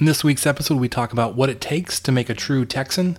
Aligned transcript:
In 0.00 0.06
this 0.06 0.24
week's 0.24 0.46
episode, 0.46 0.80
we 0.80 0.88
talk 0.88 1.12
about 1.12 1.34
what 1.34 1.50
it 1.50 1.60
takes 1.60 2.00
to 2.00 2.10
make 2.10 2.30
a 2.30 2.34
true 2.34 2.64
Texan, 2.64 3.18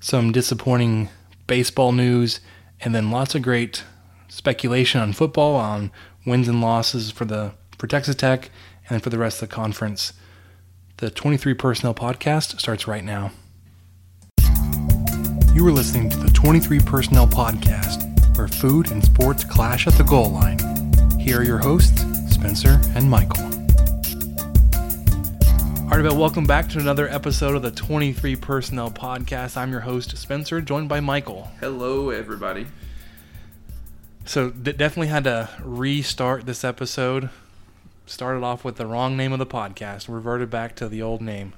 some 0.00 0.32
disappointing 0.32 1.08
baseball 1.46 1.92
news, 1.92 2.40
and 2.80 2.92
then 2.92 3.12
lots 3.12 3.36
of 3.36 3.42
great 3.42 3.84
speculation 4.26 5.00
on 5.00 5.12
football, 5.12 5.54
on 5.54 5.92
wins 6.26 6.48
and 6.48 6.60
losses 6.60 7.12
for 7.12 7.24
the 7.24 7.52
for 7.78 7.86
Texas 7.86 8.16
Tech, 8.16 8.50
and 8.88 9.04
for 9.04 9.08
the 9.08 9.18
rest 9.18 9.40
of 9.40 9.48
the 9.48 9.54
conference. 9.54 10.12
The 10.96 11.10
23 11.10 11.54
Personnel 11.54 11.94
podcast 11.94 12.58
starts 12.58 12.88
right 12.88 13.04
now. 13.04 13.30
You 15.54 15.64
are 15.64 15.72
listening 15.72 16.10
to 16.10 16.16
the 16.16 16.30
23 16.34 16.80
Personnel 16.80 17.28
podcast, 17.28 18.36
where 18.36 18.48
food 18.48 18.90
and 18.90 19.04
sports 19.04 19.44
clash 19.44 19.86
at 19.86 19.94
the 19.94 20.02
goal 20.02 20.30
line. 20.30 20.58
Here 21.20 21.38
are 21.38 21.44
your 21.44 21.58
hosts, 21.58 22.02
Spencer 22.34 22.80
and 22.96 23.08
Michael. 23.08 23.59
All 25.90 25.98
right, 25.98 26.12
welcome 26.12 26.44
back 26.44 26.68
to 26.70 26.78
another 26.78 27.08
episode 27.08 27.56
of 27.56 27.62
the 27.62 27.70
23 27.72 28.36
Personnel 28.36 28.90
Podcast. 28.92 29.56
I'm 29.56 29.72
your 29.72 29.80
host, 29.80 30.16
Spencer, 30.16 30.60
joined 30.60 30.88
by 30.88 31.00
Michael. 31.00 31.50
Hello, 31.58 32.10
everybody. 32.10 32.66
So, 34.24 34.50
d- 34.50 34.72
definitely 34.72 35.08
had 35.08 35.24
to 35.24 35.48
restart 35.62 36.46
this 36.46 36.62
episode. 36.62 37.30
Started 38.06 38.44
off 38.44 38.64
with 38.64 38.76
the 38.76 38.86
wrong 38.86 39.16
name 39.16 39.32
of 39.32 39.40
the 39.40 39.46
podcast, 39.46 40.08
reverted 40.12 40.48
back 40.48 40.76
to 40.76 40.88
the 40.88 41.02
old 41.02 41.20
name. 41.20 41.54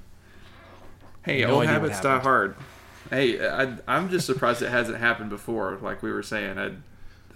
Hey, 1.25 1.43
No 1.43 1.57
old 1.57 1.67
habits 1.67 2.01
die 2.01 2.19
hard. 2.19 2.57
Hey, 3.11 3.47
I, 3.47 3.77
I'm 3.87 4.09
just 4.09 4.25
surprised 4.27 4.63
it 4.63 4.71
hasn't 4.71 4.99
happened 4.99 5.29
before. 5.29 5.79
Like 5.83 6.03
we 6.03 6.11
were 6.11 6.23
saying, 6.23 6.59
I, 6.59 6.73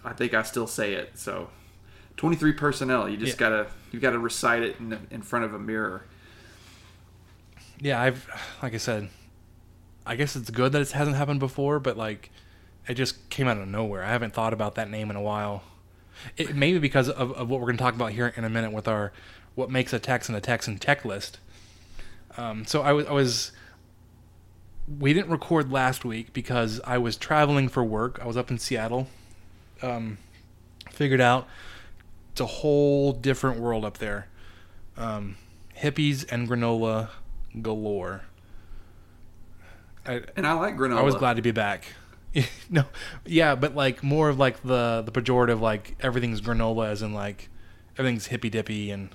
I 0.03 0.15
think 0.15 0.33
I 0.33 0.43
still 0.43 0.67
say 0.67 0.95
it. 0.95 1.19
So, 1.19 1.51
23 2.17 2.53
personnel. 2.53 3.07
You 3.07 3.19
just 3.19 3.35
Yeah. 3.39 3.51
gotta 3.51 3.67
you 3.93 4.01
gotta 4.01 4.19
recite 4.19 4.63
it 4.63 4.77
in, 4.81 4.99
in 5.11 5.21
front 5.21 5.45
of 5.45 5.53
a 5.53 5.59
mirror. 5.59 6.05
Yeah, 7.81 8.01
I've, 8.01 8.29
like 8.63 8.75
I 8.75 8.79
said, 8.79 9.09
I 10.07 10.17
guess 10.17 10.37
it's 10.37 10.51
good 10.51 10.73
that 10.73 10.83
it 10.83 10.91
hasn't 10.93 11.17
happened 11.17 11.41
before, 11.41 11.79
but 11.79 11.97
like, 11.97 12.31
it 12.89 12.95
just 12.95 13.29
came 13.31 13.49
out 13.49 13.59
of 13.59 13.69
nowhere. 13.69 14.05
I 14.05 14.11
haven't 14.11 14.33
thought 14.33 14.53
about 14.53 14.77
that 14.77 14.91
name 14.91 15.11
in 15.11 15.17
a 15.17 15.21
while. 15.21 15.63
It 16.37 16.55
maybe 16.55 16.79
because 16.79 17.09
of, 17.09 17.33
of 17.33 17.51
what 17.51 17.61
we're 17.61 17.67
going 17.67 17.77
to 17.77 17.83
talk 17.83 17.95
about 17.95 18.13
here 18.13 18.33
in 18.37 18.45
a 18.45 18.49
minute 18.49 18.73
with 18.73 18.89
our 18.89 19.13
what 19.55 19.71
makes 19.71 19.93
a 19.93 19.99
Texan 19.99 20.35
a 20.35 20.41
Texan 20.41 20.79
tech 20.79 21.05
list. 21.05 21.39
Um, 22.37 22.65
so 22.67 22.83
I 22.83 22.93
was, 22.93 23.07
I 23.07 23.13
was, 23.13 23.53
we 24.99 25.13
didn't 25.13 25.31
record 25.31 25.73
last 25.73 26.05
week 26.05 26.33
because 26.33 26.81
I 26.85 26.99
was 26.99 27.17
traveling 27.17 27.69
for 27.69 27.83
work. 27.83 28.19
I 28.23 28.27
was 28.27 28.37
up 28.37 28.51
in 28.51 28.59
Seattle. 28.59 29.09
Um, 29.83 30.19
figured 30.91 31.21
out 31.21 31.49
it's 32.33 32.41
a 32.41 32.47
whole 32.47 33.13
different 33.13 33.61
world 33.61 33.85
up 33.85 33.99
there. 33.99 34.29
Um, 34.97 35.37
hippies 35.79 36.31
and 36.31 36.49
granola 36.49 37.09
galore. 37.61 38.23
I, 40.05 40.23
And 40.37 40.47
I 40.47 40.53
like 40.55 40.77
granola. 40.77 40.99
I 40.99 41.03
was 41.03 41.15
glad 41.17 41.37
to 41.37 41.43
be 41.43 41.51
back. 41.51 41.87
no, 42.71 42.85
yeah, 43.25 43.55
but 43.55 43.75
like 43.75 44.03
more 44.03 44.29
of 44.29 44.39
like 44.39 44.63
the 44.63 45.03
the 45.05 45.13
pejorative, 45.13 45.61
like 45.61 45.97
everything's 46.01 46.41
granola, 46.41 46.89
as 46.89 47.03
in 47.03 47.13
like 47.13 47.49
everything's 47.97 48.27
hippy 48.27 48.51
dippy 48.51 48.91
and 48.91 49.15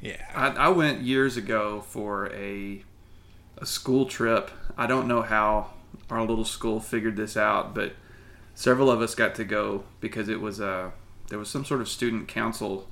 yeah. 0.00 0.22
I, 0.34 0.48
I 0.48 0.68
went 0.68 1.02
years 1.02 1.36
ago 1.36 1.80
for 1.80 2.32
a 2.32 2.82
a 3.58 3.66
school 3.66 4.06
trip. 4.06 4.50
I 4.76 4.86
don't 4.86 5.08
know 5.08 5.22
how 5.22 5.70
our 6.10 6.20
little 6.20 6.44
school 6.44 6.80
figured 6.80 7.16
this 7.16 7.36
out, 7.36 7.74
but 7.74 7.94
several 8.54 8.90
of 8.90 9.00
us 9.00 9.14
got 9.14 9.34
to 9.36 9.44
go 9.44 9.84
because 10.00 10.28
it 10.28 10.40
was 10.40 10.60
a 10.60 10.92
there 11.28 11.38
was 11.38 11.48
some 11.48 11.64
sort 11.64 11.80
of 11.80 11.88
student 11.88 12.28
council 12.28 12.88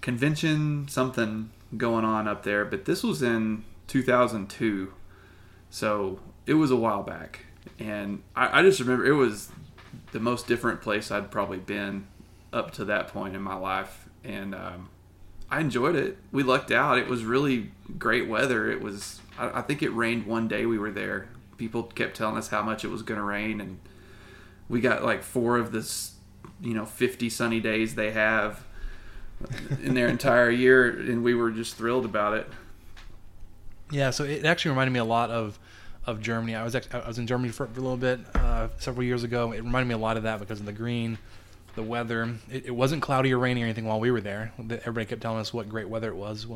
convention, 0.00 0.86
something 0.88 1.50
going 1.76 2.04
on 2.04 2.28
up 2.28 2.42
there. 2.42 2.64
But 2.64 2.84
this 2.84 3.02
was 3.02 3.22
in 3.22 3.64
2002, 3.86 4.92
so 5.70 6.20
it 6.46 6.54
was 6.54 6.70
a 6.70 6.76
while 6.76 7.02
back, 7.02 7.46
and 7.78 8.22
I, 8.34 8.60
I 8.60 8.62
just 8.62 8.80
remember 8.80 9.06
it 9.06 9.12
was 9.12 9.50
the 10.12 10.20
most 10.20 10.46
different 10.46 10.80
place 10.80 11.10
I'd 11.10 11.30
probably 11.30 11.58
been 11.58 12.06
up 12.52 12.70
to 12.72 12.84
that 12.86 13.08
point 13.08 13.34
in 13.34 13.42
my 13.42 13.54
life, 13.54 14.08
and 14.24 14.54
um, 14.54 14.88
I 15.50 15.60
enjoyed 15.60 15.96
it. 15.96 16.18
We 16.32 16.42
lucked 16.42 16.70
out. 16.70 16.98
It 16.98 17.08
was 17.08 17.24
really 17.24 17.70
great 17.98 18.28
weather. 18.28 18.70
It 18.70 18.80
was. 18.80 19.20
I, 19.38 19.58
I 19.58 19.62
think 19.62 19.82
it 19.82 19.90
rained 19.90 20.26
one 20.26 20.48
day 20.48 20.66
we 20.66 20.78
were 20.78 20.90
there. 20.90 21.28
People 21.56 21.84
kept 21.84 22.16
telling 22.16 22.36
us 22.36 22.48
how 22.48 22.62
much 22.62 22.84
it 22.84 22.88
was 22.88 23.02
going 23.02 23.18
to 23.18 23.24
rain, 23.24 23.60
and 23.60 23.78
we 24.68 24.80
got 24.80 25.04
like 25.04 25.22
four 25.22 25.58
of 25.58 25.72
this, 25.72 26.16
you 26.60 26.74
know, 26.74 26.84
fifty 26.84 27.28
sunny 27.28 27.60
days 27.60 27.94
they 27.94 28.12
have 28.12 28.65
in 29.82 29.94
their 29.94 30.08
entire 30.08 30.50
year, 30.50 30.88
and 30.88 31.22
we 31.22 31.34
were 31.34 31.50
just 31.50 31.76
thrilled 31.76 32.04
about 32.04 32.34
it. 32.34 32.48
Yeah, 33.90 34.10
so 34.10 34.24
it 34.24 34.44
actually 34.44 34.70
reminded 34.70 34.92
me 34.92 35.00
a 35.00 35.04
lot 35.04 35.30
of 35.30 35.58
of 36.06 36.20
Germany. 36.20 36.54
I 36.54 36.62
was 36.62 36.74
I 36.74 37.06
was 37.06 37.18
in 37.18 37.26
Germany 37.26 37.50
for, 37.50 37.66
for 37.66 37.80
a 37.80 37.82
little 37.82 37.96
bit 37.96 38.20
uh, 38.34 38.68
several 38.78 39.04
years 39.04 39.24
ago. 39.24 39.52
It 39.52 39.62
reminded 39.62 39.88
me 39.88 39.94
a 39.94 39.98
lot 39.98 40.16
of 40.16 40.22
that 40.22 40.38
because 40.38 40.60
of 40.60 40.66
the 40.66 40.72
green, 40.72 41.18
the 41.74 41.82
weather. 41.82 42.34
It, 42.50 42.66
it 42.66 42.70
wasn't 42.70 43.02
cloudy 43.02 43.32
or 43.32 43.38
rainy 43.38 43.62
or 43.62 43.64
anything 43.64 43.84
while 43.84 44.00
we 44.00 44.10
were 44.10 44.20
there. 44.20 44.52
Everybody 44.58 45.06
kept 45.06 45.22
telling 45.22 45.38
us 45.38 45.52
what 45.52 45.68
great 45.68 45.88
weather 45.88 46.08
it 46.08 46.16
was. 46.16 46.46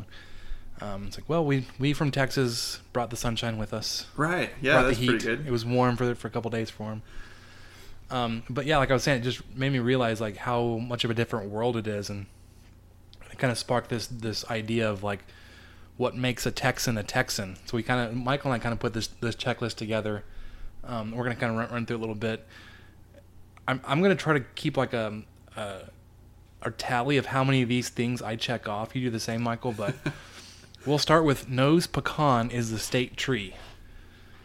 Um, 0.80 1.06
it's 1.08 1.18
like, 1.18 1.28
well, 1.28 1.44
we 1.44 1.66
we 1.78 1.92
from 1.92 2.10
Texas 2.10 2.80
brought 2.92 3.10
the 3.10 3.16
sunshine 3.16 3.58
with 3.58 3.74
us. 3.74 4.06
Right? 4.16 4.50
Yeah, 4.60 4.82
that's 4.82 4.98
pretty 4.98 5.18
good. 5.18 5.46
It 5.46 5.50
was 5.50 5.64
warm 5.64 5.96
for 5.96 6.14
for 6.14 6.28
a 6.28 6.30
couple 6.30 6.50
days 6.50 6.70
for 6.70 6.92
him. 6.92 7.02
Um, 8.10 8.42
but 8.50 8.66
yeah, 8.66 8.78
like 8.78 8.90
I 8.90 8.94
was 8.94 9.02
saying, 9.04 9.20
it 9.20 9.24
just 9.24 9.42
made 9.54 9.72
me 9.72 9.78
realize 9.78 10.20
like 10.20 10.36
how 10.36 10.78
much 10.78 11.04
of 11.04 11.10
a 11.10 11.14
different 11.14 11.50
world 11.50 11.76
it 11.76 11.86
is, 11.86 12.10
and 12.10 12.26
kind 13.40 13.50
of 13.50 13.58
sparked 13.58 13.90
this 13.90 14.06
this 14.06 14.48
idea 14.50 14.88
of 14.88 15.02
like 15.02 15.24
what 15.96 16.14
makes 16.16 16.46
a 16.46 16.50
Texan 16.50 16.96
a 16.96 17.02
Texan. 17.02 17.56
So 17.66 17.76
we 17.76 17.82
kind 17.82 18.00
of 18.08 18.14
Michael 18.16 18.52
and 18.52 18.60
I 18.60 18.62
kind 18.62 18.72
of 18.72 18.78
put 18.78 18.92
this 18.94 19.08
this 19.20 19.34
checklist 19.34 19.74
together. 19.74 20.22
Um, 20.84 21.10
we're 21.10 21.24
gonna 21.24 21.36
kind 21.36 21.52
of 21.52 21.58
run, 21.58 21.70
run 21.70 21.86
through 21.86 21.96
a 21.96 21.98
little 21.98 22.14
bit. 22.14 22.46
I'm 23.68 23.80
I'm 23.84 24.00
gonna 24.02 24.14
try 24.14 24.34
to 24.34 24.44
keep 24.54 24.76
like 24.76 24.92
a, 24.92 25.22
a 25.56 25.80
a 26.62 26.70
tally 26.70 27.16
of 27.16 27.26
how 27.26 27.42
many 27.44 27.62
of 27.62 27.68
these 27.68 27.88
things 27.88 28.22
I 28.22 28.36
check 28.36 28.68
off. 28.68 28.94
You 28.94 29.02
do 29.02 29.10
the 29.10 29.20
same, 29.20 29.42
Michael, 29.42 29.72
but 29.72 29.94
we'll 30.86 30.98
start 30.98 31.24
with 31.24 31.48
knows 31.48 31.86
pecan 31.86 32.50
is 32.50 32.70
the 32.70 32.78
state 32.78 33.16
tree. 33.16 33.54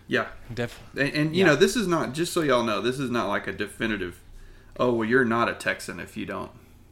Yeah, 0.08 0.28
Def- 0.54 0.82
and, 0.98 1.10
and 1.14 1.36
you 1.36 1.42
Yeah. 1.44 1.52
know, 1.52 1.56
this 1.56 1.76
is 1.76 1.88
not 1.88 2.14
just 2.14 2.32
so 2.32 2.42
y'all 2.42 2.64
know. 2.64 2.80
This 2.80 3.00
is 3.00 3.10
not 3.10 3.28
like 3.28 3.48
a 3.48 3.52
definitive. 3.52 4.22
Oh 4.80 4.94
well, 4.94 5.08
you're 5.08 5.26
not 5.26 5.50
a 5.50 5.54
Texan 5.54 6.00
if 6.00 6.16
you 6.18 6.26
don't. 6.26 6.52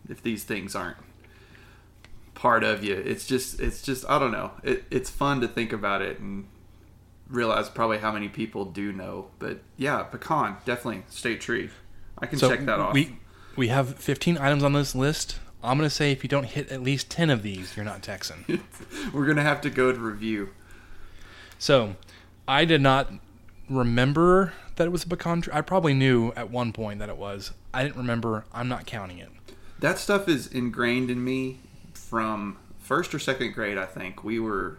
If 0.10 0.22
these 0.24 0.44
things 0.44 0.76
aren't 0.76 0.98
part 2.44 2.66
of 2.66 2.84
you, 2.84 2.94
it's 2.94 3.26
just 3.26 3.62
it's 3.62 3.82
just 3.82 4.04
I 4.10 4.20
don't 4.20 4.34
know. 4.34 4.52
It, 4.64 4.84
it's 4.92 5.10
fun 5.10 5.40
to 5.40 5.48
think 5.48 5.72
about 5.72 6.02
it 6.02 6.20
and 6.20 6.46
realize 7.30 7.70
probably 7.70 8.00
how 8.00 8.12
many 8.12 8.28
people 8.28 8.66
do 8.66 8.92
know. 8.92 9.28
But 9.40 9.62
yeah, 9.78 10.04
pecan 10.04 10.58
definitely 10.66 11.04
state 11.10 11.40
tree. 11.40 11.70
I 12.20 12.26
can 12.26 12.38
check 12.38 12.66
that 12.66 12.82
off. 12.82 12.94
We 12.94 13.18
we 13.56 13.70
have 13.70 13.96
15 13.96 14.38
items 14.38 14.62
on 14.62 14.74
this 14.74 14.94
list. 14.94 15.40
I'm 15.64 15.78
gonna 15.78 15.90
say 15.90 16.12
if 16.12 16.22
you 16.22 16.28
don't 16.28 16.44
hit 16.44 16.70
at 16.70 16.84
least 16.84 17.10
10 17.10 17.30
of 17.30 17.44
these, 17.44 17.78
you're 17.78 17.86
not 17.86 18.04
Texan. 18.04 18.44
We're 19.14 19.26
gonna 19.26 19.42
have 19.42 19.62
to 19.62 19.70
go 19.70 19.94
to 19.94 19.98
review. 19.98 20.50
so, 21.58 21.96
I 22.46 22.66
did 22.66 22.82
not 22.82 23.10
remember 23.70 24.52
that 24.76 24.86
it 24.86 24.90
was 24.90 25.06
a 25.06 25.08
pecan 25.08 25.44
tree. 25.44 25.54
I 25.56 25.62
probably 25.62 25.94
knew 25.94 26.34
at 26.36 26.50
one 26.50 26.74
point 26.74 27.00
that 27.00 27.08
it 27.08 27.16
was. 27.16 27.54
I 27.74 27.84
didn't 27.84 27.96
remember. 27.98 28.44
I'm 28.52 28.68
not 28.68 28.86
counting 28.86 29.20
it. 29.20 29.30
That 29.80 29.98
stuff 29.98 30.28
is 30.28 30.48
ingrained 30.48 31.10
in 31.10 31.24
me 31.24 31.60
from 32.14 32.56
first 32.78 33.16
or 33.16 33.18
second 33.18 33.54
grade. 33.56 33.76
I 33.76 33.88
think 33.88 34.24
we 34.24 34.40
were 34.40 34.78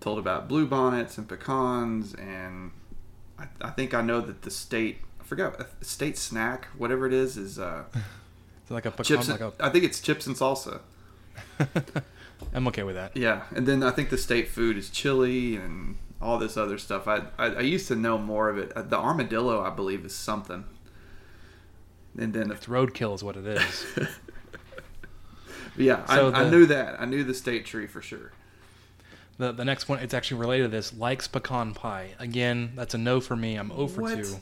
told 0.00 0.18
about 0.18 0.48
blue 0.48 0.66
bonnets 0.66 1.16
and 1.16 1.28
pecans, 1.28 2.12
and 2.14 2.72
I, 3.38 3.44
I 3.60 3.70
think 3.70 3.94
I 3.94 4.00
know 4.00 4.20
that 4.20 4.42
the 4.42 4.50
state. 4.50 4.98
I 5.20 5.22
forgot 5.22 5.60
a 5.60 5.84
state 5.84 6.18
snack, 6.18 6.64
whatever 6.76 7.06
it 7.06 7.12
is, 7.12 7.36
is 7.36 7.60
uh, 7.60 7.84
like 8.68 8.84
a 8.84 8.90
pecan. 8.90 9.04
chips. 9.04 9.28
like 9.28 9.40
and, 9.40 9.52
a, 9.60 9.64
I 9.64 9.68
think 9.70 9.84
it's 9.84 10.00
chips 10.00 10.26
and 10.26 10.34
salsa. 10.34 10.80
I'm 12.52 12.66
okay 12.66 12.82
with 12.82 12.96
that. 12.96 13.16
Yeah, 13.16 13.44
and 13.54 13.64
then 13.64 13.84
I 13.84 13.92
think 13.92 14.10
the 14.10 14.18
state 14.18 14.48
food 14.48 14.76
is 14.76 14.90
chili 14.90 15.54
and 15.54 15.98
all 16.20 16.36
this 16.36 16.56
other 16.56 16.78
stuff. 16.78 17.06
I 17.06 17.22
I, 17.38 17.46
I 17.46 17.60
used 17.60 17.86
to 17.88 17.94
know 17.94 18.18
more 18.18 18.48
of 18.48 18.58
it. 18.58 18.72
Uh, 18.74 18.82
The 18.82 18.98
armadillo, 18.98 19.62
I 19.62 19.70
believe, 19.70 20.04
is 20.04 20.16
something. 20.16 20.64
And 22.18 22.34
then 22.34 22.50
It's 22.50 22.66
roadkill, 22.66 23.14
is 23.14 23.22
what 23.22 23.36
it 23.36 23.46
is. 23.46 23.86
Yeah, 25.76 26.04
So 26.06 26.30
I, 26.32 26.42
I 26.44 26.50
knew 26.50 26.66
that. 26.66 27.00
I 27.00 27.04
knew 27.04 27.24
the 27.24 27.34
state 27.34 27.66
tree 27.66 27.86
for 27.86 28.00
sure. 28.00 28.32
The 29.38 29.52
the 29.52 29.64
next 29.64 29.88
one, 29.88 29.98
it's 29.98 30.14
actually 30.14 30.40
related 30.40 30.64
to 30.64 30.68
this. 30.68 30.94
Likes 30.94 31.28
pecan 31.28 31.74
pie. 31.74 32.14
Again, 32.18 32.72
that's 32.74 32.94
a 32.94 32.98
no 32.98 33.20
for 33.20 33.36
me. 33.36 33.56
I'm 33.56 33.68
0 33.68 33.86
for 33.88 34.00
What? 34.02 34.16
2. 34.16 34.36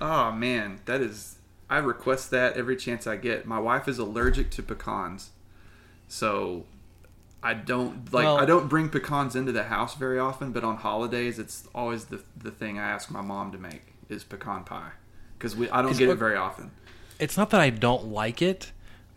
Oh 0.00 0.32
man, 0.32 0.80
that 0.84 1.00
is. 1.00 1.36
I 1.70 1.78
request 1.78 2.30
that 2.30 2.56
every 2.56 2.76
chance 2.76 3.06
I 3.06 3.16
get. 3.16 3.46
My 3.46 3.58
wife 3.58 3.88
is 3.88 3.98
allergic 3.98 4.50
to 4.50 4.62
pecans, 4.62 5.30
so 6.08 6.66
I 7.42 7.54
don't 7.54 8.12
like. 8.12 8.24
Well- 8.24 8.38
I 8.38 8.44
don't 8.44 8.68
bring 8.68 8.90
pecans 8.90 9.34
into 9.34 9.52
the 9.52 9.64
house 9.64 9.94
very 9.94 10.18
often. 10.18 10.52
But 10.52 10.62
on 10.64 10.76
holidays, 10.76 11.38
it's 11.38 11.66
always 11.74 12.06
the 12.06 12.22
the 12.36 12.50
thing 12.50 12.78
I 12.78 12.88
ask 12.90 13.10
my 13.10 13.22
mom 13.22 13.50
to 13.52 13.58
make 13.58 13.94
is 14.10 14.24
pecan 14.24 14.64
pie 14.64 14.90
because 15.38 15.56
we 15.56 15.70
I 15.70 15.80
don't 15.80 15.96
get 15.96 16.10
it 16.10 16.16
very 16.16 16.36
often. 16.36 16.70
It's 17.18 17.36
not 17.38 17.48
that 17.50 17.60
I 17.60 17.70
don't 17.70 18.06
like 18.08 18.42
it, 18.42 18.72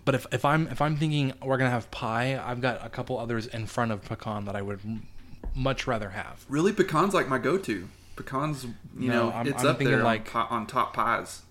but 0.07 0.15
if, 0.15 0.25
if 0.31 0.43
I'm 0.45 0.67
if 0.69 0.81
I'm 0.81 0.95
thinking 0.97 1.33
we're 1.43 1.57
gonna 1.57 1.69
have 1.69 1.91
pie, 1.91 2.41
I've 2.43 2.61
got 2.61 2.83
a 2.83 2.89
couple 2.89 3.19
others 3.19 3.45
in 3.45 3.65
front 3.67 3.91
of 3.91 4.01
pecan 4.03 4.45
that 4.45 4.55
I 4.55 4.61
would 4.63 4.79
m- 4.83 5.05
much 5.53 5.85
rather 5.85 6.09
have. 6.11 6.45
Really, 6.49 6.71
pecans 6.73 7.13
like 7.13 7.27
my 7.27 7.37
go-to. 7.37 7.89
Pecans, 8.15 8.63
you 8.97 9.09
No, 9.09 9.13
know, 9.13 9.29
I'm- 9.31 9.47
it's 9.47 9.61
I'm 9.61 9.67
up 9.67 9.77
thinking 9.77 9.95
there 9.95 10.03
like- 10.03 10.33
on, 10.35 10.47
on 10.49 10.65
top 10.67 10.93
pies. 10.95 11.41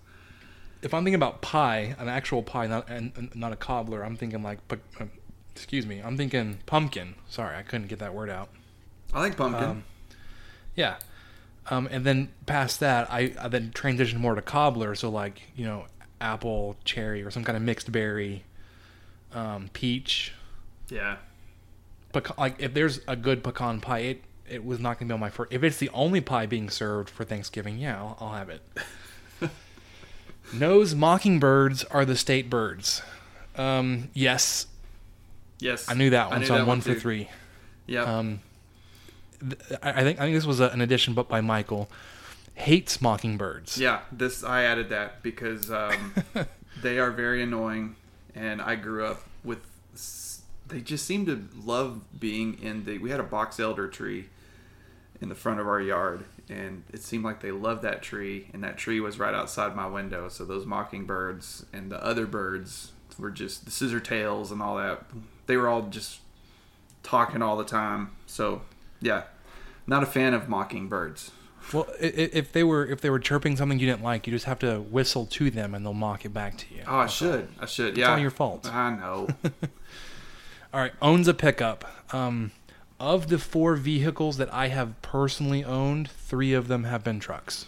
If 0.81 0.93
I'm 0.93 1.03
thinking 1.03 1.15
about 1.15 1.41
pie, 1.41 1.95
an 1.99 2.07
actual 2.09 2.43
pie, 2.43 2.67
not 2.67 2.89
and, 2.89 3.11
and 3.15 3.35
not 3.35 3.51
a 3.53 3.55
cobbler, 3.55 4.03
I'm 4.03 4.15
thinking 4.15 4.43
like, 4.43 4.65
pe- 4.67 4.77
uh, 4.99 5.05
excuse 5.55 5.85
me, 5.85 5.99
I'm 5.99 6.17
thinking 6.17 6.59
pumpkin. 6.65 7.15
Sorry, 7.29 7.55
I 7.55 7.61
couldn't 7.63 7.87
get 7.87 7.99
that 7.99 8.13
word 8.13 8.29
out. 8.29 8.49
I 9.13 9.19
like 9.21 9.37
pumpkin. 9.37 9.63
Um, 9.63 9.83
Yeah. 10.75 10.95
Um, 11.69 11.87
and 11.91 12.05
then 12.05 12.29
past 12.45 12.79
that, 12.79 13.11
I, 13.11 13.33
I 13.39 13.47
then 13.49 13.71
transitioned 13.71 14.19
more 14.19 14.35
to 14.35 14.41
cobbler. 14.41 14.93
So 14.95 15.09
like 15.09 15.41
you 15.55 15.65
know, 15.65 15.85
apple, 16.21 16.75
cherry, 16.85 17.23
or 17.23 17.31
some 17.31 17.43
kind 17.43 17.55
of 17.55 17.61
mixed 17.63 17.91
berry, 17.91 18.43
um, 19.33 19.69
peach. 19.73 20.33
yeah, 20.89 21.17
Pecan, 22.13 22.35
like 22.37 22.55
if 22.59 22.73
there's 22.73 23.01
a 23.07 23.15
good 23.15 23.43
pecan 23.43 23.79
pie, 23.81 23.99
it 23.99 24.23
it 24.49 24.65
was 24.65 24.79
not 24.79 24.97
gonna 24.99 25.09
be 25.09 25.13
on 25.13 25.19
my 25.19 25.29
first. 25.29 25.51
If 25.51 25.63
it's 25.63 25.77
the 25.77 25.89
only 25.89 26.21
pie 26.21 26.45
being 26.45 26.69
served 26.69 27.09
for 27.09 27.23
Thanksgiving, 27.25 27.77
yeah, 27.79 27.97
I'll, 27.97 28.17
I'll 28.19 28.33
have 28.33 28.49
it. 28.49 28.61
Knows 30.53 30.95
mockingbirds 30.95 31.83
are 31.85 32.05
the 32.05 32.15
state 32.15 32.49
birds. 32.49 33.01
Um, 33.57 34.09
yes, 34.13 34.67
yes. 35.59 35.89
I 35.89 35.93
knew 35.93 36.09
that 36.11 36.29
one, 36.29 36.39
knew 36.39 36.45
so 36.45 36.53
I'm 36.53 36.61
that 36.61 36.67
one 36.67 36.81
for 36.81 36.95
three. 36.95 37.29
Yeah. 37.85 38.03
Um, 38.03 38.39
th- 39.41 39.79
I 39.83 39.89
I 39.89 40.03
think 40.03 40.19
I 40.19 40.23
think 40.23 40.35
this 40.35 40.45
was 40.45 40.59
a, 40.61 40.69
an 40.69 40.79
addition, 40.81 41.13
but 41.13 41.27
by 41.27 41.41
Michael. 41.41 41.89
Hates 42.57 43.01
mockingbirds. 43.01 43.77
Yeah, 43.77 44.01
this 44.11 44.43
I 44.43 44.63
added 44.63 44.89
that 44.89 45.21
because 45.21 45.69
um, 45.69 46.15
they 46.81 46.97
are 46.97 47.11
very 47.11 47.43
annoying, 47.43 47.95
and 48.33 48.61
I 48.61 48.75
grew 48.75 49.05
up 49.05 49.23
with. 49.43 49.59
They 50.67 50.81
just 50.81 51.05
seem 51.05 51.25
to 51.27 51.47
love 51.63 52.01
being 52.19 52.59
in 52.61 52.85
the. 52.85 52.97
We 52.97 53.11
had 53.11 53.19
a 53.19 53.23
box 53.23 53.59
elder 53.59 53.87
tree 53.87 54.29
in 55.21 55.29
the 55.29 55.35
front 55.35 55.59
of 55.59 55.67
our 55.67 55.79
yard, 55.79 56.25
and 56.49 56.83
it 56.91 57.03
seemed 57.03 57.23
like 57.23 57.41
they 57.41 57.51
loved 57.51 57.83
that 57.83 58.01
tree, 58.01 58.49
and 58.53 58.63
that 58.63 58.75
tree 58.75 58.99
was 58.99 59.19
right 59.19 59.35
outside 59.35 59.75
my 59.75 59.87
window. 59.87 60.27
So 60.27 60.43
those 60.43 60.65
mockingbirds 60.65 61.63
and 61.71 61.91
the 61.91 62.03
other 62.03 62.25
birds 62.25 62.91
were 63.19 63.31
just 63.31 63.65
the 63.65 63.71
scissor 63.71 63.99
tails 63.99 64.51
and 64.51 64.63
all 64.63 64.77
that. 64.77 65.03
They 65.45 65.57
were 65.57 65.67
all 65.67 65.83
just 65.83 66.21
talking 67.03 67.43
all 67.43 67.55
the 67.55 67.63
time. 67.63 68.11
So 68.25 68.63
yeah, 68.99 69.25
not 69.85 70.01
a 70.01 70.07
fan 70.07 70.33
of 70.33 70.49
mockingbirds. 70.49 71.31
Well, 71.73 71.87
if 71.99 72.51
they 72.53 72.63
were 72.63 72.85
if 72.85 73.01
they 73.01 73.09
were 73.09 73.19
chirping 73.19 73.57
something 73.57 73.79
you 73.79 73.87
didn't 73.87 74.03
like, 74.03 74.25
you 74.25 74.31
just 74.31 74.45
have 74.45 74.59
to 74.59 74.79
whistle 74.79 75.25
to 75.25 75.49
them 75.49 75.75
and 75.75 75.85
they'll 75.85 75.93
mock 75.93 76.23
it 76.23 76.33
back 76.33 76.57
to 76.57 76.65
you. 76.73 76.83
Oh, 76.87 76.97
I 76.97 77.07
should. 77.07 77.49
I 77.59 77.65
should. 77.65 77.97
Yeah. 77.97 78.11
all 78.11 78.17
your 78.17 78.31
fault. 78.31 78.71
I 78.71 78.95
know. 78.95 79.27
All 80.73 80.81
right, 80.81 80.91
owns 81.01 81.29
a 81.29 81.33
pickup. 81.33 81.85
Um, 82.13 82.51
of 82.99 83.29
the 83.29 83.39
four 83.39 83.75
vehicles 83.75 84.37
that 84.37 84.53
I 84.53 84.67
have 84.67 85.01
personally 85.01 85.63
owned, 85.63 86.09
three 86.11 86.53
of 86.53 86.67
them 86.67 86.83
have 86.83 87.03
been 87.03 87.19
trucks. 87.19 87.65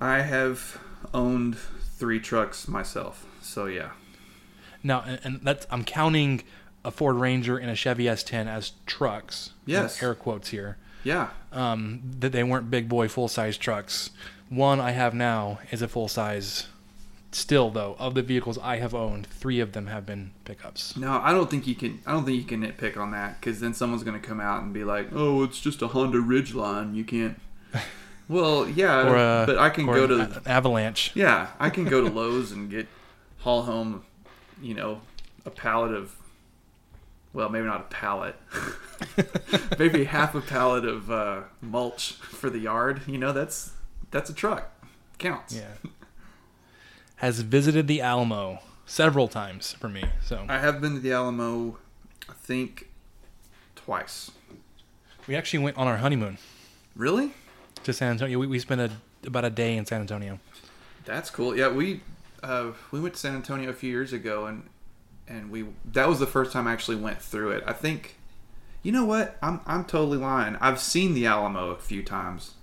I 0.00 0.22
have 0.22 0.80
owned 1.12 1.56
three 1.56 2.20
trucks 2.20 2.66
myself. 2.66 3.26
So 3.42 3.66
yeah. 3.66 3.90
Now, 4.82 5.02
and, 5.06 5.20
and 5.24 5.40
that's 5.42 5.66
I'm 5.70 5.84
counting 5.84 6.42
a 6.84 6.90
Ford 6.90 7.16
Ranger 7.16 7.58
and 7.58 7.70
a 7.70 7.76
Chevy 7.76 8.04
S10 8.04 8.46
as 8.46 8.72
trucks. 8.86 9.50
Yes. 9.66 10.02
air 10.02 10.14
quotes 10.14 10.48
here. 10.48 10.78
Yeah. 11.04 11.28
Um, 11.52 12.00
that 12.20 12.32
they 12.32 12.42
weren't 12.44 12.70
big 12.70 12.88
boy 12.88 13.08
full 13.08 13.28
size 13.28 13.56
trucks. 13.58 14.10
One 14.48 14.80
I 14.80 14.90
have 14.92 15.14
now 15.14 15.58
is 15.70 15.82
a 15.82 15.88
full 15.88 16.08
size. 16.08 16.66
Still, 17.34 17.70
though, 17.70 17.96
of 17.98 18.14
the 18.14 18.20
vehicles 18.20 18.58
I 18.58 18.76
have 18.76 18.94
owned, 18.94 19.26
three 19.26 19.58
of 19.60 19.72
them 19.72 19.86
have 19.86 20.04
been 20.04 20.32
pickups. 20.44 20.98
No, 20.98 21.12
I 21.22 21.32
don't 21.32 21.50
think 21.50 21.66
you 21.66 21.74
can. 21.74 21.98
I 22.06 22.12
don't 22.12 22.26
think 22.26 22.36
you 22.36 22.44
can 22.44 22.60
nitpick 22.62 22.98
on 22.98 23.10
that 23.12 23.40
because 23.40 23.58
then 23.58 23.72
someone's 23.72 24.02
going 24.04 24.20
to 24.20 24.26
come 24.26 24.38
out 24.38 24.62
and 24.62 24.74
be 24.74 24.84
like, 24.84 25.08
"Oh, 25.14 25.42
it's 25.42 25.58
just 25.58 25.80
a 25.80 25.88
Honda 25.88 26.18
Ridgeline. 26.18 26.94
You 26.94 27.04
can't." 27.04 27.40
Well, 28.28 28.66
yeah, 28.68 29.08
Or 29.08 29.16
a, 29.16 29.44
but 29.46 29.58
I 29.58 29.68
can 29.68 29.84
go 29.84 30.06
to 30.06 30.20
a- 30.22 30.48
Avalanche. 30.48 31.10
yeah, 31.14 31.48
I 31.58 31.68
can 31.68 31.84
go 31.84 32.00
to 32.00 32.08
Lowe's 32.14 32.50
and 32.52 32.70
get 32.70 32.86
haul 33.40 33.62
home, 33.64 34.04
you 34.62 34.74
know, 34.74 35.00
a 35.44 35.50
pallet 35.50 35.92
of. 35.92 36.14
Well, 37.32 37.48
maybe 37.48 37.66
not 37.66 37.80
a 37.80 37.84
pallet. 37.84 38.36
maybe 39.78 40.04
half 40.04 40.34
a 40.34 40.40
pallet 40.40 40.84
of 40.84 41.10
uh, 41.10 41.42
mulch 41.60 42.12
for 42.14 42.50
the 42.50 42.58
yard. 42.58 43.02
You 43.06 43.18
know, 43.18 43.32
that's 43.32 43.72
that's 44.10 44.30
a 44.30 44.34
truck. 44.34 44.70
Counts. 45.18 45.54
Yeah. 45.54 45.90
Has 47.16 47.40
visited 47.40 47.86
the 47.86 48.00
Alamo 48.00 48.58
several 48.86 49.28
times 49.28 49.72
for 49.72 49.88
me. 49.88 50.04
So 50.24 50.44
I 50.48 50.58
have 50.58 50.80
been 50.80 50.94
to 50.94 51.00
the 51.00 51.12
Alamo, 51.12 51.78
I 52.28 52.32
think, 52.34 52.88
twice. 53.76 54.30
we 55.26 55.36
actually 55.36 55.60
went 55.60 55.76
on 55.76 55.86
our 55.86 55.98
honeymoon 55.98 56.38
Really? 56.96 57.32
to 57.84 57.92
San 57.92 58.10
Antonio. 58.12 58.38
We, 58.38 58.46
we 58.48 58.58
spent 58.58 58.80
a, 58.80 58.90
about 59.26 59.44
a 59.44 59.50
day 59.50 59.76
in 59.76 59.86
San 59.86 60.00
Antonio. 60.00 60.38
That's 61.04 61.30
cool. 61.30 61.56
Yeah, 61.56 61.68
we 61.68 62.00
uh, 62.42 62.72
we 62.90 63.00
went 63.00 63.14
to 63.14 63.20
San 63.20 63.34
Antonio 63.36 63.70
a 63.70 63.72
few 63.72 63.90
years 63.90 64.12
ago, 64.12 64.46
and 64.46 64.68
and 65.28 65.50
we 65.50 65.66
that 65.84 66.08
was 66.08 66.18
the 66.18 66.26
first 66.26 66.52
time 66.52 66.66
I 66.66 66.72
actually 66.72 66.96
went 66.96 67.20
through 67.20 67.50
it. 67.50 67.64
I 67.66 67.72
think, 67.72 68.16
you 68.82 68.92
know 68.92 69.04
what? 69.04 69.36
I'm 69.42 69.60
I'm 69.66 69.84
totally 69.84 70.18
lying. 70.18 70.56
I've 70.60 70.80
seen 70.80 71.14
the 71.14 71.26
Alamo 71.26 71.70
a 71.70 71.78
few 71.78 72.02
times. 72.02 72.54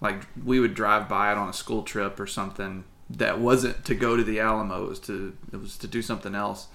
Like 0.00 0.26
we 0.42 0.60
would 0.60 0.74
drive 0.74 1.08
by 1.08 1.32
it 1.32 1.38
on 1.38 1.48
a 1.48 1.52
school 1.52 1.82
trip 1.82 2.18
or 2.20 2.26
something 2.26 2.84
that 3.10 3.40
wasn't 3.40 3.84
to 3.84 3.94
go 3.94 4.16
to 4.16 4.22
the 4.24 4.40
Alamo. 4.40 4.84
It 4.84 4.88
was 4.88 5.00
to 5.00 5.36
it 5.52 5.56
was 5.56 5.76
to 5.78 5.86
do 5.86 6.02
something 6.02 6.34
else, 6.34 6.68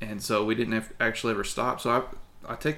and 0.00 0.22
so 0.22 0.44
we 0.44 0.54
didn't 0.54 0.84
actually 1.00 1.32
ever 1.32 1.44
stop. 1.44 1.80
So 1.80 1.90
I 2.46 2.52
I 2.52 2.56
take 2.56 2.76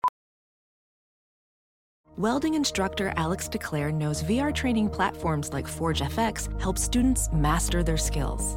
Welding 2.16 2.54
instructor 2.54 3.12
Alex 3.16 3.48
DeClaire 3.48 3.92
knows 3.92 4.22
VR 4.22 4.54
training 4.54 4.88
platforms 4.88 5.52
like 5.52 5.66
Forge 5.66 6.00
FX 6.00 6.60
help 6.60 6.78
students 6.78 7.28
master 7.32 7.82
their 7.82 7.96
skills. 7.96 8.56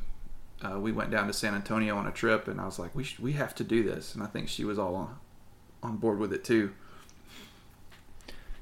uh, 0.60 0.78
we 0.78 0.92
went 0.92 1.10
down 1.10 1.26
to 1.26 1.32
San 1.32 1.54
Antonio 1.54 1.96
on 1.96 2.06
a 2.06 2.12
trip, 2.12 2.48
and 2.48 2.60
I 2.60 2.66
was 2.66 2.78
like, 2.78 2.94
"We 2.94 3.04
should, 3.04 3.20
we 3.20 3.32
have 3.32 3.54
to 3.54 3.64
do 3.64 3.82
this," 3.82 4.14
and 4.14 4.22
I 4.22 4.26
think 4.26 4.50
she 4.50 4.66
was 4.66 4.78
all 4.78 4.94
on 4.94 5.16
on 5.82 5.96
board 5.96 6.18
with 6.18 6.32
it 6.32 6.44
too. 6.44 6.72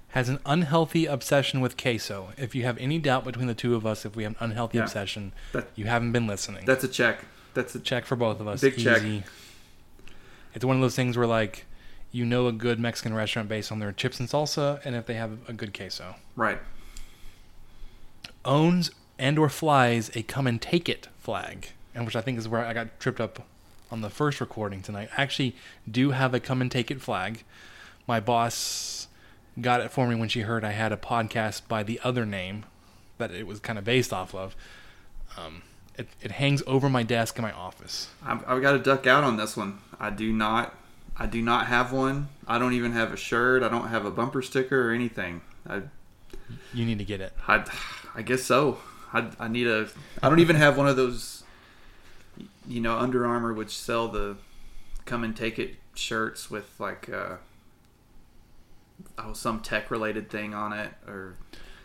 Has 0.08 0.28
an 0.28 0.38
unhealthy 0.46 1.04
obsession 1.06 1.60
with 1.60 1.76
queso. 1.76 2.30
If 2.38 2.54
you 2.54 2.62
have 2.64 2.78
any 2.78 2.98
doubt 2.98 3.24
between 3.24 3.46
the 3.48 3.54
two 3.54 3.74
of 3.74 3.84
us, 3.84 4.04
if 4.06 4.16
we 4.16 4.22
have 4.22 4.32
an 4.32 4.38
unhealthy 4.50 4.78
Yeah. 4.78 4.84
obsession, 4.84 5.32
That- 5.52 5.68
you 5.74 5.86
haven't 5.86 6.12
been 6.12 6.26
listening. 6.26 6.64
That's 6.64 6.84
a 6.84 6.88
check. 6.88 7.24
That's 7.54 7.74
a 7.74 7.80
check 7.80 8.04
for 8.06 8.16
both 8.16 8.40
of 8.40 8.48
us. 8.48 8.60
Big 8.62 8.78
check. 8.78 9.02
It's 10.54 10.64
one 10.64 10.76
of 10.76 10.82
those 10.82 10.96
things 10.96 11.16
where 11.18 11.26
like 11.26 11.66
you 12.12 12.24
know 12.24 12.46
a 12.46 12.52
good 12.52 12.78
Mexican 12.80 13.12
restaurant 13.12 13.48
based 13.48 13.70
on 13.70 13.78
their 13.78 13.92
chips 13.92 14.18
and 14.20 14.28
salsa, 14.28 14.80
and 14.86 14.94
if 14.96 15.04
they 15.06 15.14
have 15.14 15.38
a 15.48 15.52
good 15.52 15.74
queso. 15.76 16.14
right. 16.34 16.60
Owns 18.44 18.90
and 19.18 19.38
or 19.38 19.48
flies 19.48 20.10
a 20.14 20.22
come 20.22 20.46
and 20.46 20.62
take 20.62 20.88
it 20.88 21.08
flag, 21.18 21.70
and 21.94 22.06
which 22.06 22.14
I 22.16 22.20
think 22.20 22.38
is 22.38 22.48
where 22.48 22.64
I 22.64 22.72
got 22.72 23.00
tripped 23.00 23.20
up 23.20 23.46
on 23.90 24.00
the 24.00 24.10
first 24.10 24.40
recording 24.40 24.82
tonight. 24.82 25.08
I 25.16 25.22
actually 25.22 25.56
do 25.90 26.10
have 26.10 26.34
a 26.34 26.40
come 26.40 26.60
and 26.60 26.70
take 26.70 26.90
it 26.90 27.00
flag. 27.00 27.44
My 28.06 28.20
boss 28.20 29.08
got 29.60 29.80
it 29.80 29.90
for 29.90 30.06
me 30.06 30.14
when 30.14 30.28
she 30.28 30.42
heard 30.42 30.64
I 30.64 30.72
had 30.72 30.92
a 30.92 30.96
podcast 30.96 31.62
by 31.68 31.82
the 31.82 32.00
other 32.04 32.26
name 32.26 32.64
that 33.18 33.30
it 33.30 33.46
was 33.46 33.60
kind 33.60 33.78
of 33.78 33.84
based 33.84 34.12
off 34.12 34.34
of. 34.34 34.54
Um, 35.36 35.62
it, 35.96 36.08
it 36.20 36.32
hangs 36.32 36.62
over 36.66 36.88
my 36.88 37.02
desk 37.02 37.36
in 37.36 37.42
my 37.42 37.52
office. 37.52 38.08
I've, 38.24 38.46
I've 38.48 38.62
got 38.62 38.72
to 38.72 38.78
duck 38.78 39.06
out 39.06 39.24
on 39.24 39.36
this 39.36 39.56
one. 39.56 39.78
I 39.98 40.10
do 40.10 40.32
not. 40.32 40.74
I 41.18 41.26
do 41.26 41.40
not 41.40 41.66
have 41.66 41.92
one. 41.92 42.28
I 42.46 42.58
don't 42.58 42.74
even 42.74 42.92
have 42.92 43.12
a 43.12 43.16
shirt. 43.16 43.62
I 43.62 43.68
don't 43.68 43.88
have 43.88 44.04
a 44.04 44.10
bumper 44.10 44.42
sticker 44.42 44.90
or 44.90 44.92
anything. 44.92 45.40
I, 45.66 45.82
You 46.74 46.84
need 46.84 46.98
to 46.98 47.04
get 47.04 47.20
it. 47.22 47.32
I, 47.48 47.64
I 48.14 48.22
guess 48.22 48.42
so. 48.42 48.78
I, 49.12 49.30
I 49.40 49.48
need 49.48 49.66
a. 49.66 49.88
I 50.22 50.28
don't 50.28 50.40
even 50.40 50.56
have 50.56 50.76
one 50.76 50.86
of 50.86 50.96
those. 50.96 51.35
You 52.68 52.80
know, 52.80 52.98
Under 52.98 53.26
Armour 53.26 53.52
would 53.52 53.70
sell 53.70 54.08
the 54.08 54.36
come 55.04 55.22
and 55.22 55.36
take 55.36 55.58
it 55.58 55.76
shirts 55.94 56.50
with 56.50 56.78
like 56.78 57.08
uh, 57.08 57.36
oh 59.18 59.32
some 59.32 59.60
tech 59.60 59.90
related 59.90 60.28
thing 60.30 60.52
on 60.54 60.72
it 60.72 60.92
or 61.06 61.36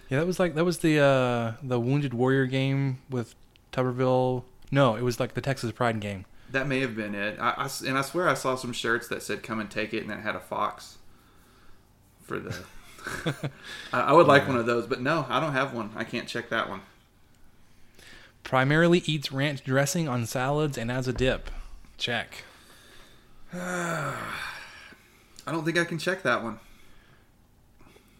Yeah, 0.09 0.19
that 0.19 0.27
was 0.27 0.39
like 0.39 0.55
that 0.55 0.65
was 0.65 0.79
the 0.79 0.99
uh, 0.99 1.53
the 1.63 1.79
Wounded 1.79 2.13
Warrior 2.13 2.45
game 2.45 2.99
with 3.09 3.35
Tuberville. 3.71 4.43
No, 4.71 4.95
it 4.95 5.03
was 5.03 5.19
like 5.19 5.33
the 5.33 5.41
Texas 5.41 5.71
Pride 5.71 5.99
game. 5.99 6.25
that 6.51 6.67
may 6.67 6.79
have 6.79 6.95
been 6.95 7.15
it. 7.15 7.37
I, 7.39 7.51
I 7.57 7.69
and 7.87 7.97
I 7.97 8.01
swear 8.01 8.27
I 8.27 8.33
saw 8.33 8.55
some 8.55 8.73
shirts 8.73 9.07
that 9.09 9.21
said 9.23 9.43
"Come 9.43 9.59
and 9.59 9.69
take 9.69 9.93
it" 9.93 10.03
and 10.03 10.11
it 10.11 10.19
had 10.19 10.35
a 10.35 10.39
fox 10.39 10.97
for 12.21 12.39
the. 12.39 12.55
I, 13.93 14.01
I 14.01 14.13
would 14.13 14.27
like 14.27 14.47
one 14.47 14.57
of 14.57 14.65
those, 14.67 14.85
but 14.85 15.01
no, 15.01 15.25
I 15.27 15.39
don't 15.39 15.53
have 15.53 15.73
one. 15.73 15.91
I 15.95 16.03
can't 16.03 16.27
check 16.27 16.49
that 16.49 16.69
one. 16.69 16.81
Primarily 18.43 18.99
eats 19.05 19.31
ranch 19.31 19.63
dressing 19.63 20.07
on 20.07 20.25
salads 20.25 20.77
and 20.77 20.91
as 20.91 21.07
a 21.07 21.13
dip. 21.13 21.49
Check. 21.97 22.43
I 23.53 24.15
don't 25.47 25.65
think 25.65 25.77
I 25.77 25.83
can 25.85 25.97
check 25.97 26.23
that 26.23 26.43
one. 26.43 26.59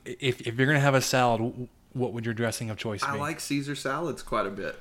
If 0.06 0.42
if 0.48 0.58
you're 0.58 0.68
gonna 0.68 0.80
have 0.80 0.96
a 0.96 1.02
salad, 1.02 1.68
what 1.94 2.14
would 2.14 2.26
your 2.26 2.34
dressing 2.34 2.70
of 2.70 2.78
choice 2.78 3.02
be? 3.02 3.08
I 3.08 3.16
like 3.16 3.40
Caesar 3.40 3.76
salads 3.76 4.22
quite 4.24 4.46
a 4.46 4.50
bit. 4.50 4.76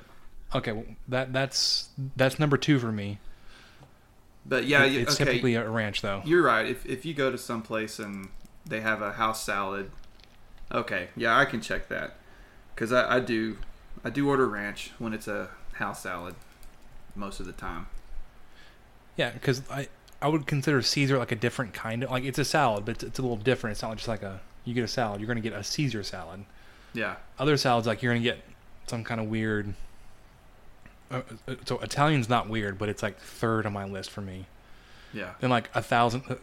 Okay, 0.53 0.71
well, 0.71 0.85
that 1.07 1.31
that's 1.31 1.89
that's 2.15 2.39
number 2.39 2.57
two 2.57 2.79
for 2.79 2.91
me. 2.91 3.19
But 4.45 4.65
yeah, 4.65 4.83
It- 4.83 4.95
it's 4.95 5.15
okay, 5.15 5.25
typically 5.25 5.55
a 5.55 5.69
ranch 5.69 6.01
though. 6.01 6.21
you're 6.25 6.43
right. 6.43 6.65
If 6.65 6.85
if 6.85 7.05
you 7.05 7.13
go 7.13 7.31
to 7.31 7.37
some 7.37 7.61
place 7.61 7.99
and 7.99 8.29
they 8.65 8.81
have 8.81 9.01
a 9.01 9.13
house 9.13 9.43
salad, 9.43 9.91
okay, 10.71 11.09
yeah, 11.15 11.37
I 11.37 11.45
can 11.45 11.61
check 11.61 11.87
that 11.89 12.15
because 12.73 12.91
I, 12.91 13.17
I 13.17 13.19
do 13.19 13.57
I 14.03 14.09
do 14.09 14.27
order 14.27 14.47
ranch 14.47 14.91
when 14.99 15.13
it's 15.13 15.27
a 15.27 15.49
house 15.73 16.03
salad 16.03 16.35
most 17.15 17.39
of 17.39 17.45
the 17.45 17.51
time. 17.51 17.87
Yeah, 19.17 19.31
because 19.31 19.61
I 19.69 19.87
I 20.21 20.27
would 20.27 20.45
consider 20.47 20.81
Caesar 20.81 21.17
like 21.17 21.31
a 21.31 21.35
different 21.35 21.73
kind 21.73 22.03
of 22.03 22.11
like 22.11 22.23
it's 22.23 22.39
a 22.39 22.45
salad, 22.45 22.85
but 22.85 22.95
it's, 22.95 23.03
it's 23.03 23.19
a 23.19 23.21
little 23.21 23.37
different. 23.37 23.73
It's 23.73 23.81
not 23.81 23.95
just 23.97 24.07
like 24.07 24.23
a 24.23 24.39
you 24.65 24.73
get 24.73 24.83
a 24.83 24.87
salad. 24.87 25.19
You're 25.19 25.27
gonna 25.27 25.41
get 25.41 25.53
a 25.53 25.63
Caesar 25.63 26.03
salad. 26.03 26.45
Yeah, 26.93 27.15
Other 27.39 27.55
salads 27.57 27.87
like 27.87 28.01
you're 28.01 28.13
gonna 28.13 28.23
get 28.23 28.43
some 28.87 29.03
kind 29.03 29.21
of 29.21 29.27
weird. 29.27 29.73
Uh, 31.09 31.21
uh, 31.47 31.55
so 31.65 31.77
Italian's 31.79 32.27
not 32.29 32.49
weird, 32.49 32.77
but 32.77 32.89
it's 32.89 33.01
like 33.03 33.17
third 33.19 33.65
on 33.65 33.73
my 33.73 33.85
list 33.85 34.09
for 34.09 34.21
me. 34.21 34.45
yeah. 35.13 35.31
Then 35.39 35.49
like 35.49 35.69
a 35.73 35.81
thousand, 35.81 36.23
uh, 36.29 36.35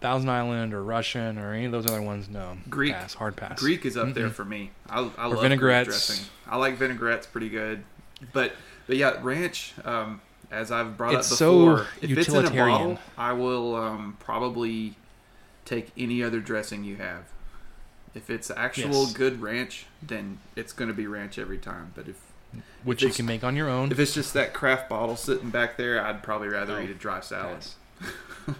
Thousand 0.00 0.28
Island 0.28 0.74
or 0.74 0.82
Russian 0.84 1.38
or 1.38 1.52
any 1.54 1.64
of 1.64 1.72
those 1.72 1.86
other 1.86 2.02
ones, 2.02 2.28
no. 2.28 2.58
Greek. 2.68 2.92
pass, 2.92 3.14
hard 3.14 3.34
pass. 3.36 3.58
Greek 3.58 3.84
is 3.86 3.96
up 3.96 4.12
there 4.14 4.28
Mm-mm. 4.28 4.32
for 4.32 4.44
me. 4.44 4.70
I, 4.88 5.00
I 5.16 5.26
Or 5.26 5.30
love 5.34 5.40
vinaigrettes. 5.42 5.84
Dressing. 5.86 6.26
I 6.46 6.56
like 6.56 6.76
vinaigrettes 6.76 7.26
pretty 7.26 7.48
good, 7.48 7.82
but 8.32 8.52
but 8.86 8.96
yeah, 8.96 9.18
ranch. 9.22 9.72
Um, 9.84 10.20
as 10.50 10.70
I've 10.70 10.96
brought 10.96 11.14
It's 11.14 11.32
up 11.32 11.38
so 11.38 11.58
before, 11.70 11.86
if 12.02 12.16
it's 12.18 12.28
in 12.28 12.44
a 12.44 12.50
bottle, 12.50 12.98
I 13.18 13.32
will 13.32 13.74
um, 13.74 14.16
probably 14.20 14.94
take 15.64 15.90
any 15.98 16.22
other 16.22 16.38
dressing 16.40 16.84
you 16.84 16.96
have. 16.96 17.24
If 18.14 18.30
it's 18.30 18.48
actual 18.50 19.02
Yes. 19.04 19.12
good 19.12 19.42
ranch, 19.42 19.86
then 20.00 20.38
it's 20.54 20.72
going 20.72 20.86
to 20.88 20.94
be 20.94 21.06
ranch 21.08 21.36
every 21.38 21.58
time. 21.58 21.92
But 21.96 22.06
if 22.08 22.16
which 22.84 23.02
if 23.02 23.08
you 23.08 23.14
can 23.14 23.26
make 23.26 23.42
on 23.42 23.56
your 23.56 23.68
own. 23.68 23.90
if 23.90 23.98
it's 23.98 24.14
just 24.14 24.34
that 24.34 24.54
Kraft 24.54 24.88
bottle 24.88 25.16
sitting 25.16 25.50
back 25.50 25.76
there, 25.76 26.00
I'd 26.00 26.22
probably 26.22 26.48
rather 26.48 26.76
Oh, 26.76 26.80
eat 26.80 26.90
a 26.90 26.94
dry 26.94 27.20
salad. 27.20 27.58
pass. 27.58 27.76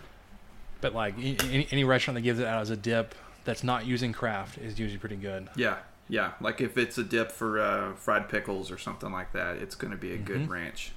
but 0.81 0.95
like 0.95 1.15
any, 1.19 1.67
any 1.71 1.85
restaurant 1.85 2.17
that 2.17 2.23
gives 2.23 2.39
it 2.39 2.47
out 2.47 2.61
as 2.63 2.71
a 2.71 2.77
dip 2.77 3.15
that's 3.45 3.63
not 3.65 3.87
using 3.87 4.13
Kraft 4.13 4.59
is 4.59 4.79
usually 4.79 4.99
pretty 4.99 5.17
good. 5.17 5.49
Yeah, 5.57 5.77
yeah. 6.09 6.33
Like 6.41 6.61
if 6.61 6.77
it's 6.77 6.99
a 6.99 7.05
dip 7.05 7.31
for 7.33 7.59
uh, 7.61 7.95
fried 7.95 8.29
pickles 8.29 8.71
or 8.71 8.79
something 8.79 9.11
like 9.13 9.33
that, 9.33 9.57
it's 9.57 9.75
going 9.75 9.91
to 9.93 9.97
be 9.97 10.13
a 10.13 10.19
good 10.19 10.43
Mhm. 10.43 10.49
ranch. 10.49 10.93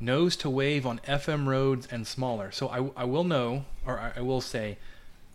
Knows 0.00 0.36
to 0.36 0.50
wave 0.50 0.86
on 0.86 1.00
FM 1.00 1.46
roads 1.48 1.88
and 1.90 2.06
smaller. 2.06 2.52
So 2.52 2.68
I, 2.68 3.02
I 3.02 3.04
will 3.04 3.24
know, 3.24 3.64
or 3.84 3.98
I, 3.98 4.12
I 4.18 4.20
will 4.20 4.40
say, 4.40 4.78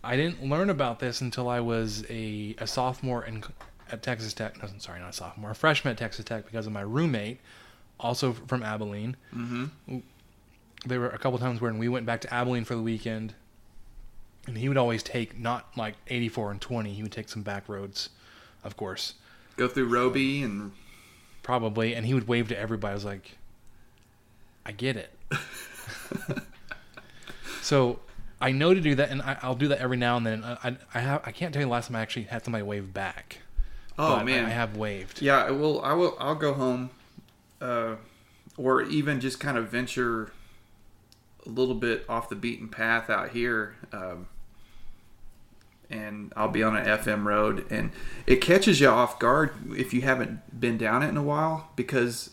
I 0.02 0.16
didn't 0.16 0.42
learn 0.42 0.70
about 0.70 1.00
this 1.00 1.20
until 1.20 1.48
I 1.48 1.60
was 1.60 2.04
a, 2.08 2.54
a 2.58 2.66
sophomore 2.66 3.24
in, 3.24 3.44
at 3.92 4.02
Texas 4.02 4.32
Tech. 4.32 4.62
No, 4.62 4.68
sorry, 4.78 5.00
not 5.00 5.10
a 5.10 5.12
sophomore, 5.12 5.50
a 5.50 5.54
freshman 5.54 5.92
at 5.92 5.98
Texas 5.98 6.24
Tech 6.24 6.46
because 6.46 6.66
of 6.66 6.72
my 6.72 6.80
roommate, 6.80 7.40
also 8.00 8.32
from 8.32 8.62
Abilene. 8.62 9.16
Mm-hmm. 9.36 9.98
There 10.86 11.00
were 11.00 11.08
a 11.08 11.18
couple 11.18 11.38
times 11.38 11.60
when 11.60 11.78
we 11.78 11.88
went 11.88 12.06
back 12.06 12.20
to 12.22 12.32
Abilene 12.34 12.64
for 12.64 12.74
the 12.74 12.82
weekend, 12.82 13.34
and 14.46 14.58
he 14.58 14.68
would 14.68 14.76
always 14.76 15.02
take 15.02 15.38
not 15.38 15.66
like 15.76 15.94
84 16.08 16.50
and 16.52 16.60
20. 16.60 16.92
He 16.92 17.02
would 17.02 17.12
take 17.12 17.28
some 17.28 17.42
back 17.42 17.68
roads, 17.68 18.10
of 18.62 18.76
course, 18.76 19.14
Go 19.56 19.68
through 19.68 19.86
Roby 19.86 20.42
and 20.42 20.72
probably, 21.42 21.94
and 21.94 22.04
he 22.06 22.12
would 22.14 22.26
wave 22.26 22.48
to 22.48 22.58
everybody. 22.58 22.90
I 22.90 22.94
was 22.94 23.04
like, 23.04 23.38
I 24.66 24.72
get 24.72 24.96
it. 24.96 25.12
so 27.62 28.00
I 28.40 28.52
know 28.52 28.74
to 28.74 28.80
do 28.80 28.94
that, 28.96 29.10
and 29.10 29.22
I, 29.22 29.38
I'll 29.42 29.54
do 29.54 29.68
that 29.68 29.78
every 29.78 29.96
now 29.96 30.16
and 30.16 30.26
then. 30.26 30.44
I, 30.44 30.58
I, 30.64 30.76
I 30.94 31.00
have 31.00 31.22
I 31.24 31.30
can't 31.32 31.52
tell 31.52 31.60
you 31.60 31.66
the 31.66 31.72
last 31.72 31.86
time 31.88 31.96
I 31.96 32.00
actually 32.00 32.24
had 32.24 32.44
somebody 32.44 32.62
wave 32.64 32.92
back. 32.92 33.38
oh 33.98 34.08
but 34.16 34.18
I- 34.20 34.24
man, 34.24 34.44
I, 34.46 34.50
have 34.50 34.76
waved. 34.76 35.22
yeah. 35.22 35.50
Well, 35.50 35.80
I 35.82 35.92
will. 35.92 36.16
I'll 36.18 36.34
go 36.34 36.52
home, 36.54 36.90
uh, 37.60 37.96
or 38.56 38.82
even 38.82 39.20
just 39.20 39.40
kind 39.40 39.56
of 39.56 39.68
venture 39.68 40.32
a 41.46 41.50
little 41.50 41.74
bit 41.74 42.04
off 42.08 42.28
the 42.28 42.36
beaten 42.36 42.68
path 42.68 43.10
out 43.10 43.30
here. 43.30 43.76
Um, 43.92 44.28
and 45.90 46.32
I'll 46.36 46.48
be 46.48 46.62
on 46.62 46.76
an 46.76 46.86
FM 46.86 47.24
road, 47.24 47.70
and 47.70 47.90
it 48.26 48.40
catches 48.40 48.80
you 48.80 48.88
off 48.88 49.18
guard 49.18 49.52
if 49.76 49.92
you 49.92 50.00
haven't 50.00 50.58
been 50.58 50.78
down 50.78 51.02
it 51.02 51.08
in 51.08 51.16
a 51.16 51.22
while 51.22 51.70
because 51.76 52.30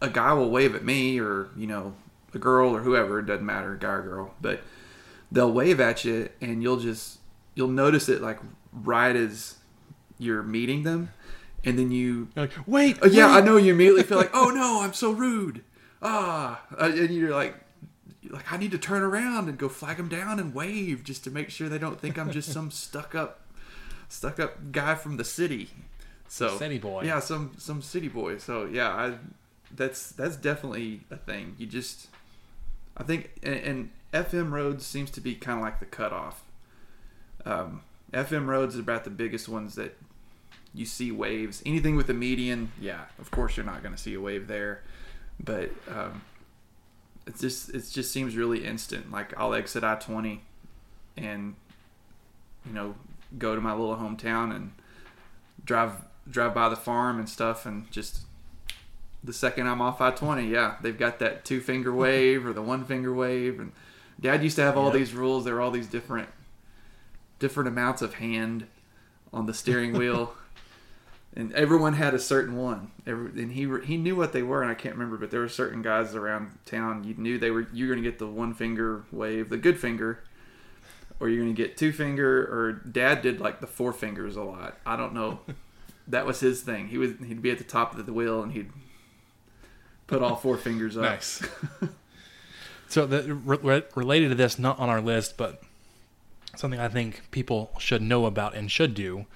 a 0.00 0.08
guy 0.08 0.32
will 0.32 0.50
wave 0.50 0.74
at 0.74 0.84
me, 0.84 1.18
or 1.18 1.48
you 1.56 1.66
know, 1.66 1.94
a 2.34 2.38
girl 2.38 2.74
or 2.74 2.80
whoever. 2.80 3.20
It 3.20 3.26
doesn't 3.26 3.44
matter, 3.44 3.74
guy 3.74 3.92
or 3.92 4.02
girl, 4.02 4.34
but 4.40 4.60
they'll 5.32 5.52
wave 5.52 5.80
at 5.80 6.04
you, 6.04 6.28
and 6.40 6.62
you'll 6.62 6.78
just 6.78 7.18
you'll 7.54 7.68
notice 7.68 8.08
it 8.08 8.20
like 8.20 8.38
right 8.72 9.16
as 9.16 9.56
you're 10.18 10.42
meeting 10.42 10.82
them, 10.82 11.10
and 11.64 11.78
then 11.78 11.90
you 11.90 12.28
You're 12.36 12.46
like, 12.46 12.52
wait, 12.66 13.02
uh, 13.02 13.06
yeah, 13.06 13.34
wait." 13.34 13.42
I 13.42 13.44
know 13.44 13.56
you 13.56 13.72
immediately 13.72 14.02
feel 14.02 14.18
like, 14.18 14.30
oh 14.34 14.50
no, 14.50 14.82
I'm 14.82 14.92
so 14.92 15.10
rude. 15.10 15.62
Ah, 16.02 16.60
uh, 16.78 16.92
and 16.94 17.10
you're 17.10 17.30
like, 17.30 17.56
like 18.30 18.52
I 18.52 18.56
need 18.56 18.70
to 18.70 18.78
turn 18.78 19.02
around 19.02 19.48
and 19.48 19.58
go 19.58 19.68
flag 19.68 19.96
them 19.96 20.08
down 20.08 20.38
and 20.38 20.54
wave 20.54 21.04
just 21.04 21.24
to 21.24 21.30
make 21.30 21.50
sure 21.50 21.68
they 21.68 21.78
don't 21.78 22.00
think 22.00 22.18
I'm 22.18 22.30
just 22.30 22.52
some 22.52 22.70
stuck 22.72 23.14
up, 23.14 23.40
stuck 24.08 24.40
up 24.40 24.72
guy 24.72 24.94
from 24.94 25.16
the 25.16 25.24
city. 25.24 25.70
So 26.28 26.56
City 26.56 26.78
boy. 26.78 27.02
yeah, 27.04 27.20
some 27.20 27.52
some 27.58 27.82
city 27.82 28.08
boy. 28.08 28.38
So 28.38 28.64
yeah, 28.66 28.88
I 28.90 29.14
that's 29.74 30.10
that's 30.12 30.36
definitely 30.36 31.00
a 31.10 31.16
thing. 31.16 31.54
You 31.58 31.66
just, 31.66 32.08
I 32.96 33.02
think, 33.02 33.30
and, 33.42 33.54
and 33.54 33.90
FM 34.12 34.50
roads 34.50 34.86
seems 34.86 35.10
to 35.12 35.20
be 35.20 35.34
kind 35.34 35.58
of 35.58 35.64
like 35.64 35.80
the 35.80 35.86
cutoff. 35.86 36.42
Um, 37.44 37.82
FM 38.12 38.46
roads 38.46 38.76
are 38.76 38.80
about 38.80 39.04
the 39.04 39.10
biggest 39.10 39.48
ones 39.48 39.74
that 39.74 39.96
you 40.72 40.86
see 40.86 41.12
waves. 41.12 41.62
Anything 41.66 41.96
with 41.96 42.08
a 42.08 42.14
median, 42.14 42.72
yeah, 42.80 43.02
of 43.18 43.30
course 43.30 43.56
you're 43.56 43.66
not 43.66 43.82
going 43.82 43.94
to 43.94 44.00
see 44.00 44.14
a 44.14 44.20
wave 44.20 44.46
there, 44.48 44.82
but 45.42 45.70
um, 45.88 46.22
it's 47.26 47.40
just 47.40 47.70
it 47.70 47.84
just 47.90 48.12
seems 48.12 48.36
really 48.36 48.64
instant. 48.64 49.10
Like 49.10 49.32
I'll 49.38 49.54
exit 49.54 49.82
I 49.84 49.94
twenty, 49.96 50.42
and 51.16 51.54
you 52.66 52.72
know 52.72 52.94
go 53.38 53.54
to 53.54 53.60
my 53.60 53.72
little 53.72 53.96
hometown 53.96 54.54
and 54.54 54.72
drive 55.64 55.92
drive 56.30 56.54
by 56.54 56.68
the 56.68 56.76
farm 56.76 57.18
and 57.18 57.28
stuff, 57.28 57.66
and 57.66 57.90
just 57.90 58.20
the 59.22 59.32
second 59.32 59.66
I'm 59.66 59.80
off 59.80 60.00
I 60.00 60.10
twenty, 60.10 60.48
yeah, 60.48 60.76
they've 60.82 60.98
got 60.98 61.18
that 61.20 61.44
two 61.44 61.60
finger 61.60 61.92
wave 62.04 62.46
or 62.46 62.52
the 62.52 62.62
one 62.62 62.84
finger 62.84 63.12
wave, 63.14 63.58
and 63.60 63.72
Dad 64.20 64.42
used 64.44 64.56
to 64.56 64.62
have 64.62 64.76
all 64.76 64.86
Yep. 64.86 64.94
these 64.94 65.14
rules. 65.14 65.44
There 65.44 65.54
were 65.54 65.60
all 65.60 65.70
these 65.70 65.86
different 65.88 66.28
different 67.38 67.68
amounts 67.68 68.00
of 68.02 68.14
hand 68.14 68.66
on 69.32 69.46
the 69.46 69.54
steering 69.54 69.92
wheel. 69.98 70.34
And 71.36 71.52
everyone 71.52 71.94
had 71.94 72.14
a 72.14 72.18
certain 72.20 72.56
one, 72.56 72.92
Every, 73.06 73.42
and 73.42 73.52
he 73.52 73.68
he 73.84 73.96
knew 73.96 74.14
what 74.14 74.32
they 74.32 74.42
were, 74.42 74.62
and 74.62 74.70
I 74.70 74.74
can't 74.74 74.94
remember, 74.94 75.16
but 75.16 75.32
there 75.32 75.40
were 75.40 75.48
certain 75.48 75.82
guys 75.82 76.14
around 76.14 76.56
town. 76.64 77.02
You 77.02 77.14
knew 77.18 77.38
they 77.38 77.50
were 77.50 77.66
you 77.72 77.88
were 77.88 77.94
gonna 77.94 78.06
get 78.06 78.20
the 78.20 78.28
one 78.28 78.54
finger 78.54 79.04
wave, 79.10 79.48
the 79.48 79.56
good 79.56 79.80
finger, 79.80 80.22
or 81.18 81.28
you're 81.28 81.42
gonna 81.42 81.52
get 81.52 81.76
two 81.76 81.92
finger. 81.92 82.44
Or 82.44 82.72
Dad 82.72 83.20
did 83.20 83.40
like 83.40 83.60
the 83.60 83.66
four 83.66 83.92
fingers 83.92 84.36
a 84.36 84.44
lot. 84.44 84.78
I 84.86 84.96
don't 84.96 85.12
know, 85.12 85.40
that 86.08 86.24
was 86.24 86.38
his 86.38 86.62
thing. 86.62 86.86
He 86.88 86.98
was 86.98 87.10
he'd 87.26 87.42
be 87.42 87.50
at 87.50 87.58
the 87.58 87.64
top 87.64 87.98
of 87.98 88.06
the 88.06 88.12
wheel 88.12 88.40
and 88.40 88.52
he'd 88.52 88.70
put 90.06 90.22
all 90.22 90.36
four 90.36 90.56
fingers 90.56 90.96
up. 90.96 91.02
Nice. 91.02 91.42
so 92.88 93.06
the 93.06 93.34
re- 93.34 93.58
re- 93.60 93.82
related 93.96 94.28
to 94.28 94.34
this, 94.36 94.56
not 94.56 94.78
on 94.78 94.88
our 94.88 95.00
list, 95.00 95.36
but 95.36 95.62
something 96.56 96.78
I 96.78 96.88
think 96.88 97.22
people 97.30 97.72
should 97.78 98.02
know 98.02 98.26
about 98.26 98.54
and 98.54 98.70
should 98.70 98.94
do 98.94 99.26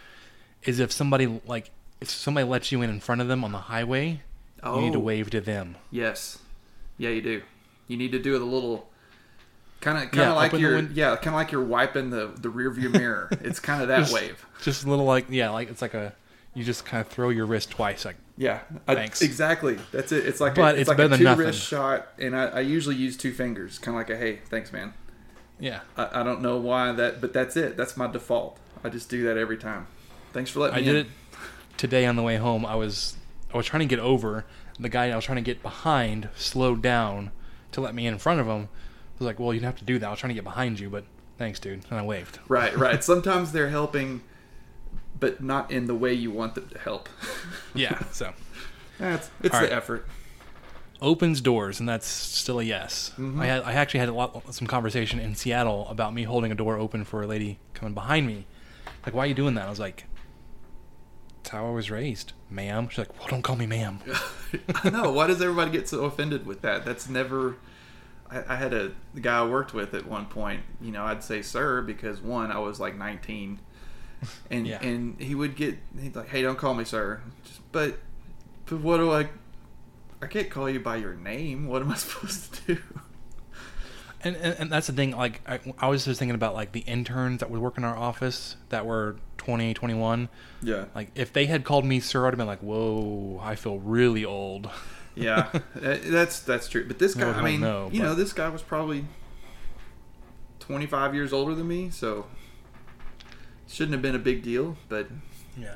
is 0.63 0.79
if 0.79 0.93
somebody 0.93 1.41
like 1.47 1.71
if 2.01 2.09
somebody 2.11 2.47
lets 2.47 2.71
you 2.73 2.83
in 2.83 2.91
in 2.91 3.01
front 3.01 3.21
of 3.21 3.29
them 3.29 3.45
on 3.45 3.53
the 3.53 3.59
highway, 3.59 4.23
you 4.65 4.81
need 4.81 4.93
to 4.93 4.99
Oh. 4.99 5.03
wave 5.03 5.31
to 5.31 5.41
them. 5.41 5.77
Yes. 5.91 6.39
Yeah, 6.97 7.11
you 7.11 7.23
do. 7.23 7.43
You 7.87 7.97
need 7.97 8.13
to 8.13 8.19
do 8.19 8.35
it 8.35 8.43
a 8.43 8.45
little 8.45 8.89
kind 9.81 9.97
of 9.99 10.11
kind 10.11 10.15
of 10.23 10.27
Yeah, 10.29 10.33
like 10.33 10.47
open 10.51 10.57
the 10.63 10.69
you're 10.69 10.77
win- 10.77 10.91
yeah, 10.95 11.15
kind 11.17 11.29
of 11.29 11.35
like 11.35 11.53
you're 11.53 11.63
wiping 11.65 12.11
the 12.11 12.33
the 12.37 12.51
rear 12.51 12.71
view 12.71 12.89
mirror. 12.91 13.29
it's 13.43 13.61
kind 13.61 13.83
of 13.83 13.89
that 13.89 14.01
Just- 14.01 14.13
wave. 14.15 14.45
Just 14.63 14.85
a 14.85 14.91
little 14.91 15.05
like 15.05 15.27
yeah, 15.31 15.51
like 15.51 15.71
it's 15.71 15.83
like 15.83 15.95
a 15.95 16.13
you 16.55 16.65
just 16.65 16.85
kind 16.85 17.01
of 17.01 17.07
throw 17.09 17.29
your 17.31 17.47
wrist 17.47 17.71
twice, 17.71 18.05
like 18.05 18.17
Yeah. 18.37 18.61
I- 18.89 18.95
Thanks. 18.97 19.23
exactly. 19.23 19.79
That's 19.93 20.11
it. 20.13 20.27
It's 20.27 20.41
like 20.41 20.55
But 20.57 20.75
a, 20.75 20.81
it's, 20.81 20.91
it's 20.91 20.99
like 20.99 21.11
a 21.13 21.17
two 21.17 21.35
wrist 21.35 21.63
shot, 21.63 22.09
and 22.19 22.35
I, 22.35 22.47
I 22.47 22.61
usually 22.61 22.97
use 22.97 23.17
two 23.17 23.33
fingers, 23.33 23.79
kind 23.79 23.95
of 23.95 24.01
like 24.01 24.11
a 24.11 24.17
hey, 24.17 24.41
thanks, 24.49 24.73
man. 24.73 24.93
yeah. 25.61 25.81
I, 25.97 26.21
I 26.21 26.23
don't 26.25 26.41
know 26.43 26.57
why 26.57 26.91
that, 26.93 27.21
but 27.21 27.33
that's 27.33 27.57
it. 27.57 27.77
That's 27.77 27.97
my 27.97 28.09
default. 28.09 28.59
I 28.83 28.89
just 28.89 29.09
do 29.09 29.23
that 29.25 29.37
every 29.37 29.57
time. 29.59 29.87
Thanks 30.33 30.51
for 30.51 30.61
letting 30.61 30.77
I 30.77 30.81
me 30.81 30.85
did 30.87 30.95
in. 30.97 31.07
it 31.07 31.13
today 31.79 32.05
on 32.05 32.17
the 32.17 32.23
way 32.23 32.37
home. 32.37 32.67
I 32.67 32.75
was 32.75 33.17
I 33.53 33.57
was 33.57 33.65
trying 33.65 33.81
to 33.81 33.87
get 33.87 33.99
over 33.99 34.45
the 34.79 34.89
guy 34.91 35.11
I 35.11 35.17
was 35.17 35.25
trying 35.25 35.37
to 35.37 35.43
get 35.43 35.63
behind 35.63 36.29
slowed 36.37 36.83
down 36.83 37.31
to 37.73 37.81
let 37.81 37.95
me 37.95 38.07
in 38.07 38.19
front 38.19 38.41
of 38.41 38.47
him. 38.47 38.69
I 38.69 39.19
was 39.19 39.27
like, 39.27 39.41
"Well, 39.41 39.53
you'd 39.55 39.63
have 39.65 39.79
to 39.79 39.85
do 39.85 39.99
that." 39.99 40.07
I 40.07 40.11
was 40.11 40.21
trying 40.21 40.29
to 40.31 40.35
get 40.35 40.45
behind 40.45 40.79
you, 40.79 40.89
but 40.91 41.05
thanks, 41.39 41.59
dude. 41.59 41.85
And 41.91 41.99
I 41.99 42.03
waved. 42.03 42.39
Right, 42.49 42.77
right. 42.77 43.03
Sometimes 43.13 43.51
they're 43.53 43.71
helping, 43.71 44.21
but 45.19 45.43
not 45.43 45.71
in 45.73 45.87
the 45.87 45.95
way 45.95 46.13
you 46.13 46.31
want 46.31 46.55
them 46.55 46.69
to 46.69 46.79
help. 46.79 47.09
Yeah. 47.75 48.03
So 48.13 48.33
That's 48.99 49.31
it's 49.43 49.55
All 49.55 49.61
the 49.61 49.67
right. 49.69 49.73
effort. 49.77 50.07
opens 51.01 51.41
doors, 51.41 51.79
and 51.81 51.89
that's 51.89 52.07
still 52.07 52.59
a 52.61 52.65
yes. 52.65 53.11
Mm-hmm. 53.19 53.41
I 53.41 53.47
had 53.47 53.63
I 53.63 53.73
actually 53.75 54.01
had 54.01 54.09
a 54.09 54.13
lot 54.15 54.53
some 54.55 54.67
conversation 54.67 55.21
in 55.21 55.35
Seattle 55.35 55.87
about 55.89 56.13
me 56.15 56.25
holding 56.25 56.51
a 56.51 56.55
door 56.57 56.77
open 56.77 57.05
for 57.05 57.23
a 57.23 57.27
lady 57.27 57.59
coming 57.75 57.95
behind 57.95 58.27
me. 58.27 58.47
Like, 59.07 59.15
why 59.15 59.25
are 59.25 59.27
you 59.27 59.35
doing 59.35 59.55
that? 59.55 59.67
I 59.67 59.71
was 59.71 59.79
like, 59.79 60.05
"It's 61.41 61.51
how 61.51 61.67
I 61.67 61.71
was 61.71 61.91
raised, 61.91 62.33
ma'am." 62.51 62.89
She's 62.89 62.99
like, 62.99 63.19
"Well, 63.19 63.29
don't 63.29 63.43
call 63.43 63.57
me 63.57 63.67
ma'am." 63.67 64.01
I 64.83 64.91
know. 64.91 65.11
Why 65.13 65.27
does 65.27 65.41
everybody 65.43 65.71
get 65.71 65.89
so 65.89 66.05
offended 66.05 66.47
with 66.47 66.63
that? 66.63 66.85
That's 66.85 67.09
never. 67.09 67.57
I, 68.31 68.45
I 68.55 68.57
had 68.57 68.73
a 68.75 68.93
the 69.15 69.21
guy 69.21 69.39
I 69.39 69.47
worked 69.47 69.73
with 69.75 69.95
at 69.95 70.07
one 70.07 70.27
point. 70.27 70.63
You 70.81 70.93
know, 70.93 71.05
I'd 71.05 71.23
say 71.25 71.43
sir 71.43 71.83
because 71.83 72.21
one, 72.21 72.53
I 72.53 72.59
was 72.59 72.79
like 72.81 72.97
19, 72.97 73.59
and 74.51 74.67
Yeah. 74.67 74.83
and 74.83 75.21
he 75.21 75.35
would 75.35 75.57
get 75.57 75.79
he'd 76.01 76.15
like, 76.17 76.29
hey, 76.29 76.43
don't 76.43 76.59
call 76.59 76.75
me 76.75 76.85
sir. 76.85 77.21
Just, 77.45 77.61
but 77.73 77.99
but 78.67 78.81
what 78.81 78.99
do 78.99 79.13
I? 79.13 79.29
I 80.21 80.27
can't 80.27 80.51
call 80.51 80.69
you 80.69 80.81
by 80.81 80.97
your 80.97 81.15
name. 81.15 81.69
What 81.69 81.81
am 81.81 81.91
I 81.91 81.95
supposed 81.97 82.55
to 82.67 82.75
do? 82.75 82.83
And, 84.21 84.35
and, 84.35 84.57
and 84.59 84.73
that's 84.73 84.89
the 84.89 84.93
thing. 84.93 85.13
Like 85.13 85.41
I, 85.49 85.61
I 85.79 85.89
was 85.89 86.05
just 86.05 86.19
thinking 86.19 86.35
about 86.35 86.55
like 86.55 86.73
the 86.73 86.81
interns 86.81 87.39
that 87.41 87.51
would 87.51 87.61
work 87.61 87.79
in 87.79 87.85
our 87.85 87.97
office 87.97 88.57
that 88.69 88.85
were 88.85 89.17
20, 89.49 89.73
21. 89.73 90.29
Yeah. 90.63 90.85
Like 90.95 91.11
if 91.15 91.33
they 91.33 91.47
had 91.47 91.65
called 91.65 91.87
me 91.87 92.01
sir, 92.01 92.27
I'd 92.27 92.31
have 92.35 92.37
been 92.37 92.47
like, 92.47 92.61
"Whoa, 92.61 93.41
I 93.43 93.55
feel 93.55 93.79
really 93.79 94.25
old." 94.25 94.69
Yeah, 95.15 95.49
that's 95.75 96.39
that's 96.39 96.69
true. 96.69 96.87
But 96.87 97.01
this 97.01 97.17
guy, 97.17 97.27
would 97.27 97.35
I 97.35 97.43
mean, 97.43 97.61
no, 97.61 97.89
you 97.91 97.99
but- 98.03 98.07
know, 98.07 98.15
this 98.15 98.33
guy 98.33 98.49
was 98.51 98.63
probably 98.63 99.05
25 100.61 101.13
years 101.13 101.33
older 101.33 101.57
than 101.57 101.67
me, 101.67 101.91
so 101.91 102.27
shouldn't 103.67 103.95
have 103.95 104.03
been 104.03 104.15
a 104.15 104.19
big 104.21 104.45
deal. 104.45 104.77
But 104.89 105.09
Yeah. 105.57 105.75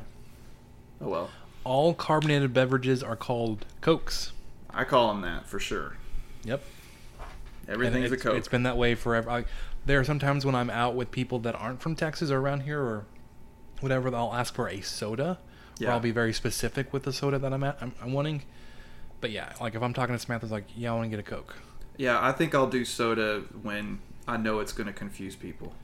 oh 1.01 1.09
well. 1.09 1.31
All 1.65 1.93
carbonated 1.93 2.53
beverages 2.53 3.03
are 3.03 3.17
called 3.17 3.67
cokes. 3.81 4.31
I 4.71 4.85
call 4.85 5.09
them 5.09 5.23
that 5.23 5.49
for 5.49 5.59
sure. 5.59 5.97
Yep. 6.45 6.63
Everything's 7.67 8.13
a 8.13 8.17
coke. 8.17 8.37
It's 8.37 8.47
been 8.49 8.63
that 8.63 8.77
way 8.77 8.95
forever. 8.95 9.29
I, 9.29 9.45
there 9.87 9.99
are 9.99 10.05
sometimes 10.05 10.47
when 10.47 10.55
I'm 10.55 10.71
out 10.71 10.95
with 10.95 11.11
people 11.11 11.41
that 11.41 11.57
aren't 11.57 11.81
from 11.81 11.97
Texas 11.97 12.31
or 12.31 12.39
around 12.39 12.61
here 12.61 12.81
or 12.81 13.07
whatever, 13.83 14.15
I'll 14.15 14.35
ask 14.35 14.55
for 14.55 14.69
a 14.69 14.81
soda. 14.81 15.39
Or 15.89 15.93
I'll 15.95 16.01
be 16.01 16.13
very 16.13 16.33
specific 16.33 16.93
with 16.93 17.03
the 17.03 17.13
soda 17.13 17.39
that 17.41 17.53
I'm 17.53 17.65
at, 17.65 17.77
I'm, 17.81 17.93
I'm 18.01 18.13
wanting. 18.13 18.43
But 19.21 19.31
yeah, 19.33 19.53
like 19.61 19.75
if 19.75 19.83
I'm 19.83 19.93
talking 19.95 20.15
to 20.15 20.19
Samantha, 20.19 20.47
it's 20.47 20.53
like, 20.53 20.67
yeah, 20.77 20.93
I 20.93 20.95
want 20.95 21.07
to 21.07 21.11
get 21.11 21.19
a 21.19 21.23
coke. 21.29 21.57
yeah, 21.97 22.19
I 22.21 22.33
think 22.33 22.55
I'll 22.55 22.69
do 22.69 22.85
soda 22.85 23.43
when 23.63 24.01
I 24.29 24.37
know 24.37 24.61
it's 24.61 24.73
going 24.73 24.87
to 24.87 24.93
confuse 24.93 25.35
people. 25.37 25.75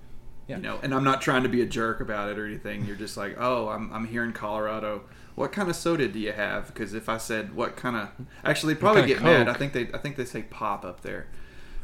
Yeah. 0.47 0.57
You 0.57 0.63
know, 0.63 0.79
and 0.83 0.95
I'm 0.95 1.05
not 1.05 1.21
trying 1.21 1.43
to 1.43 1.49
be 1.49 1.61
a 1.63 1.67
jerk 1.67 2.01
about 2.01 2.31
it 2.31 2.39
or 2.39 2.47
anything. 2.47 2.87
You're 2.87 2.97
just 2.97 3.17
like, 3.17 3.37
oh, 3.39 3.69
I'm, 3.69 3.93
I'm 3.93 4.07
here 4.07 4.25
in 4.25 4.33
Colorado. 4.33 5.03
What 5.35 5.53
kind 5.53 5.69
of 5.69 5.77
soda 5.77 6.09
do 6.09 6.19
you 6.19 6.33
have? 6.33 6.69
Because 6.69 6.95
if 6.95 7.09
I 7.09 7.19
said 7.19 7.55
what 7.55 7.77
kind 7.77 7.97
of, 7.97 8.09
actually, 8.45 8.75
they'd 8.75 8.81
probably 8.81 9.07
get 9.07 9.23
mad. 9.23 9.49
I 9.49 9.53
think 9.55 9.73
they, 9.73 9.89
I 9.93 9.99
think 9.99 10.17
they 10.17 10.25
say 10.25 10.43
pop 10.43 10.85
up 10.85 11.03
there. 11.03 11.27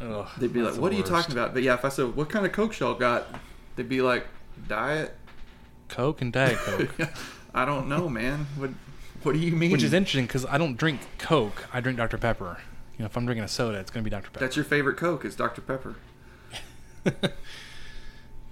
Ugh, 0.00 0.26
They'd 0.38 0.52
be 0.52 0.60
like, 0.62 0.76
"What 0.76 0.90
are 0.92 0.96
you 0.96 1.04
talking 1.04 1.32
about?" 1.32 1.54
But 1.54 1.62
yeah, 1.62 1.74
if 1.74 1.84
I 1.84 1.88
said, 1.88 2.16
"What 2.16 2.28
kind 2.28 2.44
of 2.46 2.52
Coke 2.52 2.78
y'all 2.80 2.94
got?" 2.94 3.26
They'd 3.76 3.88
be 3.88 4.02
like, 4.02 4.26
"Diet." 4.66 5.14
Coke 5.94 6.20
and 6.20 6.32
Diet 6.32 6.58
Coke. 6.58 7.08
I 7.54 7.64
don't 7.64 7.88
know, 7.88 8.08
man. 8.08 8.48
What 8.56 8.70
What 9.22 9.32
do 9.32 9.38
you 9.38 9.52
mean? 9.52 9.70
Which 9.70 9.84
is 9.84 9.92
interesting 9.92 10.26
because 10.26 10.44
I 10.44 10.58
don't 10.58 10.76
drink 10.76 11.00
Coke. 11.18 11.68
I 11.72 11.80
drink 11.80 11.98
Dr. 11.98 12.18
Pepper. 12.18 12.58
You 12.98 13.04
know, 13.04 13.06
if 13.06 13.16
I'm 13.16 13.24
drinking 13.24 13.44
a 13.44 13.48
soda, 13.48 13.78
it's 13.78 13.92
going 13.92 14.02
to 14.02 14.10
be 14.10 14.14
Dr. 14.14 14.30
Pepper. 14.30 14.40
That's 14.40 14.56
your 14.56 14.64
favorite 14.64 14.96
Coke 14.96 15.24
is 15.24 15.36
Dr 15.36 15.60
Pepper. 15.60 15.94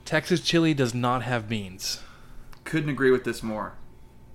Texas 0.05 0.41
chili 0.41 0.73
does 0.73 0.95
not 0.95 1.25
have 1.25 1.49
beans. 1.49 2.01
Couldn't 2.63 2.91
agree 2.91 3.11
with 3.11 3.25
this 3.25 3.43
more. 3.43 3.75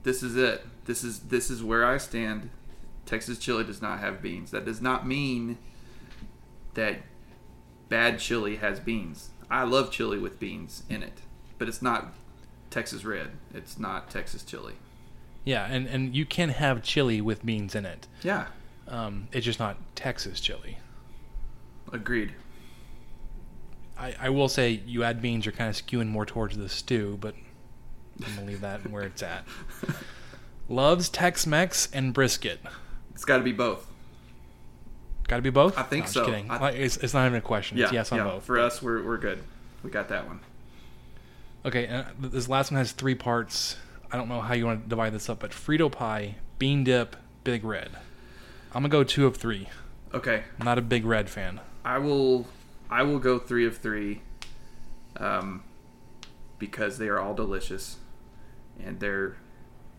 This 0.04 0.22
is 0.22 0.36
it. 0.36 0.66
This 0.86 1.04
is 1.04 1.20
this 1.22 1.50
is 1.50 1.64
where 1.64 1.86
I 1.86 1.98
stand. 1.98 2.50
Texas 3.06 3.38
chili 3.38 3.64
does 3.64 3.82
not 3.82 4.00
have 4.00 4.22
beans. 4.22 4.52
That 4.52 4.66
does 4.66 4.82
not 4.82 5.08
mean 5.08 5.58
that 6.74 7.04
bad 7.88 8.20
chili 8.20 8.58
has 8.58 8.82
beans. 8.82 9.30
I 9.50 9.64
love 9.64 9.92
chili 9.92 10.20
with 10.20 10.40
beans 10.40 10.84
in 10.90 11.04
it, 11.04 11.22
but 11.58 11.70
it's 11.70 11.82
not 11.82 12.14
Texas 12.70 13.04
red. 13.06 13.30
It's 13.54 13.80
not 13.80 14.10
Texas 14.10 14.44
chili. 14.44 14.74
Yeah, 15.46 15.66
and, 15.66 15.88
and 15.88 16.16
you 16.16 16.26
can 16.26 16.50
have 16.50 16.84
chili 16.84 17.22
with 17.22 17.46
beans 17.46 17.74
in 17.76 17.86
it. 17.86 18.08
Yeah, 18.22 18.48
Um, 18.88 19.28
it's 19.32 19.46
just 19.46 19.60
not 19.60 19.78
Texas 19.96 20.40
chili. 20.42 20.78
agreed. 21.94 22.34
I, 23.98 24.14
I 24.20 24.30
will 24.30 24.50
say 24.50 24.82
you 24.86 25.04
add 25.04 25.22
beans, 25.22 25.46
you're 25.46 25.54
kind 25.54 25.70
of 25.70 25.76
skewing 25.76 26.08
more 26.08 26.26
towards 26.26 26.58
the 26.58 26.70
stew, 26.70 27.18
but 27.22 27.34
I'm 28.26 28.36
gonna 28.36 28.48
leave 28.48 28.62
that 28.62 28.90
where 28.92 29.04
it's 29.04 29.24
at. 29.24 29.44
Loves 30.70 31.08
Tex-Mex 31.10 31.90
and 31.94 32.14
brisket. 32.14 32.60
It's 33.16 33.24
got 33.26 33.38
to 33.38 33.44
be 33.44 33.54
both. 33.54 33.90
Got 35.28 35.38
to 35.38 35.42
be 35.42 35.50
both. 35.50 35.78
I 35.78 35.84
think 35.84 36.06
No, 36.06 36.12
so. 36.12 36.20
Just 36.26 36.30
kidding. 36.32 36.52
I- 36.52 36.72
it's, 36.72 36.98
it's 36.98 37.14
not 37.14 37.26
even 37.26 37.38
a 37.38 37.42
question. 37.42 37.80
It's 37.80 37.92
Yeah, 37.92 38.00
yes 38.00 38.12
on 38.12 38.18
yeah. 38.20 38.24
both. 38.26 38.44
For 38.44 38.60
us, 38.60 38.82
we're, 38.82 39.02
we're 39.04 39.18
good. 39.18 39.42
We 39.82 39.90
got 39.90 40.10
that 40.10 40.28
one. 40.28 40.42
Okay, 41.68 41.86
and 41.86 42.06
this 42.20 42.48
last 42.48 42.72
one 42.72 42.78
has 42.78 42.94
three 42.94 43.14
parts. 43.14 43.76
I 44.10 44.16
don't 44.16 44.30
know 44.30 44.40
how 44.40 44.54
you 44.54 44.66
want 44.66 44.84
to 44.84 44.90
divide 44.90 45.14
this 45.14 45.30
up, 45.30 45.40
but 45.40 45.52
Frito 45.52 45.92
pie, 45.92 46.36
bean 46.60 46.86
dip, 46.86 47.18
Big 47.44 47.66
Red. 47.66 47.92
I'm 48.74 48.84
gonna 48.84 48.90
go 48.90 49.04
two 49.04 49.28
of 49.28 49.36
three. 49.36 49.68
Okay, 50.14 50.44
I'm 50.58 50.66
not 50.66 50.78
a 50.78 50.82
Big 50.82 51.04
Red 51.04 51.30
fan. 51.30 51.60
I 51.84 51.98
will. 51.98 52.48
I 52.90 53.04
will 53.04 53.20
go 53.20 53.38
three 53.38 53.66
of 53.66 53.78
three. 53.80 54.22
Um, 55.18 55.64
because 56.58 57.00
they 57.00 57.10
are 57.10 57.20
all 57.20 57.34
delicious, 57.34 57.98
and 58.82 59.02
they're 59.02 59.36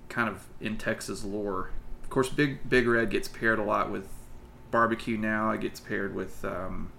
kind 0.08 0.30
of 0.30 0.46
in 0.62 0.78
Texas 0.78 1.22
lore. 1.22 1.70
Of 2.02 2.08
course, 2.08 2.30
Big 2.30 2.66
Big 2.70 2.86
Red 2.86 3.10
gets 3.10 3.28
paired 3.28 3.58
a 3.58 3.62
lot 3.62 3.90
with 3.90 4.08
barbecue 4.70 5.18
now. 5.18 5.50
It 5.50 5.60
gets 5.60 5.80
paired 5.80 6.14
with 6.14 6.42
um, 6.46 6.92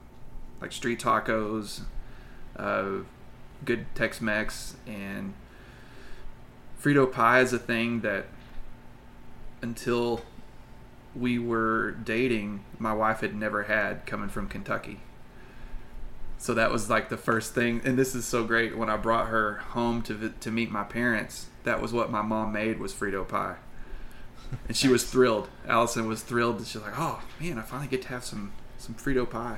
like 0.62 0.72
street 0.72 1.00
tacos, 1.00 1.82
uh, 2.56 3.00
good 3.66 3.86
Tex-Mex, 3.96 4.76
and 4.88 5.34
Frito 6.82 7.12
pie 7.12 7.42
is 7.42 7.54
a 7.54 7.60
thing 7.60 8.02
that 8.02 8.26
until 9.62 10.22
we 11.16 11.40
were 11.40 11.92
dating, 11.92 12.64
my 12.78 12.94
wife 12.94 13.20
had 13.20 13.36
never 13.36 13.64
had 13.64 14.06
coming 14.06 14.30
from 14.30 14.48
Kentucky. 14.48 15.02
So 16.38 16.54
that 16.54 16.72
was 16.72 16.90
like 16.90 17.10
the 17.10 17.18
first 17.18 17.54
thing, 17.54 17.82
and 17.84 17.98
this 17.98 18.16
is 18.16 18.24
so 18.24 18.46
great. 18.46 18.78
When 18.78 18.90
I 18.90 18.96
brought 18.96 19.28
her 19.28 19.56
home 19.56 20.02
to 20.04 20.34
to 20.40 20.52
meet 20.52 20.72
my 20.72 20.84
parents, 20.84 21.48
that 21.64 21.82
was 21.82 21.92
what 21.92 22.10
my 22.10 22.22
mom 22.22 22.54
made 22.54 22.80
was 22.80 22.94
Frito 22.94 23.28
pie, 23.28 23.58
and 24.68 24.78
she 24.78 24.88
was 24.88 25.04
thrilled. 25.04 25.50
Allison 25.68 26.08
was 26.08 26.24
thrilled. 26.24 26.66
She's 26.66 26.82
like, 26.82 26.98
"Oh 26.98 27.22
man, 27.42 27.60
I 27.60 27.62
finally 27.64 27.90
get 27.90 28.04
to 28.04 28.08
have 28.08 28.24
some 28.24 28.54
some 28.78 28.96
Frito 28.96 29.30
pie." 29.30 29.58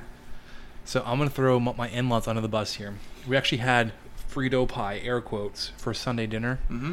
So 0.84 1.02
I'm 1.06 1.18
gonna 1.18 1.30
throw 1.30 1.58
my 1.60 1.88
in-laws 1.88 2.26
under 2.28 2.40
the 2.40 2.48
bus 2.48 2.74
here. 2.74 2.94
We 3.26 3.36
actually 3.36 3.58
had 3.58 3.92
Frito 4.30 4.66
pie, 4.68 4.98
air 5.02 5.20
quotes, 5.20 5.68
for 5.76 5.94
Sunday 5.94 6.26
dinner. 6.26 6.58
Mm-hmm. 6.70 6.92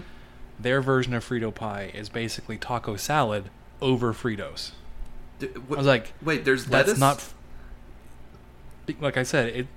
Their 0.59 0.81
version 0.81 1.13
of 1.13 1.27
Frito 1.27 1.53
pie 1.53 1.91
is 1.93 2.09
basically 2.09 2.57
taco 2.57 2.95
salad 2.97 3.49
over 3.81 4.13
Fritos. 4.13 4.71
D- 5.39 5.47
I 5.55 5.59
what- 5.59 5.77
was 5.77 5.87
like, 5.87 6.13
"Wait, 6.21 6.45
there's 6.45 6.65
that's 6.65 6.87
lettuce." 6.87 6.99
not. 6.99 7.17
f- 7.17 7.33
Like 8.99 9.17
I 9.17 9.23
said, 9.23 9.47
it 9.55 9.67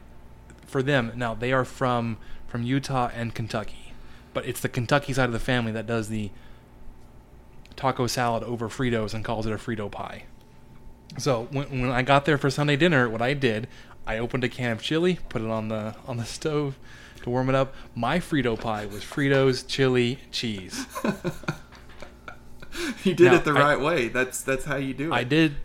for 0.66 0.83
them 0.83 1.12
now 1.16 1.35
they 1.35 1.53
are 1.53 1.64
from 1.64 2.16
from 2.48 2.62
Utah 2.62 3.11
and 3.14 3.35
Kentucky, 3.35 3.92
but 4.35 4.44
it's 4.46 4.61
the 4.61 4.68
Kentucky 4.68 5.12
side 5.12 5.27
of 5.27 5.33
the 5.33 5.38
family 5.38 5.72
that 5.72 5.87
does 5.87 6.09
the 6.09 6.31
taco 7.77 8.07
salad 8.07 8.42
over 8.44 8.68
Fritos 8.68 9.14
and 9.14 9.25
calls 9.25 9.46
it 9.46 9.53
a 9.53 9.57
Frito 9.57 9.90
pie. 9.90 10.25
So 11.18 11.48
when, 11.51 11.83
when 11.83 11.90
I 11.90 12.03
got 12.03 12.25
there 12.25 12.38
for 12.38 12.48
Sunday 12.51 12.77
dinner, 12.77 13.09
what 13.09 13.20
I 13.22 13.35
did, 13.35 13.68
I 14.07 14.19
opened 14.19 14.45
a 14.45 14.49
can 14.49 14.73
of 14.73 14.83
chili, 14.83 15.19
put 15.29 15.43
it 15.43 15.49
on 15.49 15.69
the 15.69 15.95
on 16.07 16.17
the 16.17 16.25
stove 16.25 16.79
to 17.23 17.31
warm 17.31 17.49
it 17.49 17.55
up. 17.55 17.75
My 17.95 18.19
Frito 18.19 18.59
pie 18.61 18.87
was 18.87 19.05
Fritos, 19.05 19.67
chili, 19.67 20.19
cheese. 20.31 20.87
You 23.05 23.15
did 23.15 23.27
Now, 23.27 23.35
it 23.35 23.45
the 23.45 23.51
I- 23.53 23.75
right 23.75 23.81
way. 23.81 24.09
That's 24.09 24.41
that's 24.43 24.65
how 24.65 24.77
you 24.77 24.95
do 24.95 25.12
it. 25.12 25.15
I 25.15 25.25
did, 25.25 25.57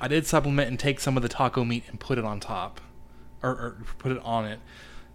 I 0.00 0.08
did 0.08 0.26
supplement 0.26 0.68
and 0.70 0.78
take 0.78 0.98
some 0.98 1.16
of 1.16 1.22
the 1.22 1.28
taco 1.28 1.64
meat 1.64 1.84
and 1.88 2.00
put 2.00 2.16
it 2.16 2.24
on 2.24 2.40
top, 2.40 2.80
or, 3.42 3.50
or 3.50 3.76
put 3.98 4.10
it 4.12 4.18
on 4.24 4.46
it. 4.46 4.58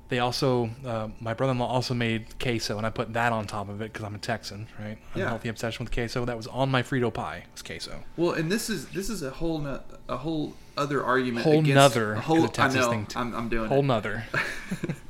They 0.07 0.19
also, 0.19 0.69
uh, 0.85 1.09
my 1.19 1.33
brother-in-law 1.33 1.65
also 1.65 1.95
made 1.95 2.37
queso, 2.39 2.77
and 2.77 2.85
I 2.85 2.91
put 2.91 3.13
that 3.13 3.33
on 3.33 3.47
top 3.47 3.69
of 3.69 3.81
it 3.81 3.91
because 3.91 4.05
I'm 4.05 4.13
a 4.13 4.19
Texan, 4.19 4.67
right? 4.79 4.99
I'm 5.15 5.19
yeah. 5.19 5.29
healthy 5.29 5.49
obsession 5.49 5.83
with 5.83 5.93
queso. 5.93 6.25
That 6.25 6.37
was 6.37 6.45
on 6.47 6.69
my 6.69 6.83
Frito 6.83 7.11
pie. 7.11 7.45
Was 7.53 7.63
queso. 7.63 8.03
Well, 8.15 8.33
and 8.33 8.51
this 8.51 8.69
is 8.69 8.87
this 8.89 9.09
is 9.09 9.23
a 9.23 9.31
whole 9.31 9.57
no, 9.59 9.81
a 10.07 10.17
whole 10.17 10.53
other 10.77 11.03
argument. 11.03 11.43
Whole 11.43 11.59
against, 11.59 11.73
nother 11.73 12.13
a 12.13 12.21
whole. 12.21 12.47
I 12.57 12.67
know. 12.73 12.89
thing, 12.91 13.05
too. 13.07 13.17
I'm, 13.17 13.33
I'm 13.33 13.49
doing 13.49 13.67
Whole 13.67 13.79
it. 13.79 13.83
nother. 13.83 14.25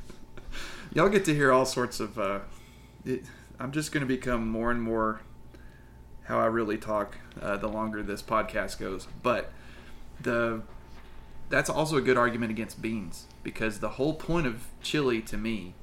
Y'all 0.94 1.10
get 1.10 1.26
to 1.26 1.34
hear 1.34 1.52
all 1.52 1.66
sorts 1.66 2.00
of. 2.00 2.18
Uh, 2.18 2.40
it, 3.04 3.24
I'm 3.58 3.72
just 3.72 3.92
going 3.92 4.00
to 4.00 4.06
become 4.06 4.48
more 4.48 4.70
and 4.70 4.82
more 4.82 5.20
how 6.24 6.38
I 6.38 6.46
really 6.46 6.78
talk 6.78 7.18
uh, 7.40 7.56
the 7.56 7.68
longer 7.68 8.02
this 8.02 8.22
podcast 8.22 8.78
goes. 8.78 9.08
But 9.22 9.52
the 10.20 10.62
that's 11.48 11.70
also 11.70 11.96
a 11.96 12.00
good 12.00 12.16
argument 12.16 12.50
against 12.50 12.82
beans 12.82 13.26
because 13.42 13.80
the 13.80 13.90
whole 13.90 14.14
point 14.14 14.46
of 14.46 14.64
chili 14.82 15.20
to 15.22 15.36
me 15.36 15.74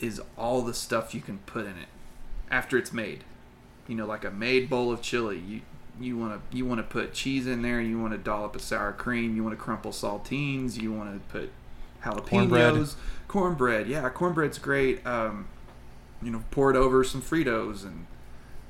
is 0.00 0.20
all 0.36 0.62
the 0.62 0.74
stuff 0.74 1.14
you 1.14 1.20
can 1.20 1.38
put 1.38 1.64
in 1.64 1.72
it 1.78 1.88
after 2.50 2.76
it's 2.78 2.92
made. 2.92 3.24
You 3.88 3.94
know, 3.94 4.06
like 4.06 4.24
a 4.24 4.30
made 4.30 4.68
bowl 4.68 4.92
of 4.92 5.00
chili. 5.02 5.38
You 5.38 5.60
you 5.98 6.16
want 6.18 6.50
to 6.50 6.56
you 6.56 6.66
want 6.66 6.78
to 6.78 6.82
put 6.82 7.14
cheese 7.14 7.46
in 7.46 7.62
there. 7.62 7.80
You 7.80 7.98
want 8.00 8.12
to 8.12 8.18
dollop 8.18 8.54
a 8.56 8.58
sour 8.58 8.92
cream. 8.92 9.36
You 9.36 9.42
want 9.44 9.56
to 9.56 9.62
crumple 9.62 9.92
saltines. 9.92 10.80
You 10.80 10.92
want 10.92 11.12
to 11.14 11.38
put 11.38 11.50
jalapenos, 12.04 12.28
Cornbread. 12.28 12.94
cornbread. 13.28 13.86
Yeah, 13.88 14.08
cornbread's 14.10 14.58
great. 14.58 15.06
Um, 15.06 15.48
you 16.22 16.30
know, 16.30 16.42
pour 16.50 16.70
it 16.70 16.76
over 16.76 17.04
some 17.04 17.22
Fritos 17.22 17.84
and 17.84 18.06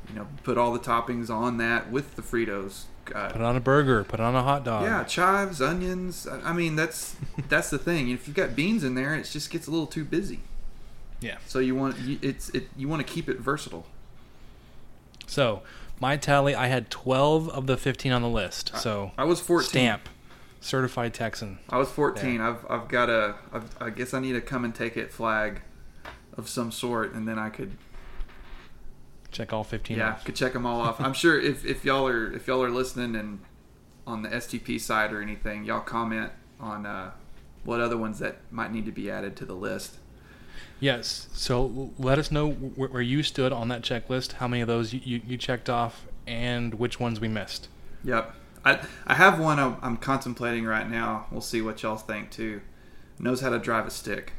you 0.09 0.15
know 0.15 0.27
put 0.45 0.57
all 0.59 0.73
the 0.73 0.79
toppings 0.79 1.31
on 1.31 1.57
that 1.59 1.91
with 1.91 2.17
the 2.17 2.23
Fritos. 2.23 2.85
Uh, 3.15 3.29
Put 3.31 3.41
it 3.41 3.45
on 3.45 3.57
a 3.57 3.61
burger. 3.61 4.05
Put 4.05 4.21
it 4.21 4.23
on 4.23 4.35
a 4.35 4.43
hot 4.43 4.65
dog. 4.65 4.85
yeah, 4.85 5.05
chives, 5.05 5.61
onions. 5.61 6.27
I 6.27 6.51
I 6.51 6.53
mean, 6.53 6.77
that's 6.77 7.17
that's 7.49 7.71
the 7.71 7.79
thing. 7.79 8.11
If 8.11 8.27
you've 8.27 8.37
got 8.37 8.55
beans 8.57 8.85
in 8.85 8.95
there, 8.95 9.15
it 9.15 9.25
just 9.25 9.51
gets 9.51 9.67
a 9.67 9.71
little 9.71 9.87
too 9.87 10.05
busy. 10.05 10.41
Yeah. 11.21 11.39
So 11.47 11.59
you 11.59 11.75
want 11.75 11.99
you, 11.99 12.19
it's 12.23 12.51
it 12.51 12.69
you 12.77 12.89
want 12.89 13.07
to 13.07 13.13
keep 13.13 13.29
it 13.29 13.39
versatile. 13.39 13.87
So 15.27 15.63
my 16.01 16.17
tally, 16.17 16.55
I 16.55 16.67
had 16.67 16.91
12 16.91 17.49
of 17.49 17.67
the 17.67 17.77
15 17.77 18.13
on 18.13 18.23
the 18.23 18.29
list. 18.29 18.77
So 18.77 19.13
I 19.17 19.25
was 19.25 19.41
14. 19.41 19.69
stamp, 19.69 20.09
certified 20.61 21.15
Texan. 21.15 21.59
I 21.71 21.79
was 21.79 21.91
14. 21.91 22.41
I've 22.41 22.65
I've 22.71 22.89
got 22.89 23.09
a 23.11 23.35
I've, 23.53 23.75
I 23.81 23.91
guess 23.91 24.15
I 24.15 24.21
need 24.21 24.37
a 24.37 24.41
come 24.41 24.65
and 24.65 24.75
take 24.75 24.97
it 24.97 25.11
flag 25.13 25.63
of 26.37 26.49
some 26.49 26.71
sort, 26.71 27.15
and 27.15 27.27
then 27.27 27.39
I 27.39 27.49
could 27.49 27.77
Check 29.37 29.53
all 29.53 29.65
15 29.65 29.99
yeah 29.99 30.13
off. 30.13 30.25
could 30.25 30.35
check 30.35 30.55
them 30.55 30.65
all 30.65 30.81
off. 30.81 30.99
I'm 30.99 31.13
sure 31.13 31.39
if, 31.39 31.63
if 31.67 31.85
y'all 31.85 32.09
are 32.09 32.33
if 32.33 32.47
y'all 32.47 32.63
are 32.63 32.71
listening 32.71 33.15
and 33.15 33.41
on 34.07 34.23
the 34.23 34.31
STP 34.31 34.81
side 34.81 35.13
or 35.13 35.21
anything, 35.21 35.65
y'all 35.65 35.81
comment 35.81 36.33
on 36.59 36.87
uh, 36.87 37.11
what 37.63 37.79
other 37.79 37.99
ones 37.99 38.19
that 38.21 38.39
might 38.51 38.73
need 38.73 38.87
to 38.87 38.93
be 38.93 39.11
added 39.11 39.37
to 39.37 39.45
the 39.45 39.53
list. 39.53 39.97
Yes. 40.81 41.29
So 41.35 41.91
let 41.99 42.19
us 42.19 42.31
know 42.31 42.51
wh- 42.51 42.91
where 42.91 43.03
you 43.03 43.23
stood 43.23 43.53
on 43.53 43.69
that 43.69 43.83
checklist. 43.83 44.33
How 44.33 44.49
many 44.49 44.63
of 44.63 44.69
those 44.69 44.95
you, 44.95 45.01
you, 45.05 45.21
you 45.27 45.37
checked 45.37 45.69
off, 45.69 46.07
and 46.27 46.73
which 46.75 46.99
ones 46.99 47.21
we 47.21 47.29
missed. 47.29 47.69
Yep. 48.05 48.35
I 48.65 48.81
I 49.07 49.15
have 49.17 49.39
one 49.39 49.59
I'm, 49.59 49.77
I'm 49.83 49.97
contemplating 49.99 50.65
right 50.65 50.89
now. 50.89 51.27
We'll 51.31 51.43
see 51.43 51.61
what 51.61 51.83
y'all 51.83 51.97
think 51.97 52.31
too. 52.31 52.63
Knows 53.19 53.43
how 53.43 53.51
to 53.51 53.59
drive 53.59 53.87
a 53.87 53.91
stick. 53.91 54.33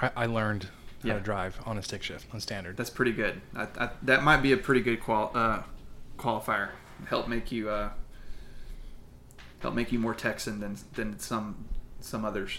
I, 0.00 0.10
I 0.16 0.24
learned 0.26 0.68
Yeah. 1.08 1.14
to 1.14 1.20
drive 1.20 1.60
on 1.66 1.78
a 1.78 1.82
stick 1.82 2.02
shift 2.02 2.26
on 2.32 2.40
standard. 2.40 2.76
That's 2.76 2.90
pretty 2.90 3.12
good. 3.12 3.40
I, 3.54 3.68
I, 3.78 3.90
that 4.02 4.22
might 4.22 4.38
be 4.42 4.52
a 4.52 4.56
pretty 4.56 4.80
good 4.80 5.00
qual 5.00 5.30
uh, 5.34 5.62
qualifier. 6.18 6.70
Help 7.08 7.28
make 7.28 7.52
you 7.52 7.68
uh, 7.68 7.90
help 9.60 9.74
make 9.74 9.92
you 9.92 9.98
more 9.98 10.14
Texan 10.14 10.60
than 10.60 10.76
than 10.94 11.18
some 11.18 11.66
some 12.00 12.24
others. 12.24 12.58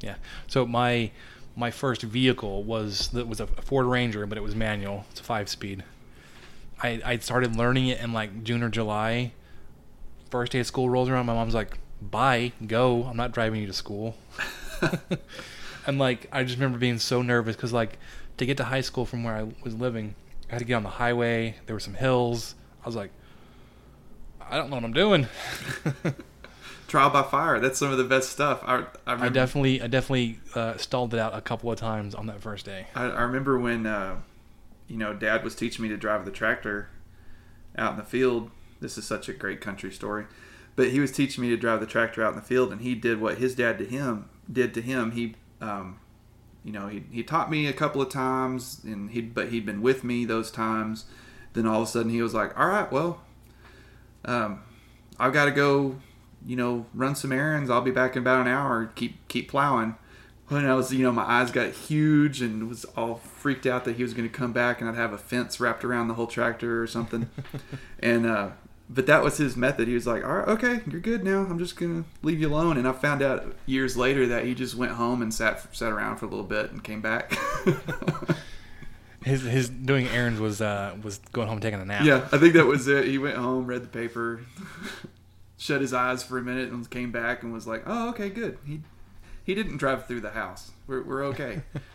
Yeah. 0.00 0.16
So 0.46 0.66
my 0.66 1.10
my 1.56 1.70
first 1.70 2.02
vehicle 2.02 2.62
was 2.62 3.08
that 3.08 3.26
was 3.28 3.40
a 3.40 3.46
Ford 3.46 3.86
Ranger, 3.86 4.26
but 4.26 4.38
it 4.38 4.42
was 4.42 4.54
manual. 4.54 5.04
It's 5.10 5.20
a 5.20 5.24
five 5.24 5.48
speed. 5.48 5.84
I 6.82 7.00
I 7.04 7.18
started 7.18 7.56
learning 7.56 7.88
it 7.88 8.00
in 8.00 8.12
like 8.12 8.42
June 8.44 8.62
or 8.62 8.70
July. 8.70 9.32
First 10.30 10.52
day 10.52 10.60
of 10.60 10.66
school 10.66 10.88
rolls 10.88 11.08
around, 11.08 11.26
my 11.26 11.34
mom's 11.34 11.54
like, 11.54 11.78
"Bye, 12.00 12.52
go. 12.66 13.04
I'm 13.04 13.16
not 13.16 13.32
driving 13.32 13.60
you 13.60 13.66
to 13.66 13.72
school." 13.72 14.16
and 15.86 15.98
like 15.98 16.28
I 16.32 16.44
just 16.44 16.56
remember 16.56 16.78
being 16.78 16.98
so 16.98 17.22
nervous 17.22 17.56
because 17.56 17.72
like 17.72 17.98
to 18.36 18.46
get 18.46 18.56
to 18.58 18.64
high 18.64 18.80
school 18.80 19.04
from 19.04 19.24
where 19.24 19.34
I 19.34 19.48
was 19.62 19.74
living, 19.74 20.14
I 20.48 20.54
had 20.54 20.58
to 20.60 20.64
get 20.64 20.74
on 20.74 20.82
the 20.82 20.90
highway. 20.90 21.56
There 21.66 21.76
were 21.76 21.80
some 21.80 21.94
hills. 21.94 22.54
I 22.82 22.86
was 22.86 22.96
like, 22.96 23.10
I 24.40 24.56
don't 24.56 24.70
know 24.70 24.76
what 24.76 24.84
I'm 24.84 24.92
doing. 24.92 25.28
Trial 26.88 27.10
by 27.10 27.22
fire. 27.22 27.60
That's 27.60 27.78
some 27.78 27.92
of 27.92 27.98
the 27.98 28.04
best 28.04 28.30
stuff. 28.30 28.60
I 28.64 28.84
I, 29.06 29.26
I 29.26 29.28
definitely 29.28 29.80
I 29.80 29.86
definitely 29.86 30.40
uh, 30.54 30.76
stalled 30.76 31.14
it 31.14 31.20
out 31.20 31.34
a 31.34 31.40
couple 31.40 31.70
of 31.70 31.78
times 31.78 32.14
on 32.14 32.26
that 32.26 32.40
first 32.40 32.66
day. 32.66 32.86
I, 32.94 33.04
I 33.04 33.22
remember 33.22 33.58
when 33.58 33.86
uh, 33.86 34.16
you 34.88 34.96
know 34.96 35.14
Dad 35.14 35.44
was 35.44 35.54
teaching 35.54 35.82
me 35.84 35.88
to 35.90 35.96
drive 35.96 36.24
the 36.24 36.32
tractor 36.32 36.88
out 37.76 37.92
in 37.92 37.98
the 37.98 38.04
field. 38.04 38.50
This 38.80 38.98
is 38.98 39.06
such 39.06 39.28
a 39.28 39.32
great 39.32 39.60
country 39.60 39.92
story, 39.92 40.24
but 40.74 40.88
he 40.88 40.98
was 40.98 41.12
teaching 41.12 41.42
me 41.42 41.50
to 41.50 41.56
drive 41.56 41.78
the 41.78 41.86
tractor 41.86 42.24
out 42.24 42.30
in 42.30 42.36
the 42.36 42.44
field, 42.44 42.72
and 42.72 42.80
he 42.80 42.94
did 42.96 43.20
what 43.20 43.38
his 43.38 43.54
dad 43.54 43.78
to 43.78 43.84
him 43.84 44.28
did 44.52 44.74
to 44.74 44.82
him. 44.82 45.12
He, 45.12 45.34
um, 45.60 45.98
you 46.64 46.72
know, 46.72 46.88
he, 46.88 47.04
he 47.10 47.22
taught 47.22 47.50
me 47.50 47.66
a 47.66 47.72
couple 47.72 48.02
of 48.02 48.08
times, 48.08 48.80
and 48.84 49.10
he 49.10 49.20
but 49.20 49.48
he'd 49.48 49.64
been 49.66 49.82
with 49.82 50.04
me 50.04 50.24
those 50.24 50.50
times. 50.50 51.06
Then 51.52 51.66
all 51.66 51.82
of 51.82 51.88
a 51.88 51.90
sudden 51.90 52.10
he 52.10 52.22
was 52.22 52.34
like, 52.34 52.58
"All 52.58 52.68
right, 52.68 52.90
well, 52.90 53.20
um, 54.24 54.62
I've 55.18 55.32
got 55.32 55.46
to 55.46 55.50
go, 55.50 55.96
you 56.46 56.56
know, 56.56 56.86
run 56.94 57.14
some 57.14 57.32
errands. 57.32 57.70
I'll 57.70 57.80
be 57.80 57.90
back 57.90 58.14
in 58.14 58.22
about 58.22 58.40
an 58.40 58.48
hour. 58.52 58.90
Keep 58.94 59.28
keep 59.28 59.50
plowing." 59.50 59.96
When 60.48 60.66
I 60.66 60.74
was, 60.74 60.92
you 60.92 61.04
know, 61.04 61.12
my 61.12 61.22
eyes 61.22 61.52
got 61.52 61.70
huge 61.70 62.42
and 62.42 62.68
was 62.68 62.84
all 62.96 63.14
freaked 63.14 63.66
out 63.66 63.84
that 63.84 63.94
he 63.94 64.02
was 64.02 64.14
going 64.14 64.28
to 64.28 64.34
come 64.34 64.52
back 64.52 64.80
and 64.80 64.90
I'd 64.90 64.96
have 64.96 65.12
a 65.12 65.18
fence 65.18 65.60
wrapped 65.60 65.84
around 65.84 66.08
the 66.08 66.14
whole 66.14 66.26
tractor 66.26 66.82
or 66.82 66.88
something. 66.88 67.30
and 68.00 68.26
uh, 68.26 68.48
but 68.92 69.06
that 69.06 69.22
was 69.22 69.38
his 69.38 69.56
method. 69.56 69.86
He 69.86 69.94
was 69.94 70.06
like, 70.06 70.24
"All 70.24 70.32
right, 70.32 70.48
okay, 70.48 70.80
you're 70.90 71.00
good 71.00 71.22
now. 71.22 71.46
I'm 71.48 71.58
just 71.58 71.76
gonna 71.76 72.04
leave 72.22 72.40
you 72.40 72.48
alone." 72.48 72.76
And 72.76 72.86
I 72.88 72.92
found 72.92 73.22
out 73.22 73.54
years 73.64 73.96
later 73.96 74.26
that 74.26 74.44
he 74.44 74.54
just 74.54 74.74
went 74.74 74.92
home 74.92 75.22
and 75.22 75.32
sat 75.32 75.74
sat 75.74 75.92
around 75.92 76.16
for 76.16 76.26
a 76.26 76.28
little 76.28 76.44
bit 76.44 76.72
and 76.72 76.82
came 76.82 77.00
back. 77.00 77.38
His 79.22 79.42
his 79.42 79.68
doing 79.68 80.06
errands 80.08 80.40
was 80.40 80.62
uh 80.62 80.96
was 81.02 81.18
going 81.32 81.46
home 81.46 81.56
and 81.56 81.62
taking 81.62 81.78
a 81.78 81.84
nap. 81.84 82.04
yeah, 82.04 82.26
I 82.32 82.38
think 82.38 82.54
that 82.54 82.64
was 82.64 82.88
it. 82.88 83.04
He 83.04 83.18
went 83.18 83.36
home, 83.36 83.66
read 83.66 83.82
the 83.82 83.88
paper, 83.88 84.40
shut 85.58 85.82
his 85.82 85.92
eyes 85.92 86.22
for 86.22 86.38
a 86.38 86.42
minute, 86.42 86.72
and 86.72 86.88
came 86.88 87.12
back 87.12 87.42
and 87.42 87.52
was 87.52 87.66
like, 87.66 87.82
"Oh, 87.84 88.08
okay, 88.10 88.30
good." 88.30 88.56
He 88.64 88.80
he 89.44 89.54
didn't 89.54 89.76
drive 89.76 90.06
through 90.06 90.22
the 90.22 90.30
house. 90.30 90.70
We're 90.86 91.02
we're 91.02 91.24
okay. 91.26 91.60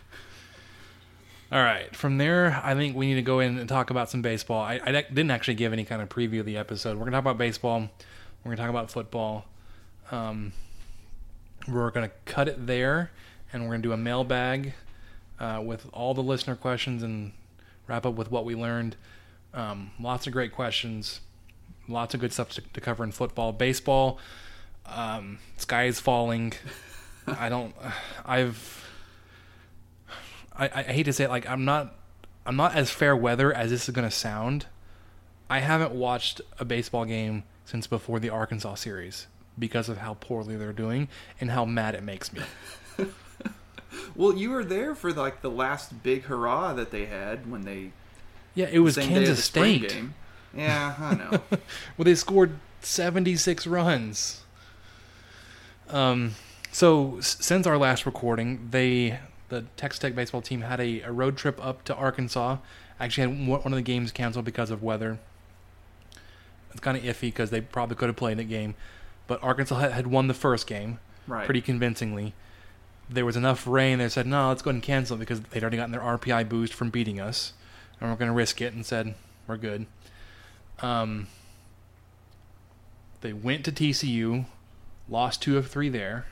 All 1.51 1.61
right. 1.61 1.95
From 1.95 2.17
there, 2.17 2.59
I 2.63 2.73
think 2.73 2.95
we 2.95 3.05
need 3.05 3.15
to 3.15 3.21
go 3.21 3.39
in 3.39 3.57
and 3.57 3.69
talk 3.69 3.89
about 3.89 4.09
some 4.09 4.21
baseball. 4.21 4.61
I, 4.61 4.79
I 4.83 4.91
didn't 4.91 5.31
actually 5.31 5.55
give 5.55 5.73
any 5.73 5.85
kind 5.85 6.01
of 6.01 6.09
preview 6.09 6.39
of 6.39 6.45
the 6.45 6.57
episode. 6.57 6.97
We're 6.97 7.05
gonna 7.05 7.11
talk 7.11 7.21
about 7.21 7.37
baseball. 7.37 7.89
We're 8.43 8.51
gonna 8.51 8.57
talk 8.57 8.69
about 8.69 8.89
football. 8.89 9.45
Um, 10.11 10.53
we're 11.67 11.91
gonna 11.91 12.11
cut 12.25 12.47
it 12.47 12.65
there, 12.65 13.11
and 13.53 13.63
we're 13.63 13.71
gonna 13.71 13.83
do 13.83 13.91
a 13.91 13.97
mailbag 13.97 14.73
uh, 15.39 15.61
with 15.63 15.87
all 15.93 16.13
the 16.13 16.23
listener 16.23 16.55
questions 16.55 17.03
and 17.03 17.31
wrap 17.87 18.05
up 18.05 18.15
with 18.15 18.31
what 18.31 18.43
we 18.45 18.55
learned. 18.55 18.95
Um, 19.53 19.91
lots 19.99 20.27
of 20.27 20.33
great 20.33 20.51
questions. 20.51 21.21
Lots 21.87 22.13
of 22.15 22.19
good 22.19 22.33
stuff 22.33 22.49
to, 22.53 22.61
to 22.61 22.81
cover 22.81 23.03
in 23.03 23.11
football, 23.11 23.51
baseball. 23.53 24.19
Um, 24.85 25.39
sky 25.57 25.85
is 25.85 25.99
falling. 25.99 26.53
I 27.27 27.49
don't. 27.49 27.75
I've. 28.25 28.84
I, 30.57 30.69
I 30.73 30.83
hate 30.83 31.03
to 31.03 31.13
say 31.13 31.25
it, 31.25 31.29
like 31.29 31.47
I'm 31.49 31.65
not. 31.65 31.95
I'm 32.47 32.55
not 32.55 32.75
as 32.75 32.91
fair 32.91 33.15
weather 33.15 33.51
as 33.51 33.71
this 33.71 33.89
is 33.89 33.95
gonna 33.95 34.11
sound. 34.11 34.67
I 35.49 35.59
haven't 35.59 35.93
watched 35.93 36.41
a 36.59 36.65
baseball 36.65 37.05
game 37.05 37.43
since 37.65 37.87
before 37.87 38.19
the 38.19 38.29
Arkansas 38.29 38.75
series 38.75 39.27
because 39.57 39.89
of 39.89 39.97
how 39.97 40.15
poorly 40.15 40.55
they're 40.55 40.73
doing 40.73 41.07
and 41.41 41.51
how 41.51 41.65
mad 41.65 41.95
it 41.95 42.03
makes 42.03 42.31
me. 42.33 42.41
well, 44.15 44.35
you 44.35 44.51
were 44.51 44.63
there 44.63 44.95
for 44.95 45.11
like 45.11 45.41
the 45.41 45.49
last 45.49 46.03
big 46.03 46.23
hurrah 46.23 46.73
that 46.73 46.91
they 46.91 47.05
had 47.05 47.49
when 47.49 47.61
they 47.63 47.91
Yeah, 48.53 48.67
it 48.71 48.79
was 48.79 48.97
Kansas 48.97 49.43
State. 49.43 49.89
game. 49.89 50.13
Yeah, 50.55 50.95
I 50.99 51.15
know. 51.15 51.41
well, 51.97 52.05
they 52.05 52.15
scored 52.15 52.59
76 52.81 53.67
runs. 53.67 54.41
Um, 55.89 56.35
so 56.71 57.19
since 57.21 57.67
our 57.67 57.77
last 57.77 58.05
recording, 58.05 58.67
they 58.71 59.19
the 59.49 59.65
Texas 59.77 59.99
Tech 59.99 60.15
baseball 60.15 60.41
team 60.41 60.61
had 60.61 60.79
a, 60.79 61.01
a 61.01 61.11
road 61.11 61.37
trip 61.37 61.63
up 61.63 61.83
to 61.85 61.95
Arkansas 61.95 62.57
actually 62.99 63.29
had 63.35 63.47
one 63.47 63.61
of 63.65 63.71
the 63.71 63.81
games 63.81 64.11
canceled 64.11 64.45
because 64.45 64.71
of 64.71 64.81
weather. 64.81 65.19
It's 66.71 66.79
kind 66.79 66.97
of 66.97 67.03
iffy 67.03 67.21
because 67.21 67.49
they 67.49 67.61
probably 67.61 67.95
could 67.95 68.09
have 68.09 68.15
played 68.15 68.37
that 68.37 68.45
game, 68.45 68.75
but 69.27 69.41
Arkansas 69.43 69.75
had, 69.77 69.91
had 69.91 70.07
won 70.07 70.27
the 70.27 70.33
first 70.33 70.67
game 70.67 70.99
Right. 71.27 71.45
pretty 71.45 71.61
convincingly. 71.61 72.33
There 73.09 73.25
was 73.25 73.35
enough 73.35 73.65
rain. 73.67 73.99
They 73.99 74.09
said, 74.09 74.27
"No, 74.27 74.49
let's 74.49 74.61
go 74.61 74.69
ahead 74.69 74.75
and 74.75 74.83
cancel 74.83 75.15
it 75.15 75.19
because 75.19 75.39
they'd 75.41 75.61
already 75.63 75.77
gotten 75.77 75.91
their 75.91 76.01
RPI 76.01 76.43
boost 76.49 76.73
from 76.73 76.89
beating 76.89 77.19
us, 77.19 77.53
and 77.99 78.09
we're 78.09 78.15
going 78.15 78.29
to 78.29 78.35
risk 78.35 78.61
it." 78.61 78.73
And 78.73 78.85
said, 78.85 79.15
"We're 79.47 79.57
good." 79.57 79.85
Um, 80.81 81.27
they 83.21 83.33
went 83.33 83.63
to 83.65 83.71
TCU, 83.71 84.45
lost 85.09 85.41
two 85.41 85.57
of 85.57 85.67
three 85.67 85.89
there. 85.89 86.25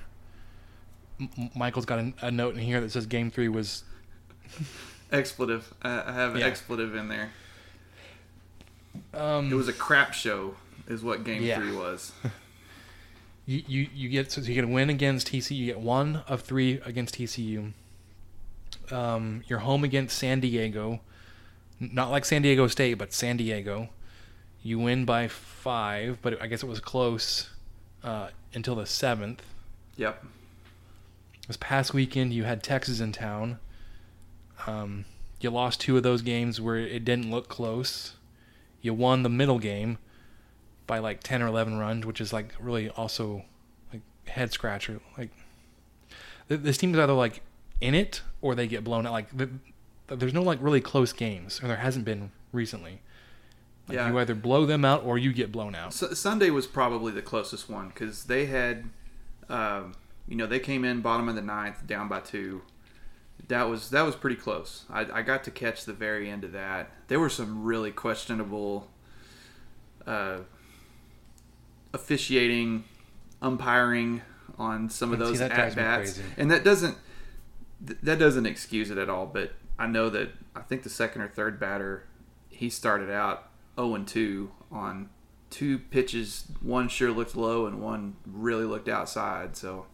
M- 1.38 1.50
Michael's 1.56 1.86
got 1.86 2.00
a, 2.00 2.14
a 2.22 2.32
note 2.32 2.56
in 2.56 2.62
here 2.62 2.80
that 2.82 2.92
says 2.92 3.06
Game 3.06 3.30
Three 3.32 3.48
was 3.50 3.84
expletive. 5.12 5.74
I 5.82 6.04
I 6.10 6.12
have 6.14 6.38
Yeah. 6.38 6.46
expletive 6.46 6.96
in 6.96 7.08
there. 7.08 7.32
um, 9.14 9.52
It 9.52 9.56
was 9.56 9.68
a 9.68 9.74
crap 9.74 10.14
show, 10.14 10.56
is 10.88 11.04
what 11.04 11.24
Game 11.24 11.44
Yeah. 11.44 11.60
Three 11.60 11.76
was. 11.76 12.12
you, 13.46 13.64
you 13.68 13.88
you 13.94 14.10
get 14.10 14.32
so 14.32 14.42
you 14.42 14.54
get 14.54 14.64
a 14.64 14.68
win 14.68 14.90
against 14.90 15.28
TCU. 15.32 15.56
You 15.58 15.66
get 15.66 15.80
one 15.80 16.24
of 16.28 16.42
three 16.42 16.80
against 16.86 17.16
TCU. 17.16 17.74
Um, 18.92 19.44
you're 19.48 19.60
home 19.60 19.84
against 19.84 20.18
San 20.18 20.40
Diego, 20.40 21.00
not 21.80 22.12
like 22.12 22.26
San 22.26 22.42
Diego 22.42 22.68
State, 22.68 22.96
but 22.96 23.14
San 23.14 23.38
Diego. 23.38 23.90
You 24.62 24.80
win 24.80 25.06
by 25.06 25.28
five, 25.28 26.20
but 26.22 26.42
I 26.42 26.48
guess 26.48 26.64
it 26.64 26.68
was 26.68 26.80
close 26.80 27.50
uh, 28.04 28.30
until 28.54 28.76
the 28.76 28.86
seventh. 28.86 29.42
Yep. 29.98 30.24
This 31.48 31.58
past 31.58 31.94
weekend, 31.94 32.34
you 32.34 32.44
had 32.46 32.64
Texas 32.64 33.00
in 33.00 33.12
town. 33.12 33.60
Um, 34.66 35.06
you 35.42 35.50
lost 35.50 35.82
two 35.82 35.98
of 35.98 36.04
those 36.04 36.22
games 36.22 36.62
where 36.62 36.78
it 36.78 37.04
didn't 37.04 37.30
look 37.30 37.50
close. 37.50 38.14
You 38.82 38.94
won 38.94 39.24
the 39.24 39.30
middle 39.30 39.60
game 39.60 39.98
by 40.88 41.00
like 41.00 41.22
ten 41.22 41.42
or 41.42 41.48
eleven 41.48 41.78
runs, 41.78 42.06
which 42.06 42.22
is 42.22 42.32
like 42.32 42.54
really 42.60 42.90
also 42.90 43.44
like 43.92 44.02
head 44.28 44.52
scratcher. 44.54 45.02
Like 45.18 45.32
th- 46.48 46.62
this 46.62 46.78
team 46.78 46.94
is 46.94 47.00
either 47.00 47.14
like 47.14 47.42
in 47.82 47.94
it 47.94 48.22
or 48.42 48.56
they 48.56 48.68
get 48.68 48.84
blown 48.86 49.06
out. 49.06 49.12
Like 49.12 49.38
th- 49.38 49.50
there's 50.08 50.34
no 50.34 50.44
like 50.44 50.60
really 50.62 50.82
close 50.82 51.12
games, 51.12 51.62
or 51.62 51.68
there 51.68 51.78
hasn't 51.78 52.06
been 52.06 52.32
recently. 52.54 53.02
Like, 53.90 53.96
Yeah. 53.98 54.10
You 54.10 54.20
either 54.20 54.36
blow 54.36 54.66
them 54.66 54.86
out 54.86 55.04
or 55.04 55.18
you 55.18 55.34
get 55.34 55.52
blown 55.52 55.76
out. 55.76 55.94
Su- 55.94 56.16
Sunday 56.16 56.50
was 56.50 56.68
probably 56.68 57.12
the 57.12 57.22
closest 57.22 57.70
one 57.70 57.90
because 57.90 58.26
they 58.26 58.46
had, 58.46 58.90
um, 59.50 59.94
you 60.28 60.36
know, 60.36 60.46
they 60.46 60.60
came 60.60 60.86
in 60.86 61.02
bottom 61.02 61.28
of 61.30 61.36
the 61.36 61.42
ninth, 61.42 61.86
down 61.86 62.08
by 62.08 62.20
two. 62.20 62.62
That 63.48 63.64
was 63.64 63.90
that 63.90 64.04
was 64.04 64.16
pretty 64.16 64.38
close. 64.38 64.86
I, 64.90 65.02
I 65.02 65.22
got 65.22 65.44
to 65.46 65.52
catch 65.52 65.86
the 65.86 65.94
very 65.94 66.30
end 66.30 66.44
of 66.44 66.54
that. 66.54 66.92
There 67.08 67.20
were 67.20 67.30
some 67.30 67.64
really 67.64 67.92
questionable 67.92 68.88
uh, 70.08 70.40
officiating, 71.94 72.86
umpiring 73.42 74.22
on 74.58 74.90
some 74.90 75.12
of 75.12 75.20
those 75.20 75.42
at 75.42 75.76
bats, 75.76 76.20
and 76.38 76.50
that 76.52 76.64
doesn't 76.64 76.98
th- 77.86 78.00
that 78.04 78.20
doesn't 78.20 78.46
excuse 78.46 78.90
it 78.90 78.98
at 78.98 79.10
all. 79.10 79.26
But 79.26 79.52
I 79.78 79.88
know 79.88 80.10
that 80.10 80.30
I 80.56 80.62
think 80.62 80.84
the 80.84 80.90
second 80.90 81.22
or 81.22 81.28
third 81.28 81.60
batter 81.60 82.06
he 82.50 82.70
started 82.70 83.10
out 83.10 83.50
0 83.76 83.96
and 83.96 84.08
2 84.08 84.52
on 84.72 85.10
two 85.50 85.80
pitches. 85.80 86.46
One 86.62 86.88
sure 86.88 87.12
looked 87.12 87.36
low, 87.36 87.66
and 87.66 87.82
one 87.82 88.16
really 88.26 88.66
looked 88.66 88.88
outside. 88.88 89.58
So 89.58 89.86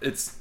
it's 0.00 0.38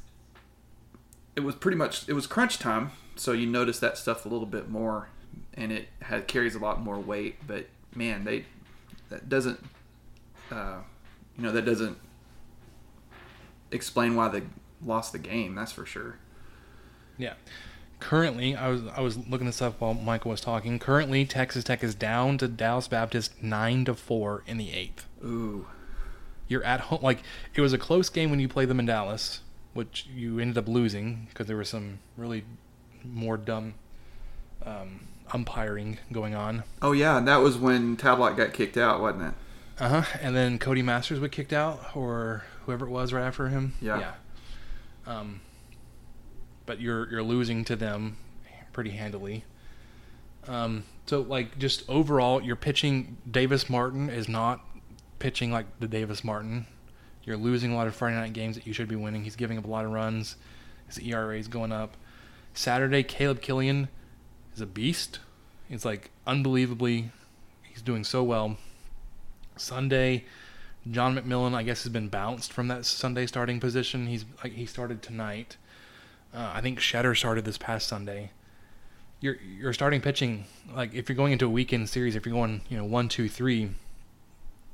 it 1.36 1.41
was 1.41 1.56
pretty 1.56 1.78
much 1.78 2.08
it 2.08 2.13
was 2.13 2.28
crunch 2.28 2.60
time. 2.60 2.91
So 3.15 3.34
you 3.34 3.45
notice 3.48 3.80
that 3.80 3.98
stuff 3.98 4.26
a 4.26 4.30
little 4.30 4.45
bit 4.45 4.69
more, 4.69 5.10
and 5.54 5.72
it 5.72 5.89
had, 6.02 6.28
carries 6.28 6.56
a 6.56 6.60
lot 6.60 6.80
more 6.82 6.98
weight. 6.98 7.36
But 7.45 7.67
man, 7.95 8.24
they 8.24 8.45
that 9.10 9.28
doesn't 9.30 9.63
uh, 10.52 10.78
you 11.38 11.43
know 11.43 11.52
that 11.52 11.65
doesn't 11.65 11.98
explain 13.72 14.15
why 14.15 14.30
they 14.30 14.43
lost 14.84 15.12
the 15.12 15.19
game. 15.19 15.56
That's 15.56 15.72
for 15.72 15.86
sure. 15.86 16.15
Yeah. 17.17 17.34
Currently, 18.00 18.56
I 18.56 18.69
was 18.69 18.82
I 18.95 19.02
was 19.02 19.17
looking 19.28 19.45
this 19.45 19.62
up 19.62 19.82
while 19.82 19.93
Michael 19.93 20.32
was 20.32 20.39
talking. 20.39 20.80
Currently, 20.80 21.26
Texas 21.26 21.65
Tech 21.65 21.84
is 21.84 21.93
down 21.93 22.38
to 22.38 22.48
Dallas 22.48 22.88
Baptist 22.88 23.43
nine 23.43 23.84
to 23.86 23.93
four 23.93 24.41
in 24.48 24.58
the 24.58 24.72
eighth. 24.72 25.06
Ooh, 25.22 25.67
You're 26.48 26.63
at 26.63 26.80
home. 26.80 27.00
Like 27.02 27.24
it 27.54 27.60
was 27.60 27.74
a 27.74 27.78
close 27.78 28.08
game 28.10 28.30
when 28.30 28.39
you 28.39 28.48
played 28.48 28.69
them 28.69 28.80
in 28.80 28.86
Dallas, 28.86 29.41
which 29.73 30.08
you 30.13 30.39
ended 30.39 30.58
up 30.58 30.67
losing 30.67 31.27
because 31.29 31.47
there 31.47 31.58
was 31.58 31.69
some 31.69 31.99
really 32.17 32.43
more 33.03 33.38
dumb 33.38 33.75
um, 34.65 35.08
umpiring 35.32 35.99
going 36.12 36.36
on. 36.36 36.63
oh 36.82 36.91
yeah, 36.91 37.17
and 37.17 37.27
that 37.27 37.38
was 37.38 37.58
when 37.58 37.95
Tadlock 37.97 38.36
got 38.38 38.53
kicked 38.53 38.77
out, 38.77 39.01
wasn't 39.01 39.23
it? 39.23 39.34
Uh 39.79 40.01
huh. 40.01 40.17
And 40.21 40.36
then 40.36 40.60
Cody 40.60 40.82
Masters 40.82 41.19
was 41.19 41.29
kicked 41.32 41.53
out, 41.53 41.95
or 41.95 42.43
whoever 42.65 42.86
it 42.86 42.89
was 42.89 43.13
right 43.13 43.23
after 43.23 43.47
him. 43.47 43.73
Yeah. 43.82 43.99
Yeah. 43.99 44.13
Um, 45.08 45.41
but 46.65 46.82
you're 46.82 47.10
you're 47.10 47.23
losing 47.23 47.63
to 47.65 47.75
them 47.75 48.17
pretty 48.73 48.91
handily. 48.91 49.45
Um, 50.47 50.84
so 51.05 51.21
like 51.21 51.58
just 51.58 51.88
overall, 51.89 52.41
you're 52.41 52.55
pitching. 52.58 53.17
Davis 53.29 53.69
Martin 53.69 54.10
is 54.10 54.27
not 54.27 54.60
pitching 55.19 55.51
like 55.51 55.65
the 55.79 55.88
Davis 55.88 56.23
Martin. 56.23 56.65
You're 57.29 57.37
losing 57.37 57.71
a 57.71 57.75
lot 57.75 57.85
of 57.85 57.95
Friday 57.95 58.15
night 58.15 58.33
games 58.33 58.55
that 58.55 58.65
you 58.65 58.73
should 58.73 58.87
be 58.87 58.95
winning. 58.95 59.23
He's 59.23 59.35
giving 59.35 59.59
up 59.59 59.65
a 59.65 59.69
lot 59.69 59.85
of 59.85 59.91
runs. 59.91 60.35
His 60.87 60.97
ERA 60.97 61.37
is 61.37 61.47
going 61.47 61.71
up. 61.71 61.95
Saturday, 62.55 63.03
Caleb 63.03 63.39
Kilian 63.39 63.87
is 64.55 64.61
a 64.61 64.65
beast. 64.65 65.19
It's 65.69 65.85
like 65.85 66.09
unbelievably, 66.25 67.11
he's 67.61 67.83
doing 67.83 68.03
so 68.03 68.23
well. 68.23 68.57
Sunday, 69.57 70.25
John 70.89 71.15
McMillon, 71.15 71.53
I 71.53 71.61
guess, 71.61 71.83
has 71.83 71.93
been 71.93 72.09
bounced 72.09 72.51
from 72.51 72.67
that 72.69 72.83
Sunday 72.83 73.27
starting 73.27 73.59
position. 73.59 74.07
He's 74.07 74.25
like 74.43 74.53
he 74.53 74.65
started 74.65 75.03
tonight. 75.03 75.57
Uh, 76.33 76.53
I 76.55 76.61
think 76.61 76.79
Shetter 76.79 77.15
started 77.15 77.45
this 77.45 77.59
past 77.59 77.87
Sunday. 77.87 78.31
You're 79.21 79.35
you're 79.35 79.73
starting 79.73 80.01
pitching 80.01 80.45
like 80.73 80.95
if 80.95 81.07
you're 81.07 81.15
going 81.15 81.33
into 81.33 81.45
a 81.45 81.49
weekend 81.49 81.89
series, 81.89 82.15
if 82.15 82.25
you're 82.25 82.33
going 82.33 82.61
you 82.69 82.77
know 82.77 82.85
one 82.85 83.07
two 83.07 83.29
three, 83.29 83.69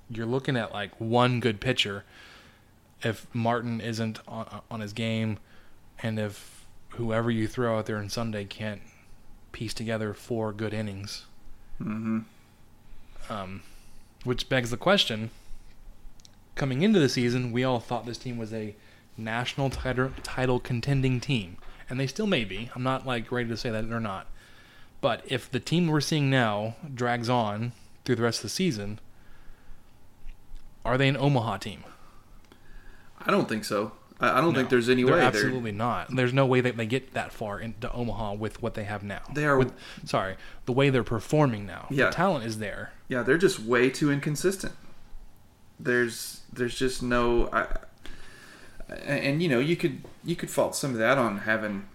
you're 0.09 0.25
looking 0.25 0.55
at 0.55 0.71
like 0.71 0.91
one 1.01 1.41
good 1.41 1.59
pitcher. 1.59 2.05
If 3.05 3.27
Martin 3.33 3.79
isn't 3.79 4.19
on 4.27 4.61
on 4.69 4.79
his 4.81 4.91
game, 4.91 5.37
and 6.03 6.19
if 6.19 6.65
whoever 6.89 7.31
you 7.31 7.47
throw 7.47 7.77
out 7.77 7.85
there 7.85 7.97
on 7.97 8.09
Sunday 8.09 8.43
can't 8.45 8.81
piece 9.53 9.73
together 9.73 10.13
four 10.13 10.51
good 10.51 10.73
innings, 10.73 11.25
Mm-hmm. 11.81 12.19
um, 13.31 13.61
which 14.23 14.49
begs 14.49 14.71
the 14.71 14.77
question. 14.77 15.29
Coming 16.55 16.81
into 16.83 16.99
the 16.99 17.09
season, 17.09 17.51
we 17.51 17.63
all 17.65 17.79
thought 17.81 18.05
this 18.05 18.17
team 18.17 18.37
was 18.37 18.53
a 18.53 18.75
national 19.17 19.69
title, 19.69 20.11
title 20.23 20.59
contending 20.59 21.19
team, 21.19 21.57
and 21.89 21.99
they 21.99 22.07
still 22.07 22.27
may 22.27 22.43
be. 22.45 22.69
I'm 22.75 22.83
not 22.83 23.05
like 23.05 23.31
ready 23.31 23.49
to 23.49 23.57
say 23.57 23.69
that 23.69 23.89
they're 23.89 23.99
not. 23.99 24.27
But 25.01 25.21
if 25.27 25.51
the 25.51 25.59
team 25.59 25.87
we're 25.87 25.99
seeing 26.01 26.29
now 26.29 26.75
drags 26.93 27.29
on 27.29 27.73
through 28.05 28.15
the 28.15 28.23
rest 28.23 28.39
of 28.39 28.43
the 28.43 28.49
season, 28.49 28.99
are 30.85 30.97
they 30.97 31.07
an 31.09 31.17
Omaha 31.17 31.57
team? 31.57 31.83
I 33.25 33.31
don't 33.31 33.47
think 33.49 33.65
so. 33.65 33.91
I, 34.19 34.37
I 34.37 34.41
don't 34.41 34.53
No, 34.53 34.59
think 34.59 34.69
there's 34.69 34.87
any 34.89 35.03
they're 35.03 35.13
way. 35.13 35.19
They're- 35.19 35.27
Absolutely 35.27 35.71
not. 35.73 36.15
There's 36.15 36.31
no 36.33 36.45
way 36.45 36.61
that 36.61 36.77
they 36.77 36.85
get 36.85 37.13
that 37.13 37.33
far 37.33 37.59
into 37.59 37.91
Omaha 37.91 38.33
with 38.35 38.61
what 38.61 38.73
they 38.75 38.83
have 38.85 39.03
now. 39.03 39.21
They 39.33 39.45
are- 39.45 39.57
With, 39.57 39.73
sorry, 40.05 40.35
the 40.65 40.71
way 40.71 40.89
they're 40.89 41.03
performing 41.03 41.65
now. 41.65 41.87
Yeah. 41.89 42.05
The 42.05 42.11
talent 42.11 42.45
is 42.45 42.59
there. 42.59 42.91
yeah, 43.09 43.23
they're 43.23 43.37
just 43.37 43.59
way 43.59 43.89
too 43.89 44.11
inconsistent. 44.11 44.73
There's 45.79 46.41
there's 46.53 46.77
just 46.77 47.03
no, 47.03 47.49
I, 47.51 47.67
and, 48.89 49.19
and 49.25 49.43
you 49.43 49.49
know 49.49 49.59
you 49.59 49.75
could 49.75 50.01
you 50.23 50.35
could 50.35 50.49
fault 50.49 50.75
some 50.75 50.91
of 50.91 50.97
that 50.97 51.17
on 51.17 51.39
having 51.39 51.85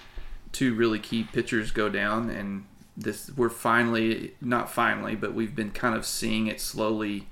two 0.53 0.75
really 0.75 0.99
key 0.99 1.25
pitchers 1.25 1.71
go 1.71 1.89
down, 1.89 2.29
and 2.29 2.67
this 2.97 3.31
we're 3.37 3.49
finally 3.49 4.35
not 4.43 4.71
finally, 4.71 5.15
but 5.15 5.33
we've 5.33 5.55
been 5.57 5.71
kind 5.71 5.95
of 5.95 6.05
seeing 6.05 6.47
it 6.47 6.61
slowly 6.61 7.29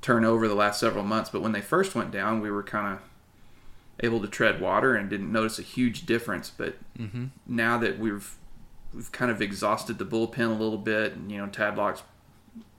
turn 0.00 0.24
over 0.24 0.46
the 0.46 0.54
last 0.54 0.78
several 0.78 1.02
months. 1.02 1.30
But 1.30 1.42
when 1.42 1.50
they 1.50 1.60
first 1.60 1.96
went 1.96 2.12
down, 2.12 2.40
we 2.40 2.52
were 2.52 2.62
kind 2.62 2.92
of 2.94 3.00
able 4.00 4.20
to 4.20 4.28
tread 4.28 4.60
water 4.60 4.94
and 4.94 5.08
didn't 5.08 5.30
notice 5.32 5.58
a 5.58 5.62
huge 5.62 6.06
difference. 6.06 6.50
But 6.50 6.76
Mm-hmm. 6.98 7.24
now 7.46 7.78
that 7.78 7.98
we've 7.98 8.34
we've 8.92 9.10
kind 9.10 9.30
of 9.30 9.42
exhausted 9.42 9.98
the 9.98 10.04
bullpen 10.04 10.50
a 10.50 10.54
little 10.62 10.78
bit, 10.78 11.14
and 11.14 11.30
you 11.32 11.38
know 11.38 11.46
Tadlock's 11.48 12.02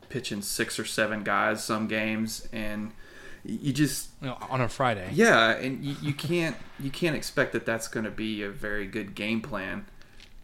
pitching 0.09 0.41
six 0.41 0.79
or 0.79 0.85
seven 0.85 1.23
guys 1.23 1.63
some 1.63 1.87
games, 1.87 2.47
and 2.53 2.91
you 3.43 3.73
just 3.73 4.09
You 4.21 4.27
know, 4.29 4.37
on 4.49 4.61
a 4.61 4.69
Friday. 4.69 5.09
yeah, 5.13 5.51
and 5.51 5.83
you, 5.83 5.95
you 6.01 6.13
can't 6.13 6.55
you 6.79 6.89
can't 6.89 7.15
expect 7.15 7.51
that 7.53 7.65
that's 7.65 7.87
going 7.89 8.05
to 8.05 8.11
be 8.11 8.41
a 8.43 8.49
very 8.49 8.87
good 8.87 9.13
game 9.15 9.41
plan 9.41 9.85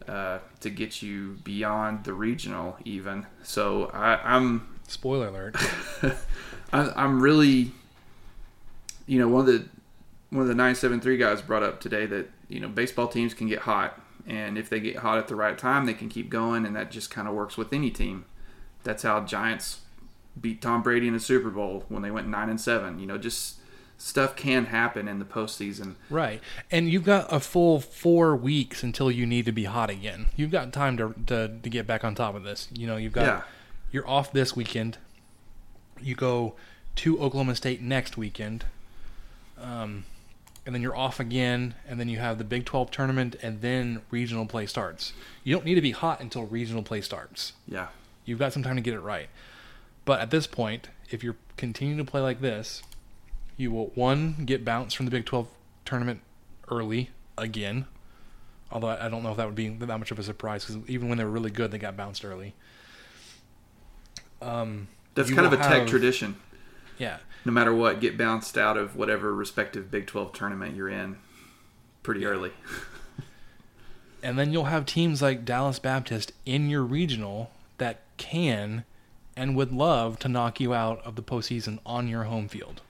uh, 0.06 0.38
to 0.60 0.68
get 0.70 1.00
you 1.02 1.38
beyond 1.44 2.04
the 2.04 2.12
regional 2.12 2.76
even. 2.84 3.26
So 3.42 3.86
I, 3.94 4.16
I'm 4.36 4.68
Spoiler 4.88 5.28
alert. 5.28 5.56
I, 6.72 6.90
I'm 6.94 7.22
really, 7.22 7.70
you 9.06 9.18
know, 9.18 9.28
one 9.28 9.40
of 9.40 9.46
the 9.46 9.64
one 10.32 10.42
of 10.42 10.48
the 10.48 10.54
nine 10.54 10.74
seven 10.74 11.00
three 11.00 11.16
guys 11.16 11.42
brought 11.42 11.62
up 11.62 11.80
today 11.80 12.06
that 12.06 12.30
you 12.48 12.58
know 12.58 12.68
baseball 12.68 13.06
teams 13.06 13.34
can 13.34 13.46
get 13.48 13.60
hot, 13.60 14.00
And 14.26 14.56
if 14.58 14.68
they 14.70 14.80
get 14.80 14.96
hot 14.96 15.18
at 15.18 15.28
the 15.28 15.36
right 15.36 15.56
time, 15.58 15.84
they 15.86 15.94
can 15.94 16.08
keep 16.08 16.30
going, 16.30 16.64
and 16.66 16.74
that 16.76 16.90
just 16.90 17.10
kind 17.10 17.28
of 17.28 17.34
works 17.34 17.56
with 17.56 17.72
any 17.72 17.90
team. 17.90 18.24
That's 18.84 19.02
how 19.02 19.20
Giants 19.20 19.80
beat 20.40 20.62
Tom 20.62 20.82
Brady 20.82 21.06
in 21.08 21.12
the 21.14 21.20
Super 21.20 21.50
Bowl 21.50 21.84
when 21.88 22.02
they 22.02 22.10
went 22.10 22.26
nine 22.28 22.48
and 22.48 22.60
seven. 22.60 22.98
You 22.98 23.06
know, 23.06 23.18
just 23.18 23.56
stuff 23.98 24.34
can 24.34 24.66
happen 24.66 25.06
in 25.06 25.18
the 25.20 25.24
postseason. 25.24 25.94
Right. 26.10 26.40
And 26.70 26.88
you've 26.90 27.04
got 27.04 27.32
a 27.32 27.38
full 27.38 27.78
four 27.80 28.34
weeks 28.34 28.82
until 28.82 29.10
you 29.10 29.26
need 29.26 29.44
to 29.44 29.52
be 29.52 29.64
hot 29.64 29.90
again. 29.90 30.26
You've 30.34 30.50
got 30.50 30.72
time 30.72 30.96
to, 30.96 31.14
to, 31.26 31.48
to 31.62 31.70
get 31.70 31.86
back 31.86 32.02
on 32.02 32.14
top 32.16 32.34
of 32.34 32.42
this. 32.42 32.68
You 32.72 32.86
know, 32.88 32.96
you've 32.96 33.12
got, 33.12 33.26
Yeah. 33.26 33.42
you're 33.92 34.08
off 34.08 34.32
this 34.32 34.56
weekend. 34.56 34.98
You 36.00 36.16
go 36.16 36.54
to 36.96 37.20
Oklahoma 37.20 37.54
State 37.54 37.80
next 37.80 38.16
weekend. 38.16 38.64
Um, 39.60 40.04
and 40.64 40.74
then 40.74 40.82
you're 40.82 40.96
off 40.96 41.18
again. 41.20 41.74
And 41.88 41.98
then 41.98 42.08
you 42.08 42.18
have 42.18 42.38
the 42.38 42.44
Big 42.44 42.64
12 42.64 42.90
tournament 42.90 43.36
and 43.42 43.60
then 43.60 44.02
regional 44.10 44.46
play 44.46 44.66
starts. 44.66 45.12
You 45.44 45.54
don't 45.54 45.64
need 45.64 45.74
to 45.76 45.80
be 45.80 45.90
hot 45.92 46.20
until 46.20 46.44
regional 46.46 46.82
play 46.82 47.00
starts. 47.00 47.52
Yeah. 47.66 47.88
You've 48.24 48.38
got 48.38 48.52
some 48.52 48.62
time 48.62 48.76
to 48.76 48.82
get 48.82 48.94
it 48.94 49.00
right. 49.00 49.28
But 50.04 50.20
at 50.20 50.30
this 50.30 50.46
point, 50.46 50.88
if 51.10 51.22
you're 51.24 51.36
continuing 51.56 52.04
to 52.04 52.10
play 52.10 52.20
like 52.20 52.40
this, 52.40 52.82
you 53.56 53.70
will 53.70 53.86
one 53.94 54.44
get 54.44 54.64
bounced 54.64 54.96
from 54.96 55.06
the 55.06 55.10
Big 55.10 55.24
12 55.26 55.48
tournament 55.84 56.20
early 56.70 57.10
again. 57.36 57.86
Although 58.70 58.88
I 58.88 59.08
don't 59.08 59.22
know 59.22 59.30
if 59.32 59.36
that 59.36 59.46
would 59.46 59.54
be 59.54 59.68
that 59.68 59.98
much 59.98 60.10
of 60.10 60.18
a 60.18 60.22
surprise 60.22 60.64
because 60.64 60.88
even 60.88 61.08
when 61.08 61.18
they 61.18 61.24
were 61.24 61.30
really 61.30 61.50
good, 61.50 61.70
they 61.70 61.78
got 61.78 61.96
bounced 61.96 62.24
early. 62.24 62.54
Um, 64.40 64.88
That's 65.14 65.30
kind 65.30 65.46
of 65.46 65.52
a 65.52 65.56
tech 65.58 65.80
have- 65.80 65.88
tradition. 65.88 66.36
Yeah, 67.02 67.16
No 67.44 67.50
matter 67.50 67.74
what, 67.74 67.98
get 68.00 68.16
bounced 68.16 68.56
out 68.56 68.76
of 68.76 68.94
whatever 68.94 69.34
respective 69.34 69.90
Big 69.90 70.06
12 70.06 70.32
tournament 70.32 70.76
you're 70.76 70.88
in 70.88 71.16
pretty 72.04 72.24
early. 72.24 72.52
and 74.22 74.38
then 74.38 74.52
you'll 74.52 74.66
have 74.66 74.86
teams 74.86 75.20
like 75.20 75.44
Dallas 75.44 75.80
Baptist 75.80 76.30
in 76.46 76.70
your 76.70 76.84
regional 76.84 77.50
that 77.78 78.02
can 78.18 78.84
and 79.36 79.56
would 79.56 79.72
love 79.72 80.20
to 80.20 80.28
knock 80.28 80.60
you 80.60 80.72
out 80.74 81.04
of 81.04 81.16
the 81.16 81.22
postseason 81.24 81.80
on 81.84 82.06
your 82.06 82.22
home 82.22 82.46
field. 82.46 82.82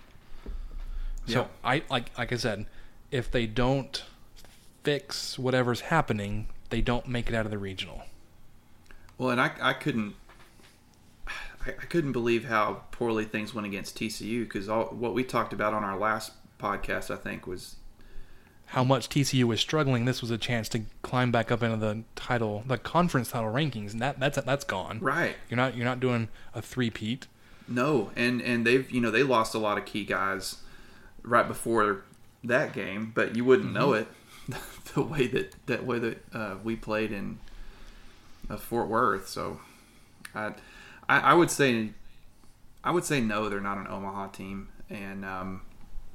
So 1.26 1.40
Yeah. 1.42 1.46
I 1.64 1.82
like 1.88 2.10
like 2.18 2.34
I 2.34 2.36
said, 2.36 2.66
if 3.10 3.30
they 3.30 3.46
don't 3.46 4.04
fix 4.84 5.38
whatever's 5.38 5.82
happening, 5.82 6.48
they 6.68 6.82
don't 6.82 7.08
make 7.08 7.30
it 7.30 7.34
out 7.34 7.46
of 7.46 7.50
the 7.50 7.56
regional. 7.56 8.02
Well, 9.16 9.30
and 9.30 9.40
I, 9.40 9.52
I 9.58 9.72
couldn't 9.72 10.16
I, 11.66 11.70
I 11.70 11.84
couldn't 11.86 12.12
believe 12.12 12.44
how 12.44 12.82
poorly 12.90 13.24
things 13.24 13.54
went 13.54 13.66
against 13.66 13.96
TCU 13.98 14.44
because 14.44 14.68
all 14.68 14.86
what 14.86 15.14
we 15.14 15.24
talked 15.24 15.52
about 15.52 15.74
on 15.74 15.84
our 15.84 15.98
last 15.98 16.32
podcast, 16.58 17.10
I 17.10 17.16
think, 17.16 17.46
was 17.46 17.76
How 18.66 18.84
much 18.84 19.08
TCU 19.08 19.44
was 19.44 19.60
struggling, 19.60 20.04
this 20.04 20.20
was 20.20 20.30
a 20.30 20.38
chance 20.38 20.68
to 20.70 20.82
climb 21.02 21.30
back 21.32 21.50
up 21.50 21.62
into 21.62 21.76
the 21.76 22.02
title, 22.14 22.64
the 22.66 22.78
conference 22.78 23.30
title 23.30 23.52
rankings, 23.52 23.92
and 23.92 24.00
that 24.00 24.18
that's 24.20 24.40
that's 24.42 24.64
gone. 24.64 24.98
right. 25.00 25.36
You're 25.48 25.56
not 25.56 25.76
you're 25.76 25.86
not 25.86 26.00
doing 26.00 26.28
a 26.54 26.62
three-peat. 26.62 27.26
No, 27.68 28.10
and 28.16 28.40
and 28.40 28.66
they've 28.66 28.90
you 28.90 29.00
know 29.00 29.10
they 29.10 29.22
lost 29.22 29.54
a 29.54 29.58
lot 29.58 29.78
of 29.78 29.84
key 29.84 30.04
guys 30.04 30.56
right 31.22 31.46
before 31.46 32.04
that 32.44 32.72
game, 32.72 33.12
but 33.14 33.36
you 33.36 33.44
wouldn't 33.44 33.72
know 33.72 33.92
it 33.92 34.08
the 34.94 35.02
way 35.02 35.26
that 35.28 35.54
that 35.66 35.84
way 35.84 35.98
that 35.98 36.24
uh, 36.34 36.54
we 36.62 36.76
played 36.76 37.12
in 37.12 37.38
uh, 38.50 38.56
Fort 38.56 38.88
Worth. 38.88 39.28
So 39.28 39.60
I, 40.34 40.52
I 41.20 41.30
I 41.30 41.34
would 41.34 41.50
say 41.50 41.90
I 42.84 42.90
would 42.90 43.04
say 43.04 43.20
no, 43.20 43.48
they're 43.48 43.60
not 43.70 43.78
an 43.78 43.86
Omaha 43.88 44.28
team, 44.28 44.68
and 44.90 45.24
um, 45.24 45.62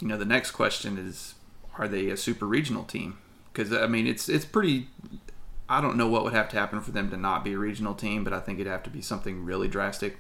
you 0.01 0.07
know 0.07 0.17
the 0.17 0.25
next 0.35 0.51
question 0.51 0.97
is 0.97 1.35
are 1.77 1.87
they 1.87 2.09
a 2.09 2.17
super 2.17 2.45
regional 2.45 2.83
team? 2.83 3.17
Because 3.51 3.71
I 3.73 3.87
mean 3.87 4.07
it's 4.07 4.27
it's 4.29 4.45
pretty. 4.45 4.87
I 5.69 5.81
don't 5.81 5.97
know 5.97 6.07
what 6.07 6.23
would 6.23 6.33
have 6.33 6.47
to 6.49 6.55
happen 6.57 6.79
for 6.81 6.91
them 6.91 7.09
to 7.11 7.17
not 7.17 7.43
be 7.43 7.51
a 7.53 7.57
regional 7.57 7.93
team, 7.93 8.23
but 8.23 8.31
I 8.31 8.39
think 8.39 8.59
it'd 8.59 8.71
have 8.71 8.83
to 8.83 8.89
be 8.89 9.01
something 9.01 9.43
really 9.43 9.67
drastic. 9.67 10.17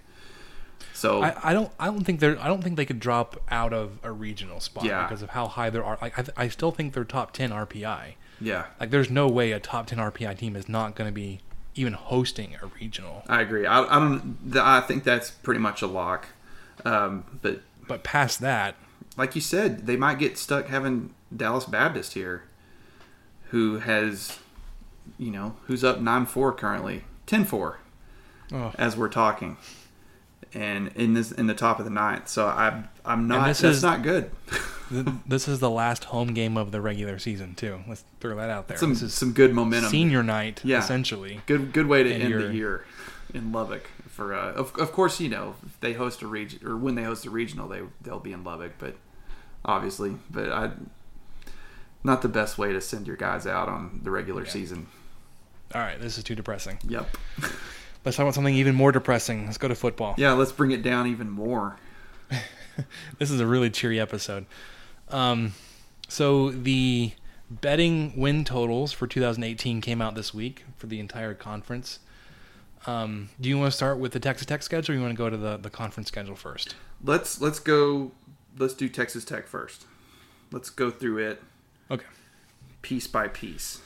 So 0.93 1.23
I, 1.23 1.35
I 1.51 1.53
don't 1.53 1.71
I 1.79 1.85
don't 1.87 2.03
think 2.03 2.19
they're 2.19 2.39
I 2.41 2.47
don't 2.47 2.61
think 2.63 2.75
they 2.75 2.85
could 2.85 2.99
drop 2.99 3.41
out 3.49 3.73
of 3.73 3.97
a 4.03 4.11
regional 4.11 4.59
spot 4.59 4.83
Yeah. 4.83 5.03
because 5.07 5.21
of 5.21 5.29
how 5.29 5.47
high 5.47 5.69
they 5.69 5.79
are. 5.79 5.97
Like 6.01 6.17
I, 6.19 6.43
I 6.45 6.47
still 6.49 6.71
think 6.71 6.93
they're 6.93 7.03
top 7.05 7.31
ten 7.31 7.49
RPI. 7.51 8.13
yeah, 8.41 8.65
Like 8.79 8.89
there's 8.91 9.09
no 9.09 9.27
way 9.27 9.51
a 9.53 9.59
top 9.59 9.87
ten 9.87 9.99
RPI 9.99 10.37
team 10.37 10.55
is 10.55 10.67
not 10.69 10.95
going 10.95 11.07
to 11.07 11.13
be 11.13 11.39
even 11.77 11.93
hosting 11.93 12.55
a 12.61 12.65
regional. 12.79 13.23
I 13.27 13.41
agree. 13.41 13.65
I, 13.65 13.81
I 13.83 13.99
don't. 13.99 14.37
I 14.57 14.81
think 14.81 15.03
that's 15.03 15.29
pretty 15.31 15.59
much 15.59 15.81
a 15.81 15.87
lock. 15.87 16.27
Um, 16.85 17.39
but 17.41 17.61
But 17.87 18.03
past 18.03 18.39
that, 18.41 18.75
like 19.17 19.35
you 19.35 19.41
said, 19.41 19.87
they 19.87 19.97
might 19.97 20.19
get 20.19 20.37
stuck 20.37 20.67
having 20.67 21.13
Dallas 21.35 21.65
Baptist 21.65 22.13
here, 22.13 22.43
who 23.49 23.79
has, 23.79 24.39
you 25.17 25.31
know, 25.31 25.55
who's 25.65 25.83
up 25.83 25.99
nine 25.99 26.25
four 26.25 26.51
currently, 26.53 27.03
10-4 27.27 27.75
Oh. 28.53 28.71
as 28.77 28.95
we're 28.95 29.09
talking, 29.09 29.57
and 30.53 30.89
in 30.95 31.13
this 31.13 31.31
in 31.31 31.47
the 31.47 31.53
top 31.53 31.79
of 31.79 31.85
the 31.85 31.91
ninth. 31.91 32.27
So 32.27 32.47
I'm 32.47 32.87
I'm 33.05 33.27
not. 33.27 33.47
this 33.47 33.61
That's 33.61 33.77
is- 33.77 33.83
not 33.83 34.01
good. 34.03 34.31
this 35.27 35.47
is 35.47 35.59
the 35.59 35.69
last 35.69 36.05
home 36.05 36.33
game 36.33 36.55
of 36.57 36.71
the 36.71 36.79
regular 36.81 37.19
season 37.19 37.55
too. 37.55 37.81
Let's 37.87 38.03
throw 38.19 38.35
that 38.37 38.49
out 38.49 38.67
there. 38.67 38.77
some 38.77 38.89
this 38.91 39.01
is 39.01 39.13
some 39.13 39.33
good 39.33 39.53
momentum. 39.53 39.89
senior 39.89 40.23
night 40.23 40.61
Yeah. 40.63 40.79
essentially. 40.79 41.41
Good 41.45 41.73
good 41.73 41.87
way 41.87 42.03
to 42.03 42.11
And 42.13 42.23
end 42.23 42.33
the 42.41 42.53
year 42.53 42.85
in 43.33 43.51
Lubbock. 43.51 43.89
For 44.09 44.33
uh, 44.33 44.53
of, 44.53 44.73
of 44.79 44.91
course 44.93 45.19
you 45.19 45.29
know 45.29 45.55
if 45.65 45.79
they 45.81 45.93
host 45.93 46.21
a 46.21 46.27
region 46.27 46.65
or 46.65 46.75
when 46.77 46.95
they 46.95 47.03
host 47.03 47.25
a 47.25 47.29
regional 47.29 47.67
they 47.67 47.81
they'll 48.01 48.19
be 48.19 48.31
in 48.31 48.43
Lubbock, 48.43 48.73
but 48.79 48.95
obviously, 49.65 50.15
but 50.31 50.51
I 50.51 50.71
not 52.03 52.21
the 52.21 52.29
best 52.29 52.57
way 52.57 52.71
to 52.71 52.79
send 52.81 53.05
your 53.07 53.17
guys 53.17 53.45
out 53.45 53.67
on 53.67 53.99
the 54.03 54.09
regular 54.11 54.45
season. 54.45 54.87
All 55.75 55.81
right, 55.81 55.99
this 55.99 56.17
is 56.17 56.23
too 56.23 56.35
depressing. 56.35 56.79
Yep. 56.87 57.17
Let's 58.07 58.15
talk 58.15 58.23
about 58.23 58.35
something 58.35 58.55
even 58.55 58.73
more 58.73 58.93
depressing. 58.93 59.47
Let's 59.47 59.57
go 59.57 59.67
to 59.67 59.75
football. 59.75 60.15
Yeah, 60.17 60.31
let's 60.31 60.53
bring 60.53 60.71
it 60.71 60.81
down 60.81 61.07
even 61.07 61.29
more. 61.29 61.75
This 63.19 63.31
is 63.31 63.41
a 63.41 63.45
really 63.45 63.69
cheery 63.69 63.99
episode. 63.99 64.45
Um, 65.09 65.53
so 66.07 66.51
the 66.51 67.11
betting 67.49 68.13
win 68.15 68.45
totals 68.45 68.93
for 68.93 69.07
2018 69.07 69.81
came 69.81 70.01
out 70.01 70.15
this 70.15 70.33
week 70.33 70.63
for 70.77 70.87
the 70.87 70.99
entire 71.01 71.33
conference. 71.33 71.99
Um, 72.85 73.29
do 73.41 73.49
you 73.49 73.57
want 73.57 73.71
to 73.71 73.75
start 73.75 73.97
with 73.97 74.13
the 74.13 74.19
Texas 74.21 74.45
Tech 74.45 74.63
schedule, 74.63 74.93
or 74.93 74.97
you 74.97 75.01
want 75.03 75.13
to 75.13 75.17
go 75.17 75.29
to 75.29 75.35
the, 75.35 75.57
the 75.57 75.69
conference 75.69 76.07
schedule 76.07 76.35
first? 76.35 76.75
Let's 77.03 77.41
let's 77.41 77.59
go. 77.59 78.11
Let's 78.57 78.73
do 78.75 78.87
Texas 78.87 79.25
Tech 79.25 79.47
first. 79.47 79.85
Let's 80.51 80.69
go 80.69 80.89
through 80.91 81.17
it 81.17 81.41
Okay. 81.91 82.05
piece 82.83 83.07
by 83.07 83.27
piece. 83.27 83.81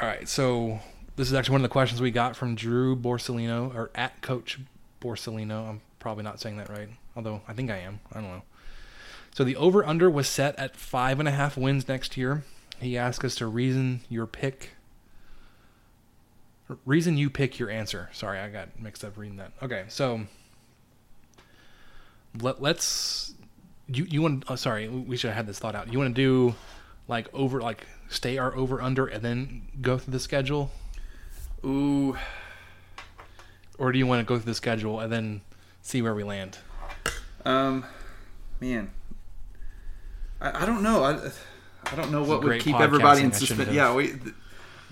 All 0.00 0.06
right. 0.06 0.28
So 0.28 0.78
this 1.18 1.26
is 1.26 1.34
actually 1.34 1.54
one 1.54 1.62
of 1.62 1.64
the 1.64 1.72
questions 1.72 2.00
we 2.00 2.12
got 2.12 2.36
from 2.36 2.54
Drew 2.54 2.94
Borsellino, 2.94 3.74
or 3.74 3.90
at 3.96 4.22
Coach 4.22 4.60
Borsellino. 5.00 5.68
I'm 5.68 5.80
probably 5.98 6.22
not 6.22 6.38
saying 6.38 6.58
that 6.58 6.70
right, 6.70 6.88
although 7.16 7.40
I 7.48 7.54
think 7.54 7.72
I 7.72 7.78
am. 7.78 7.98
I 8.12 8.20
don't 8.20 8.30
know. 8.30 8.42
So 9.34 9.42
the 9.42 9.56
over 9.56 9.84
under 9.84 10.08
was 10.08 10.28
set 10.28 10.56
at 10.60 10.76
five 10.76 11.18
and 11.18 11.28
a 11.28 11.32
half 11.32 11.56
wins 11.56 11.88
next 11.88 12.16
year. 12.16 12.44
He 12.78 12.96
asked 12.96 13.24
us 13.24 13.34
to 13.36 13.48
reason 13.48 14.02
your 14.08 14.28
pick. 14.28 14.70
Reason 16.86 17.16
you 17.16 17.30
pick 17.30 17.58
your 17.58 17.68
answer. 17.68 18.10
Sorry, 18.12 18.38
I 18.38 18.48
got 18.48 18.80
mixed 18.80 19.04
up 19.04 19.16
reading 19.16 19.38
that. 19.38 19.50
Okay, 19.60 19.86
so 19.88 20.20
let, 22.40 22.62
let's. 22.62 23.34
You 23.88 24.04
you 24.04 24.22
want? 24.22 24.44
Oh, 24.46 24.54
sorry, 24.54 24.88
we 24.88 25.16
should 25.16 25.30
have 25.30 25.36
had 25.36 25.46
this 25.48 25.58
thought 25.58 25.74
out. 25.74 25.92
You 25.92 25.98
want 25.98 26.14
to 26.14 26.22
do 26.22 26.54
like 27.08 27.26
over 27.34 27.60
like 27.60 27.88
stay 28.08 28.38
our 28.38 28.54
over 28.54 28.80
under 28.80 29.06
and 29.06 29.24
then 29.24 29.62
go 29.80 29.98
through 29.98 30.12
the 30.12 30.20
schedule, 30.20 30.70
Ooh, 31.64 32.16
or 33.78 33.92
do 33.92 33.98
you 33.98 34.06
want 34.06 34.20
to 34.20 34.24
go 34.24 34.36
through 34.36 34.46
the 34.46 34.54
schedule 34.54 35.00
and 35.00 35.12
then 35.12 35.40
see 35.82 36.02
where 36.02 36.14
we 36.14 36.24
land? 36.24 36.58
um, 37.44 37.84
man, 38.60 38.90
I, 40.40 40.62
I 40.62 40.66
don't 40.66 40.82
know. 40.82 41.04
I 41.04 41.30
I 41.90 41.96
don't 41.96 42.10
know 42.10 42.22
what 42.22 42.42
would 42.42 42.60
keep 42.60 42.78
everybody 42.78 43.22
in 43.22 43.30
podcasting. 43.30 43.34
I 43.34 43.38
shouldn't 43.38 43.68
suspense. 43.68 43.72
Yeah, 43.72 43.94
we 43.94 44.14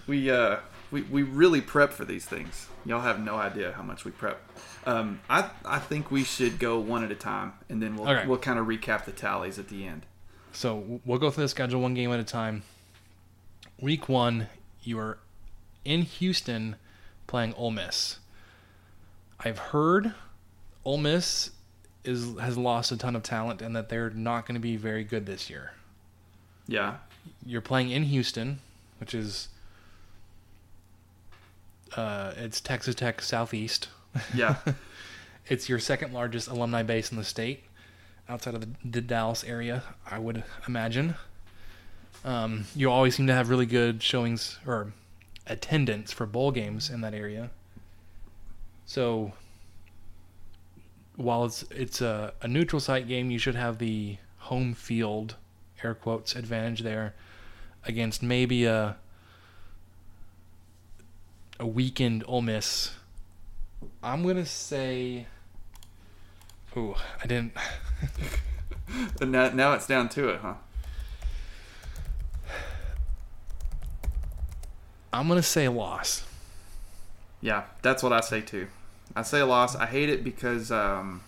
we 0.06 0.30
uh 0.30 0.58
we, 0.90 1.02
we 1.02 1.22
really 1.22 1.60
prep 1.60 1.92
for 1.92 2.04
these 2.04 2.24
things. 2.24 2.68
Y'all 2.84 3.00
have 3.00 3.20
no 3.20 3.36
idea 3.36 3.72
how 3.72 3.82
much 3.82 4.04
we 4.04 4.12
prep. 4.12 4.40
Um, 4.86 5.20
I 5.28 5.50
I 5.64 5.78
think 5.78 6.10
we 6.10 6.24
should 6.24 6.58
go 6.58 6.78
one 6.78 7.04
at 7.04 7.10
a 7.10 7.16
time, 7.16 7.54
and 7.68 7.82
then 7.82 7.96
we'll 7.96 8.26
we'll 8.26 8.38
kind 8.38 8.58
of 8.58 8.66
recap 8.66 9.04
the 9.04 9.12
tallies 9.12 9.58
at 9.58 9.68
the 9.68 9.86
end. 9.86 10.06
So 10.52 11.00
we'll 11.04 11.18
go 11.18 11.30
through 11.30 11.44
the 11.44 11.48
schedule 11.48 11.82
one 11.82 11.94
game 11.94 12.10
at 12.12 12.20
a 12.20 12.24
time. 12.24 12.62
Week 13.80 14.08
one, 14.08 14.46
you 14.82 14.98
are 14.98 15.18
in 15.86 16.02
Houston 16.02 16.76
playing 17.26 17.54
Ole 17.54 17.70
Miss. 17.70 18.18
I've 19.40 19.58
heard 19.58 20.14
Ole 20.84 20.98
Miss 20.98 21.50
is 22.04 22.38
has 22.38 22.56
lost 22.56 22.92
a 22.92 22.96
ton 22.96 23.16
of 23.16 23.22
talent 23.22 23.60
and 23.62 23.74
that 23.74 23.88
they're 23.88 24.10
not 24.10 24.46
going 24.46 24.54
to 24.54 24.60
be 24.60 24.76
very 24.76 25.04
good 25.04 25.26
this 25.26 25.48
year. 25.50 25.72
Yeah, 26.68 26.96
You're 27.44 27.60
playing 27.60 27.90
in 27.90 28.04
Houston, 28.04 28.58
which 28.98 29.14
is 29.14 29.48
uh, 31.96 32.32
it's 32.36 32.60
Texas 32.60 32.94
Tech 32.94 33.22
Southeast. 33.22 33.88
yeah, 34.34 34.56
It's 35.48 35.68
your 35.68 35.78
second 35.78 36.12
largest 36.12 36.48
alumni 36.48 36.82
base 36.82 37.12
in 37.12 37.18
the 37.18 37.24
state, 37.24 37.62
outside 38.28 38.54
of 38.54 38.60
the, 38.62 38.68
the 38.84 39.00
Dallas 39.00 39.44
area, 39.44 39.84
I 40.10 40.18
would 40.18 40.42
imagine. 40.66 41.14
Um, 42.24 42.66
you 42.74 42.90
always 42.90 43.14
seem 43.14 43.28
to 43.28 43.32
have 43.34 43.48
really 43.48 43.66
good 43.66 44.02
showings 44.02 44.58
or 44.66 44.92
attendance 45.46 46.12
for 46.12 46.26
bowl 46.26 46.50
games 46.50 46.90
in 46.90 47.00
that 47.02 47.14
area. 47.14 47.50
So 48.84 49.32
while 51.16 51.44
it's 51.44 51.62
it's 51.70 52.00
a, 52.00 52.32
a 52.42 52.48
neutral 52.48 52.80
site 52.80 53.08
game, 53.08 53.30
you 53.30 53.38
should 53.38 53.54
have 53.54 53.78
the 53.78 54.18
home 54.38 54.74
field 54.74 55.36
air 55.82 55.94
quotes 55.94 56.34
advantage 56.34 56.80
there 56.82 57.14
against 57.84 58.22
maybe 58.22 58.64
a 58.64 58.96
a 61.58 61.66
weakened 61.66 62.24
Ole 62.26 62.42
Miss. 62.42 62.92
I'm 64.02 64.26
gonna 64.26 64.46
say. 64.46 65.26
Ooh, 66.76 66.94
I 67.22 67.26
didn't. 67.26 67.52
Now, 69.20 69.50
now 69.50 69.72
it's 69.72 69.86
down 69.86 70.08
to 70.10 70.28
it, 70.28 70.40
huh? 70.40 70.54
I'm 75.16 75.28
gonna 75.28 75.42
say 75.42 75.66
loss. 75.68 76.24
Yeah, 77.40 77.64
that's 77.82 78.02
what 78.02 78.12
I 78.12 78.20
say 78.20 78.42
too. 78.42 78.68
I 79.14 79.22
say 79.22 79.40
a 79.40 79.46
loss. 79.46 79.74
I 79.74 79.86
hate 79.86 80.10
it 80.10 80.22
because 80.22 80.70
um, 80.70 81.22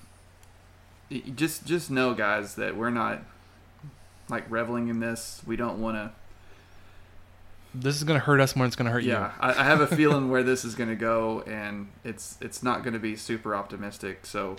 just 1.35 1.65
just 1.65 1.91
know, 1.91 2.13
guys, 2.13 2.57
that 2.57 2.77
we're 2.77 2.91
not 2.91 3.23
like 4.29 4.45
reveling 4.51 4.89
in 4.89 5.01
this. 5.01 5.43
We 5.47 5.57
don't 5.57 5.81
want 5.81 5.97
to. 5.97 6.11
This 7.75 7.97
is 7.97 8.05
gonna 8.05 8.19
hurt 8.19 8.41
us 8.41 8.55
more 8.55 8.65
than 8.65 8.69
it's 8.69 8.77
gonna 8.77 8.91
hurt 8.91 9.05
you. 9.05 9.13
Yeah, 9.13 9.33
I, 9.41 9.51
I 9.51 9.65
have 9.65 9.81
a 9.81 9.87
feeling 9.87 10.31
where 10.31 10.43
this 10.43 10.67
is 10.67 10.75
going 10.75 10.91
to 10.91 10.97
go, 10.97 11.43
and 11.47 11.89
it's 12.05 12.37
it's 12.43 12.63
not 12.63 12.83
going 12.83 12.95
to 12.95 13.01
be 13.01 13.17
super 13.17 13.55
optimistic. 13.55 14.27
So 14.27 14.57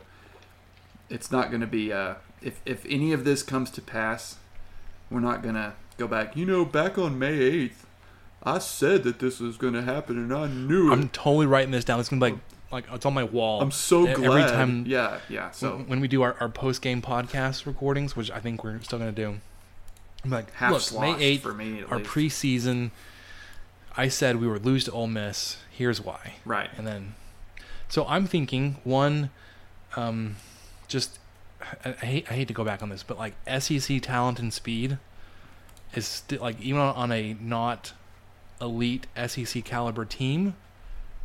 it's 1.09 1.31
not 1.31 1.49
going 1.49 1.61
to 1.61 1.67
be. 1.67 1.93
Uh, 1.93 2.15
if 2.41 2.61
if 2.65 2.83
any 2.87 3.13
of 3.13 3.25
this 3.25 3.43
comes 3.43 3.69
to 3.71 3.81
pass, 3.81 4.37
we're 5.11 5.19
not 5.19 5.43
going 5.43 5.55
to 5.55 5.73
go 5.97 6.07
back. 6.07 6.35
You 6.35 6.45
know, 6.45 6.65
back 6.65 6.97
on 6.97 7.19
May 7.19 7.37
eighth, 7.39 7.85
I 8.43 8.59
said 8.59 9.03
that 9.03 9.19
this 9.19 9.39
was 9.39 9.57
going 9.57 9.73
to 9.73 9.81
happen, 9.81 10.17
and 10.17 10.33
I 10.33 10.47
knew 10.47 10.89
it. 10.89 10.93
I'm 10.93 11.09
totally 11.09 11.45
writing 11.45 11.71
this 11.71 11.83
down. 11.83 11.99
It's 11.99 12.09
gonna 12.09 12.25
be 12.25 12.31
like 12.33 12.39
like 12.71 12.85
it's 12.93 13.05
on 13.05 13.13
my 13.13 13.23
wall. 13.23 13.61
I'm 13.61 13.71
so 13.71 14.03
glad. 14.05 14.23
Every 14.23 14.41
time 14.43 14.85
yeah, 14.87 15.19
yeah. 15.27 15.51
So 15.51 15.75
when- 15.77 15.87
when 15.87 15.99
we 16.01 16.07
do 16.07 16.21
our, 16.21 16.35
our 16.39 16.49
post 16.49 16.81
game 16.81 17.01
podcast 17.01 17.65
recordings, 17.65 18.15
which 18.15 18.29
I 18.31 18.39
think 18.39 18.63
we're 18.63 18.79
still 18.81 18.99
gonna 18.99 19.11
do. 19.11 19.39
I'm 20.23 20.29
like, 20.31 20.51
half 20.53 20.71
look, 20.93 21.01
May 21.01 21.37
8th, 21.37 21.41
for 21.41 21.53
me. 21.53 21.83
Our 21.89 21.97
least. 21.99 22.09
preseason. 22.11 22.91
I 23.97 24.07
said 24.07 24.37
we 24.39 24.47
would 24.47 24.65
lose 24.65 24.83
to 24.85 24.91
Ole 24.91 25.07
Miss. 25.07 25.57
Here's 25.71 25.99
why. 26.01 26.35
right. 26.45 26.69
And 26.77 26.85
then, 26.85 27.15
so 27.87 28.05
I'm 28.05 28.25
thinking 28.27 28.77
one, 28.83 29.29
um, 29.95 30.35
just 30.87 31.19
I, 31.83 31.89
I 32.01 32.05
hate 32.05 32.31
I 32.31 32.33
hate 32.35 32.47
to 32.49 32.53
go 32.53 32.63
back 32.63 32.81
on 32.83 32.89
this, 32.89 33.01
but 33.03 33.17
like 33.17 33.33
SEC 33.59 34.01
talent 34.01 34.39
and 34.39 34.53
speed 34.53 34.97
is 35.95 36.05
still 36.07 36.41
like 36.41 36.59
even 36.61 36.79
on, 36.79 36.95
on 36.95 37.11
a 37.11 37.35
not 37.41 37.93
elite 38.61 39.07
SEC 39.27 39.63
caliber 39.65 40.05
team, 40.05 40.55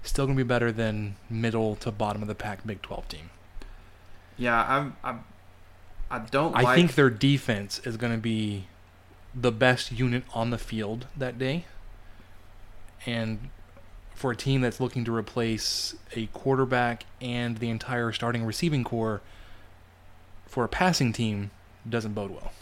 still 0.03 0.27
gonna 0.27 0.37
be 0.37 0.43
better 0.43 0.71
than 0.73 1.17
middle 1.31 1.77
to 1.77 1.91
bottom 1.91 2.23
of 2.23 2.29
the 2.29 2.35
pack 2.35 2.67
Big 2.67 2.83
12 2.83 3.09
team. 3.09 3.31
Yeah, 4.37 4.65
I'm. 4.69 4.97
I'm 5.05 5.25
I 6.11 6.19
don't 6.21 6.55
I 6.57 6.63
like. 6.63 6.77
think 6.77 6.95
their 6.95 7.11
defense 7.11 7.81
is 7.85 7.97
gonna 7.97 8.19
be 8.19 8.67
the 9.35 9.51
best 9.53 9.91
unit 9.93 10.23
on 10.33 10.51
the 10.51 10.59
field 10.59 11.07
that 11.17 11.39
day. 11.39 11.65
And 13.07 13.51
for 14.15 14.31
a 14.31 14.37
team 14.37 14.61
that's 14.61 14.79
looking 14.81 15.05
to 15.05 15.15
replace 15.15 15.97
a 16.15 16.27
quarterback 16.27 17.05
and 17.21 17.59
the 17.59 17.69
entire 17.69 18.13
starting 18.13 18.45
receiving 18.45 18.85
core 18.85 19.23
for 20.47 20.65
a 20.65 20.69
passing 20.69 21.13
team 21.13 21.51
doesn't 21.89 22.13
bode 22.15 22.31
well. 22.31 22.53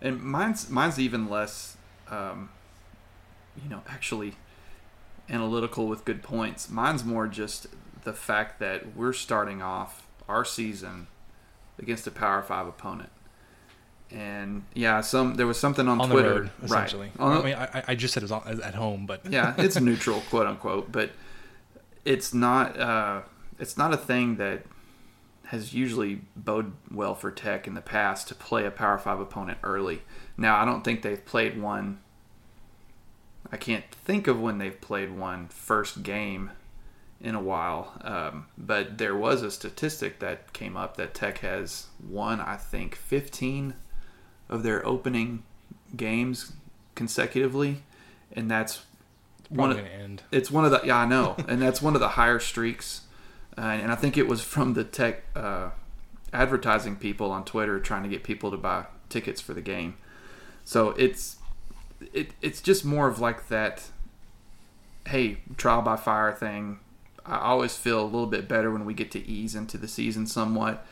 and 0.00 0.22
mine's 0.22 0.68
mine's 0.70 0.98
even 1.00 1.28
less. 1.28 1.76
Um, 2.08 2.50
you 3.62 3.68
know, 3.68 3.82
actually 3.88 4.34
analytical 5.28 5.86
with 5.86 6.04
good 6.04 6.22
points. 6.22 6.68
Mine's 6.68 7.04
more 7.04 7.26
just 7.26 7.66
the 8.04 8.12
fact 8.12 8.58
that 8.60 8.96
we're 8.96 9.12
starting 9.12 9.62
off 9.62 10.06
our 10.28 10.44
season 10.44 11.06
against 11.78 12.06
a 12.06 12.10
Power 12.10 12.42
Five 12.42 12.66
opponent. 12.66 13.10
And 14.10 14.64
yeah, 14.74 15.00
some 15.02 15.34
there 15.34 15.46
was 15.46 15.58
something 15.58 15.86
on, 15.86 16.00
On 16.00 16.10
Twitter, 16.10 16.34
road, 16.34 16.50
essentially. 16.62 17.12
Right. 17.16 17.38
I 17.38 17.42
mean, 17.42 17.54
I, 17.54 17.84
I 17.88 17.94
just 17.94 18.12
said 18.12 18.22
it 18.22 18.30
was 18.30 18.60
at 18.60 18.74
home, 18.74 19.06
but 19.06 19.30
yeah, 19.30 19.54
it's 19.58 19.80
neutral, 19.80 20.20
quote 20.30 20.46
unquote, 20.46 20.90
but 20.90 21.10
it's 22.04 22.34
not 22.34 22.78
uh, 22.78 23.22
it's 23.58 23.76
not 23.76 23.92
a 23.92 23.96
thing 23.96 24.36
that 24.36 24.64
has 25.44 25.74
usually 25.74 26.22
bode 26.36 26.72
well 26.92 27.14
for 27.14 27.30
Tech 27.30 27.66
in 27.66 27.74
the 27.74 27.80
past 27.80 28.28
to 28.28 28.34
play 28.34 28.64
a 28.66 28.70
Power 28.70 28.98
Five 28.98 29.20
opponent 29.20 29.58
early. 29.62 30.02
Now, 30.36 30.60
I 30.60 30.64
don't 30.64 30.82
think 30.82 31.02
they've 31.02 31.24
played 31.24 31.60
one. 31.60 32.00
I 33.52 33.56
can't 33.56 33.84
think 33.90 34.26
of 34.26 34.40
when 34.40 34.58
they've 34.58 34.80
played 34.80 35.10
one 35.10 35.48
first 35.48 36.02
game 36.02 36.50
in 37.20 37.34
a 37.34 37.40
while, 37.40 37.92
um, 38.02 38.46
but 38.56 38.98
there 38.98 39.14
was 39.14 39.42
a 39.42 39.50
statistic 39.50 40.20
that 40.20 40.52
came 40.52 40.76
up 40.76 40.96
that 40.96 41.14
Tech 41.14 41.38
has 41.38 41.86
won, 42.08 42.40
I 42.40 42.56
think, 42.56 42.94
15 42.94 43.74
of 44.48 44.62
their 44.62 44.84
opening 44.86 45.42
games 45.96 46.52
consecutively, 46.94 47.82
and 48.32 48.50
that's 48.50 48.82
one 49.48 49.72
of, 49.72 49.78
end. 49.78 50.22
it's 50.30 50.50
one 50.50 50.64
of 50.64 50.70
the 50.70 50.80
yeah 50.84 50.98
I 50.98 51.06
know, 51.06 51.36
and 51.48 51.60
that's 51.60 51.82
one 51.82 51.94
of 51.94 52.00
the 52.00 52.10
higher 52.10 52.38
streaks, 52.38 53.02
uh, 53.58 53.62
and 53.62 53.92
I 53.92 53.96
think 53.96 54.16
it 54.16 54.26
was 54.26 54.42
from 54.42 54.74
the 54.74 54.84
tech 54.84 55.22
uh, 55.34 55.70
advertising 56.32 56.96
people 56.96 57.30
on 57.32 57.44
Twitter 57.44 57.80
trying 57.80 58.04
to 58.04 58.08
get 58.08 58.22
people 58.22 58.50
to 58.50 58.56
buy 58.56 58.86
tickets 59.08 59.40
for 59.40 59.54
the 59.54 59.60
game. 59.60 59.96
So 60.64 60.90
it's 60.90 61.36
it 62.12 62.32
it's 62.40 62.60
just 62.60 62.84
more 62.84 63.08
of 63.08 63.20
like 63.20 63.48
that. 63.48 63.90
Hey, 65.06 65.38
trial 65.56 65.82
by 65.82 65.96
fire 65.96 66.32
thing. 66.32 66.78
I 67.24 67.38
always 67.38 67.76
feel 67.76 68.00
a 68.00 68.04
little 68.04 68.26
bit 68.26 68.48
better 68.48 68.70
when 68.70 68.84
we 68.84 68.94
get 68.94 69.10
to 69.12 69.26
ease 69.26 69.54
into 69.54 69.78
the 69.78 69.88
season 69.88 70.26
somewhat. 70.26 70.86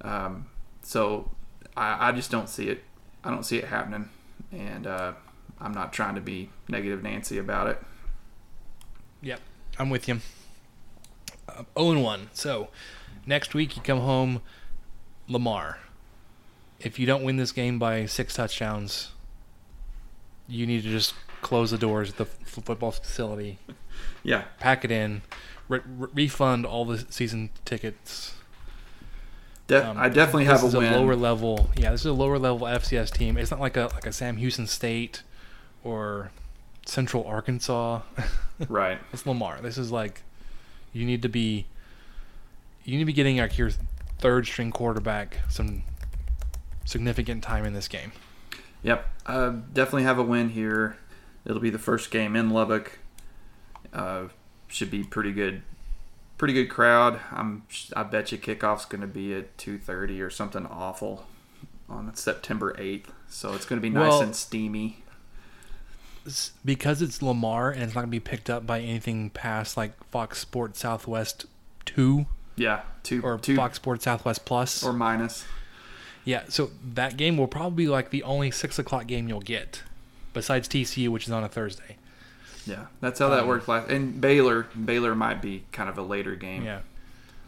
Um, 0.00 0.46
so 0.82 1.30
I, 1.76 2.08
I 2.08 2.12
just 2.12 2.30
don't 2.30 2.48
see 2.48 2.68
it. 2.68 2.84
I 3.22 3.30
don't 3.30 3.44
see 3.44 3.58
it 3.58 3.64
happening, 3.64 4.08
and 4.52 4.86
uh, 4.86 5.12
I'm 5.60 5.72
not 5.72 5.92
trying 5.92 6.14
to 6.14 6.20
be 6.20 6.50
negative 6.68 7.02
Nancy 7.02 7.38
about 7.38 7.68
it. 7.68 7.82
Yep, 9.22 9.40
I'm 9.78 9.90
with 9.90 10.08
you. 10.08 10.20
Uh, 11.48 11.64
0 11.78 11.92
and 11.92 12.02
1. 12.02 12.30
So, 12.34 12.68
next 13.26 13.54
week 13.54 13.76
you 13.76 13.82
come 13.82 14.00
home, 14.00 14.42
Lamar. 15.26 15.78
If 16.80 16.98
you 16.98 17.06
don't 17.06 17.24
win 17.24 17.36
this 17.36 17.52
game 17.52 17.78
by 17.78 18.04
six 18.04 18.34
touchdowns, 18.34 19.10
you 20.48 20.66
need 20.66 20.82
to 20.82 20.90
just 20.90 21.14
close 21.42 21.70
the 21.70 21.78
doors 21.78 22.10
at 22.10 22.16
the 22.16 22.24
f- 22.24 22.38
football 22.64 22.90
facility, 22.90 23.58
Yeah, 24.22 24.44
pack 24.58 24.84
it 24.84 24.90
in, 24.90 25.22
re- 25.68 25.80
re- 25.86 26.08
refund 26.14 26.64
all 26.66 26.84
the 26.84 27.04
season 27.10 27.50
tickets. 27.64 28.34
De- 29.66 29.86
Um, 29.86 29.96
I 29.98 30.08
definitely 30.08 30.44
this 30.44 30.60
have 30.60 30.68
is 30.68 30.74
a 30.74 30.78
win. 30.78 30.92
lower 30.92 31.16
level. 31.16 31.70
Yeah, 31.76 31.90
this 31.92 32.00
is 32.00 32.06
a 32.06 32.12
lower 32.12 32.38
level 32.38 32.66
FCS 32.66 33.10
team. 33.12 33.36
It's 33.38 33.50
not 33.50 33.60
like 33.60 33.76
a 33.76 33.88
like 33.94 34.06
a 34.06 34.12
Sam 34.12 34.36
Houston 34.38 34.66
State 34.66 35.22
or 35.82 36.30
Central 36.86 37.24
Arkansas. 37.26 38.00
right. 38.68 38.98
It's 39.12 39.24
Lamar. 39.26 39.60
This 39.62 39.78
is 39.78 39.90
like 39.90 40.22
you 40.92 41.04
need 41.06 41.22
to 41.22 41.28
be 41.30 41.66
you 42.84 42.92
need 42.94 43.00
to 43.02 43.06
be 43.06 43.12
getting 43.14 43.38
like 43.38 43.56
your 43.56 43.70
third 44.18 44.46
string 44.46 44.70
quarterback 44.70 45.38
some 45.48 45.82
significant 46.84 47.42
time 47.42 47.64
in 47.64 47.72
this 47.72 47.88
game. 47.88 48.12
Yep. 48.84 49.10
Uh, 49.26 49.48
definitely 49.72 50.04
have 50.04 50.18
a 50.18 50.22
win 50.22 50.50
here. 50.50 50.96
It'll 51.44 51.60
be 51.60 51.70
the 51.70 51.78
first 51.78 52.10
game 52.12 52.36
in 52.36 52.50
Lubbock. 52.50 52.98
Uh, 53.92 54.24
should 54.68 54.90
be 54.90 55.02
pretty 55.02 55.32
good. 55.32 55.62
Pretty 56.38 56.54
good 56.54 56.68
crowd. 56.68 57.18
I'm. 57.32 57.64
I 57.96 58.02
bet 58.04 58.30
you 58.30 58.38
kickoff's 58.38 58.84
going 58.84 59.00
to 59.00 59.06
be 59.06 59.34
at 59.34 59.56
2:30 59.56 60.20
or 60.20 60.30
something 60.30 60.66
awful 60.66 61.26
on 61.88 62.14
September 62.14 62.74
8th. 62.78 63.06
So 63.28 63.54
it's 63.54 63.64
going 63.66 63.80
to 63.80 63.82
be 63.82 63.90
nice 63.90 64.10
Well- 64.10 64.22
and 64.22 64.36
steamy. 64.36 65.00
Because 66.64 67.02
it's 67.02 67.20
Lamar 67.20 67.70
and 67.70 67.82
it's 67.82 67.94
not 67.94 68.00
going 68.00 68.06
to 68.08 68.10
be 68.10 68.20
picked 68.20 68.48
up 68.48 68.66
by 68.66 68.80
anything 68.80 69.28
past 69.28 69.76
like 69.76 69.92
Fox 70.04 70.38
Sports 70.38 70.80
Southwest 70.80 71.44
2 71.84 72.24
Yeah, 72.56 72.80
two 73.02 73.20
or 73.22 73.36
two 73.36 73.54
Fox 73.56 73.76
Sports 73.76 74.04
Southwest 74.04 74.46
Plus. 74.46 74.82
or 74.82 74.94
minus. 74.94 75.44
Yeah, 76.24 76.44
so 76.48 76.70
that 76.94 77.16
game 77.16 77.36
will 77.36 77.46
probably 77.48 77.84
be 77.84 77.88
like 77.88 78.10
the 78.10 78.22
only 78.22 78.50
6 78.50 78.78
o'clock 78.78 79.06
game 79.06 79.28
you'll 79.28 79.40
get 79.40 79.82
besides 80.32 80.68
TCU, 80.68 81.08
which 81.08 81.26
is 81.26 81.30
on 81.32 81.44
a 81.44 81.48
Thursday. 81.48 81.96
Yeah, 82.66 82.86
that's 83.00 83.18
how 83.18 83.28
that 83.28 83.40
Um, 83.42 83.48
worked 83.48 83.68
last. 83.68 83.90
And 83.90 84.20
Baylor, 84.20 84.66
Baylor 84.84 85.14
might 85.14 85.42
be 85.42 85.64
kind 85.70 85.88
of 85.90 85.98
a 85.98 86.02
later 86.02 86.34
game. 86.34 86.64
Yeah. 86.64 86.80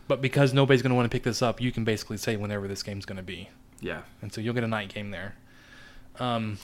But 0.09 0.21
because 0.21 0.53
nobody's 0.53 0.83
going 0.83 0.91
to 0.91 0.95
want 0.95 1.11
to 1.11 1.15
pick 1.15 1.23
this 1.25 1.41
up, 1.43 1.61
you 1.61 1.73
can 1.73 1.85
basically 1.85 2.17
say 2.19 2.37
whenever 2.37 2.69
this 2.69 2.83
game's 2.83 3.07
going 3.07 3.17
to 3.17 3.23
be. 3.23 3.49
Yeah. 3.81 4.03
and 4.23 4.33
so 4.33 4.41
you'll 4.41 4.55
get 4.55 4.63
a 4.65 4.69
night 4.69 4.93
game 4.95 5.11
there. 5.11 5.35
Um, 6.19 6.59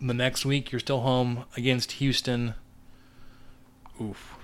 the 0.00 0.14
next 0.14 0.44
week 0.46 0.70
you're 0.72 0.80
still 0.80 1.00
home 1.00 1.44
against 1.56 1.92
Houston. 1.92 2.54
Oof! 4.00 4.36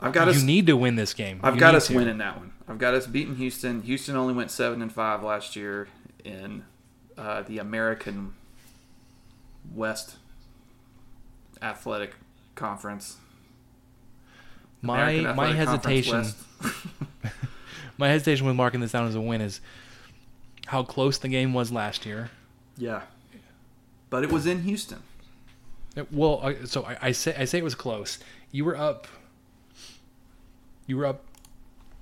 I've 0.00 0.12
got 0.12 0.26
you 0.26 0.32
us. 0.34 0.42
need 0.42 0.66
to 0.68 0.76
win 0.76 0.96
this 0.96 1.12
game. 1.14 1.40
I've 1.42 1.54
You 1.54 1.60
got 1.60 1.74
us 1.74 1.88
to. 1.88 1.96
winning 1.96 2.18
that 2.18 2.36
one. 2.36 2.52
I've 2.68 2.78
got 2.78 2.94
us 2.94 3.06
beating 3.06 3.36
Houston. 3.36 3.82
Houston 3.82 4.14
only 4.16 4.34
went 4.34 4.50
seven 4.50 4.80
and 4.82 4.92
five 4.92 5.22
last 5.22 5.56
year 5.56 5.88
in 6.24 6.64
uh, 7.16 7.42
the 7.42 7.58
American 7.58 8.34
West 9.74 10.16
Athletic 11.62 12.14
Conference. 12.54 13.16
My 14.82 15.10
American 15.10 15.36
my 15.36 15.52
hesitation 15.52 16.24
my 17.98 18.08
hesitation 18.08 18.46
with 18.46 18.54
marking 18.54 18.80
this 18.80 18.92
down 18.92 19.06
as 19.08 19.14
a 19.16 19.20
win 19.20 19.40
is 19.40 19.60
how 20.66 20.82
close 20.84 21.18
the 21.18 21.28
game 21.28 21.52
was 21.52 21.72
last 21.72 22.06
year. 22.06 22.30
Yeah. 22.76 23.02
But 24.10 24.22
it 24.22 24.30
was 24.30 24.46
in 24.46 24.62
Houston. 24.62 25.02
It- 25.96 26.12
well, 26.12 26.54
so 26.64 26.84
I, 26.84 26.98
I 27.02 27.12
say 27.12 27.34
I 27.36 27.44
say 27.44 27.58
it 27.58 27.64
was 27.64 27.74
close. 27.74 28.18
You 28.52 28.64
were 28.64 28.76
up. 28.76 29.08
You 30.88 30.96
were 30.96 31.06
up 31.06 31.22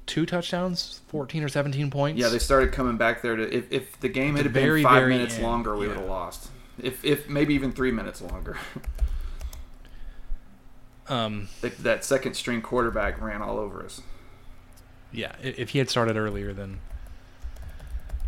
two 0.06 0.24
touchdowns, 0.24 1.00
fourteen 1.08 1.42
or 1.42 1.48
seventeen 1.48 1.90
points. 1.90 2.18
Yeah, 2.18 2.28
they 2.28 2.38
started 2.38 2.72
coming 2.72 2.96
back 2.96 3.20
there 3.20 3.36
to. 3.36 3.54
If, 3.54 3.70
if 3.70 4.00
the 4.00 4.08
game 4.08 4.36
had 4.36 4.46
the 4.46 4.48
been 4.50 4.62
very, 4.62 4.82
five 4.82 5.02
very 5.02 5.12
minutes 5.12 5.34
end, 5.34 5.42
longer, 5.42 5.76
we 5.76 5.82
yeah. 5.86 5.88
would 5.88 5.98
have 5.98 6.08
lost. 6.08 6.48
If 6.80 7.04
if 7.04 7.28
maybe 7.28 7.52
even 7.54 7.72
three 7.72 7.90
minutes 7.92 8.22
longer. 8.22 8.56
Um, 11.08 11.48
They- 11.60 11.68
that 11.68 12.04
second 12.04 12.34
string 12.34 12.60
quarterback 12.62 13.20
ran 13.20 13.40
all 13.40 13.58
over 13.58 13.84
us. 13.84 14.02
yeah. 15.12 15.36
If 15.40 15.70
he 15.70 15.78
had 15.78 15.88
started 15.88 16.16
earlier, 16.16 16.52
then. 16.52 16.80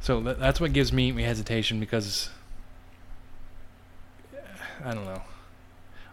So 0.01 0.21
that's 0.21 0.61
what 0.61 0.73
gives 0.73 0.93
me, 0.93 1.11
me 1.11 1.25
hesitation 1.25 1.81
because. 1.81 2.31
I 4.85 4.95
don't 4.95 5.05
know. 5.05 5.23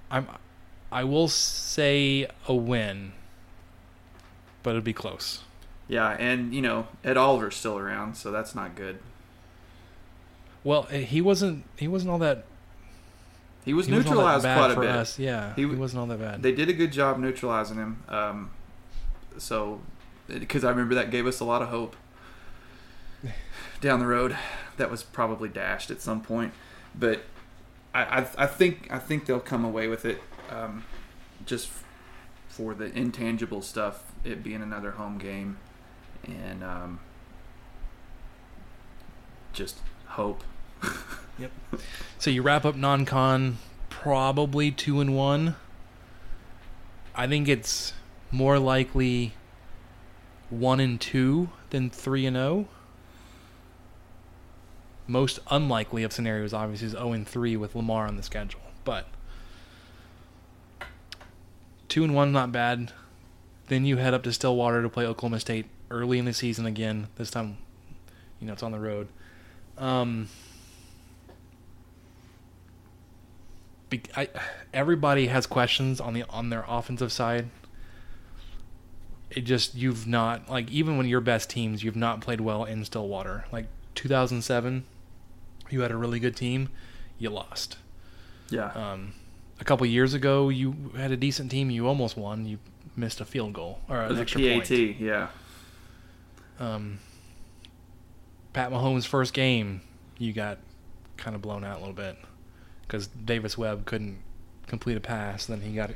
I'm. 0.10 0.28
I 0.92 1.04
will 1.04 1.28
say 1.28 2.28
a 2.48 2.56
win, 2.56 3.12
but 4.66 4.72
it'd 4.72 4.84
be 4.84 4.94
close. 4.94 5.44
Yeah, 5.88 6.10
and 6.20 6.54
you 6.56 6.62
know 6.64 6.88
Ed 7.04 7.18
Oliver's 7.18 7.56
still 7.56 7.78
around, 7.78 8.16
so 8.18 8.32
that's 8.32 8.56
not 8.56 8.76
good. 8.76 8.98
Well, 10.64 10.88
eh, 10.90 11.02
he 11.02 11.22
wasn't. 11.22 11.64
He 11.78 11.88
wasn't 11.88 12.10
all 12.12 12.18
that. 12.18 12.46
He 13.64 13.74
was 13.76 13.86
He 13.86 13.94
wasn't 13.94 14.18
all 14.18 14.26
that 14.26 14.38
neutralized 14.38 14.58
quite 14.60 14.72
a 14.72 14.80
bit. 14.80 14.90
us. 14.90 15.20
Yeah, 15.20 15.54
He 15.56 15.62
he, 15.62 15.68
wasn't 15.68 16.00
all 16.02 16.08
that 16.08 16.20
bad. 16.20 16.42
They 16.42 16.52
did 16.52 16.68
a 16.70 16.74
good 16.74 16.92
job 16.92 17.20
neutralizing 17.20 17.78
him. 17.78 18.04
Um, 18.10 18.52
so, 19.38 19.82
because 20.28 20.64
I 20.64 20.72
remember 20.72 20.96
that 20.96 21.12
gave 21.12 21.28
us 21.28 21.40
a 21.40 21.46
lot 21.46 21.62
of 21.62 21.70
hope 21.70 21.96
down 23.82 24.00
the 24.00 24.08
road. 24.08 24.36
That 24.78 24.90
was 24.90 25.04
probably 25.04 25.48
dashed 25.48 25.92
at 25.92 26.02
some 26.02 26.22
point, 26.22 26.54
but 26.96 27.22
I, 27.94 28.02
I, 28.02 28.28
I 28.40 28.48
think 28.48 28.88
I 28.90 28.98
think 28.98 29.28
they'll 29.28 29.40
come 29.40 29.64
away 29.64 29.88
with 29.88 30.06
it. 30.06 30.22
Um, 30.50 30.86
just 31.46 31.70
for 32.56 32.74
the 32.74 32.86
intangible 32.98 33.62
stuff, 33.62 34.14
it 34.24 34.42
being 34.42 34.62
another 34.62 34.92
home 34.92 35.18
game, 35.18 35.58
and 36.26 36.64
um, 36.64 37.00
just 39.54 39.80
hope. 40.08 40.44
Yep. 41.38 41.52
So 42.18 42.30
you 42.30 42.42
wrap 42.42 42.64
up 42.64 42.78
non-con 42.78 43.58
probably 43.90 44.72
two 44.72 45.02
and 45.02 45.14
one. 45.14 45.58
I 47.14 47.28
think 47.28 47.50
it's 47.50 47.92
more 48.32 48.58
likely 48.58 49.34
one 50.50 50.80
and 50.80 50.98
two 50.98 51.50
than 51.72 51.90
three 51.90 52.26
and 52.26 52.38
zero. 52.38 52.70
Most 55.08 55.40
unlikely 55.52 56.04
of 56.04 56.14
scenarios, 56.14 56.54
obviously, 56.54 56.88
is 56.88 56.92
zero 56.94 57.12
and 57.12 57.28
three 57.28 57.58
with 57.58 57.76
Lamar 57.76 58.08
on 58.08 58.16
the 58.16 58.24
schedule, 58.24 58.62
but 58.86 59.08
two 61.96 62.04
and 62.04 62.14
one 62.14 62.34
not 62.34 62.52
bad. 62.52 62.92
Then 63.68 63.86
you 63.86 63.96
head 63.96 64.14
up 64.14 64.22
to 64.24 64.34
Stillwater 64.34 64.82
to 64.82 64.90
play 64.90 65.06
Oklahoma 65.06 65.40
State 65.40 65.68
early 65.90 66.20
in 66.20 66.26
the 66.26 66.34
season 66.34 66.66
again. 66.66 67.08
This 67.16 67.32
time, 67.32 67.56
you 68.42 68.48
know, 68.48 68.52
it's 68.52 68.64
on 68.64 68.74
the 68.74 68.80
road. 68.82 69.08
Um, 69.78 70.28
be, 73.90 74.02
I, 74.14 74.28
everybody 74.74 75.28
has 75.28 75.48
questions 75.48 76.02
on 76.02 76.14
the 76.14 76.24
on 76.30 76.50
their 76.50 76.66
offensive 76.68 77.14
side. 77.14 77.48
It 79.30 79.46
just 79.46 79.74
you've 79.74 80.06
not 80.06 80.50
like 80.50 80.70
even 80.70 80.98
when 80.98 81.08
your 81.08 81.22
best 81.22 81.50
teams, 81.50 81.82
you've 81.82 81.96
not 81.96 82.20
played 82.20 82.42
well 82.42 82.66
in 82.66 82.84
Stillwater. 82.84 83.46
Like 83.54 83.68
2007, 83.96 84.84
you 85.70 85.80
had 85.80 85.92
a 85.92 85.96
really 85.96 86.20
good 86.20 86.36
team, 86.36 86.68
you 87.18 87.30
lost. 87.30 87.78
Yeah. 88.50 88.72
Um, 88.72 89.14
a 89.60 89.64
couple 89.64 89.86
years 89.86 90.14
ago, 90.14 90.50
you 90.50 90.92
had 90.98 91.12
a 91.12 91.18
decent 91.18 91.52
team, 91.52 91.70
you 91.70 91.88
almost 91.88 92.18
won. 92.18 92.46
You 92.46 92.60
missed 92.96 93.20
a 93.22 93.26
field 93.26 93.54
goal 93.54 93.80
or 93.90 94.02
an 94.02 94.18
extra 94.18 94.42
PAT. 94.42 94.68
point. 94.68 95.00
Yeah. 95.00 95.28
Um, 96.60 97.00
Pat 98.54 98.72
Mahomes' 98.72 99.06
first 99.06 99.34
game, 99.34 99.82
you 100.18 100.32
got 100.34 100.58
kind 101.18 101.36
of 101.36 101.42
blown 101.42 101.64
out 101.64 101.78
a 101.78 101.80
little 101.80 101.94
bit 101.94 102.18
because 102.82 103.08
Davis 103.08 103.58
Webb 103.58 103.86
couldn't 103.86 104.20
complete 104.68 104.96
a 104.98 105.02
pass. 105.02 105.46
Then 105.46 105.62
he 105.62 105.74
got 105.74 105.92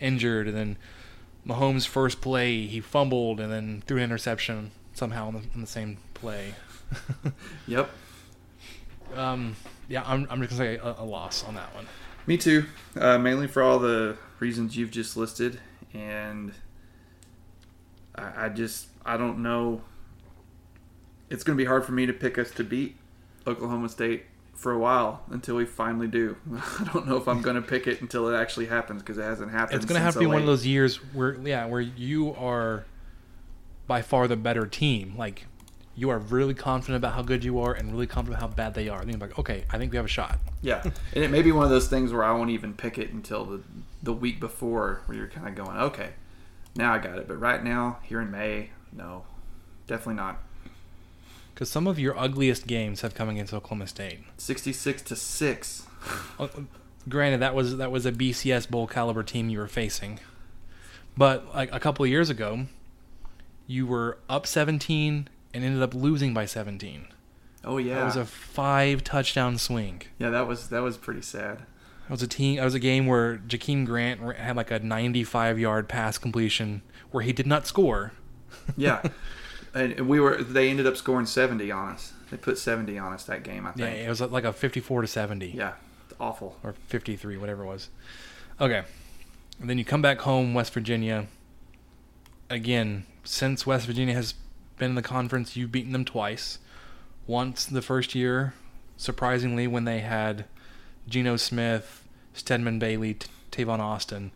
injured, 0.00 0.48
and 0.48 0.56
then 0.56 0.76
Mahomes' 1.46 1.86
first 1.86 2.20
play, 2.20 2.66
he 2.66 2.80
fumbled 2.80 3.40
and 3.40 3.52
then 3.52 3.82
threw 3.86 3.98
an 3.98 4.04
interception 4.04 4.70
somehow 4.94 5.28
in 5.28 5.34
the, 5.34 5.40
in 5.54 5.60
the 5.60 5.66
same 5.66 5.98
play. 6.14 6.54
Yep. 7.68 7.88
Um, 9.14 9.56
yeah, 9.88 10.02
I'm, 10.06 10.26
I'm 10.30 10.40
just 10.40 10.50
gonna 10.50 10.56
say 10.56 10.76
a, 10.76 10.96
a 10.98 11.04
loss 11.04 11.44
on 11.44 11.54
that 11.54 11.72
one. 11.74 11.86
Me 12.26 12.36
too. 12.36 12.66
Uh, 12.96 13.18
mainly 13.18 13.46
for 13.46 13.62
all 13.62 13.78
the 13.78 14.16
reasons 14.38 14.76
you've 14.76 14.90
just 14.90 15.16
listed, 15.16 15.60
and 15.94 16.52
I, 18.14 18.46
I 18.46 18.48
just 18.48 18.88
I 19.04 19.16
don't 19.16 19.42
know. 19.42 19.82
It's 21.28 21.44
going 21.44 21.56
to 21.56 21.62
be 21.62 21.66
hard 21.66 21.84
for 21.84 21.92
me 21.92 22.06
to 22.06 22.12
pick 22.12 22.38
us 22.38 22.50
to 22.52 22.64
beat 22.64 22.96
Oklahoma 23.46 23.88
State 23.88 24.24
for 24.54 24.72
a 24.72 24.78
while 24.78 25.22
until 25.30 25.56
we 25.56 25.64
finally 25.64 26.08
do. 26.08 26.36
I 26.54 26.88
don't 26.92 27.06
know 27.06 27.16
if 27.16 27.26
I'm 27.28 27.40
going 27.40 27.56
to 27.56 27.62
pick 27.62 27.86
it 27.86 28.00
until 28.00 28.28
it 28.28 28.36
actually 28.36 28.66
happens 28.66 29.02
because 29.02 29.16
it 29.16 29.22
hasn't 29.22 29.50
happened. 29.50 29.76
It's 29.76 29.86
gonna 29.86 30.00
have 30.00 30.14
to 30.14 30.20
be 30.20 30.26
one 30.26 30.40
of 30.40 30.46
those 30.46 30.66
years 30.66 30.96
where 31.14 31.34
yeah, 31.34 31.66
where 31.66 31.80
you 31.80 32.34
are 32.34 32.84
by 33.86 34.02
far 34.02 34.28
the 34.28 34.36
better 34.36 34.66
team. 34.66 35.14
Like 35.16 35.46
you 35.96 36.10
are 36.10 36.18
really 36.18 36.54
confident 36.54 36.96
about 36.96 37.14
how 37.14 37.22
good 37.22 37.44
you 37.44 37.58
are 37.60 37.74
and 37.74 37.92
really 37.92 38.06
confident 38.06 38.40
how 38.40 38.48
bad 38.48 38.74
they 38.74 38.88
are. 38.88 39.00
Then 39.00 39.10
you're 39.10 39.28
like, 39.28 39.38
okay, 39.38 39.64
I 39.70 39.78
think 39.78 39.92
we 39.92 39.96
have 39.96 40.06
a 40.06 40.08
shot. 40.08 40.38
Yeah, 40.62 40.82
and 41.14 41.24
it 41.24 41.30
may 41.30 41.42
be 41.42 41.52
one 41.52 41.64
of 41.64 41.70
those 41.70 41.88
things 41.88 42.12
where 42.12 42.24
I 42.24 42.32
won't 42.32 42.50
even 42.50 42.74
pick 42.74 42.98
it 42.98 43.12
until 43.12 43.44
the 43.44 43.60
the 44.02 44.12
week 44.12 44.40
before, 44.40 45.02
where 45.06 45.18
you're 45.18 45.28
kind 45.28 45.46
of 45.46 45.54
going, 45.54 45.76
okay, 45.76 46.10
now 46.74 46.94
I 46.94 46.98
got 46.98 47.18
it. 47.18 47.28
But 47.28 47.38
right 47.38 47.62
now, 47.62 47.98
here 48.02 48.20
in 48.20 48.30
May, 48.30 48.70
no, 48.92 49.24
definitely 49.86 50.14
not. 50.14 50.38
Because 51.52 51.70
some 51.70 51.86
of 51.86 51.98
your 51.98 52.18
ugliest 52.18 52.66
games 52.66 53.02
have 53.02 53.14
come 53.14 53.28
against 53.28 53.52
Oklahoma 53.52 53.86
State. 53.86 54.20
Sixty-six 54.38 55.02
to 55.02 55.16
six. 55.16 55.86
Uh, 56.38 56.48
Granted, 57.08 57.40
that 57.40 57.54
was 57.54 57.78
that 57.78 57.90
was 57.90 58.06
a 58.06 58.12
BCS 58.12 58.68
bowl 58.70 58.86
caliber 58.86 59.22
team 59.22 59.48
you 59.48 59.58
were 59.58 59.68
facing, 59.68 60.20
but 61.16 61.54
like 61.54 61.72
a 61.72 61.80
couple 61.80 62.04
of 62.04 62.10
years 62.10 62.28
ago, 62.28 62.66
you 63.66 63.86
were 63.86 64.18
up 64.28 64.46
17 64.46 65.28
and 65.54 65.64
ended 65.64 65.82
up 65.82 65.94
losing 65.94 66.32
by 66.34 66.44
17. 66.46 67.06
Oh 67.64 67.76
yeah, 67.78 67.96
That 67.96 68.04
was 68.04 68.16
a 68.16 68.24
five 68.24 69.04
touchdown 69.04 69.58
swing. 69.58 70.02
yeah. 70.18 70.30
That 70.30 70.46
was 70.48 70.68
that 70.68 70.80
was 70.80 70.96
pretty 70.96 71.22
sad. 71.22 71.58
That 71.58 72.10
was 72.10 72.22
a 72.22 72.26
team. 72.28 72.56
That 72.56 72.64
was 72.64 72.74
a 72.74 72.78
game 72.80 73.06
where 73.06 73.36
Jakeem 73.38 73.84
Grant 73.86 74.20
had 74.36 74.56
like 74.56 74.70
a 74.70 74.78
95 74.78 75.58
yard 75.58 75.88
pass 75.88 76.18
completion 76.18 76.82
where 77.10 77.22
he 77.22 77.32
did 77.32 77.46
not 77.46 77.66
score. 77.66 78.12
Yeah, 78.76 79.02
and 79.74 80.08
we 80.08 80.20
were. 80.20 80.42
They 80.42 80.70
ended 80.70 80.86
up 80.86 80.96
scoring 80.96 81.26
seventy 81.26 81.70
on 81.70 81.90
us. 81.92 82.12
They 82.30 82.36
put 82.36 82.58
seventy 82.58 82.98
on 82.98 83.12
us 83.12 83.24
that 83.24 83.42
game. 83.44 83.66
I 83.66 83.72
think. 83.72 83.80
Yeah, 83.80 84.04
it 84.06 84.08
was 84.08 84.20
uh, 84.22 84.26
like 84.28 84.44
a 84.44 84.52
54 84.52 85.02
to 85.02 85.06
70. 85.08 85.48
Yeah, 85.50 85.72
it's 86.08 86.14
awful. 86.20 86.56
or 86.62 86.72
53, 86.88 87.36
whatever 87.36 87.62
it 87.64 87.66
was. 87.66 87.88
Okay. 88.60 88.82
And 89.60 89.68
then 89.70 89.76
you 89.78 89.84
come 89.84 90.00
back 90.02 90.20
home, 90.20 90.54
West 90.54 90.72
Virginia. 90.72 91.26
Again, 92.48 93.06
since 93.24 93.66
West 93.66 93.86
Virginia 93.86 94.14
has 94.14 94.34
been 94.80 94.90
in 94.90 94.96
the 94.96 95.02
conference, 95.02 95.54
you've 95.54 95.70
beaten 95.70 95.92
them 95.92 96.04
twice. 96.04 96.58
Once 97.28 97.64
the 97.64 97.82
first 97.82 98.16
year, 98.16 98.54
surprisingly, 98.96 99.68
when 99.68 99.84
they 99.84 100.00
had 100.00 100.46
Geno 101.08 101.36
Smith, 101.36 102.04
Stedman 102.34 102.80
Bailey, 102.80 103.14
T- 103.14 103.28
Tavon 103.52 103.78
Austin, 103.78 104.32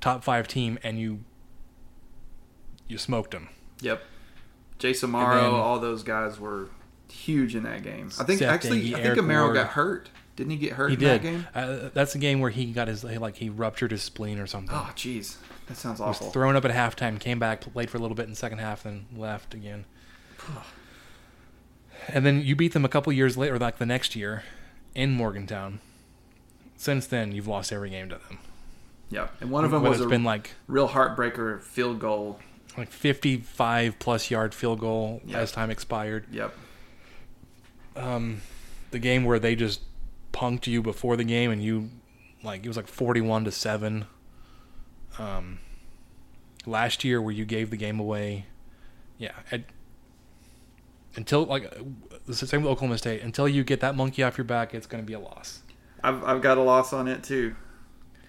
top 0.00 0.24
five 0.24 0.48
team, 0.48 0.78
and 0.82 0.98
you 0.98 1.20
you 2.88 2.98
smoked 2.98 3.30
them. 3.30 3.48
Yep. 3.80 4.02
Jace 4.80 5.04
Amaro, 5.08 5.52
all 5.52 5.78
those 5.78 6.02
guys 6.02 6.40
were 6.40 6.68
huge 7.08 7.54
in 7.54 7.62
that 7.62 7.82
game. 7.82 8.10
I 8.18 8.24
think 8.24 8.40
Seth 8.40 8.52
actually, 8.52 8.94
I 8.94 8.96
think 8.96 9.06
Eric 9.06 9.18
Amaro 9.20 9.44
Ward. 9.44 9.54
got 9.54 9.68
hurt. 9.68 10.08
Didn't 10.36 10.50
he 10.50 10.56
get 10.56 10.72
hurt 10.72 10.88
He 10.88 10.94
in 10.94 11.00
did. 11.00 11.08
that 11.08 11.22
game? 11.22 11.46
Uh, 11.54 11.90
that's 11.94 12.12
the 12.12 12.18
game 12.18 12.40
where 12.40 12.50
he 12.50 12.66
got 12.72 12.88
his 12.88 13.04
like 13.04 13.36
he 13.36 13.48
ruptured 13.48 13.90
his 13.92 14.02
spleen 14.02 14.38
or 14.38 14.46
something. 14.46 14.74
Oh, 14.74 14.90
jeez, 14.96 15.36
that 15.68 15.76
sounds 15.76 16.00
was 16.00 16.16
awful. 16.16 16.30
thrown 16.30 16.56
up 16.56 16.64
at 16.64 16.70
halftime, 16.72 17.20
came 17.20 17.38
back, 17.38 17.60
played 17.60 17.88
for 17.90 17.98
a 17.98 18.00
little 18.00 18.16
bit 18.16 18.24
in 18.24 18.30
the 18.30 18.36
second 18.36 18.58
half, 18.58 18.82
then 18.82 19.06
left 19.16 19.54
again. 19.54 19.84
and 22.08 22.26
then 22.26 22.42
you 22.42 22.56
beat 22.56 22.72
them 22.72 22.84
a 22.84 22.88
couple 22.88 23.12
years 23.12 23.36
later, 23.36 23.58
like 23.58 23.78
the 23.78 23.86
next 23.86 24.14
year, 24.16 24.42
in 24.94 25.12
Morgantown. 25.12 25.80
Since 26.76 27.06
then, 27.06 27.32
you've 27.32 27.46
lost 27.46 27.72
every 27.72 27.90
game 27.90 28.08
to 28.10 28.16
them. 28.16 28.38
yeah, 29.10 29.28
and 29.40 29.50
one 29.50 29.64
of 29.64 29.70
them 29.70 29.82
Whether 29.82 29.90
was 29.90 30.00
it's 30.00 30.06
a 30.06 30.10
been 30.10 30.24
like 30.24 30.50
real 30.66 30.88
heartbreaker 30.88 31.62
field 31.62 32.00
goal. 32.00 32.40
like 32.76 32.90
55 32.90 33.98
plus 34.00 34.30
yard 34.30 34.52
field 34.54 34.80
goal 34.80 35.22
Yeah. 35.24 35.38
as 35.38 35.52
time 35.52 35.70
expired. 35.70 36.26
Yep. 36.32 36.52
Um, 37.96 38.40
the 38.90 38.98
game 38.98 39.24
where 39.24 39.38
they 39.38 39.54
just 39.54 39.80
punked 40.34 40.66
you 40.66 40.82
before 40.82 41.16
the 41.16 41.24
game 41.24 41.50
and 41.50 41.62
you 41.62 41.88
like 42.42 42.64
it 42.64 42.68
was 42.68 42.76
like 42.76 42.88
41 42.88 43.44
to 43.44 43.50
7 43.52 44.04
um, 45.18 45.60
last 46.66 47.04
year 47.04 47.22
where 47.22 47.32
you 47.32 47.44
gave 47.44 47.70
the 47.70 47.76
game 47.76 48.00
away. 48.00 48.46
Yeah, 49.16 49.32
I, 49.52 49.64
until 51.16 51.44
like 51.44 51.72
the 52.26 52.34
same 52.34 52.62
with 52.62 52.70
Oklahoma 52.72 52.98
State. 52.98 53.22
Until 53.22 53.48
you 53.48 53.62
get 53.64 53.80
that 53.80 53.94
monkey 53.94 54.22
off 54.22 54.36
your 54.36 54.44
back, 54.44 54.74
it's 54.74 54.86
going 54.86 55.02
to 55.02 55.06
be 55.06 55.12
a 55.12 55.20
loss. 55.20 55.62
I've 56.02 56.22
I've 56.24 56.42
got 56.42 56.58
a 56.58 56.62
loss 56.62 56.92
on 56.92 57.06
it 57.08 57.22
too. 57.22 57.54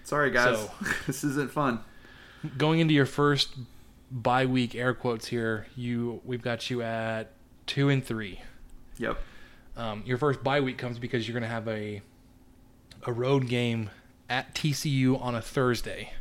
Sorry 0.04 0.30
guys, 0.30 0.56
So- 0.56 0.70
this 1.06 1.24
isn't 1.24 1.50
fun. 1.50 1.80
Going 2.56 2.78
into 2.78 2.94
your 2.94 3.06
first 3.06 3.54
bye 4.10 4.46
week, 4.46 4.74
air 4.76 4.94
quotes 4.94 5.26
here, 5.26 5.66
you 5.74 6.20
we've 6.24 6.42
got 6.42 6.70
you 6.70 6.82
at 6.82 7.32
two 7.66 7.88
and 7.88 8.04
three. 8.04 8.40
Yep. 8.98 9.18
Um, 9.76 10.02
your 10.06 10.18
first 10.18 10.42
bye 10.42 10.60
week 10.60 10.78
comes 10.78 10.98
because 10.98 11.28
you're 11.28 11.34
going 11.34 11.42
to 11.42 11.48
have 11.48 11.68
a 11.68 12.02
a 13.04 13.12
road 13.12 13.48
game 13.48 13.90
at 14.28 14.54
TCU 14.54 15.20
on 15.20 15.34
a 15.34 15.42
Thursday. 15.42 16.12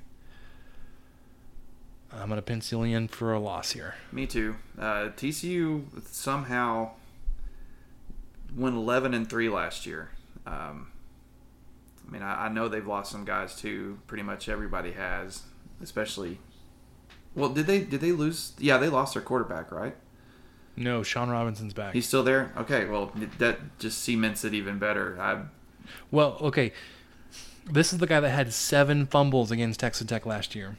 I'm 2.13 2.27
going 2.29 2.37
to 2.37 2.41
pencil 2.41 2.83
in 2.83 3.07
for 3.07 3.33
a 3.33 3.39
loss 3.39 3.71
here. 3.71 3.95
Me 4.11 4.25
too. 4.25 4.55
Uh, 4.79 5.09
TCU 5.17 5.83
somehow 6.07 6.91
went 8.55 8.75
11 8.75 9.13
and 9.13 9.29
three 9.29 9.49
last 9.49 9.85
year. 9.85 10.09
Um, 10.45 10.91
I 12.07 12.11
mean, 12.11 12.21
I, 12.21 12.45
I 12.45 12.49
know 12.49 12.69
they've 12.69 12.85
lost 12.85 13.11
some 13.11 13.25
guys 13.25 13.55
too. 13.55 13.99
Pretty 14.07 14.23
much 14.23 14.47
everybody 14.47 14.93
has, 14.93 15.43
especially. 15.81 16.39
Well, 17.33 17.49
did 17.49 17.67
they 17.67 17.81
did 17.81 17.99
they 17.99 18.11
lose? 18.13 18.53
Yeah, 18.59 18.77
they 18.77 18.87
lost 18.87 19.13
their 19.13 19.23
quarterback, 19.23 19.71
right? 19.71 19.95
No, 20.77 21.03
Shawn 21.03 21.29
Robinson's 21.29 21.73
back. 21.73 21.93
He's 21.93 22.07
still 22.07 22.23
there. 22.23 22.51
Okay, 22.57 22.85
well 22.85 23.11
that 23.39 23.79
just 23.79 24.03
cements 24.03 24.43
it 24.43 24.53
even 24.53 24.77
better. 24.79 25.17
I, 25.19 25.41
Well, 26.11 26.37
okay. 26.41 26.71
This 27.71 27.91
is 27.93 27.99
the 27.99 28.07
guy 28.07 28.19
that 28.19 28.29
had 28.29 28.53
seven 28.53 29.05
fumbles 29.07 29.49
against 29.51 29.79
Texas 29.79 30.05
Tech 30.07 30.25
last 30.25 30.53
year. 30.53 30.75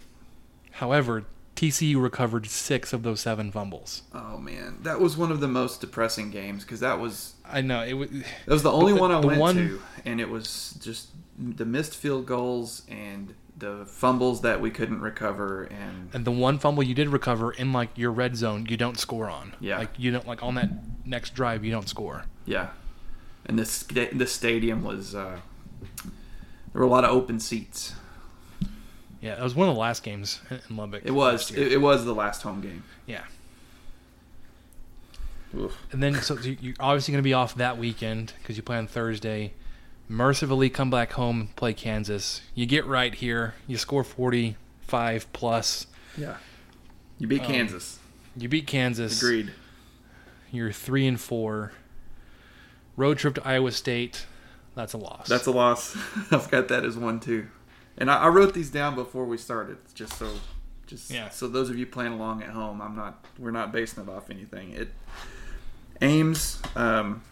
However, 0.72 1.24
TCU 1.56 2.00
recovered 2.00 2.46
six 2.46 2.92
of 2.92 3.02
those 3.02 3.20
seven 3.20 3.50
fumbles. 3.50 4.02
oh 4.12 4.36
man, 4.38 4.78
that 4.82 5.00
was 5.00 5.16
one 5.16 5.32
of 5.32 5.40
the 5.40 5.48
most 5.48 5.80
depressing 5.80 6.30
games 6.30 6.62
because 6.64 6.80
that 6.80 7.00
was 7.00 7.34
I 7.44 7.62
know 7.62 7.82
it 7.82 7.94
was. 7.94 8.10
That 8.10 8.52
was 8.52 8.62
the 8.62 8.70
only 8.72 8.92
the- 8.92 9.00
one 9.00 9.10
I 9.10 9.20
went 9.20 9.40
one- 9.40 9.54
to, 9.56 9.82
and 10.04 10.20
it 10.20 10.28
was 10.28 10.78
just 10.82 11.08
the 11.38 11.64
missed 11.64 11.94
field 11.96 12.26
goals 12.26 12.82
and 12.88 13.34
the 13.58 13.86
fumbles 13.86 14.42
that 14.42 14.60
we 14.60 14.70
couldn't 14.70 15.00
recover. 15.00 15.64
And 15.64 16.10
And 16.14 16.24
the 16.24 16.30
one 16.30 16.58
fumble 16.58 16.82
you 16.82 16.94
did 16.94 17.08
recover 17.08 17.52
in 17.52 17.72
like 17.72 17.88
your 17.96 18.10
red 18.12 18.36
zone, 18.36 18.66
you 18.68 18.76
don't 18.76 18.98
score 18.98 19.30
on. 19.30 19.54
Yeah. 19.60 19.78
Like 19.78 19.90
you 19.98 20.10
don't 20.10 20.26
like 20.26 20.42
on 20.42 20.54
that 20.56 20.70
next 21.04 21.34
drive, 21.34 21.64
you 21.64 21.70
don't 21.72 21.88
score. 21.88 22.24
yeah, 22.44 22.68
and 23.46 23.58
this 23.58 23.82
the 23.84 24.26
stadium 24.26 24.82
was 24.84 25.14
uh, 25.14 25.38
there 26.04 26.80
were 26.80 26.82
a 26.82 26.88
lot 26.90 27.04
of 27.04 27.10
open 27.10 27.40
seats. 27.40 27.94
Yeah, 29.22 29.38
it 29.38 29.42
was 29.42 29.54
one 29.54 29.68
of 29.68 29.74
the 29.74 29.80
last 29.80 30.02
games 30.02 30.40
in- 30.50 30.60
in 30.68 30.76
Lubbock. 30.76 31.02
It 31.04 31.12
was 31.12 31.50
it, 31.50 31.72
it 31.72 31.80
was 31.80 32.04
the 32.04 32.14
last 32.14 32.42
home 32.42 32.60
game. 32.60 32.82
yeah. 33.06 33.22
Oof. 35.56 35.76
And 35.92 36.02
then 36.02 36.14
so 36.16 36.36
you're 36.38 36.74
obviously 36.80 37.12
going 37.12 37.22
to 37.22 37.26
be 37.26 37.32
off 37.32 37.54
that 37.54 37.78
weekend 37.78 38.34
because 38.42 38.56
you 38.56 38.62
play 38.62 38.76
on 38.76 38.86
Thursday. 38.86 39.52
Mercifully 40.08 40.70
come 40.70 40.90
back 40.90 41.12
home, 41.12 41.48
play 41.56 41.72
Kansas. 41.72 42.42
You 42.54 42.64
get 42.66 42.86
right 42.86 43.14
here. 43.14 43.54
You 43.66 43.76
score 43.76 44.04
45 44.04 45.32
plus. 45.32 45.86
Yeah, 46.16 46.36
you 47.18 47.26
beat 47.26 47.40
Um, 47.42 47.46
Kansas. 47.46 47.98
You 48.36 48.48
beat 48.48 48.66
Kansas. 48.66 49.20
Agreed. 49.20 49.52
You're 50.52 50.72
three 50.72 51.06
and 51.06 51.20
four. 51.20 51.72
Road 52.96 53.18
trip 53.18 53.34
to 53.34 53.46
Iowa 53.46 53.72
State. 53.72 54.26
That's 54.74 54.92
a 54.92 54.98
loss. 54.98 55.26
That's 55.28 55.46
a 55.46 55.50
loss. 55.50 55.96
I've 56.30 56.50
got 56.50 56.68
that 56.68 56.84
as 56.84 56.96
one 56.96 57.18
too, 57.18 57.48
and 57.98 58.10
I, 58.10 58.22
I 58.24 58.28
wrote 58.28 58.54
these 58.54 58.70
down 58.70 58.94
before 58.94 59.24
we 59.24 59.36
started, 59.38 59.78
just 59.94 60.12
so, 60.18 60.30
just 60.86 61.10
Yeah. 61.10 61.30
so 61.30 61.48
those 61.48 61.68
of 61.68 61.78
you 61.78 61.86
playing 61.86 62.12
along 62.12 62.42
at 62.42 62.50
home, 62.50 62.80
I'm 62.80 62.94
not, 62.94 63.24
we're 63.38 63.50
not 63.50 63.72
basing 63.72 64.04
it 64.04 64.08
off 64.08 64.30
anything. 64.30 64.72
It 64.72 64.88
Ames, 66.02 66.60
um, 66.76 67.22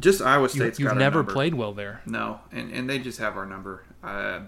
just 0.00 0.20
Iowa 0.22 0.44
you, 0.44 0.48
State's 0.48 0.78
you've 0.78 0.90
our 0.90 0.94
never 0.94 1.24
played 1.24 1.54
well 1.54 1.72
there. 1.72 2.02
No, 2.06 2.40
and 2.52 2.72
and 2.72 2.88
they 2.88 2.98
just 2.98 3.18
have 3.18 3.36
our 3.36 3.46
number. 3.46 3.84
Uh, 4.02 4.40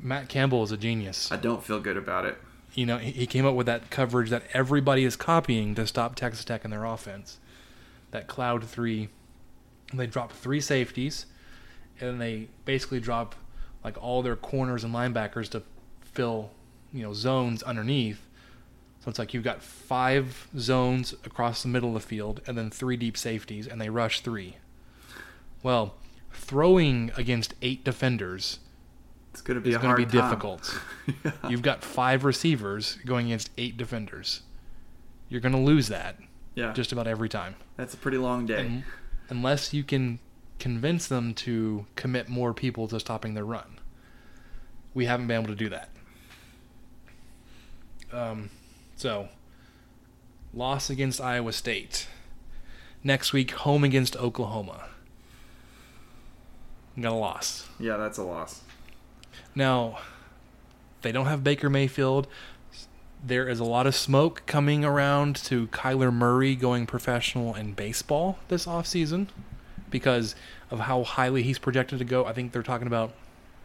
Matt 0.00 0.28
Campbell 0.28 0.62
is 0.62 0.72
a 0.72 0.76
genius. 0.76 1.32
I 1.32 1.36
don't 1.36 1.62
feel 1.64 1.80
good 1.80 1.96
about 1.96 2.24
it. 2.24 2.38
you 2.74 2.84
know, 2.86 2.98
he 2.98 3.10
he 3.10 3.26
came 3.26 3.46
up 3.46 3.54
with 3.54 3.66
that 3.66 3.90
coverage 3.90 4.30
that 4.30 4.42
everybody 4.52 5.04
is 5.04 5.16
copying 5.16 5.74
to 5.74 5.86
stop 5.86 6.14
Texas 6.14 6.44
Tech 6.44 6.64
in 6.64 6.70
their 6.70 6.84
offense. 6.84 7.38
That 8.10 8.26
cloud 8.26 8.64
three, 8.64 9.08
they 9.92 10.06
drop 10.06 10.32
three 10.32 10.60
safeties, 10.60 11.26
and 12.00 12.20
they 12.20 12.48
basically 12.64 13.00
drop 13.00 13.34
like 13.84 13.96
all 14.02 14.22
their 14.22 14.36
corners 14.36 14.84
and 14.84 14.94
linebackers 14.94 15.48
to 15.50 15.62
fill, 16.00 16.50
you 16.92 17.02
know, 17.02 17.12
zones 17.12 17.62
underneath. 17.62 18.20
So 19.08 19.10
it's 19.10 19.18
like 19.18 19.32
you've 19.32 19.42
got 19.42 19.62
five 19.62 20.48
zones 20.58 21.14
across 21.24 21.62
the 21.62 21.68
middle 21.68 21.96
of 21.96 22.02
the 22.02 22.06
field, 22.06 22.42
and 22.46 22.58
then 22.58 22.68
three 22.68 22.98
deep 22.98 23.16
safeties, 23.16 23.66
and 23.66 23.80
they 23.80 23.88
rush 23.88 24.20
three. 24.20 24.56
Well, 25.62 25.94
throwing 26.30 27.10
against 27.16 27.54
eight 27.62 27.84
defenders 27.84 28.58
It's 29.30 29.40
going 29.40 29.54
to 29.54 29.62
be 29.62 29.70
is 29.70 29.78
going 29.78 29.96
to 29.96 29.96
be 29.96 30.04
difficult. 30.04 30.78
You've 31.48 31.62
got 31.62 31.82
five 31.82 32.22
receivers 32.22 32.98
going 33.06 33.28
against 33.28 33.48
eight 33.56 33.78
defenders. 33.78 34.42
You're 35.30 35.40
going 35.40 35.54
to 35.54 35.58
lose 35.58 35.88
that 35.88 36.18
Yeah, 36.54 36.74
just 36.74 36.92
about 36.92 37.06
every 37.06 37.30
time, 37.30 37.54
that's 37.78 37.94
a 37.94 37.96
pretty 37.96 38.18
long 38.18 38.44
day. 38.44 38.58
Un- 38.58 38.84
unless 39.30 39.72
you 39.72 39.84
can 39.84 40.18
convince 40.58 41.08
them 41.08 41.32
to 41.32 41.86
commit 41.96 42.28
more 42.28 42.52
people 42.52 42.86
to 42.88 43.00
stopping 43.00 43.32
their 43.32 43.46
run. 43.46 43.78
We 44.92 45.06
haven't 45.06 45.28
been 45.28 45.40
able 45.40 45.54
to 45.54 45.58
do 45.58 45.70
that. 45.70 45.88
Um, 48.12 48.50
so, 48.98 49.28
loss 50.52 50.90
against 50.90 51.20
Iowa 51.20 51.52
State. 51.52 52.08
Next 53.04 53.32
week, 53.32 53.52
home 53.52 53.84
against 53.84 54.16
Oklahoma. 54.16 54.88
Got 57.00 57.12
a 57.12 57.14
loss. 57.14 57.68
yeah, 57.78 57.96
that's 57.96 58.18
a 58.18 58.24
loss. 58.24 58.62
Now, 59.54 60.00
they 61.02 61.12
don't 61.12 61.26
have 61.26 61.44
Baker 61.44 61.70
Mayfield. 61.70 62.26
There 63.24 63.48
is 63.48 63.60
a 63.60 63.64
lot 63.64 63.86
of 63.86 63.94
smoke 63.94 64.42
coming 64.46 64.84
around 64.84 65.36
to 65.44 65.68
Kyler 65.68 66.12
Murray 66.12 66.56
going 66.56 66.86
professional 66.86 67.54
in 67.54 67.74
baseball 67.74 68.38
this 68.48 68.66
offseason 68.66 69.28
because 69.90 70.34
of 70.72 70.80
how 70.80 71.04
highly 71.04 71.44
he's 71.44 71.58
projected 71.60 72.00
to 72.00 72.04
go. 72.04 72.24
I 72.26 72.32
think 72.32 72.50
they're 72.50 72.64
talking 72.64 72.88
about 72.88 73.12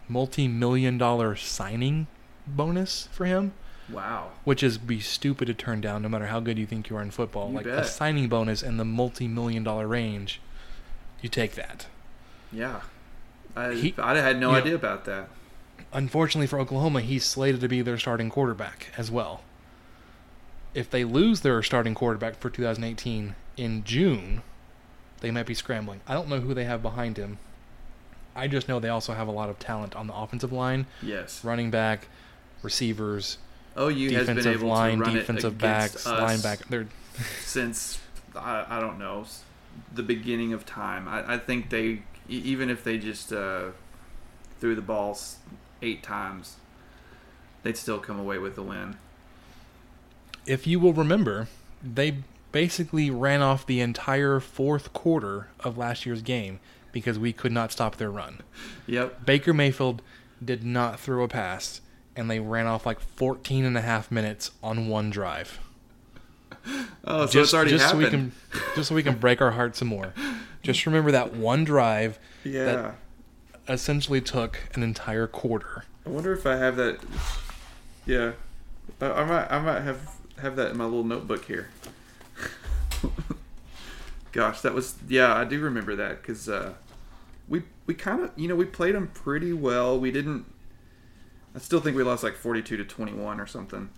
multi-million 0.07 0.99
dollar 0.99 1.35
signing 1.35 2.05
bonus 2.45 3.09
for 3.11 3.25
him, 3.25 3.53
Wow. 3.89 4.31
which 4.43 4.63
is 4.63 4.77
be 4.77 4.99
stupid 4.99 5.45
to 5.47 5.53
turn 5.53 5.81
down 5.81 6.01
no 6.01 6.09
matter 6.09 6.27
how 6.27 6.39
good 6.39 6.57
you 6.57 6.65
think 6.65 6.89
you 6.89 6.95
are 6.97 7.01
in 7.01 7.11
football. 7.11 7.49
You 7.49 7.55
like 7.57 7.65
a 7.65 7.83
signing 7.85 8.27
bonus 8.29 8.63
in 8.63 8.77
the 8.77 8.85
multi-million 8.85 9.63
dollar 9.63 9.87
range, 9.87 10.39
you 11.21 11.29
take 11.29 11.53
that. 11.55 11.87
Yeah. 12.51 12.81
I, 13.55 13.73
He- 13.73 13.95
I 13.97 14.15
had 14.17 14.39
no 14.39 14.47
you 14.49 14.53
know- 14.53 14.59
idea 14.61 14.75
about 14.75 15.05
that. 15.05 15.27
unfortunately 15.91 16.47
for 16.47 16.59
Oklahoma, 16.59 17.01
he's 17.01 17.25
slated 17.25 17.61
to 17.61 17.67
be 17.67 17.81
their 17.81 17.97
starting 17.97 18.29
quarterback 18.29 18.87
as 18.97 19.11
well. 19.11 19.41
If 20.73 20.89
they 20.89 21.03
lose 21.03 21.41
their 21.41 21.61
starting 21.61 21.93
quarterback 21.93 22.39
for 22.39 22.49
2018 22.49 23.35
in 23.57 23.83
June, 23.83 24.41
they 25.21 25.29
might 25.29 25.45
be 25.45 25.53
scrambling. 25.53 26.01
I 26.07 26.13
don't 26.15 26.29
know 26.29 26.39
who 26.39 26.53
they 26.55 26.63
have 26.63 26.81
behind 26.81 27.17
him. 27.17 27.37
I 28.35 28.47
just 28.47 28.67
know 28.67 28.79
they 28.79 28.89
also 28.89 29.13
have 29.13 29.27
a 29.27 29.31
lot 29.31 29.49
of 29.49 29.59
talent 29.59 29.95
on 29.95 30.07
the 30.07 30.15
offensive 30.15 30.51
line, 30.51 30.87
Yes. 31.03 31.43
running 31.43 31.69
back, 31.69 32.07
receivers, 32.63 33.37
OU 33.77 34.09
has 34.11 34.27
been 34.27 34.35
defensive 34.37 34.61
able 34.61 34.69
line, 34.69 34.97
to 34.97 35.03
run 35.03 35.13
defensive 35.15 35.53
it 35.53 35.59
backs, 35.59 36.05
linebacker. 36.05 36.87
Since 37.41 37.99
I, 38.35 38.65
I 38.69 38.79
don't 38.79 38.99
know 38.99 39.25
the 39.93 40.03
beginning 40.03 40.53
of 40.53 40.65
time. 40.65 41.07
I, 41.07 41.35
I 41.35 41.37
think 41.37 41.69
they 41.69 42.03
even 42.29 42.69
if 42.69 42.83
they 42.83 42.97
just 42.97 43.33
uh, 43.33 43.69
threw 44.59 44.75
the 44.75 44.81
balls 44.81 45.37
eight 45.81 46.03
times, 46.03 46.57
they'd 47.63 47.77
still 47.77 47.99
come 47.99 48.19
away 48.19 48.37
with 48.37 48.55
the 48.55 48.63
win. 48.63 48.97
if 50.45 50.67
you 50.67 50.79
will 50.79 50.93
remember, 50.93 51.47
they 51.83 52.17
basically 52.51 53.09
ran 53.09 53.41
off 53.41 53.65
the 53.65 53.81
entire 53.81 54.39
fourth 54.39 54.93
quarter 54.93 55.47
of 55.61 55.77
last 55.77 56.05
year's 56.05 56.21
game 56.21 56.59
because 56.91 57.17
we 57.17 57.33
could 57.33 57.51
not 57.51 57.71
stop 57.71 57.95
their 57.97 58.11
run. 58.11 58.41
Yep. 58.87 59.25
Baker 59.25 59.53
Mayfield 59.53 60.01
did 60.43 60.63
not 60.63 60.99
throw 60.99 61.23
a 61.23 61.27
pass, 61.27 61.81
and 62.15 62.29
they 62.29 62.39
ran 62.39 62.67
off 62.67 62.85
like 62.85 62.99
14 62.99 63.65
and 63.65 63.77
a 63.77 63.81
half 63.81 64.11
minutes 64.11 64.51
on 64.61 64.87
one 64.87 65.09
drive. 65.09 65.59
Oh, 67.05 67.25
so 67.25 67.41
it's 67.41 67.53
already 67.53 67.71
just 67.71 67.83
happened. 67.83 68.01
so 68.01 68.05
we 68.05 68.09
can 68.09 68.31
just 68.75 68.87
so 68.87 68.95
we 68.95 69.03
can 69.03 69.17
break 69.17 69.41
our 69.41 69.51
hearts 69.51 69.79
some 69.79 69.89
more. 69.89 70.13
Just 70.61 70.85
remember 70.85 71.11
that 71.11 71.33
one 71.33 71.65
drive 71.65 72.17
yeah. 72.45 72.63
that 72.63 72.95
essentially 73.67 74.21
took 74.21 74.59
an 74.73 74.83
entire 74.83 75.27
quarter. 75.27 75.83
I 76.05 76.09
wonder 76.09 76.31
if 76.31 76.45
I 76.45 76.55
have 76.55 76.77
that. 76.77 76.99
Yeah. 78.05 78.31
I, 79.01 79.11
I 79.11 79.25
might. 79.25 79.51
I 79.51 79.59
might 79.59 79.81
have 79.81 80.15
have 80.37 80.55
that 80.55 80.71
in 80.71 80.77
my 80.77 80.85
little 80.85 81.03
notebook 81.03 81.45
here. 81.45 81.69
Gosh, 84.31 84.61
that 84.61 84.73
was 84.73 84.95
yeah. 85.07 85.35
I 85.35 85.43
do 85.43 85.59
remember 85.59 85.95
that 85.95 86.21
because 86.21 86.47
uh, 86.49 86.73
we 87.47 87.63
we 87.85 87.93
kind 87.93 88.21
of 88.21 88.31
you 88.35 88.47
know 88.47 88.55
we 88.55 88.65
played 88.65 88.95
them 88.95 89.07
pretty 89.13 89.53
well. 89.53 89.99
We 89.99 90.11
didn't 90.11 90.45
I 91.55 91.59
still 91.59 91.79
think 91.79 91.95
we 91.95 92.03
lost 92.03 92.23
like 92.23 92.35
42 92.35 92.77
to 92.77 92.83
21 92.83 93.39
or 93.39 93.45
something. 93.47 93.89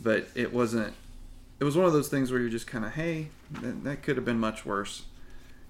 But 0.00 0.28
it 0.34 0.52
wasn't. 0.52 0.94
It 1.60 1.64
was 1.64 1.76
one 1.76 1.86
of 1.86 1.92
those 1.92 2.08
things 2.08 2.30
where 2.32 2.40
you're 2.40 2.50
just 2.50 2.66
kind 2.66 2.84
of, 2.84 2.92
hey, 2.92 3.28
that, 3.62 3.84
that 3.84 4.02
could 4.02 4.16
have 4.16 4.24
been 4.24 4.40
much 4.40 4.66
worse. 4.66 5.02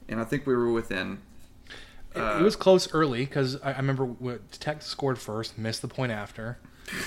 And 0.09 0.19
I 0.21 0.25
think 0.25 0.47
we 0.47 0.55
were 0.55 0.73
within. 0.73 1.19
It- 2.15 2.21
Uh, 2.21 2.39
it 2.41 2.43
was 2.43 2.57
close 2.57 2.93
early 2.95 3.25
because 3.27 3.61
I, 3.63 3.73
I 3.73 3.77
remember 3.77 4.05
what 4.07 4.51
Tech 4.53 4.83
scored 4.83 5.19
first, 5.19 5.59
missed 5.59 5.83
the 5.83 5.89
point 5.89 6.13
after. 6.13 6.59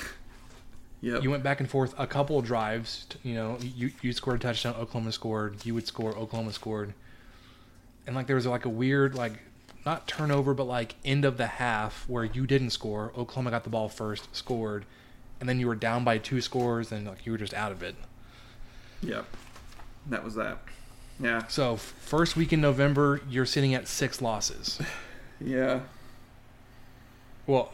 Yep. 1.01 1.21
You 1.21 1.29
went 1.29 1.43
back 1.43 1.59
and 1.59 1.69
forth 1.69 1.93
a 1.97 2.07
couple 2.07 2.39
of 2.39 2.45
drives. 2.45 3.05
You 3.21 3.35
know, 3.35 3.59
you 3.61 3.91
you 4.01 4.11
scored 4.13 4.37
a 4.37 4.39
touchdown, 4.39 4.73
Oklahoma 4.79 5.11
scored. 5.11 5.63
You 5.63 5.75
would 5.75 5.85
score, 5.85 6.15
Oklahoma 6.17 6.51
scored. 6.53 6.95
And 8.07 8.15
like 8.15 8.25
there 8.25 8.35
was 8.35 8.47
like 8.47 8.65
a 8.65 8.69
weird 8.69 9.13
like 9.13 9.33
not 9.87 10.05
turnover, 10.05 10.53
but 10.53 10.65
like 10.65 10.95
end 11.05 11.23
of 11.23 11.37
the 11.37 11.47
half 11.47 12.03
where 12.09 12.25
you 12.25 12.45
didn't 12.45 12.71
score. 12.71 13.13
Oklahoma 13.17 13.51
got 13.51 13.63
the 13.63 13.69
ball 13.69 13.87
first, 13.87 14.35
scored, 14.35 14.85
and 15.39 15.47
then 15.47 15.61
you 15.61 15.67
were 15.67 15.75
down 15.75 16.03
by 16.03 16.17
two 16.17 16.41
scores, 16.41 16.91
and 16.91 17.07
like 17.07 17.25
you 17.25 17.31
were 17.31 17.37
just 17.37 17.53
out 17.53 17.71
of 17.71 17.81
it. 17.81 17.95
Yep. 19.01 19.25
That 20.07 20.25
was 20.25 20.35
that. 20.35 20.57
Yeah. 21.21 21.47
So 21.47 21.77
first 21.77 22.35
week 22.35 22.51
in 22.51 22.59
November, 22.59 23.21
you're 23.29 23.45
sitting 23.45 23.73
at 23.73 23.87
six 23.87 24.21
losses. 24.21 24.79
Yeah. 25.39 25.81
Well, 27.45 27.71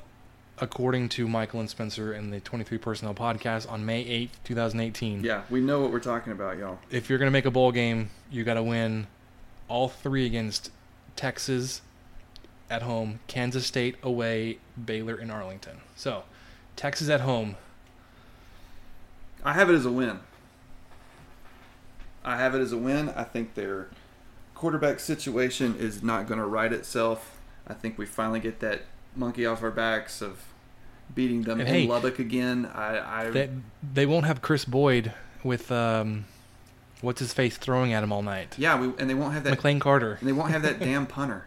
according 0.59 1.07
to 1.09 1.29
Michael 1.29 1.61
and 1.61 1.69
Spencer 1.69 2.13
in 2.13 2.29
the 2.29 2.41
23 2.41 2.77
Personnel 2.77 3.13
podcast 3.13 3.71
on 3.71 3.85
May 3.85 4.03
8th, 4.03 4.31
2018. 4.43 5.23
Yeah. 5.23 5.43
We 5.49 5.61
know 5.61 5.79
what 5.79 5.89
we're 5.89 6.01
talking 6.01 6.33
about, 6.33 6.57
y'all. 6.57 6.77
If 6.91 7.09
you're 7.09 7.19
going 7.19 7.27
to 7.27 7.31
make 7.31 7.45
a 7.45 7.51
bowl 7.51 7.71
game, 7.71 8.09
you 8.29 8.43
got 8.43 8.55
to 8.55 8.63
win 8.63 9.07
all 9.69 9.87
three 9.87 10.25
against 10.25 10.71
Texas 11.15 11.79
at 12.73 12.81
home, 12.81 13.19
Kansas 13.27 13.67
State 13.67 13.95
away, 14.01 14.57
Baylor 14.83 15.15
in 15.15 15.29
Arlington. 15.29 15.77
So, 15.95 16.23
Texas 16.75 17.07
at 17.07 17.21
home. 17.21 17.55
I 19.43 19.53
have 19.53 19.69
it 19.69 19.75
as 19.75 19.85
a 19.85 19.91
win. 19.91 20.19
I 22.25 22.37
have 22.37 22.55
it 22.55 22.61
as 22.61 22.71
a 22.71 22.77
win. 22.77 23.09
I 23.09 23.23
think 23.25 23.53
their 23.53 23.89
quarterback 24.55 24.99
situation 24.99 25.75
is 25.77 26.01
not 26.01 26.27
going 26.27 26.39
to 26.39 26.45
right 26.45 26.73
itself. 26.73 27.37
I 27.67 27.75
think 27.75 27.97
we 27.99 28.07
finally 28.07 28.39
get 28.39 28.59
that 28.61 28.81
monkey 29.15 29.45
off 29.45 29.61
our 29.61 29.71
backs 29.71 30.21
of 30.21 30.43
beating 31.13 31.43
them 31.43 31.59
And 31.59 31.69
in 31.69 31.75
hey, 31.75 31.87
Lubbock 31.87 32.17
again. 32.17 32.65
I, 32.73 33.25
I 33.25 33.29
They, 33.29 33.49
they 33.93 34.05
won't 34.07 34.25
have 34.25 34.41
Chris 34.41 34.65
Boyd 34.65 35.13
with 35.43 35.71
um, 35.71 36.25
what's 37.01 37.19
his 37.19 37.33
face 37.33 37.57
throwing 37.57 37.93
at 37.93 38.03
him 38.03 38.11
all 38.11 38.23
night. 38.23 38.55
yeah, 38.57 38.79
we 38.79 38.93
and 38.97 39.07
they 39.07 39.13
won't 39.13 39.33
have 39.33 39.43
that. 39.43 39.51
McLean 39.51 39.79
Carter. 39.79 40.17
And 40.19 40.27
they 40.27 40.33
won't 40.33 40.49
have 40.49 40.63
that 40.63 40.79
damn 40.87 41.05
punter. 41.05 41.45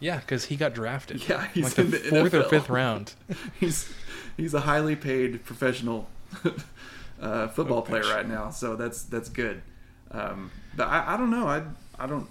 Yeah, 0.00 0.18
because 0.18 0.46
he 0.46 0.56
got 0.56 0.74
drafted. 0.74 1.26
Yeah, 1.28 1.46
he's 1.48 1.64
like 1.64 1.74
the, 1.74 1.82
in 1.82 1.90
the 1.90 1.98
fourth 1.98 2.34
or 2.34 2.42
fifth 2.44 2.68
round. 2.68 3.14
he's 3.60 3.92
he's 4.36 4.52
a 4.54 4.60
highly 4.60 4.94
paid 4.96 5.44
professional 5.44 6.08
uh, 7.20 7.48
football 7.48 7.82
player 7.82 8.02
Coach. 8.02 8.14
right 8.14 8.28
now, 8.28 8.50
so 8.50 8.76
that's 8.76 9.02
that's 9.04 9.28
good. 9.28 9.62
Um, 10.10 10.50
but 10.76 10.88
I, 10.88 11.14
I 11.14 11.16
don't 11.16 11.30
know. 11.30 11.48
I 11.48 11.62
I 11.98 12.06
don't. 12.06 12.28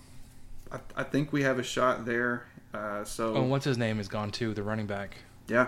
I, 0.71 0.79
I 0.95 1.03
think 1.03 1.33
we 1.33 1.43
have 1.43 1.57
a 1.59 1.63
shot 1.63 2.05
there. 2.05 2.45
Uh, 2.73 3.03
so 3.03 3.33
Oh, 3.35 3.41
and 3.41 3.49
what's 3.51 3.65
his 3.65 3.77
name 3.77 3.99
is 3.99 4.07
gone 4.07 4.31
too, 4.31 4.53
the 4.53 4.61
running 4.63 4.85
back. 4.85 5.17
yeah, 5.47 5.67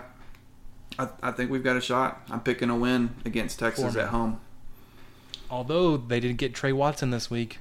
I, 1.00 1.08
I 1.24 1.32
think 1.32 1.50
we've 1.50 1.64
got 1.64 1.78
a 1.78 1.82
shot. 1.82 2.22
I'm 2.30 2.41
picking 2.41 2.70
a 2.70 2.76
win 2.76 3.16
against 3.26 3.60
Texas 3.60 3.84
Foreman. 3.86 4.02
at 4.02 4.10
home. 4.10 4.39
Although 5.50 5.95
they 5.98 6.20
didn't 6.20 6.38
get 6.38 6.54
Trey 6.54 6.74
Watson 6.74 7.10
this 7.12 7.32
week. 7.32 7.60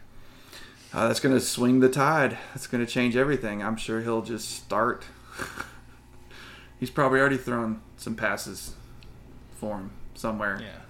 Uh, 0.93 1.09
that's 1.09 1.21
going 1.21 1.35
to 1.35 1.41
swing 1.41 1.81
the 1.81 1.89
tide. 1.89 2.39
That's 2.55 2.67
going 2.67 2.85
to 2.85 2.91
change 2.91 3.17
everything. 3.17 3.63
I'm 3.63 3.77
sure 3.77 4.01
he'll 4.01 4.23
just 4.23 4.51
start. 4.51 5.05
He's 6.81 6.91
probably 6.91 7.21
already 7.21 7.37
thrown 7.37 7.81
some 7.97 8.15
passes 8.15 8.75
for 9.57 9.77
him 9.77 9.91
somewhere. 10.15 10.59
Yeah. 10.61 10.81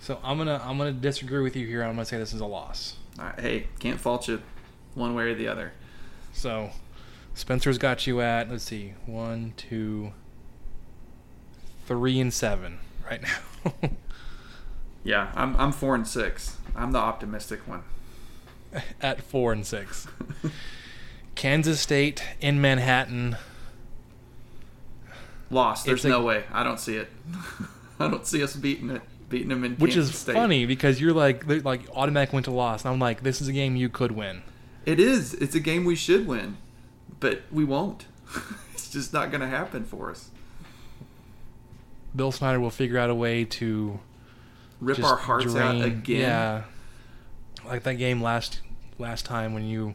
So 0.00 0.18
I'm 0.24 0.38
gonna 0.38 0.58
I'm 0.64 0.78
gonna 0.78 0.92
disagree 0.92 1.42
with 1.42 1.54
you 1.54 1.66
here. 1.66 1.82
I'm 1.82 1.90
gonna 1.90 2.06
say 2.06 2.16
this 2.16 2.32
is 2.32 2.40
a 2.40 2.46
loss. 2.46 2.96
Uh, 3.18 3.32
hey, 3.38 3.66
can't 3.80 4.00
fault 4.00 4.28
you 4.28 4.40
one 4.94 5.14
way 5.14 5.24
or 5.24 5.34
the 5.34 5.46
other. 5.46 5.72
So 6.32 6.70
Spencer's 7.34 7.76
got 7.76 8.06
you 8.06 8.22
at 8.22 8.50
let's 8.50 8.64
see, 8.64 8.94
one, 9.04 9.52
two, 9.58 10.12
three, 11.86 12.18
and 12.18 12.32
seven 12.32 12.78
right 13.04 13.20
now. 13.20 13.90
Yeah, 15.02 15.32
I'm 15.34 15.56
I'm 15.56 15.72
four 15.72 15.94
and 15.94 16.06
six. 16.06 16.58
I'm 16.76 16.92
the 16.92 16.98
optimistic 16.98 17.66
one. 17.66 17.82
at 19.00 19.22
four 19.22 19.52
and 19.52 19.66
six. 19.66 20.06
Kansas 21.34 21.80
State 21.80 22.22
in 22.40 22.60
Manhattan. 22.60 23.36
Lost. 25.50 25.86
There's 25.86 26.04
a- 26.04 26.08
no 26.08 26.22
way. 26.22 26.44
I 26.52 26.62
don't 26.62 26.78
see 26.78 26.96
it. 26.96 27.08
I 27.98 28.08
don't 28.08 28.26
see 28.26 28.42
us 28.42 28.56
beating 28.56 28.90
it, 28.90 29.02
beating 29.28 29.48
them 29.48 29.64
in 29.64 29.76
Which 29.76 29.94
Kansas 29.94 30.14
is 30.14 30.20
State. 30.20 30.34
funny 30.34 30.64
because 30.66 31.00
you're 31.00 31.12
like 31.12 31.44
like 31.64 31.82
automatic 31.94 32.32
went 32.32 32.44
to 32.44 32.50
loss. 32.50 32.84
And 32.84 32.92
I'm 32.92 32.98
like, 32.98 33.22
this 33.22 33.40
is 33.40 33.48
a 33.48 33.52
game 33.52 33.76
you 33.76 33.88
could 33.88 34.12
win. 34.12 34.42
It 34.86 34.98
is. 34.98 35.34
It's 35.34 35.54
a 35.54 35.60
game 35.60 35.84
we 35.84 35.96
should 35.96 36.26
win, 36.26 36.56
but 37.20 37.42
we 37.52 37.64
won't. 37.64 38.06
it's 38.72 38.90
just 38.90 39.12
not 39.12 39.30
going 39.30 39.42
to 39.42 39.46
happen 39.46 39.84
for 39.84 40.10
us. 40.10 40.30
Bill 42.16 42.32
Snyder 42.32 42.58
will 42.58 42.70
figure 42.70 42.98
out 42.98 43.10
a 43.10 43.14
way 43.14 43.44
to 43.44 44.00
Rip 44.80 45.02
our 45.04 45.16
hearts 45.16 45.54
out 45.54 45.82
again. 45.84 46.20
Yeah, 46.20 46.62
like 47.70 47.82
that 47.84 47.94
game 47.94 48.22
last 48.22 48.60
last 48.98 49.24
time 49.24 49.54
when 49.54 49.64
you 49.64 49.94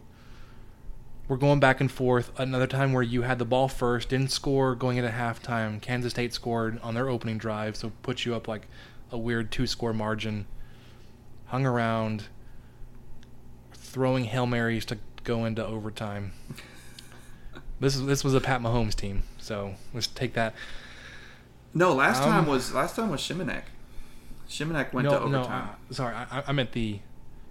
were 1.28 1.38
going 1.38 1.59
back 1.59 1.82
and 1.82 1.91
forth. 1.91 2.32
Another 2.39 2.67
time 2.67 2.93
where 2.93 3.03
you 3.03 3.23
had 3.23 3.39
the 3.39 3.45
ball 3.45 3.67
first, 3.67 4.09
didn't 4.09 4.32
score 4.32 4.76
going 4.76 4.97
into 4.97 5.09
halftime. 5.09 5.82
Kansas 5.82 6.11
State 6.11 6.34
scored 6.34 6.80
on 6.82 6.93
their 6.93 7.09
opening 7.09 7.38
drive, 7.38 7.76
so 7.76 7.91
put 8.03 8.26
you 8.26 8.36
up 8.36 8.47
like 8.47 8.67
a 9.11 9.17
weird 9.17 9.51
two 9.51 9.67
score 9.67 9.93
margin. 9.93 10.45
Hung 11.47 11.65
around, 11.65 12.26
throwing 13.73 14.26
hail 14.26 14.45
marys 14.45 14.86
to 14.86 14.97
go 15.23 15.45
into 15.45 15.65
overtime. 15.65 16.32
This 17.78 17.93
is 17.97 18.05
this 18.05 18.23
was 18.23 18.34
a 18.34 18.39
Pat 18.39 18.61
Mahomes 18.61 18.95
team, 18.95 19.23
so 19.38 19.76
let's 19.93 20.07
take 20.07 20.34
that. 20.36 20.53
No, 21.73 21.93
last 21.93 22.23
Um, 22.23 22.30
time 22.32 22.47
was 22.47 22.73
last 22.73 22.95
time 22.95 23.09
was 23.09 23.19
Shimonek. 23.19 23.63
Shimonek 24.49 24.93
went 24.93 25.09
to 25.09 25.19
overtime. 25.19 25.69
uh, 25.91 25.93
sorry, 25.93 26.15
I, 26.15 26.43
I 26.47 26.51
meant 26.53 26.71
the. 26.71 26.99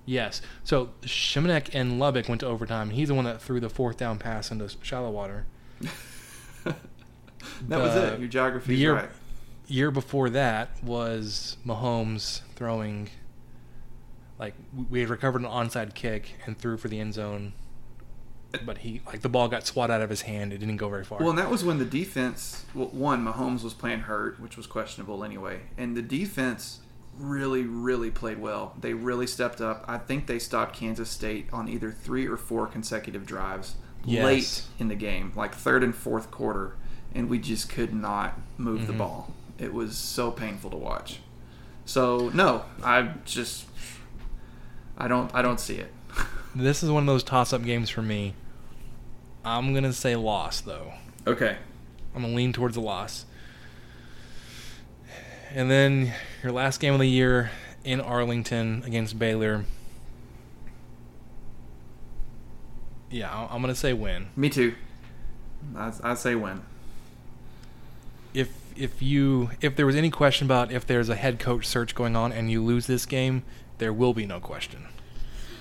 Yes. 0.06 0.42
So 0.64 0.90
Shimonek 1.02 1.70
and 1.72 1.98
Lubbock 1.98 2.28
went 2.28 2.40
to 2.40 2.46
overtime. 2.46 2.90
He's 2.90 3.08
the 3.08 3.14
one 3.14 3.24
that 3.24 3.40
threw 3.40 3.60
the 3.60 3.70
fourth 3.70 3.96
down 3.96 4.18
pass 4.18 4.50
into 4.50 4.68
shallow 4.82 5.10
water. 5.10 5.46
that 6.64 6.76
was 7.68 7.96
it. 7.96 8.18
Your 8.18 8.28
geography 8.28 8.74
the 8.74 8.80
year 8.80 8.94
right. 8.94 9.10
year 9.66 9.90
before 9.90 10.30
that 10.30 10.70
was 10.82 11.56
Mahomes 11.66 12.42
throwing. 12.54 13.08
Like 14.38 14.54
we 14.90 15.00
had 15.00 15.08
recovered 15.08 15.42
an 15.42 15.48
onside 15.48 15.94
kick 15.94 16.34
and 16.44 16.58
threw 16.58 16.76
for 16.76 16.88
the 16.88 17.00
end 17.00 17.14
zone, 17.14 17.52
but 18.64 18.78
he 18.78 19.00
like 19.06 19.22
the 19.22 19.28
ball 19.28 19.48
got 19.48 19.66
swat 19.66 19.90
out 19.90 20.02
of 20.02 20.10
his 20.10 20.22
hand. 20.22 20.52
It 20.52 20.58
didn't 20.58 20.76
go 20.76 20.88
very 20.88 21.04
far. 21.04 21.18
Well, 21.18 21.30
and 21.30 21.38
that 21.38 21.50
was 21.50 21.64
when 21.64 21.78
the 21.78 21.84
defense, 21.84 22.64
well, 22.74 22.88
one, 22.88 23.24
Mahomes 23.24 23.62
was 23.62 23.74
playing 23.74 24.00
hurt, 24.00 24.40
which 24.40 24.56
was 24.56 24.66
questionable 24.66 25.24
anyway. 25.24 25.60
And 25.78 25.96
the 25.96 26.02
defense 26.02 26.80
really, 27.18 27.62
really 27.62 28.10
played 28.10 28.38
well. 28.38 28.74
They 28.80 28.92
really 28.94 29.26
stepped 29.26 29.60
up. 29.60 29.84
I 29.88 29.98
think 29.98 30.26
they 30.26 30.38
stopped 30.38 30.74
Kansas 30.76 31.08
State 31.10 31.46
on 31.52 31.68
either 31.68 31.90
three 31.90 32.26
or 32.26 32.36
four 32.36 32.66
consecutive 32.66 33.26
drives 33.26 33.76
Yes. 34.06 34.24
late 34.24 34.62
in 34.78 34.88
the 34.88 34.94
game, 34.94 35.32
like 35.34 35.54
third 35.54 35.82
and 35.82 35.94
fourth 35.94 36.30
quarter. 36.30 36.76
And 37.14 37.28
we 37.30 37.38
just 37.38 37.68
could 37.68 37.94
not 37.94 38.38
move 38.58 38.80
Mm-hmm. 38.80 38.86
the 38.88 38.92
ball. 38.98 39.32
It 39.58 39.72
was 39.72 39.96
so 39.96 40.30
painful 40.30 40.70
to 40.70 40.76
watch. 40.76 41.20
So, 41.86 42.30
no, 42.34 42.64
I 42.82 43.12
just, 43.24 43.66
I 44.98 45.06
don't, 45.08 45.32
I 45.34 45.42
don't 45.42 45.60
see 45.60 45.76
it. 45.76 45.92
this 46.54 46.82
is 46.82 46.90
one 46.90 47.02
of 47.04 47.06
those 47.06 47.22
toss-up 47.24 47.62
games 47.62 47.88
for 47.90 48.02
me. 48.02 48.34
I'm 49.44 49.74
gonna 49.74 49.92
say 49.92 50.16
loss 50.16 50.60
though. 50.62 50.92
Okay. 51.26 51.56
I'm 52.14 52.22
gonna 52.22 52.34
lean 52.34 52.52
towards 52.52 52.76
a 52.76 52.80
loss. 52.80 53.26
And 55.54 55.70
then 55.70 56.12
your 56.42 56.50
last 56.50 56.80
game 56.80 56.92
of 56.94 56.98
the 57.00 57.06
year 57.08 57.52
in 57.84 58.00
Arlington 58.00 58.82
against 58.84 59.18
Baylor. 59.18 59.64
Yeah, 63.10 63.30
I- 63.32 63.54
I'm 63.54 63.60
gonna 63.60 63.74
say 63.76 63.92
win. 63.92 64.28
Me 64.34 64.50
too. 64.50 64.74
I, 65.76 65.92
I 66.02 66.14
say 66.14 66.34
win. 66.34 66.62
If 68.34 68.50
if 68.76 69.00
you 69.00 69.50
if 69.60 69.76
there 69.76 69.86
was 69.86 69.94
any 69.94 70.10
question 70.10 70.46
about 70.46 70.72
if 70.72 70.84
there's 70.84 71.08
a 71.08 71.14
head 71.14 71.38
coach 71.38 71.66
search 71.66 71.94
going 71.94 72.16
on 72.16 72.32
and 72.32 72.50
you 72.50 72.62
lose 72.62 72.88
this 72.88 73.06
game, 73.06 73.44
there 73.78 73.92
will 73.92 74.12
be 74.12 74.26
no 74.26 74.40
question, 74.40 74.86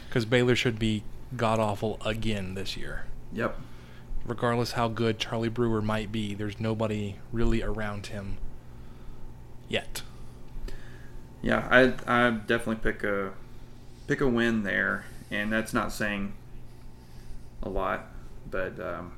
because 0.07 0.25
Baylor 0.25 0.55
should 0.55 0.79
be 0.79 1.03
god 1.37 1.59
awful 1.59 1.99
again 2.03 2.55
this 2.55 2.75
year. 2.75 3.05
Yep. 3.31 3.59
Regardless 4.25 4.71
how 4.71 4.87
good 4.87 5.19
Charlie 5.19 5.49
Brewer 5.49 5.81
might 5.81 6.11
be, 6.11 6.33
there's 6.33 6.59
nobody 6.59 7.17
really 7.31 7.61
around 7.61 8.07
him 8.07 8.37
yet. 9.73 10.01
Yeah, 11.41 11.67
I 11.69 11.93
I 12.07 12.29
definitely 12.29 12.77
pick 12.77 13.03
a 13.03 13.33
pick 14.07 14.21
a 14.21 14.27
win 14.27 14.63
there, 14.63 15.03
and 15.29 15.51
that's 15.51 15.73
not 15.73 15.91
saying 15.91 16.33
a 17.61 17.67
lot, 17.69 18.05
but 18.49 18.79
um, 18.79 19.13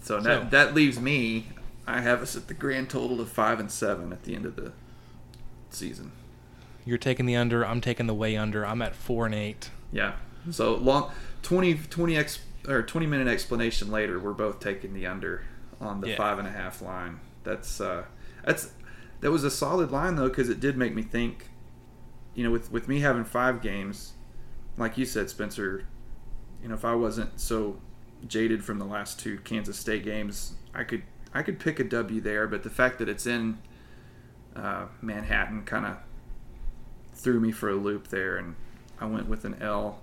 so 0.00 0.20
that 0.20 0.50
that 0.52 0.74
leaves 0.74 1.00
me. 1.00 1.48
I 1.86 2.00
have 2.02 2.22
us 2.22 2.36
at 2.36 2.48
the 2.48 2.54
grand 2.54 2.90
total 2.90 3.20
of 3.20 3.30
five 3.30 3.58
and 3.58 3.70
seven 3.70 4.12
at 4.12 4.24
the 4.24 4.34
end 4.36 4.44
of 4.46 4.54
the 4.56 4.72
season. 5.70 6.12
You're 6.84 6.98
taking 6.98 7.26
the 7.26 7.34
under. 7.36 7.66
I'm 7.66 7.80
taking 7.80 8.06
the 8.06 8.14
way 8.14 8.36
under. 8.36 8.64
I'm 8.64 8.82
at 8.82 8.94
four 8.94 9.26
and 9.26 9.34
eight. 9.34 9.70
Yeah. 9.90 10.12
So 10.50 10.74
long 10.76 11.10
20, 11.42 11.74
20 11.74 12.16
ex, 12.16 12.38
or 12.68 12.82
twenty 12.82 13.06
minute 13.06 13.26
explanation 13.26 13.90
later, 13.90 14.18
we're 14.20 14.32
both 14.34 14.60
taking 14.60 14.94
the 14.94 15.06
under 15.06 15.42
on 15.80 16.00
the 16.00 16.10
Yeah. 16.10 16.16
five 16.16 16.38
and 16.38 16.46
a 16.46 16.50
half 16.52 16.80
line. 16.80 17.20
That's 17.44 17.80
uh, 17.80 18.04
that's 18.44 18.72
that 19.20 19.30
was 19.30 19.44
a 19.44 19.50
solid 19.50 19.90
line 19.90 20.16
though 20.16 20.28
because 20.28 20.48
it 20.48 20.60
did 20.60 20.76
make 20.76 20.94
me 20.94 21.02
think. 21.02 21.50
You 22.34 22.44
know, 22.44 22.50
with 22.50 22.70
with 22.70 22.88
me 22.88 23.00
having 23.00 23.24
five 23.24 23.60
games, 23.60 24.12
like 24.76 24.96
you 24.96 25.04
said, 25.04 25.28
Spencer. 25.28 25.86
You 26.62 26.68
know, 26.68 26.74
if 26.74 26.84
I 26.84 26.94
wasn't 26.94 27.40
so 27.40 27.80
jaded 28.26 28.64
from 28.64 28.78
the 28.78 28.84
last 28.84 29.20
two 29.20 29.38
Kansas 29.38 29.78
State 29.78 30.04
games, 30.04 30.54
I 30.74 30.84
could 30.84 31.02
I 31.34 31.42
could 31.42 31.58
pick 31.58 31.80
a 31.80 31.84
W 31.84 32.20
there. 32.20 32.46
But 32.46 32.62
the 32.62 32.70
fact 32.70 32.98
that 32.98 33.08
it's 33.08 33.26
in 33.26 33.58
uh, 34.54 34.86
Manhattan 35.00 35.64
kind 35.64 35.86
of 35.86 35.96
threw 37.12 37.40
me 37.40 37.52
for 37.52 37.68
a 37.68 37.74
loop 37.74 38.08
there, 38.08 38.36
and 38.36 38.54
I 39.00 39.06
went 39.06 39.28
with 39.28 39.44
an 39.44 39.56
L. 39.60 40.00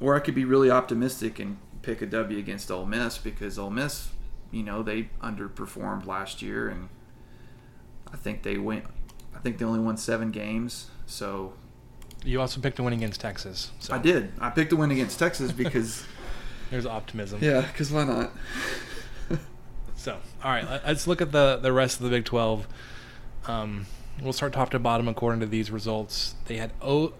Or 0.00 0.16
I 0.16 0.20
could 0.20 0.34
be 0.34 0.44
really 0.44 0.70
optimistic 0.70 1.38
and 1.38 1.58
pick 1.82 2.02
a 2.02 2.06
W 2.06 2.38
against 2.38 2.70
Ole 2.70 2.86
Miss 2.86 3.18
because 3.18 3.58
Ole 3.58 3.70
Miss, 3.70 4.10
you 4.50 4.62
know, 4.62 4.82
they 4.82 5.10
underperformed 5.22 6.06
last 6.06 6.42
year, 6.42 6.68
and 6.68 6.88
I 8.12 8.16
think 8.16 8.42
they 8.42 8.56
went. 8.58 8.84
I 9.34 9.38
think 9.38 9.58
they 9.58 9.64
only 9.64 9.80
won 9.80 9.96
seven 9.96 10.30
games, 10.30 10.90
so 11.06 11.52
You 12.24 12.40
also 12.40 12.60
picked 12.60 12.78
a 12.78 12.82
win 12.82 12.92
against 12.94 13.20
Texas. 13.20 13.70
So 13.80 13.94
I 13.94 13.98
did. 13.98 14.32
I 14.40 14.50
picked 14.50 14.72
a 14.72 14.76
win 14.76 14.90
against 14.90 15.18
Texas 15.18 15.52
because 15.62 16.04
There's 16.70 16.86
optimism. 16.86 17.40
yeah, 17.42 17.60
because 17.62 17.90
why 17.92 18.04
not? 18.04 18.30
So, 19.96 20.18
all 20.42 20.50
right, 20.50 20.68
let- 20.68 20.86
let's 20.86 21.06
look 21.06 21.22
at 21.22 21.32
the 21.32 21.56
the 21.62 21.72
rest 21.72 21.96
of 21.98 22.04
the 22.04 22.10
Big 22.10 22.24
12. 22.26 22.66
Um, 23.46 23.86
we'll 24.20 24.32
start 24.34 24.52
top 24.52 24.70
to 24.70 24.78
bottom 24.78 25.08
according 25.08 25.40
to 25.40 25.46
these 25.46 25.70
results. 25.70 26.34
They 26.46 26.56
had 26.58 26.72
o- 26.82 27.14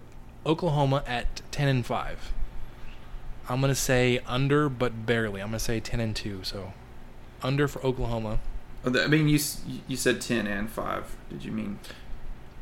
Oklahoma 0.44 1.02
at 1.06 1.40
10 1.50 1.68
and 1.68 1.86
5. 1.86 2.32
I'm 3.48 3.60
going 3.60 3.70
to 3.70 3.74
say 3.74 4.20
under 4.26 4.68
but 4.68 5.06
barely. 5.06 5.40
I'm 5.40 5.48
going 5.48 5.58
to 5.58 5.64
say 5.64 5.80
10 5.80 5.98
and 6.00 6.14
2. 6.14 6.40
So, 6.44 6.74
under 7.42 7.68
for 7.68 7.82
Oklahoma, 7.86 8.40
I 8.84 9.06
mean, 9.06 9.28
you 9.28 9.38
you 9.88 9.96
said 9.96 10.20
ten 10.20 10.46
and 10.46 10.70
five. 10.70 11.16
Did 11.30 11.44
you 11.44 11.52
mean? 11.52 11.78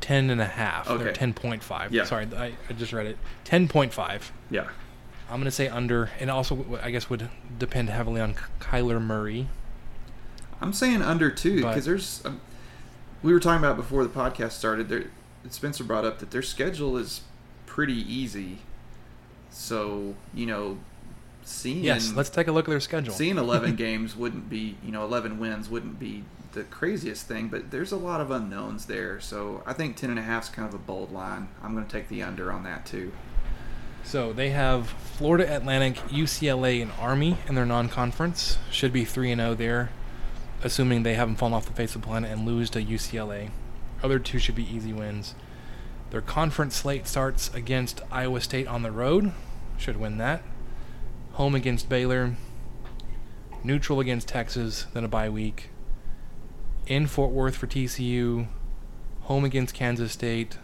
10 0.03 0.29
and 0.29 0.41
a 0.41 0.45
half. 0.45 0.89
Okay. 0.89 1.13
10.5. 1.13 1.91
Yeah. 1.91 2.03
Sorry, 2.03 2.27
I, 2.35 2.51
I 2.69 2.73
just 2.73 2.91
read 2.91 3.05
it. 3.05 3.17
10.5. 3.45 4.31
Yeah. 4.49 4.67
I'm 5.29 5.39
going 5.39 5.45
to 5.45 5.51
say 5.51 5.69
under 5.69 6.09
and 6.19 6.29
also 6.29 6.77
i 6.83 6.91
guess 6.91 7.09
would 7.09 7.29
depend 7.57 7.89
heavily 7.89 8.19
on 8.19 8.35
Kyler 8.59 9.01
Murray. 9.01 9.47
I'm 10.61 10.73
saying 10.73 11.01
under 11.01 11.29
too 11.29 11.57
because 11.57 11.85
there's. 11.85 12.21
Um, 12.25 12.41
we 13.21 13.33
were 13.33 13.39
talking 13.39 13.63
about 13.63 13.77
before 13.77 14.03
the 14.03 14.09
podcast 14.09 14.51
started. 14.51 14.89
There, 14.89 15.05
Spencer 15.49 15.83
brought 15.83 16.05
up 16.05 16.19
that 16.19 16.31
their 16.31 16.41
schedule 16.41 16.97
is 16.97 17.21
pretty 17.65 17.93
easy. 17.93 18.59
So 19.49 20.15
you 20.33 20.45
know, 20.45 20.79
seeing 21.45 21.83
Yes, 21.83 22.13
let's 22.13 22.29
take 22.29 22.47
a 22.47 22.51
look 22.51 22.67
at 22.67 22.71
their 22.71 22.79
schedule. 22.79 23.13
seeing 23.13 23.37
11 23.37 23.75
games 23.77 24.15
wouldn't 24.15 24.49
be 24.49 24.77
you 24.83 24.91
know 24.91 25.03
11 25.03 25.39
wins 25.39 25.69
wouldn't 25.69 25.99
be 25.99 26.23
the 26.53 26.63
craziest 26.63 27.27
thing, 27.27 27.47
but 27.47 27.71
there's 27.71 27.91
a 27.91 27.97
lot 27.97 28.21
of 28.21 28.29
unknowns 28.31 28.85
there. 28.85 29.19
So 29.19 29.63
I 29.65 29.73
think 29.73 29.95
10 29.97 30.11
and 30.11 30.19
a 30.19 30.21
half 30.21 30.43
is 30.43 30.49
kind 30.49 30.67
of 30.67 30.73
a 30.73 30.77
bold 30.77 31.11
line. 31.11 31.47
I'm 31.63 31.73
going 31.73 31.85
to 31.85 31.91
take 31.91 32.09
the 32.09 32.21
under 32.21 32.51
on 32.51 32.63
that 32.63 32.85
too. 32.85 33.11
So 34.03 34.33
they 34.33 34.49
have 34.51 34.89
Florida 34.89 35.55
Atlantic, 35.55 35.95
UCLA, 36.09 36.81
and 36.81 36.91
Army 36.99 37.37
in 37.47 37.55
their 37.55 37.65
non-conference. 37.65 38.57
Should 38.69 38.93
be 38.93 39.05
three 39.05 39.31
and 39.31 39.39
zero 39.39 39.55
there, 39.55 39.89
assuming 40.61 41.03
they 41.03 41.15
haven't 41.15 41.37
fallen 41.37 41.53
off 41.53 41.65
the 41.65 41.71
face 41.71 41.95
of 41.95 42.01
the 42.01 42.07
planet 42.07 42.29
and 42.31 42.45
lose 42.45 42.69
to 42.71 42.83
UCLA. 42.83 43.49
Other 44.03 44.19
two 44.19 44.39
should 44.39 44.55
be 44.55 44.63
easy 44.71 44.91
wins. 44.93 45.35
Their 46.11 46.21
conference 46.21 46.75
slate 46.75 47.07
starts 47.07 47.51
against 47.53 48.01
Iowa 48.11 48.41
State 48.41 48.67
on 48.67 48.83
the 48.83 48.91
road. 48.91 49.31
Should 49.77 49.97
win 49.97 50.17
that. 50.17 50.43
Home 51.33 51.55
against 51.55 51.89
Baylor. 51.89 52.35
Neutral 53.63 53.99
against 53.99 54.27
Texas. 54.27 54.87
Then 54.93 55.03
a 55.03 55.07
bye 55.07 55.29
week. 55.29 55.69
In 56.87 57.07
Fort 57.07 57.31
Worth 57.31 57.55
for 57.55 57.67
TCU. 57.67 58.47
Home 59.21 59.45
against 59.45 59.73
Kansas 59.73 60.11
State 60.11 60.57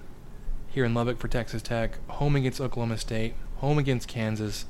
here 0.69 0.85
in 0.85 0.93
Lubbock 0.93 1.17
for 1.17 1.27
Texas 1.27 1.61
Tech, 1.61 1.97
home 2.09 2.35
against 2.35 2.61
Oklahoma 2.61 2.97
State, 2.97 3.33
home 3.57 3.77
against 3.77 4.07
Kansas, 4.07 4.65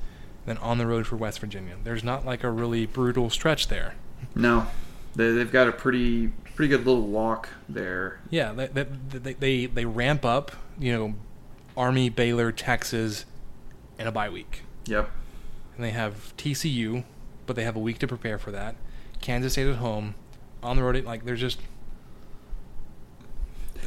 then 0.45 0.58
on 0.58 0.78
the 0.78 0.88
road 0.88 1.06
for 1.06 1.16
West 1.16 1.39
Virginia. 1.39 1.76
There's 1.84 2.04
not 2.04 2.26
like 2.26 2.43
a 2.43 2.50
really 2.50 2.86
brutal 2.86 3.30
stretch 3.30 3.68
there. 3.68 3.95
No, 4.36 4.68
they, 5.16 5.32
they've 5.32 5.52
got 5.52 5.68
a 5.68 5.72
pretty 5.72 6.28
pretty 6.56 6.70
good 6.70 6.86
little 6.86 7.08
walk 7.08 7.50
there. 7.68 8.20
Yeah, 8.30 8.54
they 8.54 8.68
they, 8.68 8.84
they, 8.84 9.34
they, 9.34 9.66
they 9.66 9.86
ramp 9.86 10.26
up, 10.26 10.52
you 10.78 10.91
know, 10.91 11.14
Army, 11.76 12.10
Baylor, 12.10 12.52
Texas, 12.52 13.26
in 13.97 14.08
a 14.08 14.12
bye 14.12 14.30
week. 14.30 14.64
Yep. 14.86 15.10
And 15.80 15.86
they 15.86 15.91
have 15.91 16.34
TCU, 16.36 17.05
but 17.45 17.55
they 17.55 17.63
have 17.63 17.77
a 17.77 17.80
week 17.80 17.99
to 17.99 18.07
prepare 18.07 18.38
for 18.38 18.51
that. 18.51 18.75
Kansas 19.21 19.53
State 19.53 19.65
at 19.67 19.77
home, 19.77 20.13
on 20.61 20.75
the 20.75 20.84
road. 20.84 21.01
Like 21.05 21.23
there's 21.23 21.39
just 21.39 21.57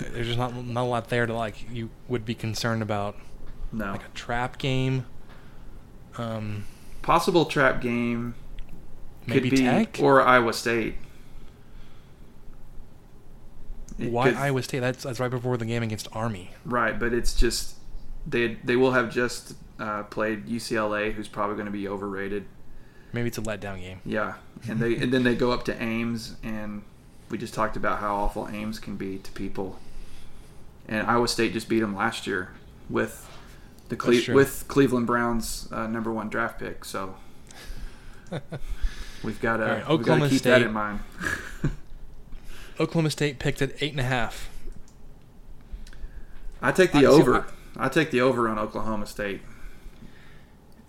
there's 0.01 0.26
just 0.26 0.38
not 0.38 0.55
not 0.64 0.84
a 0.84 0.88
lot 0.88 1.11
there 1.11 1.26
to 1.26 1.34
like 1.34 1.70
you 1.70 1.90
would 2.09 2.24
be 2.24 2.34
concerned 2.34 2.80
about 2.80 3.16
No. 3.72 3.93
like 3.93 4.07
a 4.07 4.14
trap 4.14 4.57
game. 4.57 5.05
Um, 6.16 6.64
Possible 7.03 7.45
trap 7.45 7.82
game 7.82 8.36
maybe 9.26 9.51
could 9.51 9.59
be 9.59 9.62
Tech. 9.64 9.99
or 10.01 10.22
Iowa 10.22 10.55
State. 10.55 10.95
It 13.99 14.11
Why 14.11 14.30
Iowa 14.30 14.62
State? 14.62 14.80
That's 14.80 15.05
that's 15.05 15.20
right 15.20 15.30
before 15.30 15.59
the 15.59 15.66
game 15.66 15.82
against 15.82 16.09
Army. 16.12 16.53
Right, 16.64 16.99
but 16.99 17.12
it's 17.12 17.34
just 17.34 17.74
they 18.26 18.55
they 18.64 18.76
will 18.76 18.93
have 18.93 19.11
just 19.12 19.53
uh, 19.83 20.05
played 20.05 20.47
UCLA, 20.47 21.12
who's 21.12 21.26
probably 21.26 21.57
going 21.57 21.66
to 21.66 21.72
be 21.72 21.89
overrated. 21.89 22.45
Maybe 23.12 23.28
it's 23.28 23.39
a 23.39 23.43
letdown 23.43 23.80
game. 23.80 24.01
Yeah, 24.05 24.35
and 24.68 24.78
they 24.78 24.97
and 24.97 25.12
then 25.12 25.24
they 25.24 25.35
go 25.35 25.51
up 25.51 25.64
to 25.64 25.83
Ames, 25.83 26.37
and 26.43 26.83
we 27.28 27.37
just 27.37 27.53
talked 27.53 27.76
about 27.76 27.99
how 27.99 28.14
awful 28.14 28.49
Ames 28.49 28.78
can 28.78 28.97
be 28.97 29.18
to 29.18 29.33
people. 29.33 29.78
And 30.89 31.07
Iowa 31.07 31.26
State 31.28 31.53
just 31.53 31.68
beat 31.68 31.80
them 31.80 31.97
last 31.97 32.26
year 32.26 32.53
with 32.89 33.28
the 33.89 33.97
Cle- 33.97 34.35
with 34.35 34.64
Cleveland 34.68 35.07
Browns 35.07 35.68
uh, 35.72 35.89
number 35.89 36.12
one 36.12 36.28
draft 36.28 36.61
pick. 36.61 36.85
So 36.85 37.16
we've 39.24 39.41
got 39.41 39.57
to 39.59 39.64
right, 39.64 39.89
Oklahoma 39.89 40.28
keep 40.28 40.43
that 40.43 40.59
State. 40.59 40.66
in 40.66 40.72
mind. 40.72 41.01
Oklahoma 42.80 43.11
State 43.11 43.39
picked 43.41 43.61
at 43.61 43.83
eight 43.83 43.91
and 43.91 44.01
a 44.01 44.05
half. 44.05 44.49
I 46.62 46.70
take 46.70 46.93
the 46.93 47.05
over. 47.05 47.47
I 47.76 47.89
take 47.89 48.12
the 48.12 48.20
over 48.20 48.49
on 48.49 48.59
Oklahoma 48.59 49.07
State. 49.07 49.41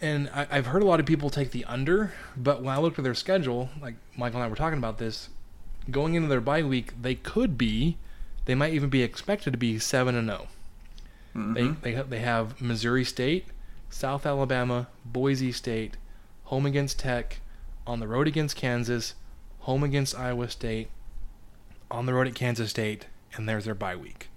And 0.03 0.29
I, 0.33 0.45
I've 0.51 0.65
heard 0.67 0.83
a 0.83 0.85
lot 0.85 0.99
of 0.99 1.05
people 1.05 1.29
take 1.29 1.51
the 1.51 1.63
under, 1.63 2.11
but 2.35 2.61
when 2.61 2.75
I 2.75 2.77
looked 2.77 2.97
at 2.99 3.03
their 3.05 3.13
schedule, 3.13 3.69
like 3.81 3.95
Michael 4.17 4.41
and 4.41 4.45
I 4.45 4.49
were 4.49 4.55
talking 4.57 4.77
about 4.77 4.97
this, 4.97 5.29
going 5.89 6.15
into 6.15 6.27
their 6.27 6.41
bye 6.41 6.61
week, 6.61 6.91
they 7.01 7.15
could 7.15 7.57
be, 7.57 7.97
they 8.43 8.53
might 8.53 8.73
even 8.73 8.89
be 8.89 9.01
expected 9.01 9.51
to 9.51 9.57
be 9.57 9.79
seven 9.79 10.13
and 10.15 10.27
zero. 10.27 10.47
Mhm. 11.33 11.81
They 11.81 11.91
they 11.95 12.01
they 12.03 12.19
have 12.19 12.61
Missouri 12.61 13.05
State, 13.05 13.45
South 13.89 14.25
Alabama, 14.25 14.87
Boise 15.05 15.51
State, 15.53 15.95
home 16.43 16.65
against 16.65 16.99
Tech, 16.99 17.39
on 17.87 17.99
the 18.01 18.07
road 18.07 18.27
against 18.27 18.55
Kansas, 18.57 19.15
home 19.59 19.83
against 19.83 20.17
Iowa 20.19 20.49
State, 20.49 20.89
on 21.89 22.05
the 22.05 22.13
road 22.13 22.27
at 22.27 22.35
Kansas 22.35 22.69
State, 22.71 23.07
and 23.35 23.47
there's 23.47 23.63
their 23.65 23.73
bye 23.73 23.95
week. 23.95 24.27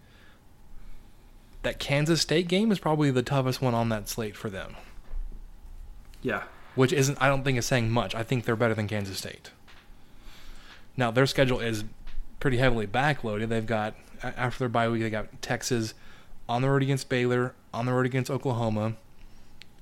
That 1.62 1.78
Kansas 1.80 2.20
State 2.22 2.46
game 2.46 2.70
is 2.70 2.78
probably 2.78 3.10
the 3.10 3.22
toughest 3.24 3.60
one 3.60 3.74
on 3.74 3.88
that 3.88 4.08
slate 4.08 4.36
for 4.36 4.48
them, 4.48 4.76
yeah, 6.22 6.44
which 6.74 6.92
isn't 6.92 7.20
I 7.20 7.28
don't 7.28 7.42
think 7.44 7.58
is 7.58 7.66
saying 7.66 7.90
much. 7.90 8.14
I 8.14 8.22
think 8.22 8.44
they're 8.44 8.56
better 8.56 8.74
than 8.74 8.88
Kansas 8.88 9.18
State. 9.18 9.50
Now 10.96 11.10
their 11.10 11.26
schedule 11.26 11.60
is 11.60 11.84
pretty 12.40 12.56
heavily 12.58 12.86
backloaded. 12.86 13.48
They've 13.48 13.66
got 13.66 13.94
after 14.22 14.60
their 14.60 14.68
bye 14.68 14.88
week, 14.88 15.02
they 15.02 15.10
got 15.10 15.42
Texas 15.42 15.94
on 16.48 16.62
the 16.62 16.70
road 16.70 16.82
against 16.82 17.08
Baylor, 17.08 17.54
on 17.74 17.86
the 17.86 17.92
road 17.92 18.06
against 18.06 18.30
Oklahoma, 18.30 18.94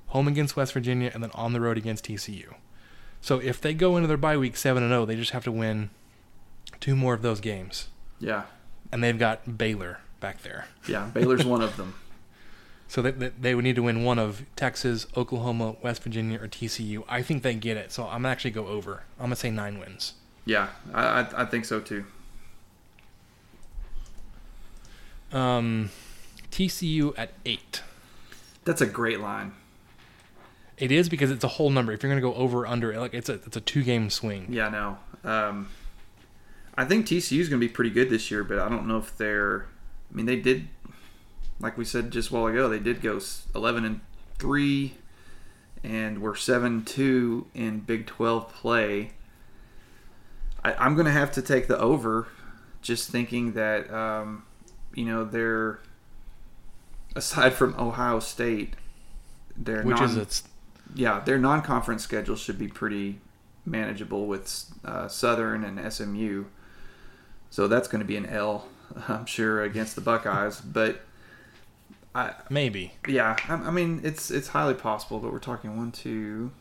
home 0.07 0.27
against 0.27 0.55
West 0.55 0.73
Virginia, 0.73 1.11
and 1.13 1.23
then 1.23 1.31
on 1.33 1.53
the 1.53 1.61
road 1.61 1.77
against 1.77 2.05
TCU. 2.05 2.53
So 3.21 3.39
if 3.39 3.59
they 3.61 3.73
go 3.73 3.95
into 3.97 4.07
their 4.07 4.17
bye 4.17 4.37
week 4.37 4.57
seven 4.57 4.83
and 4.83 4.91
zero, 4.91 5.05
they 5.05 5.15
just 5.15 5.31
have 5.31 5.43
to 5.45 5.51
win 5.51 5.89
two 6.79 6.95
more 6.95 7.13
of 7.13 7.21
those 7.21 7.39
games, 7.39 7.87
yeah, 8.19 8.43
and 8.91 9.03
they've 9.03 9.17
got 9.17 9.57
Baylor 9.57 9.99
back 10.19 10.41
there. 10.41 10.67
yeah. 10.87 11.05
Baylor's 11.13 11.45
one 11.45 11.61
of 11.61 11.77
them. 11.77 11.95
So 12.87 13.01
they, 13.01 13.11
they, 13.11 13.31
they 13.39 13.55
would 13.55 13.63
need 13.63 13.75
to 13.75 13.83
win 13.83 14.03
one 14.03 14.19
of 14.19 14.43
Texas, 14.55 15.07
Oklahoma, 15.17 15.75
West 15.81 16.03
Virginia, 16.03 16.39
or 16.41 16.47
TCU. 16.47 17.03
I 17.09 17.21
think 17.21 17.43
they 17.43 17.55
get 17.55 17.77
it. 17.77 17.91
So 17.91 18.03
I'm 18.03 18.21
gonna 18.21 18.29
actually 18.29 18.51
go 18.51 18.67
over. 18.67 19.03
I'm 19.19 19.25
gonna 19.25 19.35
say 19.35 19.49
nine 19.49 19.79
wins. 19.79 20.13
Yeah, 20.45 20.69
I 20.93 21.21
I, 21.21 21.41
I 21.41 21.45
think 21.45 21.65
so 21.65 21.79
too. 21.79 22.05
Um, 25.31 25.89
TCU 26.51 27.13
at 27.17 27.31
eight. 27.45 27.81
That's 28.63 28.81
a 28.81 28.85
great 28.85 29.19
line. 29.19 29.53
It 30.77 30.91
is 30.91 31.09
because 31.09 31.31
it's 31.31 31.43
a 31.43 31.49
whole 31.49 31.69
number. 31.69 31.91
If 31.91 32.03
you're 32.03 32.11
gonna 32.11 32.21
go 32.21 32.35
over 32.35 32.59
or 32.59 32.67
under, 32.67 32.97
like 32.99 33.13
it's 33.13 33.29
a 33.29 33.33
it's 33.33 33.57
a 33.57 33.61
two 33.61 33.83
game 33.83 34.09
swing. 34.09 34.47
Yeah, 34.49 34.69
no. 34.69 34.97
Um, 35.23 35.69
I 36.77 36.85
think 36.85 37.05
TCU 37.05 37.39
is 37.39 37.49
going 37.49 37.59
to 37.59 37.67
be 37.67 37.71
pretty 37.71 37.89
good 37.89 38.09
this 38.09 38.29
year, 38.29 38.43
but 38.43 38.59
I 38.59 38.69
don't 38.69 38.87
know 38.87 38.97
if 38.97 39.15
they're. 39.17 39.67
I 40.11 40.15
mean, 40.15 40.25
they 40.25 40.35
did, 40.35 40.67
like 41.59 41.77
we 41.77 41.85
said 41.85 42.11
just 42.11 42.29
a 42.29 42.33
while 42.33 42.47
ago, 42.47 42.67
they 42.69 42.79
did 42.79 43.01
go 43.01 43.19
11 43.53 43.85
and 43.85 44.01
three, 44.37 44.95
and 45.83 46.21
we're 46.21 46.35
seven 46.35 46.83
two 46.83 47.47
in 47.53 47.79
Big 47.79 48.05
12 48.05 48.53
play. 48.53 49.11
I, 50.63 50.73
I'm 50.73 50.95
going 50.95 51.05
to 51.05 51.11
have 51.11 51.31
to 51.33 51.41
take 51.41 51.67
the 51.67 51.77
over, 51.77 52.27
just 52.81 53.09
thinking 53.09 53.53
that 53.53 53.91
um, 53.93 54.43
you 54.93 55.05
know 55.05 55.23
they're 55.23 55.79
aside 57.15 57.53
from 57.53 57.75
Ohio 57.79 58.19
State, 58.19 58.73
they're 59.55 59.83
Which 59.83 59.97
non, 59.97 60.09
is 60.09 60.17
its 60.17 60.43
yeah, 60.93 61.19
their 61.21 61.39
non-conference 61.39 62.03
schedule 62.03 62.35
should 62.35 62.59
be 62.59 62.67
pretty 62.67 63.19
manageable 63.65 64.27
with 64.27 64.65
uh, 64.83 65.07
Southern 65.07 65.63
and 65.63 65.91
SMU. 65.91 66.45
So 67.49 67.67
that's 67.67 67.87
going 67.87 67.99
to 67.99 68.05
be 68.05 68.17
an 68.17 68.25
L, 68.25 68.67
I'm 69.07 69.25
sure, 69.25 69.63
against 69.63 69.95
the 69.95 70.01
Buckeyes. 70.01 70.61
But 70.61 71.01
I, 72.15 72.33
maybe. 72.49 72.93
yeah, 73.07 73.35
I, 73.49 73.53
I 73.55 73.71
mean, 73.71 73.99
it's 74.03 74.31
it's 74.31 74.47
highly 74.47 74.73
possible. 74.73 75.19
But 75.19 75.33
we're 75.33 75.39
talking 75.39 75.75
one, 75.75 75.91
two, 75.91 76.51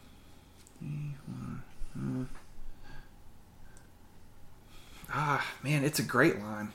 three, 0.80 1.14
four, 1.24 1.62
five. 1.94 2.28
Ah, 5.16 5.46
man, 5.62 5.84
it's 5.84 6.00
a 6.00 6.02
great 6.02 6.40
line. 6.40 6.72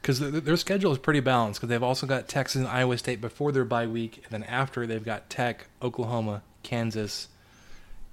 Because 0.00 0.18
their 0.18 0.56
schedule 0.56 0.90
is 0.90 0.98
pretty 0.98 1.20
balanced. 1.20 1.60
Because 1.60 1.68
they've 1.68 1.82
also 1.82 2.06
got 2.06 2.28
Texas 2.28 2.60
and 2.60 2.66
Iowa 2.66 2.96
State 2.96 3.20
before 3.20 3.52
their 3.52 3.66
bye 3.66 3.86
week, 3.86 4.22
and 4.24 4.30
then 4.30 4.42
after 4.44 4.86
they've 4.86 5.04
got 5.04 5.28
Tech, 5.28 5.66
Oklahoma, 5.82 6.42
Kansas, 6.62 7.28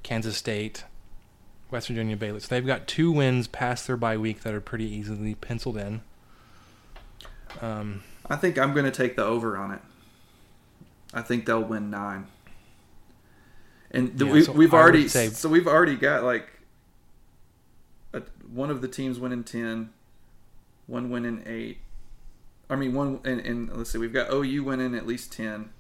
Kansas 0.04 0.36
State, 0.36 0.84
West 1.72 1.88
Virginia, 1.88 2.18
Baylor. 2.18 2.41
So 2.41 2.47
they've 2.50 2.68
got 2.68 2.86
two 2.86 3.14
wins 3.14 3.47
past 3.47 3.88
their 3.88 3.97
bye 3.97 4.18
week 4.18 4.41
that 4.41 4.54
are 4.54 4.62
pretty 4.62 4.86
easily 4.93 5.36
penciled 5.36 5.78
in. 5.78 6.02
Um, 7.62 8.04
I 8.30 8.36
think 8.36 8.58
I'm 8.58 8.74
going 8.74 8.86
to 8.86 8.91
take 8.91 9.16
the 9.16 9.24
over 9.26 9.58
on 9.58 9.72
it. 9.72 9.82
I 11.14 11.22
think 11.22 11.45
they'll 11.45 11.64
win 11.64 11.89
nine. 11.89 12.28
And 13.91 14.20
Yeah, 14.20 14.32
we, 14.32 14.41
so 14.43 14.52
we've 14.52 14.74
I 14.74 14.78
already 14.78 15.08
say- 15.08 15.30
so 15.30 15.50
we've 15.50 15.68
already 15.68 15.95
got 15.95 16.24
like 16.24 16.47
a, 18.14 18.22
one 18.52 18.70
of 18.70 18.82
the 18.82 18.88
teams 18.88 19.20
winning 19.20 19.43
ten, 19.43 19.89
one 20.86 21.10
winning 21.10 21.41
eight. 21.47 21.80
I 22.70 22.76
mean 22.76 22.93
one 22.93 23.20
and, 23.24 23.39
and 23.41 23.76
let's 23.76 23.89
see, 23.89 23.97
we've 23.97 24.14
got 24.14 24.32
OU 24.32 24.64
winning 24.64 24.93
at 24.93 25.08
least 25.08 25.34
ten, 25.34 25.72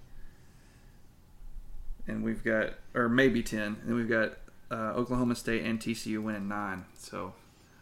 and 2.07 2.23
we've 2.23 2.43
got 2.43 2.73
or 2.95 3.07
maybe 3.07 3.43
ten, 3.43 3.77
and 3.81 3.87
then 3.89 3.95
we've 3.95 4.09
got 4.09 4.33
uh, 4.71 4.93
Oklahoma 4.95 5.35
State 5.35 5.63
and 5.63 5.79
TCU 5.79 6.19
winning 6.23 6.47
nine. 6.47 6.85
So 6.97 7.33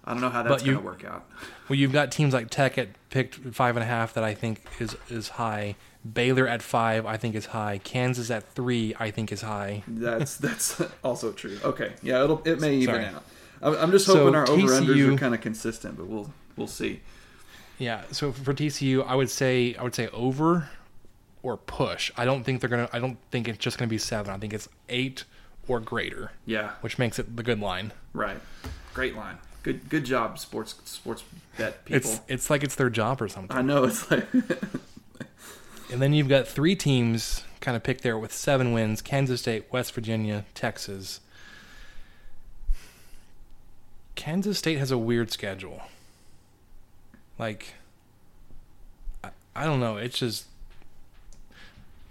I 0.08 0.12
don't 0.12 0.22
know 0.22 0.30
how 0.30 0.42
that's 0.42 0.64
going 0.64 0.78
to 0.78 0.84
work 0.84 1.04
out. 1.04 1.26
well, 1.70 1.78
you've 1.78 1.92
got 1.92 2.12
teams 2.12 2.34
like 2.34 2.50
Tech 2.50 2.78
at 2.78 2.88
picked 3.10 3.36
five 3.54 3.76
and 3.76 3.84
a 3.84 3.88
half 3.88 4.14
that 4.14 4.24
I 4.24 4.34
think 4.34 4.62
is 4.80 4.96
is 5.10 5.30
high. 5.30 5.76
Baylor 6.14 6.48
at 6.48 6.62
five, 6.62 7.06
I 7.06 7.18
think 7.18 7.36
is 7.36 7.48
high. 7.48 7.80
Kansas 7.84 8.32
at 8.32 8.50
three, 8.54 8.96
I 8.98 9.12
think 9.12 9.34
is 9.34 9.42
high. 9.42 9.84
That's 9.86 10.38
that's 10.46 10.82
also 11.04 11.34
true. 11.34 11.60
Okay, 11.64 11.92
yeah, 12.02 12.24
it'll 12.24 12.42
it 12.46 12.62
may 12.62 12.76
even 12.78 12.96
Sorry. 12.96 13.06
out. 13.06 13.24
I'm 13.62 13.92
just 13.92 14.06
So 14.06 14.16
hoping 14.16 14.36
our 14.36 14.50
over 14.50 14.68
unders 14.68 15.14
are 15.14 15.18
kind 15.18 15.34
of 15.36 15.42
consistent, 15.42 15.98
but 15.98 16.08
we'll 16.08 16.32
we'll 16.56 16.68
see. 16.68 17.02
Yeah, 17.78 18.04
so 18.12 18.32
for 18.32 18.54
TCU, 18.54 19.06
I 19.06 19.14
would 19.16 19.30
say 19.30 19.76
I 19.76 19.84
would 19.84 19.94
say 19.94 20.08
over 20.10 20.70
or 21.44 21.58
push. 21.58 22.12
I 22.16 22.24
don't 22.24 22.44
think 22.46 22.62
they're 22.62 22.70
gonna. 22.70 22.90
I 22.94 23.00
don't 23.00 23.18
think 23.30 23.48
it's 23.50 23.58
just 23.58 23.78
gonna 23.78 23.90
be 23.90 23.98
seven. 23.98 24.34
I 24.34 24.38
think 24.38 24.54
it's 24.54 24.70
eight 24.88 25.26
or 25.68 25.80
greater, 25.82 26.32
Yeah, 26.46 26.72
which 26.80 26.98
makes 26.98 27.20
it 27.20 27.36
the 27.36 27.44
good 27.44 27.60
line. 27.60 27.92
right. 28.14 28.38
Great 28.94 29.16
line. 29.16 29.38
Good 29.68 29.90
good 29.90 30.06
job, 30.06 30.40
sports 30.40 30.76
sports 30.86 31.26
bet 31.58 31.84
people. 31.84 32.10
It's 32.10 32.22
it's 32.30 32.50
like 32.50 32.64
it's 32.64 32.76
their 32.76 32.90
job 32.90 33.22
or 33.22 33.28
something. 33.28 33.58
I 33.58 33.62
know 33.62 33.84
it's 33.84 34.10
like 34.10 34.26
And 35.92 36.02
then 36.02 36.14
you've 36.14 36.30
got 36.30 36.48
three 36.48 36.74
teams 36.74 37.44
kind 37.60 37.76
of 37.76 37.84
picked 37.84 38.02
there 38.02 38.18
with 38.18 38.32
seven 38.32 38.72
wins: 38.72 39.02
Kansas 39.02 39.42
State, 39.42 39.66
West 39.70 39.94
Virginia, 39.94 40.46
Texas. 40.54 41.20
Kansas 44.16 44.58
State 44.58 44.78
has 44.78 44.90
a 44.90 44.98
weird 44.98 45.34
schedule. 45.34 45.82
Like, 47.38 47.74
I, 49.22 49.32
I 49.54 49.66
don't 49.66 49.82
know. 49.82 49.98
It's 49.98 50.18
just 50.18 50.46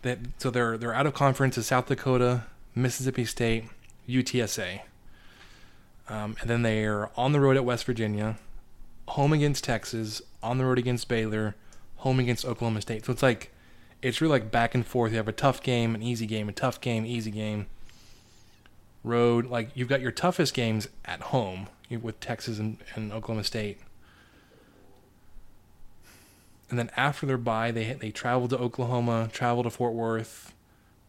that. 0.03 0.19
So 0.37 0.51
they're 0.51 0.77
they're 0.77 0.95
out 0.95 1.07
of 1.07 1.15
conference 1.15 1.55
to 1.55 1.63
South 1.63 1.87
Dakota, 1.87 2.45
Mississippi 2.75 3.25
State, 3.25 3.65
UTSA, 4.07 4.81
um, 6.09 6.37
and 6.41 6.49
then 6.49 6.63
they're 6.63 7.11
on 7.19 7.33
the 7.33 7.41
road 7.41 7.57
at 7.57 7.65
West 7.65 7.85
Virginia, 7.85 8.37
home 9.09 9.33
against 9.33 9.65
Texas, 9.65 10.23
on 10.43 10.59
the 10.59 10.65
road 10.65 10.79
against 10.79 11.09
Baylor, 11.09 11.57
home 11.97 12.21
against 12.21 12.45
Oklahoma 12.45 12.81
State. 12.81 13.05
So 13.05 13.13
it's 13.13 13.23
like 13.23 13.53
it's 14.03 14.21
really 14.21 14.33
like 14.33 14.51
back 14.51 14.75
and 14.75 14.87
forth. 14.87 15.13
You 15.13 15.17
have 15.19 15.29
a 15.29 15.33
tough 15.33 15.63
game, 15.63 15.95
an 15.95 16.03
easy 16.03 16.27
game, 16.27 16.49
a 16.49 16.53
tough 16.53 16.81
game, 16.81 17.05
easy 17.05 17.31
game. 17.31 17.67
Road, 19.03 19.47
like 19.47 19.71
you've 19.75 19.89
got 19.89 20.01
your 20.01 20.13
toughest 20.13 20.55
games 20.55 20.89
at 21.05 21.21
home 21.23 21.69
with 21.91 22.19
Texas 22.21 22.59
and, 22.59 22.79
and 22.95 23.13
Oklahoma 23.13 23.45
State. 23.45 23.81
And 26.69 26.79
then 26.79 26.91
after 26.97 27.27
their 27.27 27.39
bye, 27.39 27.71
they 27.71 27.93
they 27.93 28.11
travel 28.11 28.49
to 28.49 28.59
Oklahoma, 28.59 29.29
travel 29.33 29.63
to 29.63 29.71
Fort 29.71 29.95
Worth. 29.95 30.53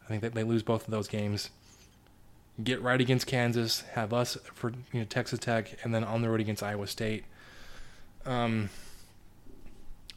I 0.06 0.08
think 0.08 0.22
that 0.22 0.34
they 0.34 0.44
lose 0.44 0.64
both 0.64 0.86
of 0.86 0.92
those 0.92 1.08
games. 1.08 1.50
Get 2.64 2.82
right 2.82 3.00
against 3.00 3.28
Kansas, 3.28 3.82
have 3.94 4.14
us 4.14 4.38
for 4.54 4.72
you 4.92 5.00
know 5.02 5.06
Texas 5.06 5.40
Tech, 5.40 5.78
and 5.84 5.94
then 5.94 6.04
on 6.04 6.22
the 6.22 6.30
road 6.30 6.40
against 6.40 6.64
Iowa 6.64 6.88
State. 6.88 7.24
Um, 8.26 8.70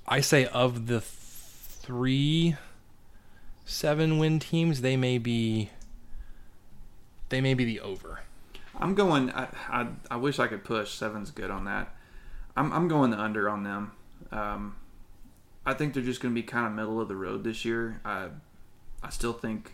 I 0.09 0.21
say 0.21 0.47
of 0.47 0.87
the 0.87 1.01
three 1.01 2.57
seven 3.65 4.19
win 4.19 4.39
teams, 4.39 4.81
they 4.81 4.97
may 4.97 5.19
be 5.19 5.71
they 7.29 7.41
may 7.41 7.55
be 7.55 7.65
the 7.65 7.81
over. 7.81 8.21
I'm 8.79 8.95
going. 8.95 9.31
I, 9.31 9.49
I 9.69 9.87
I 10.11 10.17
wish 10.17 10.39
I 10.39 10.47
could 10.47 10.65
push. 10.65 10.93
Seven's 10.93 11.31
good 11.31 11.51
on 11.51 11.65
that. 11.65 11.95
I'm 12.57 12.73
I'm 12.73 12.89
going 12.89 13.11
the 13.11 13.21
under 13.21 13.49
on 13.49 13.63
them. 13.63 13.93
Um, 14.33 14.77
I 15.65 15.75
think 15.75 15.95
they're 15.95 16.03
just 16.03 16.21
going 16.21 16.35
to 16.35 16.41
be 16.41 16.47
kind 16.47 16.67
of 16.67 16.73
middle 16.73 17.01
of 17.01 17.09
the 17.09 17.17
road 17.17 17.45
this 17.45 17.65
year. 17.65 18.01
I 18.05 18.29
I 19.03 19.11
still 19.11 19.33
think 19.33 19.73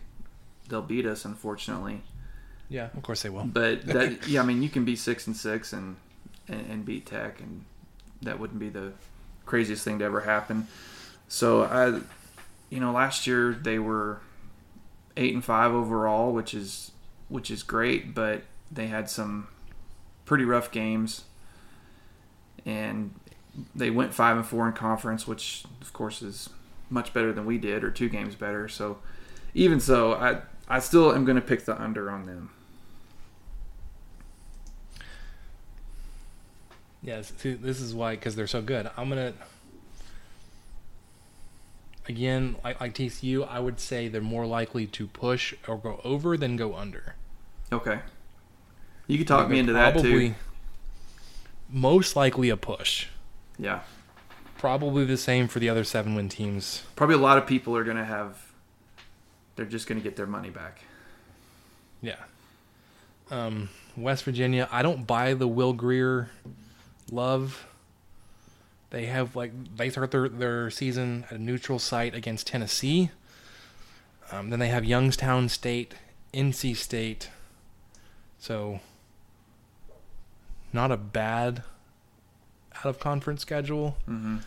they'll 0.69 0.81
beat 0.81 1.05
us, 1.05 1.25
unfortunately. 1.25 2.03
Yeah, 2.69 2.89
of 2.95 3.01
course 3.03 3.21
they 3.23 3.29
will. 3.29 3.45
But 3.45 3.85
that 3.87 4.27
yeah, 4.27 4.41
I 4.41 4.45
mean 4.45 4.61
you 4.61 4.69
can 4.69 4.85
be 4.85 4.95
six 4.95 5.27
and 5.27 5.35
six 5.35 5.73
and, 5.73 5.95
and 6.47 6.69
and 6.69 6.85
beat 6.85 7.05
Tech, 7.05 7.39
and 7.39 7.65
that 8.21 8.39
wouldn't 8.39 8.59
be 8.59 8.69
the 8.69 8.93
craziest 9.45 9.83
thing 9.83 9.99
to 9.99 10.05
ever 10.05 10.21
happen. 10.21 10.67
So 11.27 11.63
I, 11.63 12.01
you 12.69 12.79
know, 12.79 12.91
last 12.91 13.27
year 13.27 13.53
they 13.53 13.79
were 13.79 14.21
eight 15.15 15.33
and 15.33 15.43
five 15.43 15.73
overall, 15.73 16.31
which 16.31 16.53
is 16.53 16.91
which 17.29 17.51
is 17.51 17.63
great, 17.63 18.13
but 18.13 18.43
they 18.71 18.87
had 18.87 19.09
some 19.09 19.47
pretty 20.25 20.45
rough 20.45 20.71
games, 20.71 21.23
and 22.65 23.13
they 23.75 23.89
went 23.89 24.13
five 24.13 24.37
and 24.37 24.45
four 24.45 24.67
in 24.67 24.73
conference, 24.73 25.27
which 25.27 25.63
of 25.81 25.93
course 25.93 26.21
is 26.21 26.49
much 26.89 27.13
better 27.13 27.33
than 27.33 27.45
we 27.45 27.57
did, 27.57 27.83
or 27.83 27.91
two 27.91 28.09
games 28.09 28.35
better. 28.35 28.67
So 28.67 28.99
even 29.53 29.79
so, 29.79 30.13
I 30.13 30.41
I 30.67 30.79
still 30.79 31.13
am 31.13 31.25
going 31.25 31.35
to 31.35 31.41
pick 31.41 31.65
the 31.65 31.81
under 31.81 32.11
on 32.11 32.25
them. 32.25 32.51
Yes, 37.01 37.31
see, 37.37 37.53
this 37.53 37.79
is 37.79 37.93
why 37.93 38.15
because 38.15 38.35
they're 38.35 38.47
so 38.47 38.61
good. 38.61 38.89
I'm 38.97 39.09
gonna 39.09 39.33
again 42.07 42.55
like 42.63 42.79
like 42.81 42.93
TCU. 42.93 43.47
I 43.47 43.59
would 43.59 43.79
say 43.79 44.07
they're 44.07 44.21
more 44.21 44.45
likely 44.45 44.87
to 44.87 45.07
push 45.07 45.53
or 45.67 45.77
go 45.77 46.01
over 46.03 46.37
than 46.37 46.55
go 46.55 46.75
under. 46.75 47.15
Okay. 47.71 47.99
You 49.07 49.17
could 49.17 49.27
talk 49.27 49.41
They're 49.41 49.49
me 49.49 49.59
into 49.59 49.73
that 49.73 49.99
too. 49.99 50.33
Most 51.69 52.15
likely 52.15 52.49
a 52.49 52.57
push. 52.57 53.07
Yeah. 53.59 53.81
Probably 54.57 55.05
the 55.05 55.17
same 55.17 55.47
for 55.47 55.59
the 55.59 55.69
other 55.69 55.83
seven 55.83 56.15
win 56.15 56.29
teams. 56.29 56.83
Probably 56.95 57.15
a 57.15 57.19
lot 57.19 57.37
of 57.37 57.45
people 57.45 57.75
are 57.75 57.83
going 57.83 57.97
to 57.97 58.05
have 58.05 58.47
they're 59.55 59.65
just 59.65 59.87
going 59.87 59.99
to 59.99 60.03
get 60.03 60.15
their 60.15 60.27
money 60.27 60.49
back. 60.49 60.81
Yeah. 62.01 62.15
Um, 63.29 63.69
West 63.95 64.23
Virginia. 64.23 64.69
I 64.71 64.81
don't 64.81 65.05
buy 65.05 65.33
the 65.33 65.47
Will 65.47 65.73
Grier 65.73 66.29
love. 67.11 67.67
They 68.89 69.05
have 69.07 69.35
like 69.35 69.51
they 69.75 69.89
start 69.89 70.11
their 70.11 70.29
their 70.29 70.69
season 70.69 71.25
at 71.29 71.37
a 71.37 71.41
neutral 71.41 71.79
site 71.79 72.15
against 72.15 72.47
Tennessee. 72.47 73.11
Um, 74.31 74.49
then 74.49 74.59
they 74.59 74.69
have 74.69 74.85
Youngstown 74.85 75.49
State, 75.49 75.95
NC 76.33 76.75
State. 76.75 77.29
So 78.39 78.79
not 80.71 80.91
a 80.91 80.97
bad 80.97 81.63
out 82.75 82.85
of 82.85 82.99
conference 82.99 83.41
schedule. 83.41 83.97
Mm-hmm. 84.07 84.37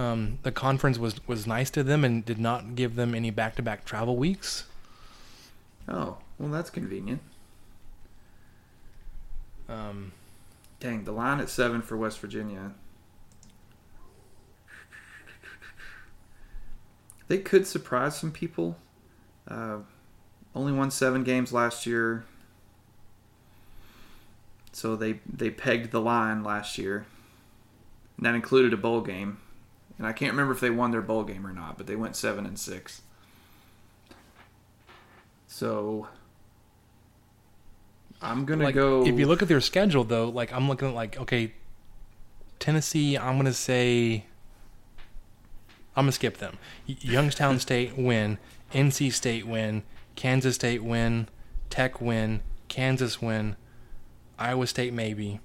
Um, 0.00 0.38
the 0.42 0.52
conference 0.52 0.98
was 0.98 1.26
was 1.26 1.46
nice 1.46 1.70
to 1.70 1.82
them 1.82 2.04
and 2.04 2.24
did 2.24 2.38
not 2.38 2.74
give 2.74 2.94
them 2.94 3.14
any 3.14 3.30
back 3.30 3.56
to 3.56 3.62
back 3.62 3.84
travel 3.84 4.16
weeks. 4.16 4.64
Oh, 5.88 6.18
well 6.38 6.50
that's 6.50 6.70
convenient. 6.70 7.20
Um, 9.68 10.12
dang, 10.80 11.04
the 11.04 11.12
line 11.12 11.40
at 11.40 11.48
seven 11.48 11.82
for 11.82 11.96
West 11.96 12.18
Virginia. 12.18 12.72
They 17.28 17.38
could 17.38 17.66
surprise 17.66 18.18
some 18.18 18.32
people. 18.32 18.76
Uh, 19.46 19.78
only 20.54 20.72
won 20.72 20.90
seven 20.90 21.22
games 21.22 21.52
last 21.52 21.86
year, 21.86 22.24
so 24.72 24.96
they 24.96 25.20
they 25.32 25.50
pegged 25.50 25.92
the 25.92 26.00
line 26.00 26.42
last 26.42 26.76
year, 26.76 27.06
and 28.16 28.26
that 28.26 28.34
included 28.34 28.72
a 28.72 28.76
bowl 28.76 29.00
game. 29.00 29.38
And 29.96 30.06
I 30.06 30.12
can't 30.12 30.32
remember 30.32 30.52
if 30.52 30.60
they 30.60 30.70
won 30.70 30.90
their 30.90 31.02
bowl 31.02 31.22
game 31.22 31.46
or 31.46 31.52
not, 31.52 31.76
but 31.76 31.86
they 31.86 31.94
went 31.94 32.16
seven 32.16 32.46
and 32.46 32.58
six. 32.58 33.02
So 35.46 36.08
I'm 38.22 38.44
gonna 38.44 38.64
like, 38.64 38.74
go. 38.74 39.06
If 39.06 39.18
you 39.18 39.26
look 39.26 39.42
at 39.42 39.48
their 39.48 39.60
schedule, 39.60 40.04
though, 40.04 40.28
like 40.28 40.52
I'm 40.52 40.68
looking 40.68 40.88
at 40.88 40.94
like 40.94 41.18
okay, 41.18 41.52
Tennessee. 42.58 43.16
I'm 43.16 43.36
gonna 43.36 43.52
say 43.52 44.24
I'm 45.96 46.04
gonna 46.04 46.12
skip 46.12 46.36
them. 46.38 46.58
Youngstown 46.86 47.58
State 47.66 47.96
win, 47.96 48.38
NC 48.72 49.12
State 49.12 49.46
win, 49.46 49.82
Kansas 50.16 50.54
State 50.56 50.82
win, 50.84 51.28
Tech 51.70 52.00
win, 52.00 52.42
Kansas 52.68 53.20
win, 53.22 53.56
Iowa 54.38 54.66
State 54.66 54.92
maybe, 54.92 55.40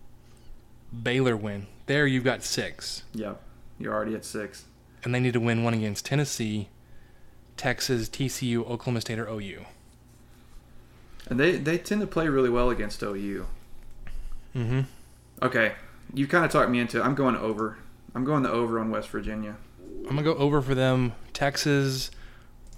Baylor 1.04 1.36
win. 1.38 1.68
There 1.88 2.08
you've 2.08 2.24
got 2.24 2.44
six, 2.44 3.04
Yep, 3.14 3.42
you're 3.80 3.94
already 3.94 4.16
at 4.16 4.26
six. 4.26 4.66
and 5.04 5.14
they 5.14 5.20
need 5.20 5.34
to 5.34 5.40
win 5.40 5.64
one 5.64 5.74
against 5.76 6.06
Tennessee, 6.06 6.68
Texas, 7.58 8.10
TCU, 8.10 8.60
Oklahoma 8.68 9.02
State, 9.02 9.20
or 9.20 9.30
OU. 9.30 9.66
And 11.30 11.40
they 11.40 11.58
they 11.58 11.78
tend 11.78 12.02
to 12.02 12.08
play 12.08 12.28
really 12.28 12.50
well 12.50 12.70
against 12.70 13.02
OU. 13.02 13.46
Mm-hmm. 14.56 14.82
Okay, 15.42 15.74
you 16.14 16.28
kind 16.28 16.46
of 16.46 16.52
talked 16.52 16.70
me 16.70 16.80
into. 16.80 17.00
it. 17.00 17.04
I'm 17.04 17.16
going 17.16 17.36
over. 17.36 17.78
I'm 18.14 18.24
going 18.24 18.44
the 18.44 18.52
over 18.52 18.80
on 18.80 18.90
West 18.92 19.10
Virginia. 19.10 19.56
I'm 20.08 20.16
gonna 20.16 20.24
go 20.24 20.36
over 20.36 20.62
for 20.62 20.76
them. 20.76 21.14
Texas, 21.34 22.12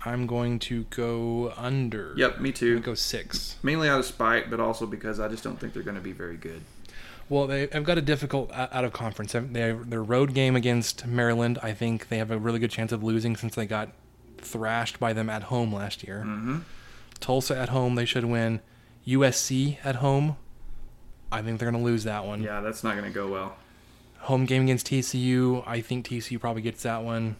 I'm 0.05 0.25
going 0.27 0.59
to 0.59 0.83
go 0.85 1.53
under. 1.57 2.13
Yep, 2.15 2.39
me 2.39 2.51
too. 2.51 2.79
go 2.79 2.93
six. 2.93 3.57
Mainly 3.61 3.89
out 3.89 3.99
of 3.99 4.05
spite, 4.05 4.49
but 4.49 4.59
also 4.59 4.85
because 4.85 5.19
I 5.19 5.27
just 5.27 5.43
don't 5.43 5.59
think 5.59 5.73
they're 5.73 5.83
going 5.83 5.97
to 5.97 6.01
be 6.01 6.13
very 6.13 6.37
good. 6.37 6.61
Well, 7.29 7.45
they, 7.45 7.67
have 7.73 7.83
got 7.83 7.97
a 7.97 8.01
difficult 8.01 8.51
out 8.53 8.85
of 8.85 8.93
conference. 8.93 9.33
They 9.33 9.73
their 9.73 10.03
road 10.03 10.33
game 10.33 10.55
against 10.55 11.05
Maryland. 11.05 11.59
I 11.61 11.73
think 11.73 12.07
they 12.07 12.19
have 12.19 12.31
a 12.31 12.37
really 12.37 12.59
good 12.59 12.71
chance 12.71 12.93
of 12.93 13.03
losing 13.03 13.35
since 13.35 13.53
they 13.53 13.65
got 13.65 13.89
thrashed 14.37 14.97
by 14.99 15.11
them 15.11 15.29
at 15.29 15.43
home 15.43 15.73
last 15.73 16.03
year. 16.03 16.23
Mm-hmm. 16.25 16.59
Tulsa 17.21 17.57
at 17.57 17.69
home, 17.69 17.95
they 17.95 18.05
should 18.05 18.25
win. 18.25 18.61
USC 19.05 19.77
at 19.83 19.95
home, 19.95 20.37
I 21.31 21.41
think 21.41 21.59
they're 21.59 21.69
going 21.71 21.81
to 21.81 21.85
lose 21.85 22.03
that 22.03 22.25
one. 22.25 22.43
Yeah, 22.43 22.61
that's 22.61 22.83
not 22.83 22.93
going 22.93 23.05
to 23.05 23.13
go 23.13 23.27
well. 23.27 23.55
Home 24.19 24.45
game 24.45 24.63
against 24.63 24.87
TCU, 24.87 25.63
I 25.65 25.81
think 25.81 26.07
TCU 26.07 26.39
probably 26.39 26.61
gets 26.61 26.83
that 26.83 27.03
one. 27.03 27.37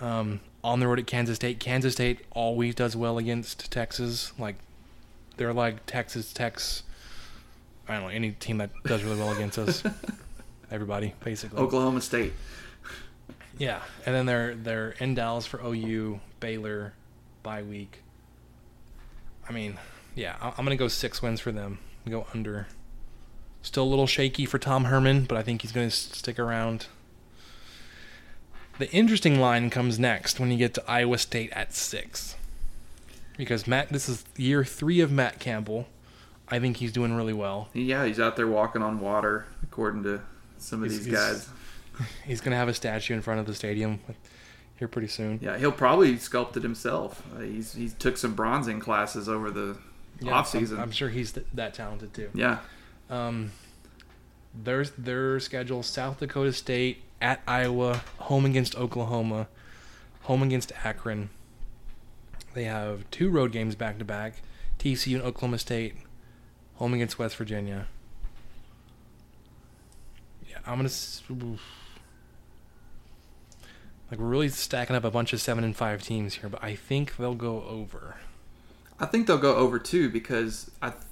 Um, 0.00 0.40
on 0.62 0.80
the 0.80 0.88
road 0.88 0.98
at 0.98 1.06
Kansas 1.06 1.36
State, 1.36 1.60
Kansas 1.60 1.94
State 1.94 2.20
always 2.32 2.74
does 2.74 2.96
well 2.96 3.18
against 3.18 3.70
Texas. 3.70 4.32
Like 4.38 4.56
they're 5.36 5.54
like 5.54 5.86
Texas 5.86 6.32
Tech's. 6.32 6.82
I 7.88 7.94
don't 7.94 8.02
know 8.02 8.08
any 8.08 8.32
team 8.32 8.58
that 8.58 8.70
does 8.84 9.04
really 9.04 9.18
well 9.18 9.32
against 9.32 9.58
us. 9.58 9.82
Everybody 10.70 11.14
basically. 11.24 11.60
Oklahoma 11.60 12.00
State. 12.00 12.32
Yeah, 13.58 13.80
and 14.04 14.14
then 14.14 14.26
they're 14.26 14.54
they're 14.54 14.90
in 14.98 15.14
Dallas 15.14 15.46
for 15.46 15.60
OU, 15.64 16.20
Baylor, 16.40 16.92
bye 17.42 17.62
week. 17.62 18.02
I 19.48 19.52
mean, 19.52 19.78
yeah, 20.14 20.36
I'm 20.40 20.64
gonna 20.64 20.76
go 20.76 20.88
six 20.88 21.22
wins 21.22 21.40
for 21.40 21.52
them. 21.52 21.78
Go 22.08 22.26
under. 22.34 22.66
Still 23.62 23.84
a 23.84 23.86
little 23.90 24.06
shaky 24.06 24.46
for 24.46 24.58
Tom 24.58 24.84
Herman, 24.84 25.24
but 25.24 25.36
I 25.36 25.42
think 25.42 25.62
he's 25.62 25.72
gonna 25.72 25.90
stick 25.90 26.38
around. 26.38 26.86
The 28.78 28.90
interesting 28.92 29.40
line 29.40 29.70
comes 29.70 29.98
next 29.98 30.38
when 30.38 30.50
you 30.50 30.58
get 30.58 30.74
to 30.74 30.84
Iowa 30.90 31.16
State 31.18 31.50
at 31.52 31.72
six, 31.74 32.36
because 33.38 33.66
Matt, 33.66 33.88
this 33.88 34.08
is 34.08 34.24
year 34.36 34.64
three 34.64 35.00
of 35.00 35.10
Matt 35.10 35.38
Campbell. 35.40 35.86
I 36.48 36.60
think 36.60 36.76
he's 36.76 36.92
doing 36.92 37.14
really 37.16 37.32
well. 37.32 37.70
Yeah, 37.72 38.04
he's 38.04 38.20
out 38.20 38.36
there 38.36 38.46
walking 38.46 38.82
on 38.82 39.00
water, 39.00 39.46
according 39.62 40.02
to 40.04 40.20
some 40.58 40.82
of 40.84 40.90
He's- 40.90 41.04
these 41.04 41.12
guys. 41.14 41.48
He's 42.26 42.42
gonna 42.42 42.56
have 42.56 42.68
a 42.68 42.74
statue 42.74 43.14
in 43.14 43.22
front 43.22 43.40
of 43.40 43.46
the 43.46 43.54
stadium 43.54 44.00
here 44.76 44.88
pretty 44.88 45.08
soon. 45.08 45.38
Yeah, 45.42 45.56
he'll 45.58 45.72
probably 45.72 46.14
sculpt 46.16 46.56
it 46.56 46.62
himself. 46.62 47.22
Uh, 47.34 47.40
he's 47.40 47.74
he 47.74 47.88
took 47.88 48.16
some 48.16 48.34
bronzing 48.34 48.80
classes 48.80 49.28
over 49.28 49.50
the 49.50 49.76
off 50.24 50.30
I'm- 50.32 50.44
season. 50.44 50.78
I'm, 50.78 50.90
sure 50.92 51.08
he's 51.08 51.32
th- 51.32 51.46
that 51.54 51.74
talented 51.74 52.12
too. 52.14 52.30
yeah, 52.34 52.58
Um, 53.10 53.52
their 54.54 54.84
their 54.84 55.40
schedule: 55.40 55.82
South 55.82 56.20
Dakota 56.20 56.52
State 56.52 57.02
at 57.20 57.40
Iowa, 57.48 58.02
home 58.18 58.44
against 58.44 58.74
Oklahoma, 58.76 59.48
home 60.22 60.42
against 60.42 60.72
Akron. 60.84 61.30
They 62.54 62.64
have 62.64 63.10
two 63.10 63.28
road 63.30 63.52
games 63.52 63.74
back 63.74 63.98
to 63.98 64.04
back: 64.04 64.42
TCU 64.78 65.16
and 65.16 65.22
Oklahoma 65.24 65.58
State, 65.58 65.94
home 66.76 66.94
against 66.94 67.18
West 67.18 67.36
Virginia. 67.36 67.86
Yeah, 70.48 70.58
I'm 70.66 70.76
gonna. 70.78 70.88
oof. 71.54 71.60
Like 74.10 74.20
we're 74.20 74.26
really 74.26 74.48
stacking 74.48 74.94
up 74.94 75.04
a 75.04 75.10
bunch 75.10 75.32
of 75.32 75.40
seven 75.40 75.64
and 75.64 75.74
five 75.74 76.02
teams 76.02 76.34
here, 76.36 76.48
but 76.48 76.62
I 76.62 76.74
think 76.76 77.16
they'll 77.16 77.34
go 77.34 77.64
over. 77.64 78.16
I 79.00 79.06
think 79.06 79.26
they'll 79.26 79.36
go 79.38 79.56
over 79.56 79.78
too 79.78 80.08
because 80.08 80.70
I 80.80 80.90
th- 80.90 81.02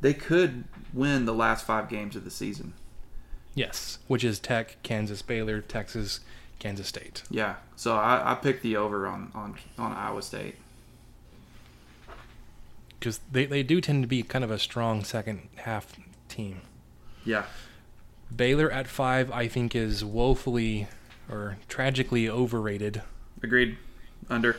they 0.00 0.14
could 0.14 0.64
win 0.92 1.24
the 1.24 1.34
last 1.34 1.66
five 1.66 1.88
games 1.88 2.14
of 2.16 2.24
the 2.24 2.30
season. 2.30 2.74
Yes, 3.54 3.98
which 4.06 4.22
is 4.22 4.38
Tech, 4.38 4.76
Kansas, 4.84 5.20
Baylor, 5.20 5.60
Texas, 5.60 6.20
Kansas 6.60 6.86
State. 6.86 7.24
Yeah, 7.28 7.56
so 7.74 7.96
I, 7.96 8.32
I 8.32 8.34
picked 8.36 8.62
the 8.62 8.76
over 8.76 9.06
on 9.08 9.32
on 9.34 9.56
on 9.76 9.92
Iowa 9.92 10.22
State. 10.22 10.54
because 12.98 13.20
they, 13.30 13.46
they 13.46 13.62
do 13.62 13.80
tend 13.80 14.02
to 14.04 14.08
be 14.08 14.22
kind 14.22 14.44
of 14.44 14.50
a 14.50 14.58
strong 14.58 15.02
second 15.04 15.48
half 15.56 15.96
team. 16.28 16.60
Yeah, 17.24 17.44
Baylor 18.34 18.70
at 18.70 18.86
five, 18.86 19.30
I 19.32 19.48
think, 19.48 19.74
is 19.74 20.04
woefully 20.04 20.86
or 21.30 21.58
tragically 21.68 22.28
overrated. 22.28 23.02
agreed. 23.42 23.76
Under. 24.30 24.56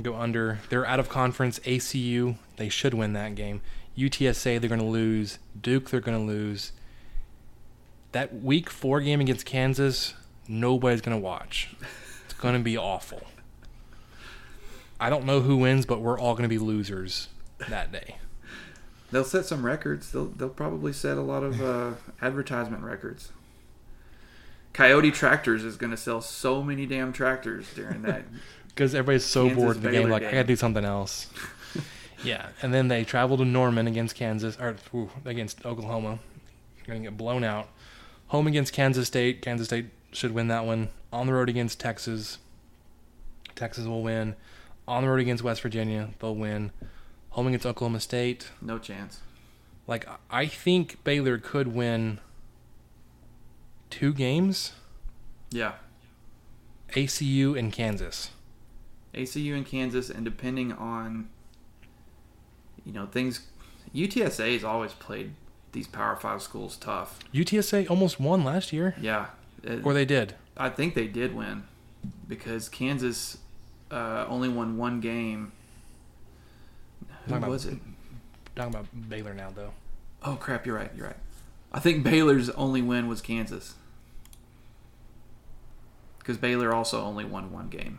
Go 0.00 0.14
under. 0.14 0.60
They're 0.68 0.86
out 0.86 1.00
of 1.00 1.08
conference. 1.08 1.58
ACU, 1.60 2.36
they 2.56 2.68
should 2.68 2.94
win 2.94 3.12
that 3.12 3.34
game. 3.34 3.60
UTSA, 3.96 4.60
they're 4.60 4.68
going 4.68 4.80
to 4.80 4.86
lose. 4.86 5.38
Duke, 5.60 5.90
they're 5.90 6.00
going 6.00 6.18
to 6.18 6.24
lose. 6.24 6.72
That 8.12 8.42
week 8.42 8.70
four 8.70 9.00
game 9.00 9.20
against 9.20 9.46
Kansas, 9.46 10.14
nobody's 10.48 11.00
going 11.00 11.16
to 11.16 11.22
watch. 11.22 11.74
It's 12.24 12.34
going 12.34 12.54
to 12.54 12.60
be 12.60 12.76
awful. 12.76 13.22
I 14.98 15.10
don't 15.10 15.24
know 15.24 15.40
who 15.40 15.56
wins, 15.56 15.84
but 15.84 16.00
we're 16.00 16.18
all 16.18 16.34
going 16.34 16.44
to 16.44 16.48
be 16.48 16.58
losers 16.58 17.28
that 17.68 17.90
day. 17.92 18.16
They'll 19.10 19.24
set 19.24 19.44
some 19.44 19.66
records. 19.66 20.10
They'll 20.12 20.26
they'll 20.26 20.48
probably 20.48 20.92
set 20.92 21.18
a 21.18 21.22
lot 21.22 21.42
of 21.42 21.60
uh, 21.60 21.92
advertisement 22.22 22.82
records. 22.82 23.30
Coyote 24.72 25.10
Tractors 25.10 25.64
is 25.64 25.76
going 25.76 25.90
to 25.90 25.96
sell 25.96 26.20
so 26.20 26.62
many 26.62 26.86
damn 26.86 27.12
tractors 27.12 27.66
during 27.74 28.02
that. 28.02 28.24
because 28.74 28.94
everybody's 28.94 29.24
so 29.24 29.46
Kansas 29.46 29.62
bored 29.62 29.76
in 29.76 29.82
the 29.82 29.90
game. 29.90 30.00
Baylor 30.02 30.10
Like 30.10 30.24
I 30.24 30.32
gotta 30.32 30.44
do 30.44 30.56
something 30.56 30.84
else. 30.84 31.28
yeah, 32.24 32.48
and 32.62 32.72
then 32.72 32.88
they 32.88 33.04
travel 33.04 33.36
to 33.36 33.44
Norman 33.44 33.86
against 33.86 34.14
Kansas 34.14 34.58
or 34.58 34.76
ooh, 34.94 35.10
against 35.24 35.64
Oklahoma. 35.66 36.18
Gonna 36.86 37.00
get 37.00 37.16
blown 37.16 37.44
out. 37.44 37.68
Home 38.28 38.46
against 38.46 38.72
Kansas 38.72 39.06
State. 39.06 39.42
Kansas 39.42 39.68
State 39.68 39.86
should 40.12 40.32
win 40.32 40.48
that 40.48 40.64
one. 40.64 40.88
On 41.12 41.26
the 41.26 41.34
road 41.34 41.48
against 41.48 41.78
Texas. 41.78 42.38
Texas 43.54 43.86
will 43.86 44.02
win. 44.02 44.34
On 44.88 45.02
the 45.02 45.08
road 45.08 45.20
against 45.20 45.44
West 45.44 45.60
Virginia, 45.60 46.10
they'll 46.18 46.34
win. 46.34 46.72
Home 47.30 47.46
against 47.46 47.66
Oklahoma 47.66 48.00
State. 48.00 48.50
no 48.60 48.78
chance. 48.78 49.20
Like 49.86 50.06
I 50.30 50.46
think 50.46 51.02
Baylor 51.04 51.38
could 51.38 51.68
win 51.68 52.20
two 53.92 54.12
games. 54.12 54.72
Yeah, 55.50 55.74
ACU 56.94 57.56
and 57.58 57.72
Kansas. 57.72 58.30
ACU 59.14 59.54
and 59.54 59.66
Kansas, 59.66 60.08
and 60.10 60.24
depending 60.24 60.72
on 60.72 61.28
you 62.84 62.92
know 62.92 63.06
things, 63.06 63.46
UTSA 63.94 64.54
has 64.54 64.64
always 64.64 64.92
played 64.94 65.34
these 65.72 65.86
Power 65.86 66.16
Five 66.16 66.42
schools 66.42 66.76
tough. 66.76 67.18
UTSA 67.32 67.88
almost 67.90 68.18
won 68.18 68.42
last 68.44 68.72
year, 68.72 68.94
Yeah, 69.00 69.26
it- 69.62 69.84
or 69.84 69.92
they 69.94 70.04
did. 70.06 70.34
I 70.56 70.68
think 70.70 70.94
they 70.94 71.06
did 71.06 71.34
win 71.34 71.64
because 72.28 72.68
Kansas 72.68 73.38
uh, 73.90 74.24
only 74.28 74.48
won 74.48 74.76
one 74.76 75.00
game. 75.00 75.52
Who 77.00 77.06
Talking 77.30 77.36
about- 77.36 77.50
was 77.50 77.66
it? 77.66 77.78
Talking 78.56 78.74
about 78.74 79.08
Baylor 79.08 79.32
now, 79.34 79.50
though. 79.54 79.72
Oh 80.22 80.36
crap! 80.36 80.66
You're 80.66 80.76
right. 80.76 80.90
You're 80.96 81.06
right. 81.08 81.16
I 81.72 81.80
think 81.80 82.04
Baylor's 82.04 82.50
only 82.50 82.82
win 82.82 83.08
was 83.08 83.20
Kansas 83.22 83.74
because 86.22 86.38
Baylor 86.38 86.72
also 86.72 87.02
only 87.02 87.24
won 87.24 87.50
one 87.52 87.68
game, 87.68 87.98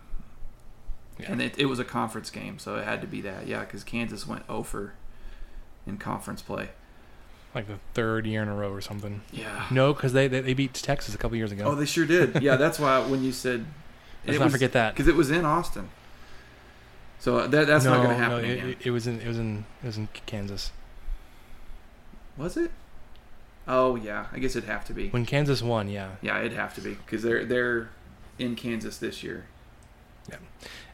Yeah. 1.19 1.31
and 1.31 1.41
it, 1.41 1.57
it 1.59 1.65
was 1.65 1.77
a 1.79 1.83
conference 1.83 2.29
game, 2.29 2.57
so 2.57 2.75
it 2.77 2.85
had 2.85 3.01
to 3.01 3.07
be 3.07 3.21
that. 3.21 3.47
Yeah, 3.47 3.59
because 3.61 3.83
Kansas 3.83 4.25
went 4.25 4.43
over 4.49 4.93
in 5.85 5.97
conference 5.97 6.41
play. 6.41 6.69
like 7.53 7.67
the 7.67 7.79
third 7.93 8.25
year 8.25 8.41
in 8.41 8.47
a 8.47 8.55
row 8.55 8.71
or 8.71 8.81
something. 8.81 9.21
Yeah. 9.31 9.65
No, 9.69 9.93
because 9.93 10.13
they, 10.13 10.27
they 10.27 10.39
they 10.41 10.53
beat 10.53 10.73
Texas 10.73 11.13
a 11.13 11.17
couple 11.17 11.35
years 11.37 11.51
ago. 11.51 11.65
Oh, 11.65 11.75
they 11.75 11.85
sure 11.85 12.05
did. 12.05 12.41
Yeah, 12.41 12.55
that's 12.55 12.79
why 12.79 12.99
when 13.05 13.23
you 13.23 13.31
said 13.31 13.65
Let's 14.25 14.39
not 14.39 14.51
forget 14.51 14.71
that. 14.71 14.93
because 14.93 15.07
it 15.09 15.15
was 15.15 15.29
in 15.29 15.43
Austin. 15.45 15.89
So 17.19 17.37
uh, 17.39 17.47
that, 17.47 17.67
that's 17.67 17.85
no, 17.85 17.91
not 17.95 18.03
going 18.03 18.09
to 18.17 18.23
happen 18.23 18.37
no, 18.41 18.43
it, 18.43 18.51
again. 18.53 18.69
it- 18.69 18.87
it 18.87 18.91
was 18.91 19.05
in 19.07 19.19
it 19.21 19.27
was 19.27 19.37
in 19.37 19.65
it 19.83 19.85
was 19.85 19.97
in 19.97 20.07
Kansas 20.25 20.71
was 22.37 22.57
it? 22.57 22.71
Oh 23.67 23.95
yeah, 23.95 24.25
I 24.33 24.39
guess 24.39 24.55
it'd 24.55 24.67
have 24.69 24.85
to 24.85 24.93
be. 24.93 25.09
when 25.09 25.25
Kansas 25.25 25.61
won. 25.61 25.87
Yeah, 25.89 26.11
Yeah, 26.21 26.39
it'd 26.39 26.53
have 26.53 26.73
to 26.75 26.81
be 26.81 26.95
because 26.95 27.21
they're 27.23 27.45
they're 27.45 27.89
in 28.43 28.55
Kansas 28.55 28.97
this 28.97 29.23
year. 29.23 29.45
Yeah. 30.29 30.37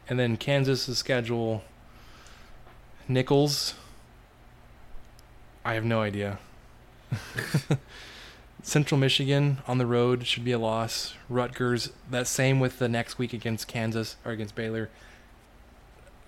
And 0.08 0.18
then 0.18 0.36
Kansas's 0.36 0.98
schedule. 0.98 1.62
Nicholls. 3.08 3.74
I 5.64 5.74
have 5.74 5.84
no 5.84 6.00
idea. 6.00 6.38
Central 8.62 8.98
Michigan 8.98 9.58
on 9.66 9.78
the 9.78 9.86
road 9.86 10.26
should 10.26 10.44
be 10.44 10.52
a 10.52 10.58
loss. 10.58 11.14
Rutgers, 11.28 11.90
that 12.10 12.26
same 12.26 12.60
with 12.60 12.78
the 12.78 12.88
next 12.88 13.18
week 13.18 13.32
against 13.32 13.68
Kansas 13.68 14.16
or 14.24 14.32
against 14.32 14.54
Baylor. 14.54 14.90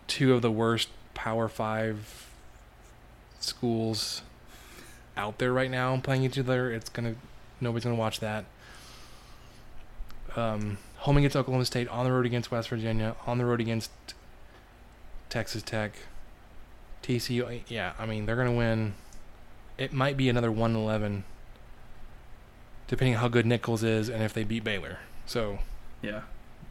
Two 0.06 0.34
of 0.34 0.42
the 0.42 0.50
worst 0.50 0.88
Power 1.14 1.48
Five 1.48 2.28
schools 3.38 4.22
out 5.16 5.38
there 5.38 5.52
right 5.52 5.70
now 5.70 5.96
playing 5.98 6.24
each 6.24 6.38
other. 6.38 6.72
It's 6.72 6.88
gonna 6.88 7.14
nobody's 7.60 7.84
gonna 7.84 7.96
watch 7.96 8.20
that. 8.20 8.44
Um, 10.36 10.78
home 11.02 11.16
against 11.16 11.36
Oklahoma 11.36 11.64
State, 11.64 11.88
on 11.88 12.04
the 12.04 12.12
road 12.12 12.26
against 12.26 12.50
West 12.50 12.68
Virginia, 12.68 13.16
on 13.26 13.38
the 13.38 13.44
road 13.44 13.60
against 13.60 13.90
Texas 15.28 15.62
Tech, 15.62 15.92
TCU. 17.02 17.62
Yeah, 17.66 17.92
I 17.98 18.06
mean 18.06 18.26
they're 18.26 18.36
gonna 18.36 18.52
win. 18.52 18.94
It 19.78 19.92
might 19.92 20.16
be 20.16 20.28
another 20.28 20.52
one 20.52 20.76
eleven, 20.76 21.24
depending 22.86 23.16
on 23.16 23.20
how 23.20 23.28
good 23.28 23.46
Nicholls 23.46 23.82
is 23.82 24.08
and 24.08 24.22
if 24.22 24.32
they 24.32 24.44
beat 24.44 24.62
Baylor. 24.64 24.98
So 25.26 25.58
Yeah, 26.02 26.22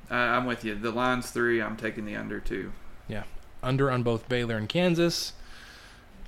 I, 0.09 0.17
I'm 0.17 0.45
with 0.45 0.63
you. 0.63 0.75
The 0.75 0.91
line's 0.91 1.29
three. 1.31 1.61
I'm 1.61 1.75
taking 1.75 2.05
the 2.05 2.15
under 2.15 2.39
two. 2.39 2.71
Yeah, 3.09 3.23
under 3.61 3.91
on 3.91 4.01
both 4.03 4.29
Baylor 4.29 4.55
and 4.55 4.69
Kansas. 4.69 5.33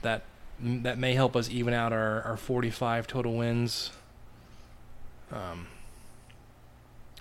That 0.01 0.23
that 0.59 0.97
may 0.97 1.13
help 1.13 1.37
us 1.37 1.49
even 1.49 1.73
out 1.73 1.93
our, 1.93 2.21
our 2.23 2.37
45 2.37 3.07
total 3.07 3.35
wins. 3.35 3.91
Um, 5.31 5.67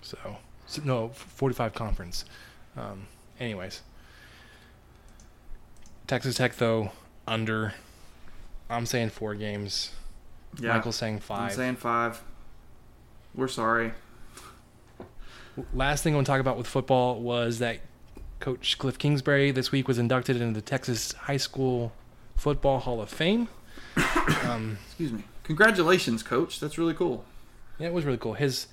so 0.03 0.39
no 0.79 1.09
45 1.09 1.75
conference. 1.75 2.25
Um, 2.77 3.07
anyways, 3.39 3.83
Texas 6.07 6.37
Tech 6.37 6.57
though 6.57 6.93
under. 7.27 7.75
I'm 8.71 8.87
saying 8.87 9.11
four 9.11 9.35
games. 9.35 9.91
Yeah, 10.59 10.75
Michael's 10.75 10.97
saying 10.97 11.21
five. 11.21 11.51
I'm 11.51 11.57
saying 11.57 11.77
five. 11.77 12.23
We're 13.35 13.49
sorry. 13.49 13.93
Last 15.75 16.03
thing 16.03 16.15
I 16.15 16.17
want 16.17 16.27
to 16.27 16.33
talk 16.33 16.41
about 16.41 16.57
with 16.57 16.67
football 16.67 17.21
was 17.21 17.59
that 17.59 17.81
Coach 18.41 18.79
Cliff 18.79 18.99
Kingsbury 18.99 19.51
this 19.51 19.71
week 19.71 19.87
was 19.87 19.99
inducted 19.99 20.41
into 20.41 20.55
the 20.55 20.65
Texas 20.65 21.13
High 21.13 21.37
School 21.37 21.93
Football 22.37 22.81
Hall 22.81 23.01
of 23.01 23.09
Fame. 23.11 23.49
um, 24.45 24.79
Excuse 24.87 25.13
me. 25.13 25.25
Congratulations, 25.45 26.23
coach. 26.23 26.59
That's 26.61 26.79
really 26.79 26.95
cool. 26.95 27.25
yeah, 27.79 27.89
it 27.89 27.93
was 27.93 28.05
really 28.05 28.19
cool. 28.19 28.35
His 28.35 28.67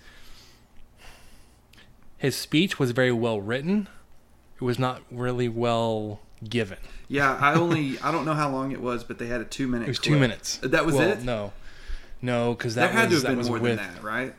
his 2.20 2.36
speech 2.36 2.78
was 2.78 2.92
very 2.92 3.12
well 3.12 3.42
written. 3.42 3.88
It 4.62 4.64
was 4.64 4.78
not 4.78 5.02
really 5.10 5.50
well 5.50 6.20
given. 6.48 6.78
Yeah, 7.08 7.36
I 7.42 7.56
only 7.56 7.98
I 8.00 8.12
don't 8.12 8.26
know 8.26 8.34
how 8.36 8.50
long 8.50 8.72
it 8.72 8.82
was, 8.82 9.04
but 9.04 9.18
they 9.18 9.26
had 9.28 9.42
a 9.42 9.46
two 9.46 9.68
minute. 9.68 9.86
It 9.86 9.92
was 9.92 10.00
two 10.00 10.20
minutes. 10.20 10.60
That 10.62 10.86
was 10.86 10.96
Well, 10.96 11.10
it. 11.10 11.24
No, 11.24 11.54
no, 12.22 12.54
because 12.54 12.76
There 12.76 12.86
that 12.88 12.94
had 12.94 13.10
was 13.10 13.22
to 13.24 13.28
have 13.30 13.38
that 13.38 13.42
been 13.44 13.52
more 13.52 13.60
with. 13.62 13.78
than 13.80 13.94
that, 13.96 14.04
right? 14.04 14.36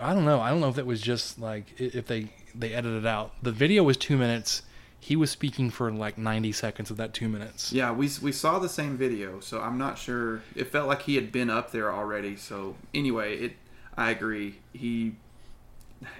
I 0.00 0.12
don't 0.12 0.24
know. 0.24 0.40
I 0.40 0.50
don't 0.50 0.60
know 0.60 0.68
if 0.68 0.74
that 0.74 0.86
was 0.86 1.00
just 1.00 1.38
like 1.38 1.80
if 1.80 2.06
they 2.06 2.28
they 2.54 2.74
edited 2.74 3.06
out. 3.06 3.32
The 3.42 3.52
video 3.52 3.82
was 3.84 3.96
two 3.96 4.16
minutes. 4.16 4.62
He 4.98 5.16
was 5.16 5.30
speaking 5.30 5.70
for 5.70 5.92
like 5.92 6.18
ninety 6.18 6.50
seconds 6.50 6.90
of 6.90 6.96
that 6.96 7.14
two 7.14 7.28
minutes. 7.28 7.72
Yeah, 7.72 7.92
we 7.92 8.10
we 8.20 8.32
saw 8.32 8.58
the 8.58 8.68
same 8.68 8.96
video, 8.96 9.38
so 9.38 9.60
I'm 9.60 9.78
not 9.78 9.96
sure. 9.98 10.42
It 10.56 10.68
felt 10.68 10.88
like 10.88 11.02
he 11.02 11.14
had 11.14 11.30
been 11.30 11.50
up 11.50 11.70
there 11.70 11.92
already. 11.92 12.36
So 12.36 12.74
anyway, 12.92 13.36
it 13.38 13.52
I 13.96 14.10
agree. 14.10 14.56
He 14.72 15.14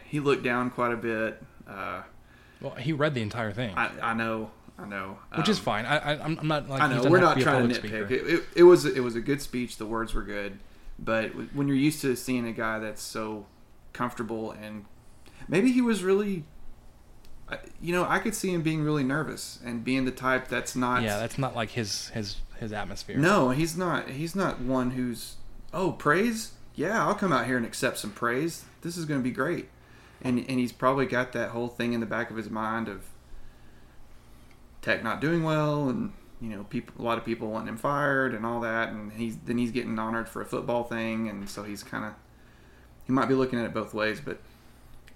he 0.06 0.20
looked 0.20 0.42
down 0.42 0.70
quite 0.70 0.92
a 0.92 0.96
bit. 0.96 1.42
Uh, 1.68 2.02
Well, 2.60 2.74
he 2.74 2.92
read 2.92 3.14
the 3.14 3.22
entire 3.22 3.52
thing, 3.52 3.74
I 3.76 3.90
I 4.02 4.14
know, 4.14 4.50
I 4.78 4.86
know, 4.86 5.18
which 5.36 5.48
is 5.48 5.58
Um, 5.58 5.64
fine. 5.64 5.86
I, 5.86 5.98
I 5.98 6.24
I'm 6.24 6.38
I'm 6.38 6.48
not 6.48 6.68
like 6.68 6.82
I 6.82 6.88
know 6.88 7.10
we're 7.10 7.20
not 7.20 7.38
trying 7.40 7.68
to 7.68 7.80
nitpick. 7.80 8.10
It, 8.10 8.26
it, 8.26 8.44
it 8.56 8.62
was 8.64 8.84
it 8.86 9.00
was 9.00 9.14
a 9.16 9.20
good 9.20 9.40
speech. 9.42 9.76
The 9.76 9.86
words 9.86 10.14
were 10.14 10.22
good, 10.22 10.58
but 10.98 11.30
when 11.54 11.68
you're 11.68 11.76
used 11.76 12.00
to 12.02 12.16
seeing 12.16 12.46
a 12.46 12.52
guy 12.52 12.78
that's 12.78 13.02
so 13.02 13.46
comfortable 13.92 14.50
and 14.50 14.84
maybe 15.48 15.70
he 15.70 15.80
was 15.80 16.02
really, 16.02 16.42
you 17.80 17.92
know, 17.92 18.04
I 18.08 18.18
could 18.18 18.34
see 18.34 18.52
him 18.52 18.62
being 18.62 18.82
really 18.82 19.04
nervous 19.04 19.58
and 19.64 19.84
being 19.84 20.04
the 20.04 20.10
type 20.10 20.48
that's 20.48 20.74
not. 20.74 21.02
Yeah, 21.02 21.18
that's 21.18 21.38
not 21.38 21.54
like 21.54 21.70
his 21.70 22.08
his 22.08 22.36
his 22.58 22.72
atmosphere. 22.72 23.16
No, 23.18 23.50
he's 23.50 23.76
not. 23.76 24.10
He's 24.10 24.34
not 24.34 24.60
one 24.60 24.92
who's 24.92 25.36
oh 25.72 25.92
praise. 25.92 26.52
Yeah, 26.74 27.06
I'll 27.06 27.14
come 27.14 27.32
out 27.32 27.46
here 27.46 27.56
and 27.56 27.66
accept 27.66 27.98
some 27.98 28.10
praise. 28.10 28.64
This 28.82 28.96
is 28.96 29.04
going 29.04 29.20
to 29.20 29.24
be 29.24 29.30
great, 29.30 29.68
and 30.20 30.38
and 30.38 30.58
he's 30.58 30.72
probably 30.72 31.06
got 31.06 31.32
that 31.32 31.50
whole 31.50 31.68
thing 31.68 31.92
in 31.92 32.00
the 32.00 32.06
back 32.06 32.30
of 32.30 32.36
his 32.36 32.50
mind 32.50 32.88
of 32.88 33.04
Tech 34.82 35.02
not 35.02 35.20
doing 35.20 35.44
well, 35.44 35.88
and 35.88 36.12
you 36.40 36.48
know 36.50 36.64
people, 36.64 36.94
a 36.98 37.02
lot 37.02 37.16
of 37.16 37.24
people 37.24 37.50
wanting 37.50 37.68
him 37.68 37.76
fired 37.76 38.34
and 38.34 38.44
all 38.44 38.60
that, 38.60 38.88
and 38.90 39.12
he's 39.12 39.36
then 39.38 39.58
he's 39.58 39.70
getting 39.70 39.98
honored 39.98 40.28
for 40.28 40.42
a 40.42 40.46
football 40.46 40.84
thing, 40.84 41.28
and 41.28 41.48
so 41.48 41.62
he's 41.62 41.82
kind 41.82 42.04
of 42.04 42.14
he 43.04 43.12
might 43.12 43.26
be 43.26 43.34
looking 43.34 43.58
at 43.58 43.64
it 43.64 43.74
both 43.74 43.94
ways, 43.94 44.20
but 44.20 44.40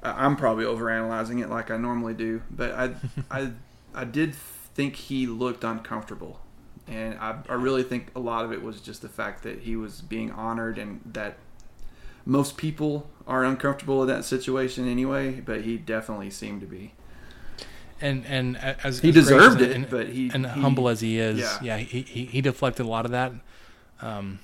I'm 0.02 0.36
probably 0.36 0.64
overanalyzing 0.64 1.42
it 1.42 1.48
like 1.48 1.70
I 1.70 1.76
normally 1.76 2.14
do. 2.14 2.42
But 2.50 2.72
I 2.72 2.94
I 3.30 3.50
I 3.94 4.04
did 4.04 4.34
think 4.34 4.94
he 4.94 5.26
looked 5.26 5.64
uncomfortable 5.64 6.40
and 6.86 7.18
I, 7.18 7.38
I 7.48 7.54
really 7.54 7.82
think 7.82 8.10
a 8.16 8.20
lot 8.20 8.44
of 8.44 8.52
it 8.52 8.62
was 8.62 8.80
just 8.80 9.02
the 9.02 9.08
fact 9.08 9.42
that 9.42 9.60
he 9.60 9.76
was 9.76 10.00
being 10.00 10.30
honored 10.30 10.78
and 10.78 11.00
that 11.04 11.36
most 12.28 12.56
people 12.58 13.08
are 13.26 13.44
uncomfortable 13.44 14.02
in 14.02 14.08
that 14.08 14.24
situation 14.24 14.86
anyway 14.88 15.40
but 15.40 15.62
he 15.62 15.76
definitely 15.78 16.30
seemed 16.30 16.60
to 16.60 16.66
be 16.66 16.92
and 18.00 18.24
and 18.26 18.56
as 18.56 19.00
He 19.00 19.08
as 19.08 19.14
deserved 19.16 19.60
it, 19.60 19.74
and, 19.74 19.90
but 19.90 20.08
he- 20.10 20.30
and 20.32 20.46
he- 20.46 20.60
humble 20.60 20.88
as 20.88 21.00
he 21.00 21.18
is, 21.18 21.40
yeah. 21.40 21.58
yeah, 21.62 21.76
he, 21.78 22.02
he 22.02 22.26
he 22.26 22.40
deflected 22.40 22.86
a 22.86 22.88
lot 22.88 23.04
of 23.04 23.10
that. 23.10 23.32
Um, 24.00 24.38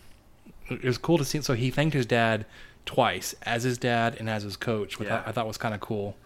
it 0.68 0.82
was 0.82 0.98
cool 0.98 1.18
to 1.18 1.24
see. 1.24 1.40
So 1.40 1.54
he 1.54 1.70
thanked 1.70 1.94
his 1.94 2.04
dad 2.04 2.46
twice, 2.84 3.32
as 3.42 3.62
his 3.62 3.78
dad 3.78 4.16
and 4.18 4.28
as 4.28 4.42
his 4.42 4.56
coach, 4.56 4.98
which 4.98 5.08
Yeah. 5.08 5.22
I, 5.24 5.28
I 5.28 5.32
thought 5.32 5.46
was 5.46 5.56
kind 5.56 5.72
of 5.72 5.78
cool. 5.78 6.16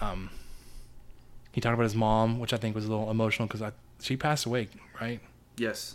Um, 0.00 0.30
he 1.52 1.60
talked 1.60 1.74
about 1.74 1.84
his 1.84 1.94
mom, 1.94 2.40
which 2.40 2.52
I 2.52 2.56
think 2.56 2.74
was 2.74 2.84
a 2.84 2.90
little 2.90 3.12
emotional 3.12 3.46
because 3.46 3.72
she 4.00 4.16
passed 4.16 4.44
away, 4.44 4.68
right? 5.00 5.20
yes 5.56 5.94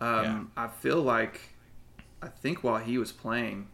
um, 0.00 0.50
i 0.56 0.66
feel 0.66 1.02
like 1.02 1.40
i 2.22 2.28
think 2.28 2.64
while 2.64 2.78
he 2.78 2.96
was 2.96 3.12
playing 3.12 3.66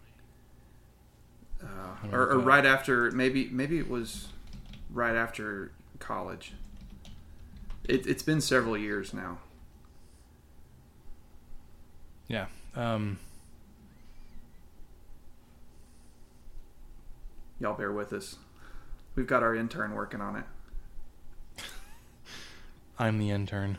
uh, 1.66 2.14
or, 2.16 2.30
or 2.32 2.38
right 2.38 2.64
after 2.64 3.10
maybe 3.10 3.48
maybe 3.50 3.78
it 3.78 3.88
was 3.88 4.28
right 4.90 5.14
after 5.14 5.72
college 5.98 6.52
it, 7.84 8.06
it's 8.06 8.22
been 8.22 8.40
several 8.40 8.76
years 8.76 9.12
now 9.12 9.38
Yeah. 12.28 12.46
Um, 12.74 13.18
y'all 17.60 17.76
bear 17.76 17.92
with 17.92 18.12
us 18.12 18.36
we've 19.14 19.26
got 19.26 19.42
our 19.42 19.54
intern 19.54 19.94
working 19.94 20.20
on 20.20 20.36
it 20.36 21.64
I'm 22.98 23.18
the 23.18 23.30
intern. 23.30 23.78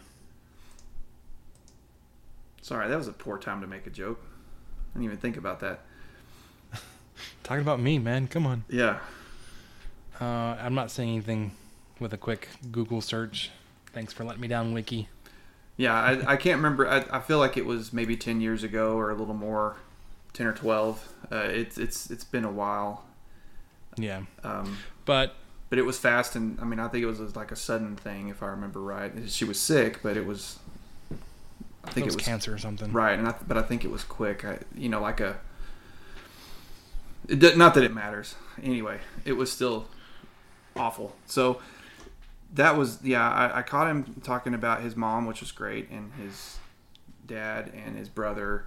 Sorry, 2.62 2.90
that 2.90 2.98
was 2.98 3.08
a 3.08 3.14
poor 3.14 3.38
time 3.38 3.62
to 3.62 3.68
make 3.68 3.88
a 3.88 3.90
joke. 3.90 4.20
I 4.22 4.94
didn't 4.94 5.06
even 5.06 5.18
think 5.18 5.38
about 5.38 5.62
that. 5.62 5.86
Talking 7.48 7.62
about 7.62 7.80
me, 7.80 7.98
man. 7.98 8.28
Come 8.28 8.46
on. 8.46 8.66
Yeah. 8.68 9.00
Uh, 10.20 10.26
I'm 10.26 10.76
not 10.76 10.92
saying 10.92 11.12
anything 11.12 11.52
with 11.98 12.12
a 12.12 12.18
quick 12.18 12.50
Google 12.74 13.00
search. 13.00 13.52
Thanks 13.94 14.12
for 14.12 14.26
letting 14.26 14.42
me 14.42 14.50
down, 14.50 14.74
Wiki. 14.74 15.08
Yeah, 15.78 15.94
I, 15.94 16.34
I 16.34 16.36
can't 16.36 16.58
remember. 16.58 16.90
I, 16.90 17.06
I 17.10 17.22
feel 17.22 17.38
like 17.38 17.56
it 17.56 17.66
was 17.66 17.94
maybe 17.94 18.18
10 18.18 18.42
years 18.42 18.64
ago 18.64 18.98
or 18.98 19.12
a 19.12 19.16
little 19.16 19.34
more, 19.34 19.78
10 20.34 20.46
or 20.46 20.52
12. 20.54 21.14
Uh, 21.32 21.36
it's 21.36 21.78
it's 21.78 22.12
it's 22.12 22.26
been 22.26 22.44
a 22.44 22.52
while. 22.52 23.06
Yeah. 23.96 24.24
Um, 24.44 24.80
But 25.06 25.36
but 25.70 25.80
it 25.80 25.86
was 25.86 25.98
fast, 25.98 26.36
and 26.36 26.60
I 26.60 26.66
mean, 26.66 26.80
I 26.82 26.90
think 26.90 27.02
it 27.02 27.08
was 27.08 27.34
like 27.38 27.52
a 27.54 27.56
sudden 27.56 27.96
thing, 27.96 28.28
if 28.28 28.44
I 28.44 28.48
remember 28.48 28.82
right. 28.82 29.14
She 29.28 29.46
was 29.46 29.58
sick, 29.58 30.04
but 30.04 30.18
it 30.18 30.26
was. 30.26 30.60
I 31.86 31.90
it 31.90 31.94
think 31.94 32.06
was, 32.08 32.16
it 32.16 32.18
was 32.18 32.26
cancer 32.26 32.54
or 32.54 32.58
something. 32.58 32.92
right, 32.92 33.18
and 33.18 33.26
I, 33.26 33.36
but 33.48 33.58
I 33.58 33.62
think 33.62 33.86
it 33.86 33.92
was 33.92 34.04
quick. 34.04 34.44
I, 34.44 34.60
you 34.76 34.90
know, 34.90 35.00
like 35.02 35.22
a. 35.22 35.38
It, 37.28 37.58
not 37.58 37.74
that 37.74 37.84
it 37.84 37.94
matters. 37.94 38.36
Anyway, 38.62 39.00
it 39.26 39.34
was 39.34 39.52
still 39.52 39.88
awful. 40.76 41.16
So 41.26 41.62
that 42.54 42.78
was 42.78 43.00
yeah. 43.04 43.30
I, 43.30 43.60
I 43.60 43.62
caught 43.62 43.88
him 43.88 44.22
talking 44.24 44.54
about 44.54 44.82
his 44.82 44.96
mom, 44.96 45.26
which 45.26 45.42
was 45.42 45.52
great, 45.52 45.90
and 45.90 46.12
his 46.14 46.58
dad 47.26 47.72
and 47.76 47.98
his 47.98 48.08
brother, 48.10 48.66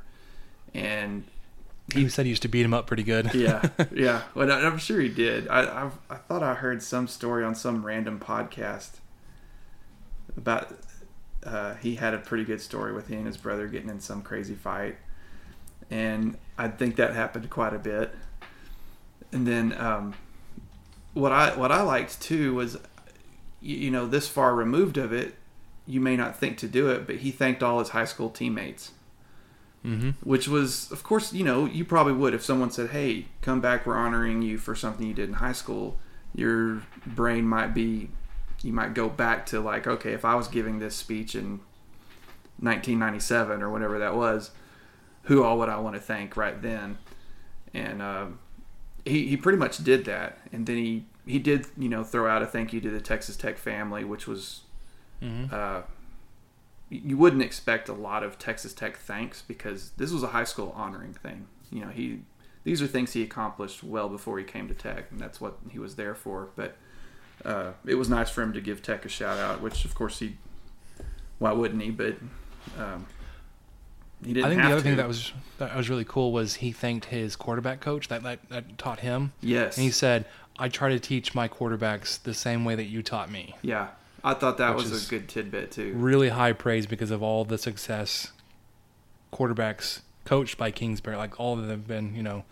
and 0.74 1.24
He 1.94 2.08
said 2.10 2.26
he 2.26 2.30
used 2.30 2.42
to 2.42 2.48
beat 2.48 2.64
him 2.64 2.74
up 2.74 2.86
pretty 2.86 3.02
good. 3.02 3.32
yeah, 3.34 3.68
yeah. 3.92 4.22
Well, 4.34 4.50
I'm 4.52 4.78
sure 4.78 5.00
he 5.00 5.08
did. 5.08 5.48
I, 5.48 5.84
I've, 5.84 5.92
I 6.10 6.16
thought 6.16 6.42
I 6.42 6.54
heard 6.54 6.82
some 6.82 7.08
story 7.08 7.42
on 7.42 7.54
some 7.54 7.84
random 7.86 8.20
podcast 8.20 8.98
about 10.36 10.68
uh, 11.44 11.74
he 11.76 11.94
had 11.96 12.12
a 12.12 12.18
pretty 12.18 12.44
good 12.44 12.60
story 12.60 12.92
with 12.92 13.08
he 13.08 13.14
and 13.14 13.26
his 13.26 13.38
brother 13.38 13.66
getting 13.66 13.88
in 13.88 14.00
some 14.00 14.20
crazy 14.22 14.54
fight, 14.54 14.96
and 15.90 16.36
I 16.58 16.68
think 16.68 16.96
that 16.96 17.14
happened 17.14 17.48
quite 17.48 17.72
a 17.74 17.78
bit. 17.78 18.14
And 19.32 19.46
then 19.46 19.72
um, 19.78 20.14
what 21.14 21.32
I 21.32 21.56
what 21.56 21.70
I 21.72 21.82
liked 21.82 22.20
too 22.20 22.54
was, 22.54 22.76
you, 23.60 23.76
you 23.76 23.90
know, 23.90 24.06
this 24.06 24.28
far 24.28 24.54
removed 24.54 24.98
of 24.98 25.12
it, 25.12 25.36
you 25.86 26.00
may 26.00 26.16
not 26.16 26.36
think 26.36 26.58
to 26.58 26.68
do 26.68 26.88
it, 26.88 27.06
but 27.06 27.16
he 27.16 27.30
thanked 27.30 27.62
all 27.62 27.78
his 27.78 27.90
high 27.90 28.04
school 28.04 28.30
teammates. 28.30 28.92
Mm-hmm. 29.82 30.10
which 30.28 30.46
was 30.46 30.92
of 30.92 31.02
course 31.02 31.32
you 31.32 31.42
know 31.42 31.64
you 31.64 31.86
probably 31.86 32.12
would 32.12 32.34
if 32.34 32.44
someone 32.44 32.70
said 32.70 32.90
hey 32.90 33.24
come 33.40 33.62
back 33.62 33.86
we're 33.86 33.96
honoring 33.96 34.42
you 34.42 34.58
for 34.58 34.74
something 34.74 35.06
you 35.06 35.14
did 35.14 35.30
in 35.30 35.36
high 35.36 35.52
school. 35.52 35.98
Your 36.34 36.82
brain 37.06 37.46
might 37.46 37.72
be 37.72 38.10
you 38.62 38.74
might 38.74 38.92
go 38.92 39.08
back 39.08 39.46
to 39.46 39.58
like 39.58 39.86
okay 39.86 40.12
if 40.12 40.22
i 40.22 40.34
was 40.34 40.48
giving 40.48 40.80
this 40.80 40.94
speech 40.94 41.34
in 41.34 41.60
1997 42.58 43.62
or 43.62 43.70
whatever 43.70 43.98
that 43.98 44.14
was 44.14 44.50
who 45.22 45.42
all 45.42 45.58
would 45.58 45.70
i 45.70 45.78
want 45.78 45.94
to 45.94 46.00
thank 46.00 46.36
right 46.36 46.60
then? 46.60 46.98
And 47.72 48.02
um, 48.02 48.39
he, 49.10 49.26
he 49.26 49.36
pretty 49.36 49.58
much 49.58 49.82
did 49.82 50.04
that 50.04 50.38
and 50.52 50.66
then 50.66 50.76
he 50.76 51.04
he 51.26 51.38
did 51.38 51.66
you 51.76 51.88
know 51.88 52.02
throw 52.02 52.28
out 52.28 52.42
a 52.42 52.46
thank 52.46 52.72
you 52.72 52.80
to 52.80 52.90
the 52.90 53.00
texas 53.00 53.36
tech 53.36 53.58
family 53.58 54.04
which 54.04 54.26
was 54.26 54.62
uh, 55.52 55.82
you 56.90 57.16
wouldn't 57.16 57.42
expect 57.42 57.88
a 57.88 57.92
lot 57.92 58.22
of 58.22 58.38
Texas 58.38 58.72
Tech 58.72 58.96
thanks 58.96 59.42
because 59.42 59.90
this 59.96 60.10
was 60.10 60.22
a 60.22 60.28
high 60.28 60.44
school 60.44 60.74
honoring 60.76 61.14
thing. 61.14 61.46
You 61.70 61.82
know, 61.82 61.88
he 61.88 62.20
these 62.64 62.82
are 62.82 62.86
things 62.86 63.12
he 63.12 63.22
accomplished 63.22 63.82
well 63.82 64.08
before 64.08 64.38
he 64.38 64.44
came 64.44 64.68
to 64.68 64.74
Tech, 64.74 65.10
and 65.10 65.20
that's 65.20 65.40
what 65.40 65.58
he 65.70 65.78
was 65.78 65.94
there 65.94 66.14
for. 66.14 66.48
But 66.56 66.76
uh, 67.44 67.72
it 67.86 67.94
was 67.94 68.08
nice 68.08 68.28
for 68.28 68.42
him 68.42 68.52
to 68.54 68.60
give 68.60 68.82
Tech 68.82 69.04
a 69.04 69.08
shout 69.08 69.38
out, 69.38 69.60
which 69.60 69.84
of 69.84 69.94
course 69.94 70.18
he 70.18 70.36
why 71.38 71.52
wouldn't 71.52 71.80
he? 71.80 71.90
But 71.90 72.16
um, 72.78 73.06
he 74.24 74.32
didn't. 74.34 74.46
I 74.46 74.48
think 74.50 74.62
the 74.62 74.66
other 74.68 74.76
to. 74.76 74.82
thing 74.82 74.96
that 74.96 75.08
was 75.08 75.32
that 75.58 75.76
was 75.76 75.88
really 75.90 76.04
cool 76.04 76.32
was 76.32 76.56
he 76.56 76.72
thanked 76.72 77.06
his 77.06 77.36
quarterback 77.36 77.80
coach 77.80 78.08
that 78.08 78.22
that, 78.22 78.48
that 78.50 78.78
taught 78.78 79.00
him. 79.00 79.32
yes, 79.40 79.76
And 79.76 79.84
he 79.84 79.90
said, 79.90 80.24
"I 80.58 80.68
try 80.68 80.88
to 80.90 80.98
teach 81.00 81.34
my 81.34 81.48
quarterbacks 81.48 82.22
the 82.22 82.34
same 82.34 82.64
way 82.64 82.74
that 82.74 82.84
you 82.84 83.02
taught 83.02 83.30
me." 83.30 83.54
yeah. 83.62 83.88
I 84.22 84.34
thought 84.34 84.58
that 84.58 84.76
Which 84.76 84.84
was 84.90 85.06
a 85.06 85.10
good 85.10 85.28
tidbit 85.30 85.70
too. 85.70 85.94
Really 85.96 86.28
high 86.28 86.52
praise 86.52 86.84
because 86.84 87.10
of 87.10 87.22
all 87.22 87.46
the 87.46 87.56
success 87.56 88.32
quarterbacks 89.32 90.00
coached 90.26 90.58
by 90.58 90.70
Kingsbury. 90.70 91.16
Like 91.16 91.40
all 91.40 91.54
of 91.54 91.60
them 91.62 91.70
have 91.70 91.88
been, 91.88 92.14
you 92.14 92.22
know, 92.22 92.44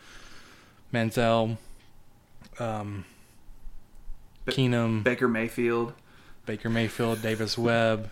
Manziel, 0.95 1.59
um, 2.59 3.05
Ba- 4.47 4.53
Keenum, 4.53 5.03
Baker 5.03 5.29
Mayfield. 5.29 5.93
Baker 6.47 6.71
Mayfield, 6.71 7.21
Davis 7.21 7.59
Webb, 7.59 8.11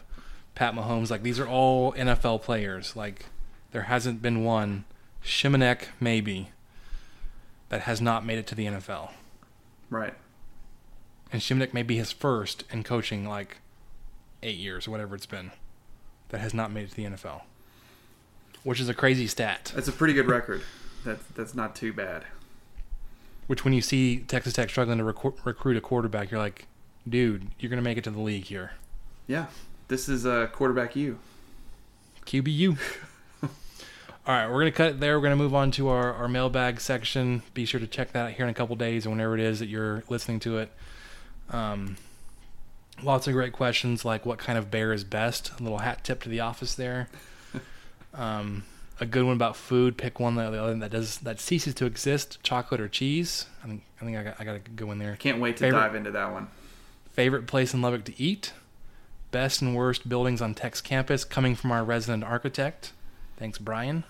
Pat 0.55 0.75
Mahomes. 0.75 1.11
Like 1.11 1.23
these 1.23 1.41
are 1.41 1.49
all 1.49 1.93
NFL 1.95 2.43
players. 2.43 2.95
Like 2.95 3.25
there 3.77 3.83
hasn't 3.83 4.23
been 4.23 4.43
one, 4.43 4.87
Shimonek 5.23 5.89
maybe, 6.01 6.49
that 7.69 7.83
has 7.83 8.01
not 8.01 8.25
made 8.25 8.39
it 8.39 8.47
to 8.47 8.55
the 8.55 8.65
NFL. 8.65 9.11
Right. 9.91 10.15
And 11.31 11.43
Shimonek 11.43 11.75
may 11.75 11.83
be 11.83 11.99
his 11.99 12.11
first 12.11 12.65
in 12.71 12.85
coaching 12.85 13.29
like 13.29 13.59
eight 14.43 14.57
years 14.57 14.89
or 14.89 14.93
whatever 14.93 15.15
it's 15.15 15.27
been 15.27 15.51
that 16.31 16.41
has 16.41 16.55
not 16.55 16.73
made 16.73 16.85
it 16.85 16.91
to 16.93 16.97
the 16.97 17.05
NFL. 17.05 17.43
Which 18.65 18.81
is 18.81 18.89
a 18.89 18.95
crazy 18.95 19.27
stat. 19.27 19.73
That's 19.75 19.89
a 19.89 19.93
pretty 19.93 20.15
good 20.15 20.27
record. 20.27 20.63
That's 21.05 21.27
that's 21.35 21.55
not 21.55 21.77
too 21.77 21.93
bad. 21.93 22.25
Which 23.47 23.63
when 23.63 23.75
you 23.75 23.83
see 23.83 24.21
Texas 24.21 24.55
Tech 24.55 24.71
struggling 24.71 24.97
to 24.97 25.05
recru- 25.05 25.37
recruit 25.45 25.77
a 25.77 25.83
quarterback, 25.83 26.31
you're 26.31 26.41
like, 26.41 26.67
dude, 27.07 27.49
you're 27.59 27.69
going 27.69 27.77
to 27.77 27.85
make 27.85 27.99
it 27.99 28.05
to 28.05 28.11
the 28.11 28.23
league 28.23 28.45
here. 28.45 28.73
Yeah. 29.27 29.49
This 29.89 30.09
is 30.09 30.25
a 30.25 30.45
uh, 30.45 30.47
quarterback 30.47 30.97
you. 30.97 31.19
QBU. 32.25 32.79
All 34.27 34.35
right, 34.35 34.49
we're 34.49 34.55
going 34.61 34.73
to 34.73 34.77
cut 34.77 34.91
it 34.91 35.01
there. 35.01 35.17
We're 35.17 35.23
going 35.23 35.39
to 35.39 35.43
move 35.43 35.55
on 35.55 35.71
to 35.73 35.89
our, 35.89 36.13
our 36.13 36.27
mailbag 36.27 36.81
section. 36.81 37.43
Be 37.55 37.65
sure 37.65 37.79
to 37.79 37.87
check 37.87 38.13
that 38.13 38.25
out 38.27 38.33
here 38.33 38.45
in 38.45 38.51
a 38.51 38.55
couple 38.55 38.75
days 38.75 39.07
or 39.07 39.11
whenever 39.11 39.35
it 39.35 39.41
is 39.41 39.61
that 39.61 39.69
you're 39.69 40.03
listening 40.09 40.41
to 40.41 40.59
it. 40.59 40.73
Um, 41.51 41.97
lots 43.05 43.29
of 43.29 43.35
great 43.35 43.53
questions 43.53 44.05
like 44.05 44.27
what 44.27 44.39
kind 44.39 44.59
of 44.59 44.69
bear 44.69 44.93
is 44.93 45.05
best? 45.05 45.53
A 45.61 45.63
little 45.63 45.79
hat 45.79 46.03
tip 46.03 46.25
to 46.25 46.29
the 46.29 46.41
office 46.41 46.75
there. 46.75 47.09
Um, 48.15 48.65
a 48.99 49.05
good 49.05 49.25
one 49.25 49.37
about 49.37 49.57
food. 49.57 49.99
Pick 49.99 50.19
one 50.19 50.37
that, 50.37 50.51
that 50.81 50.91
does 50.91 51.19
that 51.19 51.39
ceases 51.39 51.75
to 51.75 51.85
exist: 51.85 52.43
chocolate 52.43 52.81
or 52.81 52.89
cheese. 52.89 53.45
I 53.63 53.67
think 53.67 53.83
I 54.01 54.05
think 54.07 54.17
I 54.17 54.23
got, 54.23 54.37
I 54.39 54.45
got 54.45 54.65
to 54.65 54.71
go 54.71 54.91
in 54.91 54.99
there. 54.99 55.17
Can't 55.17 55.39
wait 55.39 55.59
to 55.59 55.65
Favorite- 55.65 55.81
dive 55.81 55.95
into 55.97 56.11
that 56.13 56.33
one. 56.33 56.49
Favorite 57.11 57.47
place 57.47 57.75
in 57.75 57.83
Lubbock 57.83 58.05
to 58.05 58.19
eat? 58.19 58.55
Best 59.33 59.61
and 59.61 59.77
worst 59.77 60.09
buildings 60.09 60.41
on 60.41 60.55
Tech's 60.55 60.81
campus 60.81 61.25
coming 61.25 61.55
from 61.55 61.73
our 61.73 61.85
resident 61.85 62.25
architect. 62.25 62.93
Thanks, 63.37 63.59
Brian. 63.59 64.05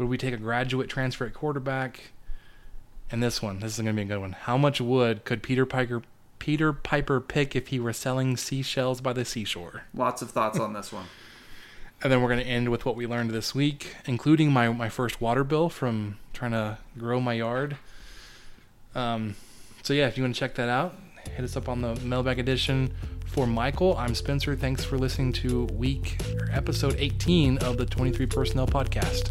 Would 0.00 0.08
we 0.08 0.16
take 0.16 0.32
a 0.32 0.38
graduate 0.38 0.88
transfer 0.88 1.26
at 1.26 1.34
quarterback? 1.34 2.12
And 3.10 3.22
this 3.22 3.42
one, 3.42 3.60
this 3.60 3.72
is 3.72 3.84
going 3.84 3.88
to 3.88 3.92
be 3.92 4.00
a 4.00 4.06
good 4.06 4.18
one. 4.18 4.32
How 4.32 4.56
much 4.56 4.80
wood 4.80 5.26
could 5.26 5.42
Peter 5.42 5.66
Piper 5.66 6.02
Peter 6.38 6.72
Piper 6.72 7.20
pick 7.20 7.54
if 7.54 7.68
he 7.68 7.78
were 7.78 7.92
selling 7.92 8.38
seashells 8.38 9.02
by 9.02 9.12
the 9.12 9.26
seashore? 9.26 9.82
Lots 9.92 10.22
of 10.22 10.30
thoughts 10.30 10.58
on 10.58 10.72
this 10.72 10.90
one. 10.90 11.04
And 12.02 12.10
then 12.10 12.22
we're 12.22 12.30
going 12.30 12.40
to 12.40 12.46
end 12.46 12.70
with 12.70 12.86
what 12.86 12.96
we 12.96 13.06
learned 13.06 13.32
this 13.32 13.54
week, 13.54 13.94
including 14.06 14.50
my, 14.50 14.70
my 14.70 14.88
first 14.88 15.20
water 15.20 15.44
bill 15.44 15.68
from 15.68 16.16
trying 16.32 16.52
to 16.52 16.78
grow 16.96 17.20
my 17.20 17.34
yard. 17.34 17.76
Um, 18.94 19.36
so, 19.82 19.92
yeah, 19.92 20.06
if 20.06 20.16
you 20.16 20.22
want 20.22 20.34
to 20.34 20.40
check 20.40 20.54
that 20.54 20.70
out, 20.70 20.94
hit 21.28 21.44
us 21.44 21.56
up 21.56 21.68
on 21.68 21.80
the 21.80 21.94
mailbag 21.96 22.38
edition. 22.38 22.94
For 23.26 23.46
Michael, 23.46 23.96
I'm 23.96 24.14
Spencer. 24.14 24.56
Thanks 24.56 24.84
for 24.84 24.98
listening 24.98 25.32
to 25.34 25.64
week 25.66 26.20
or 26.40 26.50
episode 26.50 26.96
18 26.98 27.58
of 27.58 27.76
the 27.76 27.86
23 27.86 28.26
Personnel 28.26 28.66
Podcast. 28.66 29.30